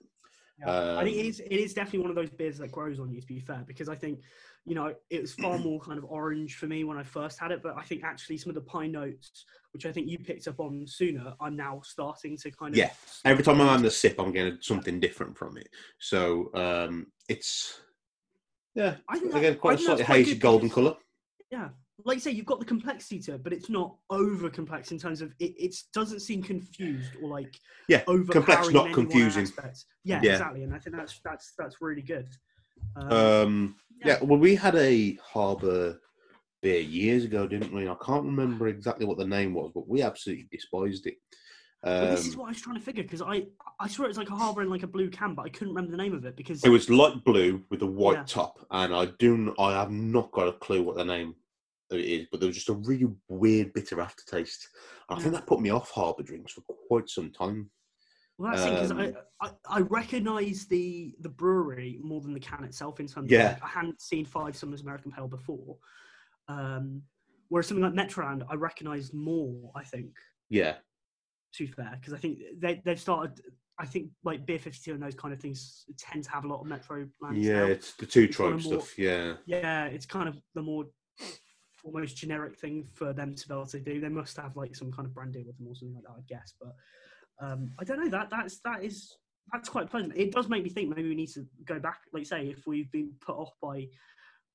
Yeah. 0.60 0.98
I 0.98 1.04
think 1.04 1.16
it 1.16 1.20
Um, 1.20 1.26
is. 1.26 1.40
It 1.40 1.52
is 1.52 1.74
definitely 1.74 2.00
one 2.00 2.10
of 2.10 2.16
those 2.16 2.30
beers 2.30 2.58
that 2.58 2.72
grows 2.72 2.98
on 2.98 3.10
you. 3.12 3.20
To 3.20 3.26
be 3.26 3.38
fair, 3.40 3.64
because 3.66 3.88
I 3.88 3.94
think, 3.94 4.20
you 4.64 4.74
know, 4.74 4.94
it 5.10 5.20
was 5.20 5.34
far 5.34 5.56
more 5.58 5.80
kind 5.80 5.98
of 5.98 6.04
orange 6.04 6.56
for 6.56 6.66
me 6.66 6.84
when 6.84 6.98
I 6.98 7.02
first 7.04 7.38
had 7.38 7.52
it. 7.52 7.62
But 7.62 7.76
I 7.76 7.82
think 7.82 8.02
actually 8.04 8.38
some 8.38 8.50
of 8.50 8.54
the 8.54 8.60
pine 8.62 8.92
notes, 8.92 9.44
which 9.72 9.86
I 9.86 9.92
think 9.92 10.08
you 10.08 10.18
picked 10.18 10.48
up 10.48 10.58
on 10.58 10.84
sooner, 10.86 11.34
I'm 11.40 11.56
now 11.56 11.80
starting 11.84 12.36
to 12.38 12.50
kind 12.50 12.74
of. 12.74 12.78
Yeah. 12.78 12.90
Every 13.24 13.44
time 13.44 13.60
I'm 13.60 13.68
having 13.68 13.86
a 13.86 13.90
sip, 13.90 14.18
I'm 14.18 14.32
getting 14.32 14.58
something 14.60 14.98
different 15.00 15.36
from 15.38 15.56
it. 15.58 15.68
So 15.98 16.50
um, 16.54 17.06
it's 17.28 17.80
yeah, 18.74 18.96
I 19.08 19.18
think 19.18 19.32
that- 19.32 19.38
again 19.38 19.52
I 19.52 19.56
quite 19.56 19.78
a 19.78 19.82
slightly 19.82 20.04
hazy 20.04 20.36
golden 20.36 20.70
colour. 20.70 20.96
Yeah, 21.50 21.68
like 22.04 22.16
you 22.16 22.20
say, 22.20 22.30
you've 22.30 22.46
got 22.46 22.60
the 22.60 22.66
complexity 22.66 23.18
to 23.20 23.34
it, 23.34 23.42
but 23.42 23.52
it's 23.52 23.68
not 23.68 23.96
over 24.10 24.48
complex 24.48 24.92
in 24.92 24.98
terms 24.98 25.20
of 25.20 25.32
it. 25.38 25.54
It 25.58 25.76
doesn't 25.92 26.20
seem 26.20 26.42
confused 26.42 27.12
or 27.20 27.28
like 27.28 27.58
Yeah, 27.88 28.02
overpowering 28.06 28.46
complex, 28.46 28.68
in 28.68 28.74
not 28.74 28.84
any 28.84 28.94
one 28.94 28.94
confusing. 28.94 29.52
Yeah, 30.04 30.22
Yeah. 30.22 30.32
exactly, 30.32 30.62
and 30.62 30.74
I 30.74 30.78
think 30.78 30.96
that's 30.96 31.20
that's 31.24 31.54
that's 31.58 31.80
really 31.80 32.02
good. 32.02 32.28
Um, 32.96 33.10
Um, 33.12 33.76
yeah. 34.00 34.06
yeah. 34.08 34.24
well, 34.24 34.38
we 34.38 34.54
had 34.54 34.76
a 34.76 35.14
harbour 35.16 36.00
beer 36.62 36.80
years 36.80 37.24
ago, 37.24 37.46
didn't 37.46 37.72
we? 37.74 37.88
I 37.88 37.96
can't 38.04 38.24
remember 38.24 38.68
exactly 38.68 39.06
what 39.06 39.18
the 39.18 39.26
name 39.26 39.54
was, 39.54 39.70
but 39.74 39.88
we 39.88 40.02
absolutely 40.02 40.48
despised 40.50 41.06
it. 41.06 41.16
Well, 41.84 42.10
this 42.10 42.26
is 42.26 42.34
Um, 42.34 42.40
what 42.40 42.46
I 42.46 42.48
was 42.48 42.60
trying 42.60 42.76
to 42.76 42.82
figure 42.82 43.04
because 43.04 43.22
I 43.22 43.46
I 43.78 43.88
swear 43.88 44.08
it's 44.08 44.18
like 44.18 44.30
a 44.30 44.36
harbour 44.36 44.62
in 44.62 44.68
like 44.70 44.82
a 44.82 44.88
blue 44.88 45.10
can, 45.10 45.34
but 45.34 45.42
I 45.42 45.48
couldn't 45.48 45.74
remember 45.74 45.92
the 45.96 46.02
name 46.02 46.12
of 46.14 46.24
it 46.24 46.36
because 46.36 46.64
it 46.64 46.68
was 46.68 46.90
light 46.90 47.24
blue 47.24 47.64
with 47.70 47.82
a 47.82 47.86
white 47.86 48.16
Yeah. 48.18 48.24
top, 48.24 48.66
and 48.70 48.94
I 48.94 49.06
do 49.18 49.54
I 49.58 49.72
have 49.72 49.90
not 49.90 50.30
got 50.32 50.48
a 50.48 50.52
clue 50.52 50.82
what 50.82 50.96
the 50.96 51.04
name 51.04 51.30
of 51.30 51.34
it 51.90 52.00
is, 52.00 52.26
but 52.30 52.40
there 52.40 52.46
was 52.48 52.56
just 52.56 52.68
a 52.68 52.74
really 52.74 53.06
weird 53.28 53.72
bitter 53.72 54.00
aftertaste. 54.00 54.68
I 55.08 55.18
think 55.20 55.32
that 55.34 55.46
put 55.46 55.60
me 55.60 55.70
off 55.70 55.90
harbour 55.90 56.22
drinks 56.22 56.52
for 56.52 56.62
quite 56.88 57.08
some 57.08 57.30
time. 57.30 57.70
well, 58.36 58.52
that's 58.52 58.64
because 58.64 58.90
um, 58.90 59.00
I, 59.00 59.12
I 59.40 59.50
I 59.68 59.80
recognise 59.80 60.66
the 60.66 61.14
the 61.20 61.28
brewery 61.30 61.98
more 62.02 62.20
than 62.20 62.34
the 62.34 62.40
can 62.40 62.64
itself 62.64 63.00
in 63.00 63.06
terms 63.06 63.30
Yeah. 63.30 63.56
I 63.62 63.68
hadn't 63.68 64.00
seen 64.02 64.24
Five 64.26 64.56
Summers 64.56 64.82
American 64.82 65.10
Pale 65.12 65.28
before, 65.28 65.76
um, 66.48 67.02
whereas 67.48 67.66
something 67.66 67.84
like 67.84 67.94
Metroland 67.94 68.44
I 68.50 68.54
recognised 68.54 69.14
more. 69.14 69.70
I 69.74 69.82
think 69.84 70.10
Yeah, 70.50 70.76
to 71.54 71.66
fair 71.68 71.96
because 72.00 72.12
I 72.12 72.18
think 72.18 72.38
they 72.58 72.82
they've 72.84 73.00
started. 73.00 73.40
I 73.80 73.86
think 73.86 74.10
like 74.24 74.44
Beer 74.44 74.58
Fifty 74.58 74.80
Two 74.90 74.94
and 74.94 75.02
those 75.02 75.14
kind 75.14 75.32
of 75.32 75.40
things 75.40 75.84
tend 75.96 76.24
to 76.24 76.30
have 76.32 76.44
a 76.44 76.48
lot 76.48 76.60
of 76.60 76.66
Metroland. 76.66 77.08
yeah, 77.34 77.60
now. 77.60 77.64
it's 77.66 77.92
the 77.94 78.06
two 78.06 78.24
It's 78.24 78.36
tribe 78.36 78.54
of 78.54 78.64
more- 78.64 78.80
stuff. 78.80 78.98
Yeah, 78.98 79.34
yeah, 79.46 79.84
it's 79.86 80.04
kind 80.04 80.28
of 80.28 80.36
the 80.56 80.62
more 80.62 80.86
almost 81.84 82.16
generic 82.16 82.56
thing 82.56 82.86
for 82.92 83.12
them 83.12 83.34
to 83.34 83.48
be 83.48 83.54
able 83.54 83.66
to 83.66 83.80
do. 83.80 84.00
They 84.00 84.08
must 84.08 84.36
have 84.36 84.56
like 84.56 84.74
some 84.74 84.92
kind 84.92 85.06
of 85.06 85.14
brand 85.14 85.32
deal 85.32 85.44
with 85.46 85.56
them 85.58 85.68
or 85.68 85.74
something 85.74 85.94
like 85.94 86.04
that, 86.04 86.18
I'd 86.18 86.26
guess. 86.26 86.54
But 86.60 86.74
um, 87.40 87.70
I 87.78 87.84
don't 87.84 88.02
know. 88.02 88.10
That 88.10 88.30
that's 88.30 88.60
that 88.60 88.84
is 88.84 89.16
that's 89.52 89.68
quite 89.68 89.90
pleasant. 89.90 90.16
It 90.16 90.32
does 90.32 90.48
make 90.48 90.62
me 90.64 90.70
think 90.70 90.94
maybe 90.94 91.08
we 91.08 91.14
need 91.14 91.30
to 91.30 91.46
go 91.64 91.78
back, 91.78 92.00
like 92.12 92.26
say, 92.26 92.48
if 92.48 92.66
we've 92.66 92.90
been 92.92 93.12
put 93.20 93.36
off 93.36 93.52
by 93.62 93.88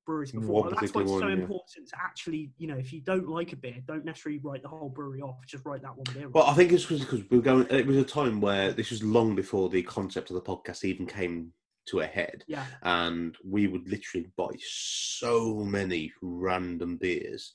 breweries 0.06 0.32
before. 0.32 0.70
That's 0.70 0.94
why 0.94 1.02
it's 1.02 1.10
so 1.10 1.20
one, 1.20 1.28
yeah. 1.28 1.42
important 1.42 1.88
to 1.88 1.96
actually, 2.02 2.52
you 2.58 2.68
know, 2.68 2.76
if 2.76 2.92
you 2.92 3.00
don't 3.00 3.28
like 3.28 3.52
a 3.52 3.56
beer, 3.56 3.76
don't 3.86 4.04
necessarily 4.04 4.40
write 4.42 4.62
the 4.62 4.68
whole 4.68 4.88
brewery 4.88 5.20
off. 5.20 5.36
Just 5.46 5.64
write 5.64 5.82
that 5.82 5.96
one 5.96 6.04
beer. 6.12 6.28
Well, 6.28 6.44
off. 6.44 6.52
I 6.52 6.56
think 6.56 6.72
it's 6.72 6.86
because 6.86 7.22
we're 7.30 7.40
going. 7.40 7.66
It 7.70 7.86
was 7.86 7.96
a 7.96 8.04
time 8.04 8.40
where 8.40 8.72
this 8.72 8.90
was 8.90 9.02
long 9.02 9.34
before 9.34 9.68
the 9.68 9.82
concept 9.82 10.30
of 10.30 10.34
the 10.34 10.42
podcast 10.42 10.84
even 10.84 11.06
came 11.06 11.52
to 11.86 12.00
a 12.00 12.06
head, 12.06 12.44
yeah, 12.46 12.66
and 12.82 13.36
we 13.44 13.66
would 13.66 13.88
literally 13.88 14.28
buy 14.36 14.50
so 14.58 15.56
many 15.64 16.12
random 16.22 16.96
beers, 16.96 17.54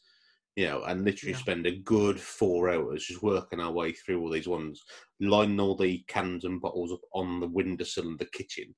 you 0.56 0.68
know, 0.68 0.84
and 0.84 1.04
literally 1.04 1.34
Yeah. 1.34 1.40
spend 1.40 1.66
a 1.66 1.78
good 1.78 2.20
four 2.20 2.70
hours 2.70 3.06
just 3.06 3.24
working 3.24 3.60
our 3.60 3.72
way 3.72 3.92
through 3.92 4.22
all 4.22 4.30
these 4.30 4.48
ones, 4.48 4.84
lining 5.20 5.60
all 5.60 5.76
the 5.76 6.04
cans 6.08 6.44
and 6.46 6.62
bottles 6.62 6.92
up 6.92 7.02
on 7.14 7.40
the 7.40 7.48
windowsill 7.48 8.08
in 8.08 8.18
the 8.18 8.26
kitchen. 8.26 8.76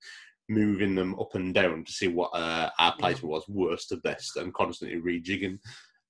Moving 0.50 0.96
them 0.96 1.18
up 1.18 1.34
and 1.36 1.54
down 1.54 1.86
to 1.86 1.92
see 1.94 2.10
what 2.10 2.32
uh, 2.34 2.70
our 2.78 2.94
placement 2.98 3.32
was, 3.32 3.48
worst 3.48 3.90
to 3.90 3.98
best, 3.98 4.36
and 4.36 4.54
constantly 4.54 5.00
rejigging. 5.00 5.60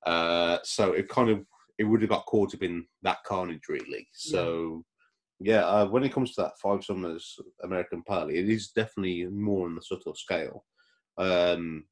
Uh, 0.06 0.58
so 0.64 0.94
it 0.94 1.08
kind 1.10 1.30
of 1.30 1.46
it 1.78 1.84
would 1.84 2.02
have 2.02 2.10
got 2.10 2.26
caught 2.26 2.56
up 2.56 2.64
in 2.64 2.86
that 3.04 3.24
carnage 3.24 3.68
really. 3.70 4.08
So 4.14 4.84
yeah, 5.44 5.66
uh, 5.66 5.86
when 5.88 6.04
it 6.04 6.14
comes 6.14 6.34
to 6.36 6.42
that 6.42 6.60
Five 6.60 6.84
Summers 6.84 7.40
American 7.64 8.04
Pally, 8.08 8.38
it 8.38 8.50
is 8.50 8.70
definitely 8.70 9.26
more 9.26 9.68
on 9.68 9.76
the 9.76 9.82
subtle 9.82 10.16
scale. 10.16 10.66
Um, 11.18 11.86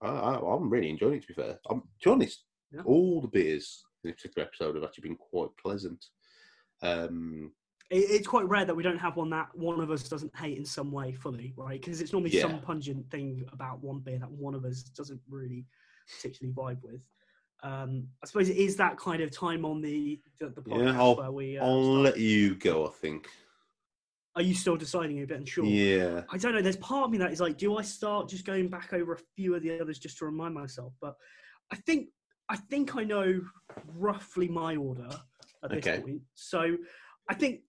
I, 0.00 0.08
I, 0.08 0.54
I'm 0.54 0.70
really 0.70 0.90
enjoying 0.90 1.14
it. 1.14 1.22
To 1.22 1.28
be 1.28 1.34
fair, 1.34 1.58
I'm 1.70 1.80
to 1.80 2.08
be 2.08 2.10
honest, 2.10 2.44
Yeah. 2.72 2.82
all 2.84 3.20
the 3.20 3.28
beers 3.28 3.84
in 4.04 4.10
this 4.10 4.16
particular 4.16 4.46
episode 4.46 4.74
have 4.76 4.84
actually 4.84 5.08
been 5.08 5.16
quite 5.16 5.50
pleasant. 5.60 6.04
Um, 6.82 7.52
it, 7.90 7.96
it's 8.10 8.28
quite 8.28 8.48
rare 8.48 8.64
that 8.64 8.74
we 8.74 8.82
don't 8.82 8.98
have 8.98 9.16
one 9.16 9.30
that 9.30 9.48
one 9.54 9.80
of 9.80 9.90
us 9.90 10.08
doesn't 10.08 10.36
hate 10.36 10.58
in 10.58 10.64
some 10.64 10.92
way 10.92 11.12
fully, 11.12 11.54
right? 11.56 11.80
Because 11.80 12.00
it's 12.00 12.12
normally 12.12 12.30
Yeah. 12.34 12.42
some 12.42 12.60
pungent 12.60 13.10
thing 13.10 13.44
about 13.52 13.82
one 13.82 14.00
beer 14.00 14.18
that 14.18 14.30
one 14.30 14.54
of 14.54 14.64
us 14.64 14.82
doesn't 14.82 15.20
really 15.28 15.66
particularly 16.16 16.54
vibe 16.54 16.82
with. 16.82 17.00
Um, 17.62 18.06
I 18.22 18.26
suppose 18.26 18.48
it 18.48 18.56
is 18.56 18.76
that 18.76 18.96
kind 18.98 19.20
of 19.22 19.30
time 19.30 19.64
on 19.64 19.80
the 19.80 20.20
the, 20.38 20.48
the 20.50 20.62
podcast 20.62 20.84
Yeah, 20.92 20.98
I'll- 21.00 21.16
where 21.16 21.32
we. 21.32 21.58
Uh, 21.58 21.64
I'll 21.66 21.82
start- 21.84 22.02
let 22.04 22.18
you 22.18 22.54
go. 22.54 22.86
I 22.86 22.90
think. 22.90 23.28
Are 24.36 24.42
you 24.42 24.54
still 24.54 24.76
deciding 24.76 25.20
a 25.20 25.26
bit 25.26 25.38
unsure? 25.38 25.64
Yeah. 25.64 26.22
I 26.30 26.38
don't 26.38 26.54
know. 26.54 26.62
There's 26.62 26.76
part 26.76 27.06
of 27.06 27.10
me 27.10 27.18
that 27.18 27.32
is 27.32 27.40
like, 27.40 27.58
do 27.58 27.76
I 27.76 27.82
start 27.82 28.28
just 28.28 28.44
going 28.46 28.68
back 28.68 28.92
over 28.92 29.14
a 29.14 29.18
few 29.34 29.56
of 29.56 29.62
the 29.64 29.80
others 29.80 29.98
just 29.98 30.18
to 30.18 30.26
remind 30.26 30.54
myself? 30.54 30.92
But 31.00 31.16
I 31.72 31.76
think 31.76 32.10
I 32.48 32.56
think 32.56 32.94
I 32.96 33.02
know 33.04 33.40
roughly 33.96 34.46
my 34.48 34.76
order 34.76 35.08
at 35.64 35.70
this 35.70 35.78
Okay. 35.86 36.00
point. 36.00 36.20
So 36.34 36.76
I 37.28 37.34
think 37.34 37.62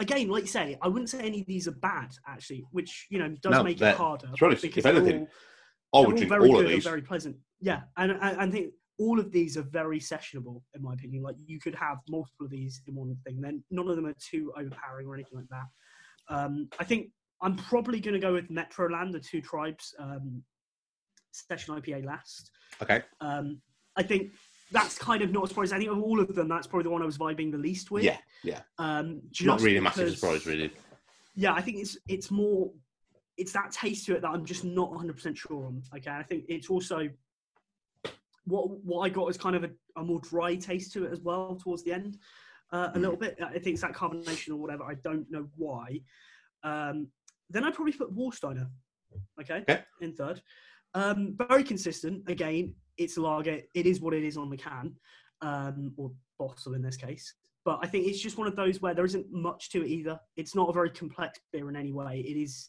again, 0.00 0.28
like 0.28 0.42
you 0.42 0.48
say, 0.48 0.76
I 0.82 0.88
wouldn't 0.88 1.10
say 1.10 1.20
any 1.20 1.42
of 1.42 1.46
these 1.46 1.68
are 1.68 1.72
bad 1.72 2.10
actually, 2.26 2.66
which 2.72 3.06
you 3.10 3.18
know 3.20 3.28
does 3.40 3.52
No, 3.52 3.62
make 3.62 3.80
it 3.80 3.96
harder. 3.96 4.30
honest, 4.42 4.64
if 4.64 4.84
anything, 4.84 5.28
all- 5.92 6.04
I 6.04 6.06
would 6.08 6.16
drink 6.16 6.28
very 6.28 6.48
all 6.50 6.56
good 6.56 6.64
of 6.66 6.70
these. 6.72 6.84
very 6.84 7.02
pleasant. 7.02 7.36
Yeah, 7.60 7.82
and 7.96 8.12
I, 8.12 8.42
I 8.44 8.50
think 8.50 8.72
all 8.98 9.20
of 9.20 9.30
these 9.30 9.56
are 9.56 9.62
very 9.62 10.00
sessionable 10.00 10.62
in 10.74 10.82
my 10.82 10.92
opinion. 10.92 11.22
Like 11.22 11.36
you 11.46 11.60
could 11.60 11.74
have 11.74 11.98
multiple 12.08 12.46
of 12.46 12.50
these 12.50 12.82
in 12.86 12.94
one 12.94 13.16
thing. 13.24 13.40
Then 13.40 13.62
none 13.70 13.88
of 13.88 13.96
them 13.96 14.06
are 14.06 14.14
too 14.18 14.52
overpowering 14.56 15.06
or 15.06 15.14
anything 15.14 15.38
like 15.38 15.48
that. 15.50 16.34
Um, 16.34 16.68
I 16.78 16.84
think 16.84 17.10
I'm 17.40 17.56
probably 17.56 18.00
going 18.00 18.14
to 18.14 18.20
go 18.20 18.32
with 18.32 18.50
Metroland, 18.50 19.12
the 19.12 19.20
two 19.20 19.40
tribes 19.40 19.94
um, 19.98 20.42
session 21.30 21.74
IPA 21.80 22.04
last. 22.04 22.50
Okay. 22.82 23.02
Um, 23.20 23.60
I 23.96 24.02
think 24.02 24.32
that's 24.72 24.98
kind 24.98 25.22
of 25.22 25.32
not 25.32 25.44
a 25.44 25.48
surprise. 25.48 25.72
I 25.72 25.78
think 25.78 25.90
of 25.90 26.02
all 26.02 26.20
of 26.20 26.34
them, 26.34 26.48
that's 26.48 26.66
probably 26.66 26.84
the 26.84 26.90
one 26.90 27.02
I 27.02 27.06
was 27.06 27.18
vibing 27.18 27.50
the 27.52 27.58
least 27.58 27.90
with. 27.90 28.04
Yeah. 28.04 28.18
Yeah. 28.42 28.60
Um, 28.78 29.22
Not 29.40 29.60
really 29.60 29.78
a 29.78 29.82
massive 29.82 30.16
surprise, 30.18 30.46
really. 30.46 30.72
yeah, 31.34 31.52
I 31.54 31.60
think 31.60 31.78
it's 31.78 31.96
it's 32.08 32.30
more 32.30 32.70
it's 33.36 33.52
that 33.52 33.70
taste 33.70 34.06
to 34.06 34.16
it 34.16 34.22
that 34.22 34.28
I'm 34.30 34.44
just 34.44 34.64
not 34.64 34.90
100 34.90 35.14
percent 35.14 35.38
sure 35.38 35.66
on. 35.66 35.82
Okay, 35.96 36.10
I 36.10 36.22
think 36.22 36.44
it's 36.48 36.68
also 36.68 37.08
what 38.48 38.70
what 38.84 39.00
I 39.00 39.08
got 39.08 39.28
is 39.28 39.36
kind 39.36 39.56
of 39.56 39.64
a, 39.64 39.70
a 39.96 40.02
more 40.02 40.20
dry 40.20 40.56
taste 40.56 40.92
to 40.94 41.04
it 41.04 41.12
as 41.12 41.20
well 41.20 41.56
towards 41.62 41.84
the 41.84 41.92
end, 41.92 42.18
uh, 42.72 42.88
a 42.94 42.98
little 42.98 43.16
bit. 43.16 43.38
I 43.42 43.52
think 43.52 43.74
it's 43.74 43.82
that 43.82 43.92
carbonation 43.92 44.50
or 44.50 44.56
whatever. 44.56 44.84
I 44.84 44.94
don't 44.94 45.30
know 45.30 45.46
why. 45.56 46.00
Um, 46.62 47.08
then 47.50 47.64
I'd 47.64 47.74
probably 47.74 47.92
put 47.92 48.14
Warsteiner. 48.14 48.68
Okay, 49.40 49.60
Okay. 49.68 49.82
in 50.00 50.14
third. 50.14 50.42
Um, 50.94 51.34
very 51.36 51.64
consistent. 51.64 52.28
Again, 52.28 52.74
it's 52.96 53.16
a 53.16 53.20
lager. 53.20 53.60
It 53.74 53.86
is 53.86 54.00
what 54.00 54.14
it 54.14 54.24
is 54.24 54.36
on 54.36 54.50
the 54.50 54.56
can, 54.56 54.94
um, 55.40 55.92
or 55.96 56.12
bottle 56.38 56.74
in 56.74 56.82
this 56.82 56.96
case. 56.96 57.34
But 57.64 57.80
I 57.82 57.86
think 57.86 58.06
it's 58.06 58.20
just 58.20 58.38
one 58.38 58.46
of 58.48 58.56
those 58.56 58.80
where 58.80 58.94
there 58.94 59.04
isn't 59.04 59.26
much 59.30 59.70
to 59.70 59.82
it 59.84 59.88
either. 59.88 60.18
It's 60.36 60.54
not 60.54 60.68
a 60.68 60.72
very 60.72 60.90
complex 60.90 61.38
beer 61.52 61.68
in 61.68 61.76
any 61.76 61.92
way. 61.92 62.20
It 62.20 62.36
is, 62.36 62.68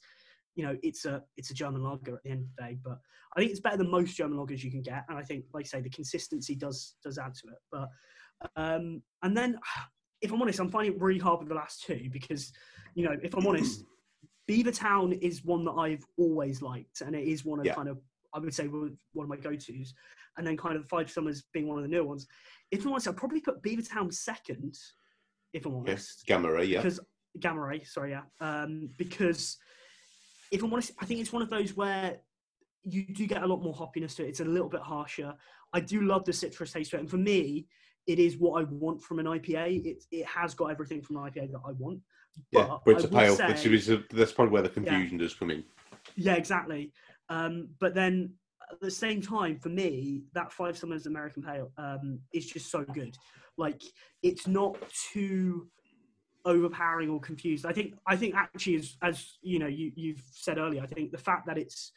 you 0.59 0.65
know, 0.65 0.75
it's 0.83 1.05
a 1.05 1.23
it's 1.37 1.51
a 1.51 1.53
German 1.53 1.81
lager 1.81 2.15
at 2.15 2.23
the 2.23 2.31
end 2.31 2.41
of 2.41 2.47
the 2.57 2.63
day. 2.63 2.77
But 2.83 2.99
I 3.33 3.39
think 3.39 3.49
it's 3.49 3.61
better 3.61 3.77
than 3.77 3.89
most 3.89 4.13
German 4.17 4.37
lagers 4.37 4.61
you 4.61 4.69
can 4.69 4.81
get. 4.81 5.05
And 5.07 5.17
I 5.17 5.23
think, 5.23 5.45
like 5.53 5.63
I 5.63 5.67
say, 5.67 5.81
the 5.81 5.89
consistency 5.89 6.53
does 6.53 6.95
does 7.01 7.17
add 7.17 7.33
to 7.35 7.47
it. 7.47 7.59
But 7.71 7.87
um, 8.57 9.01
and 9.23 9.37
then, 9.37 9.57
if 10.21 10.33
I'm 10.33 10.41
honest, 10.41 10.59
I'm 10.59 10.69
finding 10.69 10.95
it 10.95 11.01
really 11.01 11.17
hard 11.17 11.39
with 11.39 11.47
the 11.47 11.55
last 11.55 11.83
two 11.85 12.09
because, 12.11 12.51
you 12.93 13.05
know, 13.05 13.15
if 13.23 13.33
I'm 13.37 13.47
honest, 13.47 13.85
Beavertown 14.51 15.17
is 15.21 15.45
one 15.45 15.63
that 15.63 15.71
I've 15.71 16.03
always 16.17 16.61
liked, 16.61 16.99
and 16.99 17.15
it 17.15 17.25
is 17.25 17.45
one 17.45 17.61
of 17.61 17.65
Yeah. 17.65 17.75
kind 17.75 17.87
of 17.87 17.99
I 18.33 18.39
would 18.39 18.53
say 18.53 18.67
one 18.67 18.97
of 19.17 19.29
my 19.29 19.37
go-tos, 19.37 19.93
and 20.37 20.45
then 20.45 20.57
kind 20.57 20.75
of 20.75 20.89
Five 20.89 21.09
Summers 21.09 21.45
being 21.53 21.69
one 21.69 21.77
of 21.77 21.83
the 21.83 21.89
new 21.89 22.03
ones. 22.03 22.27
If 22.69 22.83
I'm 22.83 22.91
honest, 22.91 23.07
I'd 23.07 23.15
probably 23.15 23.39
put 23.39 23.63
Beavertown 23.63 24.13
second, 24.13 24.77
if 25.53 25.65
I'm 25.65 25.71
Yes. 25.85 25.87
honest, 25.87 26.25
Gamma 26.25 26.51
Ray. 26.51 26.65
Yeah. 26.65 26.81
because 26.81 26.99
Gamma 27.39 27.61
Ray, 27.61 27.83
sorry, 27.85 28.11
yeah, 28.11 28.23
um, 28.41 28.89
because 28.97 29.57
if 30.51 30.63
I'm 30.63 30.73
honest, 30.73 30.91
I 30.99 31.05
think 31.05 31.19
it's 31.19 31.33
one 31.33 31.41
of 31.41 31.49
those 31.49 31.75
where 31.75 32.17
you 32.83 33.05
do 33.05 33.27
get 33.27 33.43
a 33.43 33.47
lot 33.47 33.61
more 33.61 33.73
hoppiness 33.73 34.15
to 34.15 34.25
it. 34.25 34.29
It's 34.29 34.39
a 34.39 34.45
little 34.45 34.69
bit 34.69 34.81
harsher. 34.81 35.33
I 35.73 35.79
do 35.79 36.01
love 36.01 36.25
the 36.25 36.33
citrus 36.33 36.71
taste 36.71 36.91
to 36.91 36.97
it, 36.97 37.01
and 37.01 37.09
for 37.09 37.17
me, 37.17 37.67
it 38.07 38.19
is 38.19 38.37
what 38.37 38.61
I 38.61 38.65
want 38.69 39.01
from 39.01 39.19
an 39.19 39.25
IPA. 39.25 39.85
It 39.85 40.03
it 40.11 40.25
has 40.25 40.53
got 40.53 40.67
everything 40.67 41.01
from 41.01 41.17
an 41.17 41.23
IPA 41.23 41.51
that 41.51 41.61
I 41.65 41.71
want. 41.73 41.99
Yeah, 42.51 42.77
but 42.85 42.95
it's 42.95 43.05
I 43.05 43.07
a 43.07 43.11
pale. 43.11 43.35
say- 43.35 43.47
Which 43.47 43.65
is 43.65 43.89
a, 43.89 44.03
that's 44.11 44.31
probably 44.31 44.53
where 44.53 44.61
the 44.61 44.69
confusion 44.69 45.17
does 45.17 45.33
come 45.33 45.51
in. 45.51 45.63
Yeah, 46.15 46.35
exactly. 46.35 46.93
Um, 47.27 47.69
but 47.79 47.93
then 47.93 48.33
at 48.71 48.79
the 48.79 48.91
same 48.91 49.21
time, 49.21 49.59
for 49.59 49.69
me, 49.69 50.23
that 50.33 50.51
Five 50.51 50.77
Summers 50.77 51.05
American 51.05 51.43
Pale 51.43 51.71
um, 51.77 52.19
is 52.33 52.45
just 52.45 52.71
so 52.71 52.83
good. 52.83 53.15
Like 53.57 53.81
it's 54.23 54.47
not 54.47 54.77
too 55.11 55.67
overpowering 56.45 57.09
or 57.09 57.19
confused. 57.19 57.65
I 57.65 57.73
think 57.73 57.95
I 58.07 58.15
think 58.15 58.35
actually 58.35 58.75
as 58.75 58.97
as 59.01 59.37
you 59.41 59.59
know 59.59 59.67
you 59.67 59.91
you've 59.95 60.23
said 60.31 60.57
earlier, 60.57 60.81
I 60.81 60.87
think 60.87 61.11
the 61.11 61.17
fact 61.17 61.45
that 61.47 61.57
it's 61.57 61.91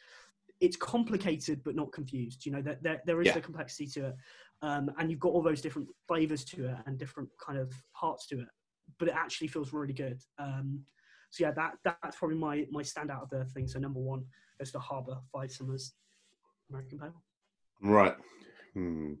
it's 0.59 0.77
complicated 0.77 1.61
but 1.63 1.75
not 1.75 1.91
confused. 1.91 2.45
You 2.45 2.51
know 2.53 2.61
that 2.61 2.83
there, 2.83 3.01
there 3.05 3.21
is 3.21 3.27
Yeah. 3.27 3.33
the 3.33 3.41
complexity 3.41 3.87
to 3.87 4.07
it, 4.07 4.15
um, 4.61 4.91
and 4.97 5.09
you've 5.09 5.19
got 5.19 5.29
all 5.29 5.41
those 5.41 5.61
different 5.61 5.89
flavors 6.07 6.43
to 6.45 6.67
it 6.69 6.77
and 6.85 6.97
different 6.97 7.29
kind 7.45 7.59
of 7.59 7.73
parts 7.93 8.27
to 8.27 8.39
it. 8.41 8.47
But 8.99 9.07
it 9.07 9.15
actually 9.15 9.47
feels 9.47 9.73
really 9.73 9.93
good. 9.93 10.21
Um, 10.37 10.85
so 11.31 11.45
yeah, 11.45 11.51
that 11.51 11.73
that's 11.83 12.17
probably 12.17 12.37
my 12.37 12.67
my 12.71 12.81
standout 12.83 13.23
of 13.23 13.29
the 13.29 13.45
thing. 13.45 13.67
So 13.67 13.79
number 13.79 13.99
one 13.99 14.25
goes 14.59 14.71
to 14.71 14.79
Harbour 14.79 15.17
Five 15.31 15.51
Summers 15.51 15.93
American 16.69 16.99
Pale. 16.99 17.23
Right. 17.81 18.15
Hmm. 18.73 19.13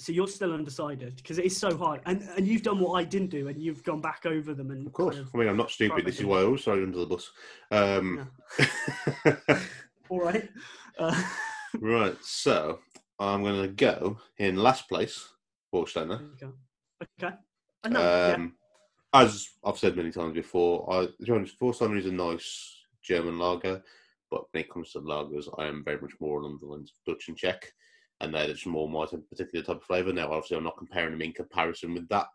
So 0.00 0.12
you're 0.12 0.28
still 0.28 0.54
undecided 0.54 1.16
because 1.16 1.38
it 1.38 1.44
is 1.44 1.54
so 1.56 1.76
hard, 1.76 2.00
and 2.06 2.22
and 2.36 2.48
you've 2.48 2.62
done 2.62 2.78
what 2.80 2.92
I 2.94 3.04
didn't 3.04 3.28
do, 3.30 3.48
and 3.48 3.60
you've 3.60 3.84
gone 3.84 4.00
back 4.00 4.24
over 4.24 4.54
them 4.54 4.70
and 4.70 4.86
Of 4.86 4.94
course. 4.94 5.16
kind 5.16 5.26
of- 5.26 5.34
I 5.34 5.38
mean, 5.38 5.48
I'm 5.48 5.58
not 5.58 5.70
stupid. 5.70 6.06
This 6.06 6.20
is 6.20 6.24
why 6.24 6.38
I 6.40 6.44
always 6.44 6.64
throw 6.64 6.74
you 6.76 6.84
under 6.84 7.00
the 7.00 7.06
bus. 7.06 7.30
Um, 7.70 8.30
all 10.08 10.20
right. 10.20 10.48
Uh, 10.98 11.22
right. 11.80 12.16
So 12.22 12.78
I'm 13.18 13.42
going 13.42 13.60
to 13.60 13.68
go 13.68 14.18
in 14.38 14.56
last 14.56 14.88
place, 14.88 15.28
Warsteiner. 15.74 16.30
there. 16.40 16.52
Okay. 17.22 17.36
Know. 17.86 18.00
yeah. 18.00 18.34
Um, 18.36 18.54
As 19.12 19.48
I've 19.64 19.78
said 19.78 19.96
many 19.96 20.10
times 20.12 20.32
before, 20.34 20.90
I, 20.90 21.06
to 21.06 21.12
be 21.22 21.30
honest, 21.32 21.60
Warsteiner 21.60 21.98
is 21.98 22.06
a 22.06 22.12
nice 22.12 22.74
German 23.02 23.38
lager, 23.38 23.82
but 24.30 24.44
when 24.50 24.62
it 24.62 24.70
comes 24.70 24.92
to 24.92 25.00
lagers, 25.00 25.46
I 25.58 25.66
am 25.66 25.84
very 25.84 26.00
much 26.00 26.12
more 26.20 26.40
along 26.40 26.58
the 26.60 26.66
lines 26.66 26.90
of 26.92 27.12
Dutch 27.12 27.28
and 27.28 27.36
Czech, 27.36 27.70
and 28.20 28.34
they're 28.34 28.48
just 28.48 28.66
more 28.66 28.88
my 28.88 29.06
particular 29.06 29.64
type 29.64 29.76
of 29.76 29.84
flavour. 29.84 30.12
Now, 30.12 30.32
obviously, 30.32 30.56
I'm 30.56 30.64
not 30.64 30.78
comparing 30.78 31.12
them 31.12 31.22
in 31.22 31.32
comparison 31.32 31.94
with 31.94 32.08
that, 32.08 32.26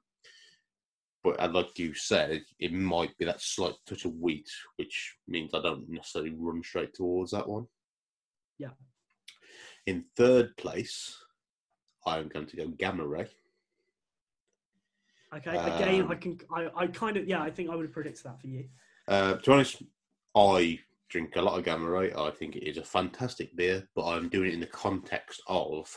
but 1.24 1.40
uh, 1.40 1.50
like 1.52 1.78
you 1.78 1.94
said, 1.94 2.42
it 2.60 2.74
might 2.74 3.18
be 3.18 3.26
that 3.26 3.42
slight 3.42 3.74
touch 3.88 4.06
of 4.06 4.14
wheat, 4.16 4.50
which 4.78 5.16
means 5.28 5.54
I 5.54 5.62
don't 5.62 5.90
necessarily 5.90 6.34
run 6.38 6.62
straight 6.64 6.94
towards 6.94 7.32
that 7.32 7.48
one. 7.48 7.66
Yeah. 8.58 8.70
In 9.86 10.06
third 10.16 10.56
place, 10.58 11.16
I'm 12.06 12.30
going 12.30 12.48
to 12.48 12.58
go 12.58 12.68
Gamma 12.68 13.06
Ray. 13.06 13.28
Okay. 15.36 15.52
Again, 15.52 16.02
um, 16.02 16.12
I 16.12 16.16
can. 16.16 16.40
I, 16.56 16.70
I 16.76 16.88
kind 16.88 17.18
of. 17.18 17.28
Yeah. 17.28 17.42
I 17.42 17.52
think 17.52 17.70
I 17.70 17.76
would 17.76 17.86
have 17.86 17.94
predicted 17.94 18.24
that 18.26 18.40
for 18.40 18.48
you. 18.48 18.66
Uh, 19.08 19.34
to 19.34 19.42
be 19.42 19.52
honest, 19.52 19.84
I 20.36 20.80
drink 21.16 21.38
a 21.38 21.42
lot 21.42 21.58
of 21.58 21.64
Gamma 21.64 21.90
Ray. 21.90 22.12
I 22.14 22.30
think 22.30 22.58
it 22.58 22.68
is 22.68 22.78
a 22.78 22.84
fantastic 22.84 23.56
beer, 23.56 23.88
but 23.96 24.06
I'm 24.06 24.28
doing 24.28 24.50
it 24.50 24.54
in 24.56 24.60
the 24.60 24.66
context 24.66 25.42
of 25.48 25.88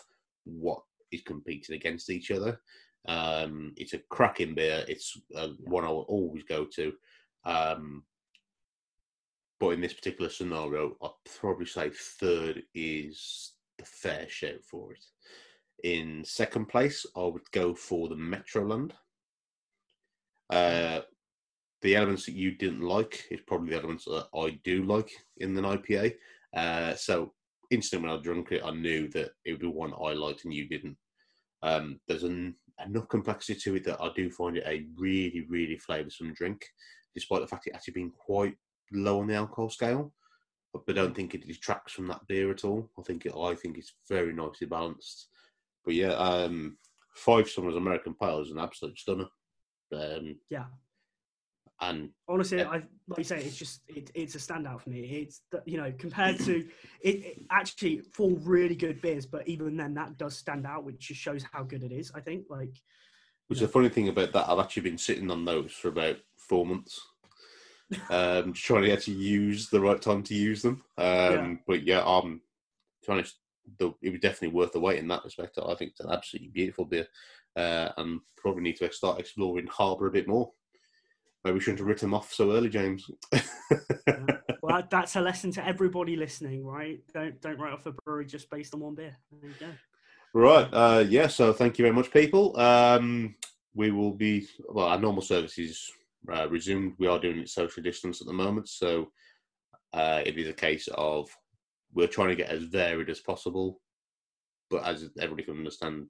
what 0.45 0.81
is 1.11 1.23
competing 1.23 1.75
against 1.75 2.09
each 2.09 2.31
other. 2.31 2.61
Um, 3.09 3.73
it's 3.77 3.95
a 3.95 4.03
cracking 4.11 4.55
beer. 4.55 4.85
It's 4.87 5.21
uh, 5.35 5.49
one 5.65 5.85
I 5.85 5.89
will 5.89 6.07
always 6.09 6.45
go 6.45 6.67
to. 6.67 6.93
Um, 7.45 8.05
but 9.59 9.71
in 9.71 9.81
this 9.81 9.93
particular 9.93 10.31
scenario, 10.31 10.97
I'd 11.03 11.11
probably 11.41 11.67
say 11.67 11.91
third 11.91 12.63
is 12.77 13.55
the 13.77 13.87
fair 13.87 14.29
shout 14.29 14.63
for 14.71 14.93
it. 14.93 15.05
In 15.83 16.23
second 16.25 16.67
place, 16.67 17.05
I 17.17 17.25
would 17.25 17.51
go 17.51 17.75
for 17.75 18.09
the 18.09 18.15
Metroland. 18.15 18.93
Uh, 20.49 21.01
the 21.83 21.97
elements 21.97 22.27
that 22.27 22.35
you 22.35 22.53
didn't 22.53 22.83
like 22.83 23.25
is 23.31 23.41
probably 23.47 23.71
the 23.71 23.79
elements 23.79 24.05
that 24.05 24.27
I 24.35 24.59
do 24.65 24.83
like 24.85 25.11
in 25.39 25.57
an 25.57 25.65
IPA. 25.65 26.15
Uh, 26.57 26.95
so 26.95 27.33
instantly 27.71 28.09
when 28.09 28.19
I 28.19 28.23
drank 28.23 28.53
it, 28.53 28.63
I 28.65 28.71
knew 28.71 29.09
that 29.09 29.31
it 29.45 29.53
would 29.53 29.61
be 29.61 29.69
one 29.69 29.93
I 29.93 30.13
liked 30.13 30.45
and 30.45 30.55
you 30.55 30.69
didn't. 30.69 30.97
Um, 31.63 32.01
there's 32.09 32.25
an, 32.25 32.55
enough 32.85 33.09
complexity 33.09 33.59
to 33.61 33.77
it 33.77 33.85
that 33.85 34.01
I 34.01 34.11
do 34.15 34.31
find 34.31 34.57
it 34.57 34.65
a 34.67 34.87
really, 34.97 35.47
really 35.49 35.79
flavoursome 35.79 36.35
drink, 36.35 36.65
despite 37.15 37.41
the 37.41 37.49
fact 37.49 37.67
it 37.67 37.75
actually 37.75 37.95
being 37.95 38.13
quite 38.13 38.55
low 38.93 39.21
on 39.21 39.27
the 39.27 39.35
alcohol 39.35 39.71
scale. 39.71 40.13
But 40.73 40.85
I 40.89 40.93
don't 40.93 41.15
think 41.15 41.35
it 41.35 41.47
detracts 41.47 41.93
from 41.93 42.09
that 42.09 42.27
beer 42.29 42.51
at 42.51 42.65
all. 42.65 42.91
I 42.99 43.03
think 43.03 43.27
it, 43.27 43.33
I 43.37 43.55
think 43.55 43.79
it's 43.79 43.95
very 44.09 44.33
nicely 44.33 44.67
balanced. 44.67 45.29
But 45.85 45.95
yeah, 45.95 46.13
um, 46.13 46.77
Five 47.15 47.49
Summers 47.49 47.75
American 47.75 48.15
Pale 48.15 48.41
is 48.43 48.51
an 48.51 48.59
absolute 48.59 48.99
stunner. 48.99 49.27
Um, 49.93 50.37
Yeah. 50.51 50.67
And 51.81 52.11
Honestly, 52.31 52.59
Yeah. 52.59 52.69
I 52.69 52.83
like 53.09 53.19
you 53.19 53.25
say, 53.25 53.39
it's 53.39 53.57
just 53.57 53.81
it, 53.89 54.11
it's 54.15 54.35
a 54.35 54.39
standout 54.39 54.83
for 54.83 54.91
me. 54.91 55.01
It's 55.01 55.41
you 55.65 55.79
know 55.79 55.91
compared 55.99 56.39
to 56.41 56.69
it, 57.01 57.09
it 57.25 57.43
actually 57.51 58.03
four 58.13 58.33
really 58.41 58.77
good 58.77 59.01
beers, 59.01 59.25
but 59.25 59.49
even 59.49 59.77
then 59.77 59.95
that 59.95 60.19
does 60.19 60.37
stand 60.37 60.67
out, 60.67 60.85
which 60.85 60.99
just 60.99 61.21
shows 61.21 61.43
how 61.51 61.63
good 61.63 61.83
it 61.83 61.93
is. 61.93 62.13
I 62.15 62.21
think 62.21 62.45
like 62.51 62.75
Which 63.47 63.61
Yeah. 63.61 63.67
the 63.67 63.73
funny 63.73 63.89
thing 63.89 64.09
about 64.09 64.33
that, 64.33 64.49
I've 64.49 64.59
actually 64.59 64.83
been 64.83 64.99
sitting 64.99 65.31
on 65.31 65.47
those 65.47 65.73
for 65.73 65.89
about 65.89 66.19
four 66.37 66.67
months, 66.67 67.01
um, 68.11 68.53
just 68.53 68.67
trying 68.67 68.83
to 68.85 68.93
actually 68.93 69.17
use 69.17 69.71
the 69.71 69.81
right 69.81 70.01
time 70.01 70.23
to 70.25 70.35
use 70.35 70.61
them. 70.61 70.83
Um, 70.99 71.05
Yeah. 71.07 71.55
But 71.67 71.83
yeah, 71.85 72.01
um, 72.01 72.43
to 73.05 73.07
be 73.07 73.13
honest, 73.13 73.39
the, 73.79 73.95
it 74.03 74.11
was 74.11 74.21
definitely 74.21 74.55
worth 74.55 74.73
the 74.73 74.81
wait 74.81 74.99
in 74.99 75.09
that 75.09 75.25
respect. 75.25 75.57
I 75.59 75.75
think 75.77 75.93
it's 75.93 76.01
an 76.01 76.11
absolutely 76.11 76.49
beautiful 76.49 76.85
beer, 76.85 77.07
uh, 77.57 77.89
and 77.97 78.21
probably 78.37 78.63
need 78.63 78.77
to 78.77 78.93
start 78.93 79.19
exploring 79.19 79.67
Harbour 79.67 80.09
a 80.09 80.13
bit 80.13 80.29
more. 80.29 80.53
We 81.53 81.61
shouldn't 81.61 81.79
have 81.81 81.89
written 81.89 82.11
them 82.11 82.15
off 82.15 82.33
so 82.33 82.53
early, 82.53 82.69
James. 82.69 83.11
well, 84.63 84.83
that's 84.91 85.17
a 85.17 85.21
lesson 85.21 85.51
to 85.53 85.67
everybody 85.67 86.17
listening, 86.17 86.65
right? 86.65 87.01
Don't 87.13 87.41
don't 87.41 87.59
write 87.59 87.73
off 87.73 87.87
a 87.87 87.93
brewery 87.93 88.27
just 88.27 88.51
based 88.51 88.75
on 88.75 88.81
one 88.81 88.95
beer. 88.95 89.17
There 89.31 89.51
you 89.51 89.57
go. 89.59 89.67
Right. 90.35 90.69
Uh, 90.73 91.05
yeah. 91.09 91.27
So 91.27 91.53
thank 91.53 91.79
you 91.79 91.85
very 91.85 91.95
much, 91.95 92.11
people. 92.11 92.59
Um, 92.59 93.35
we 93.75 93.91
will 93.91 94.13
be 94.13 94.47
well. 94.69 94.87
Our 94.87 94.99
normal 94.99 95.23
services 95.23 95.91
uh, 96.33 96.49
resumed. 96.49 96.95
We 96.99 97.07
are 97.07 97.19
doing 97.19 97.39
it 97.39 97.49
social 97.49 97.83
distance 97.83 98.21
at 98.21 98.27
the 98.27 98.33
moment, 98.33 98.69
so 98.69 99.11
uh, 99.93 100.23
it 100.25 100.37
is 100.37 100.49
a 100.49 100.53
case 100.53 100.89
of 100.95 101.29
we're 101.95 102.07
trying 102.07 102.29
to 102.29 102.37
get 102.37 102.51
as 102.51 102.65
varied 102.65 103.11
as 103.11 103.21
possible. 103.21 103.81
But 104.71 104.85
as 104.85 105.09
everybody 105.19 105.45
can 105.45 105.57
understand, 105.57 106.09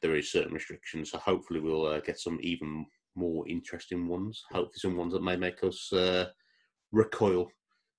there 0.00 0.16
is 0.16 0.32
certain 0.32 0.54
restrictions. 0.54 1.10
So 1.10 1.18
hopefully, 1.18 1.60
we'll 1.60 1.86
uh, 1.86 2.00
get 2.00 2.18
some 2.18 2.38
even 2.40 2.86
more 3.14 3.46
interesting 3.48 4.06
ones. 4.08 4.42
Hopefully, 4.50 4.72
some 4.76 4.96
ones 4.96 5.12
that 5.12 5.22
may 5.22 5.36
make 5.36 5.62
us 5.64 5.92
uh, 5.92 6.28
recoil. 6.92 7.48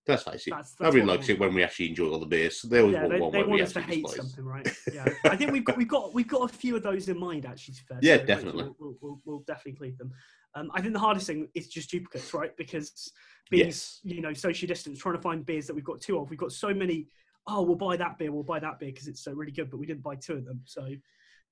Let's 0.06 0.24
face 0.24 0.48
it. 0.48 0.52
That's, 0.52 0.72
that's 0.72 0.82
Nobody 0.82 1.00
what 1.00 1.06
we 1.06 1.18
likes 1.18 1.30
it 1.30 1.40
when 1.40 1.54
we 1.54 1.64
actually 1.64 1.90
enjoy 1.90 2.10
all 2.10 2.20
the 2.20 2.26
beers. 2.26 2.62
They 2.62 2.82
always 2.82 2.94
Yeah, 2.94 3.02
want 3.04 3.14
they, 3.14 3.20
one 3.22 3.32
they 3.32 3.40
where 3.40 3.48
we 3.48 3.62
us 3.62 3.72
to 3.74 3.82
hate 3.82 4.06
something, 4.10 4.44
right? 4.44 4.68
Yeah, 4.94 5.08
I 5.24 5.38
think 5.38 5.52
we've 5.52 5.64
got 5.64 5.78
we've 5.78 5.88
got 5.88 6.14
we've 6.14 6.28
got 6.28 6.50
a 6.50 6.54
few 6.54 6.76
of 6.76 6.84
those 6.84 7.08
in 7.08 7.18
mind 7.18 7.46
actually. 7.46 7.76
To 7.76 7.82
be 7.82 7.88
fair, 7.88 8.00
Yeah, 8.02 8.18
so 8.18 8.26
definitely. 8.26 8.64
We'll, 8.64 8.76
we'll, 8.80 8.98
we'll, 9.02 9.22
we'll 9.24 9.44
definitely 9.48 9.72
include 9.72 9.98
them. 9.98 10.12
Um, 10.56 10.70
I 10.74 10.82
think 10.82 10.94
the 10.94 11.00
hardest 11.00 11.28
thing 11.28 11.48
is 11.56 11.68
just 11.68 11.90
duplicates, 11.90 12.34
right? 12.34 12.56
Because 12.58 13.12
being 13.50 13.68
Yes. 13.68 14.02
you 14.04 14.20
know 14.20 14.34
social 14.34 14.68
distance, 14.68 15.00
trying 15.00 15.16
to 15.16 15.22
find 15.22 15.46
beers 15.46 15.68
that 15.68 15.74
we've 15.74 15.86
got 15.86 16.02
two 16.02 16.18
of. 16.20 16.30
We've 16.30 16.38
got 16.40 16.52
so 16.52 16.74
many. 16.74 17.08
Oh, 17.48 17.62
we'll 17.62 17.76
buy 17.76 17.96
that 17.96 18.18
beer. 18.18 18.32
We'll 18.32 18.44
buy 18.44 18.60
that 18.60 18.80
beer 18.80 18.92
because 18.92 19.08
it's 19.08 19.24
so 19.24 19.32
really 19.32 19.52
good, 19.54 19.70
but 19.70 19.78
we 19.78 19.86
didn't 19.86 20.04
buy 20.04 20.16
two 20.16 20.34
of 20.34 20.46
them. 20.46 20.62
So, 20.66 20.86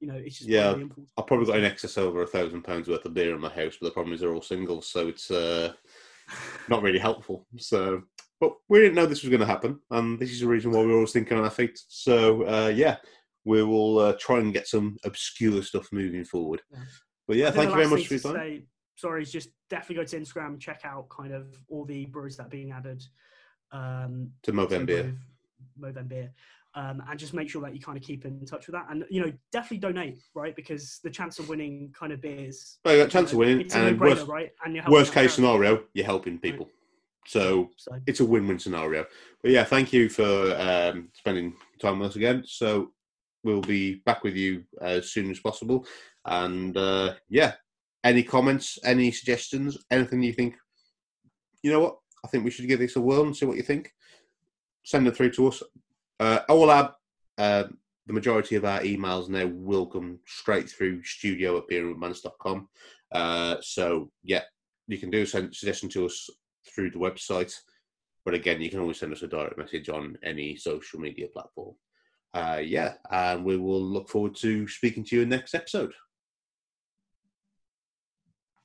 you 0.01 0.07
know, 0.07 0.15
it's 0.15 0.39
just 0.39 0.49
Yeah, 0.49 0.73
really. 0.73 0.89
I've 1.17 1.27
probably 1.27 1.45
got 1.45 1.59
in 1.59 1.63
excess 1.65 1.97
over 1.97 2.23
a 2.23 2.27
thousand 2.27 2.63
pounds 2.63 2.87
worth 2.87 3.05
of 3.05 3.13
beer 3.13 3.35
in 3.35 3.41
my 3.41 3.49
house, 3.49 3.77
but 3.79 3.87
the 3.87 3.93
problem 3.93 4.13
is 4.13 4.19
they're 4.19 4.33
all 4.33 4.41
singles, 4.41 4.89
so 4.89 5.07
it's 5.07 5.29
uh, 5.29 5.73
not 6.69 6.81
really 6.81 6.99
helpful. 6.99 7.45
So, 7.57 8.01
but 8.39 8.53
we 8.67 8.79
didn't 8.79 8.95
know 8.95 9.05
this 9.05 9.21
was 9.21 9.29
going 9.29 9.41
to 9.41 9.45
happen, 9.45 9.79
and 9.91 10.19
this 10.19 10.31
is 10.31 10.41
the 10.41 10.47
reason 10.47 10.71
why 10.71 10.79
we're 10.79 10.95
always 10.95 11.11
thinking 11.11 11.37
on 11.37 11.43
our 11.43 11.51
feet. 11.51 11.79
So, 11.87 12.43
uh, 12.47 12.73
yeah, 12.75 12.97
we 13.45 13.63
will 13.63 13.99
uh, 13.99 14.13
try 14.19 14.39
and 14.39 14.53
get 14.53 14.67
some 14.67 14.97
obscure 15.05 15.61
stuff 15.61 15.87
moving 15.91 16.25
forward. 16.25 16.61
Yeah. 16.71 16.79
But 17.27 17.37
yeah, 17.37 17.51
thank 17.51 17.69
you 17.69 17.75
very 17.75 17.87
much 17.87 18.07
for 18.07 18.15
your 18.15 18.23
time. 18.23 18.35
say- 18.35 18.65
sorry, 18.95 19.25
just 19.25 19.49
definitely 19.69 19.95
go 19.95 20.03
to 20.03 20.19
Instagram, 20.19 20.59
check 20.59 20.81
out 20.83 21.09
kind 21.09 21.33
of 21.33 21.55
all 21.69 21.85
the 21.85 22.05
breweries 22.05 22.37
that 22.37 22.47
are 22.47 22.49
being 22.49 22.71
added 22.71 23.03
um, 23.71 24.31
To 24.43 24.51
Movember. 24.51 25.17
Movember. 25.79 26.29
Um, 26.73 27.03
and 27.09 27.19
just 27.19 27.33
make 27.33 27.49
sure 27.49 27.61
that 27.63 27.75
you 27.75 27.81
kind 27.81 27.97
of 27.97 28.03
keep 28.03 28.23
in 28.23 28.45
touch 28.45 28.67
with 28.67 28.75
that, 28.75 28.85
and 28.89 29.03
you 29.09 29.19
know, 29.19 29.31
definitely 29.51 29.79
donate, 29.79 30.21
right? 30.33 30.55
Because 30.55 30.99
the 31.03 31.09
chance 31.09 31.37
of 31.37 31.49
winning 31.49 31.93
kind 31.97 32.13
of 32.13 32.21
beers, 32.21 32.79
Well, 32.85 33.01
a 33.01 33.09
chance 33.09 33.33
of 33.33 33.39
winning, 33.39 33.69
and 33.73 33.99
worst, 33.99 34.25
right? 34.27 34.51
And 34.63 34.81
worst 34.87 35.11
case 35.11 35.33
scenario, 35.33 35.83
you're 35.93 36.05
helping 36.05 36.39
people. 36.39 36.69
So 37.27 37.69
So 37.77 37.99
it's 38.07 38.19
a 38.19 38.25
win-win 38.25 38.59
scenario. 38.59 39.05
But 39.41 39.51
yeah, 39.51 39.63
thank 39.63 39.93
you 39.93 40.09
for 40.09 40.55
um, 40.59 41.09
spending 41.13 41.53
time 41.81 41.99
with 41.99 42.11
us 42.11 42.15
again. 42.15 42.43
So 42.45 42.91
we'll 43.43 43.61
be 43.61 43.95
back 44.05 44.23
with 44.23 44.35
you 44.35 44.63
as 44.81 45.11
soon 45.11 45.29
as 45.29 45.39
possible. 45.39 45.85
And 46.25 46.75
uh, 46.77 47.15
yeah, 47.29 47.53
any 48.03 48.23
comments, 48.23 48.79
any 48.83 49.11
suggestions, 49.11 49.77
anything 49.91 50.23
you 50.23 50.33
think? 50.33 50.55
You 51.63 51.71
know 51.71 51.79
what? 51.79 51.97
I 52.23 52.27
think 52.27 52.43
we 52.43 52.51
should 52.51 52.67
give 52.67 52.79
this 52.79 52.95
a 52.95 53.01
whirl 53.01 53.23
and 53.23 53.35
see 53.35 53.45
what 53.45 53.57
you 53.57 53.63
think. 53.63 53.91
Send 54.83 55.07
it 55.07 55.15
through 55.15 55.31
to 55.31 55.47
us. 55.47 55.61
Uh, 56.21 56.39
our 56.49 56.93
uh, 57.39 57.63
the 58.05 58.13
majority 58.13 58.55
of 58.55 58.63
our 58.63 58.81
emails 58.81 59.27
now 59.27 59.47
will 59.47 59.87
come 59.87 60.19
straight 60.27 60.69
through 60.69 61.03
studio 61.03 61.57
at 61.57 61.67
beerandmans.com. 61.67 62.67
Uh, 63.11 63.55
so, 63.61 64.11
yeah, 64.23 64.43
you 64.87 64.99
can 64.99 65.09
do 65.09 65.23
a 65.23 65.25
suggestion 65.25 65.89
to 65.89 66.05
us 66.05 66.29
through 66.69 66.91
the 66.91 66.99
website. 66.99 67.55
But 68.23 68.35
again, 68.35 68.61
you 68.61 68.69
can 68.69 68.79
always 68.79 68.99
send 68.99 69.11
us 69.13 69.23
a 69.23 69.27
direct 69.27 69.57
message 69.57 69.89
on 69.89 70.15
any 70.23 70.55
social 70.55 70.99
media 70.99 71.27
platform. 71.33 71.73
Uh, 72.35 72.61
yeah, 72.63 72.93
and 73.09 73.43
we 73.43 73.57
will 73.57 73.81
look 73.81 74.07
forward 74.07 74.35
to 74.35 74.67
speaking 74.67 75.03
to 75.05 75.15
you 75.15 75.23
in 75.23 75.29
the 75.29 75.37
next 75.37 75.55
episode. 75.55 75.91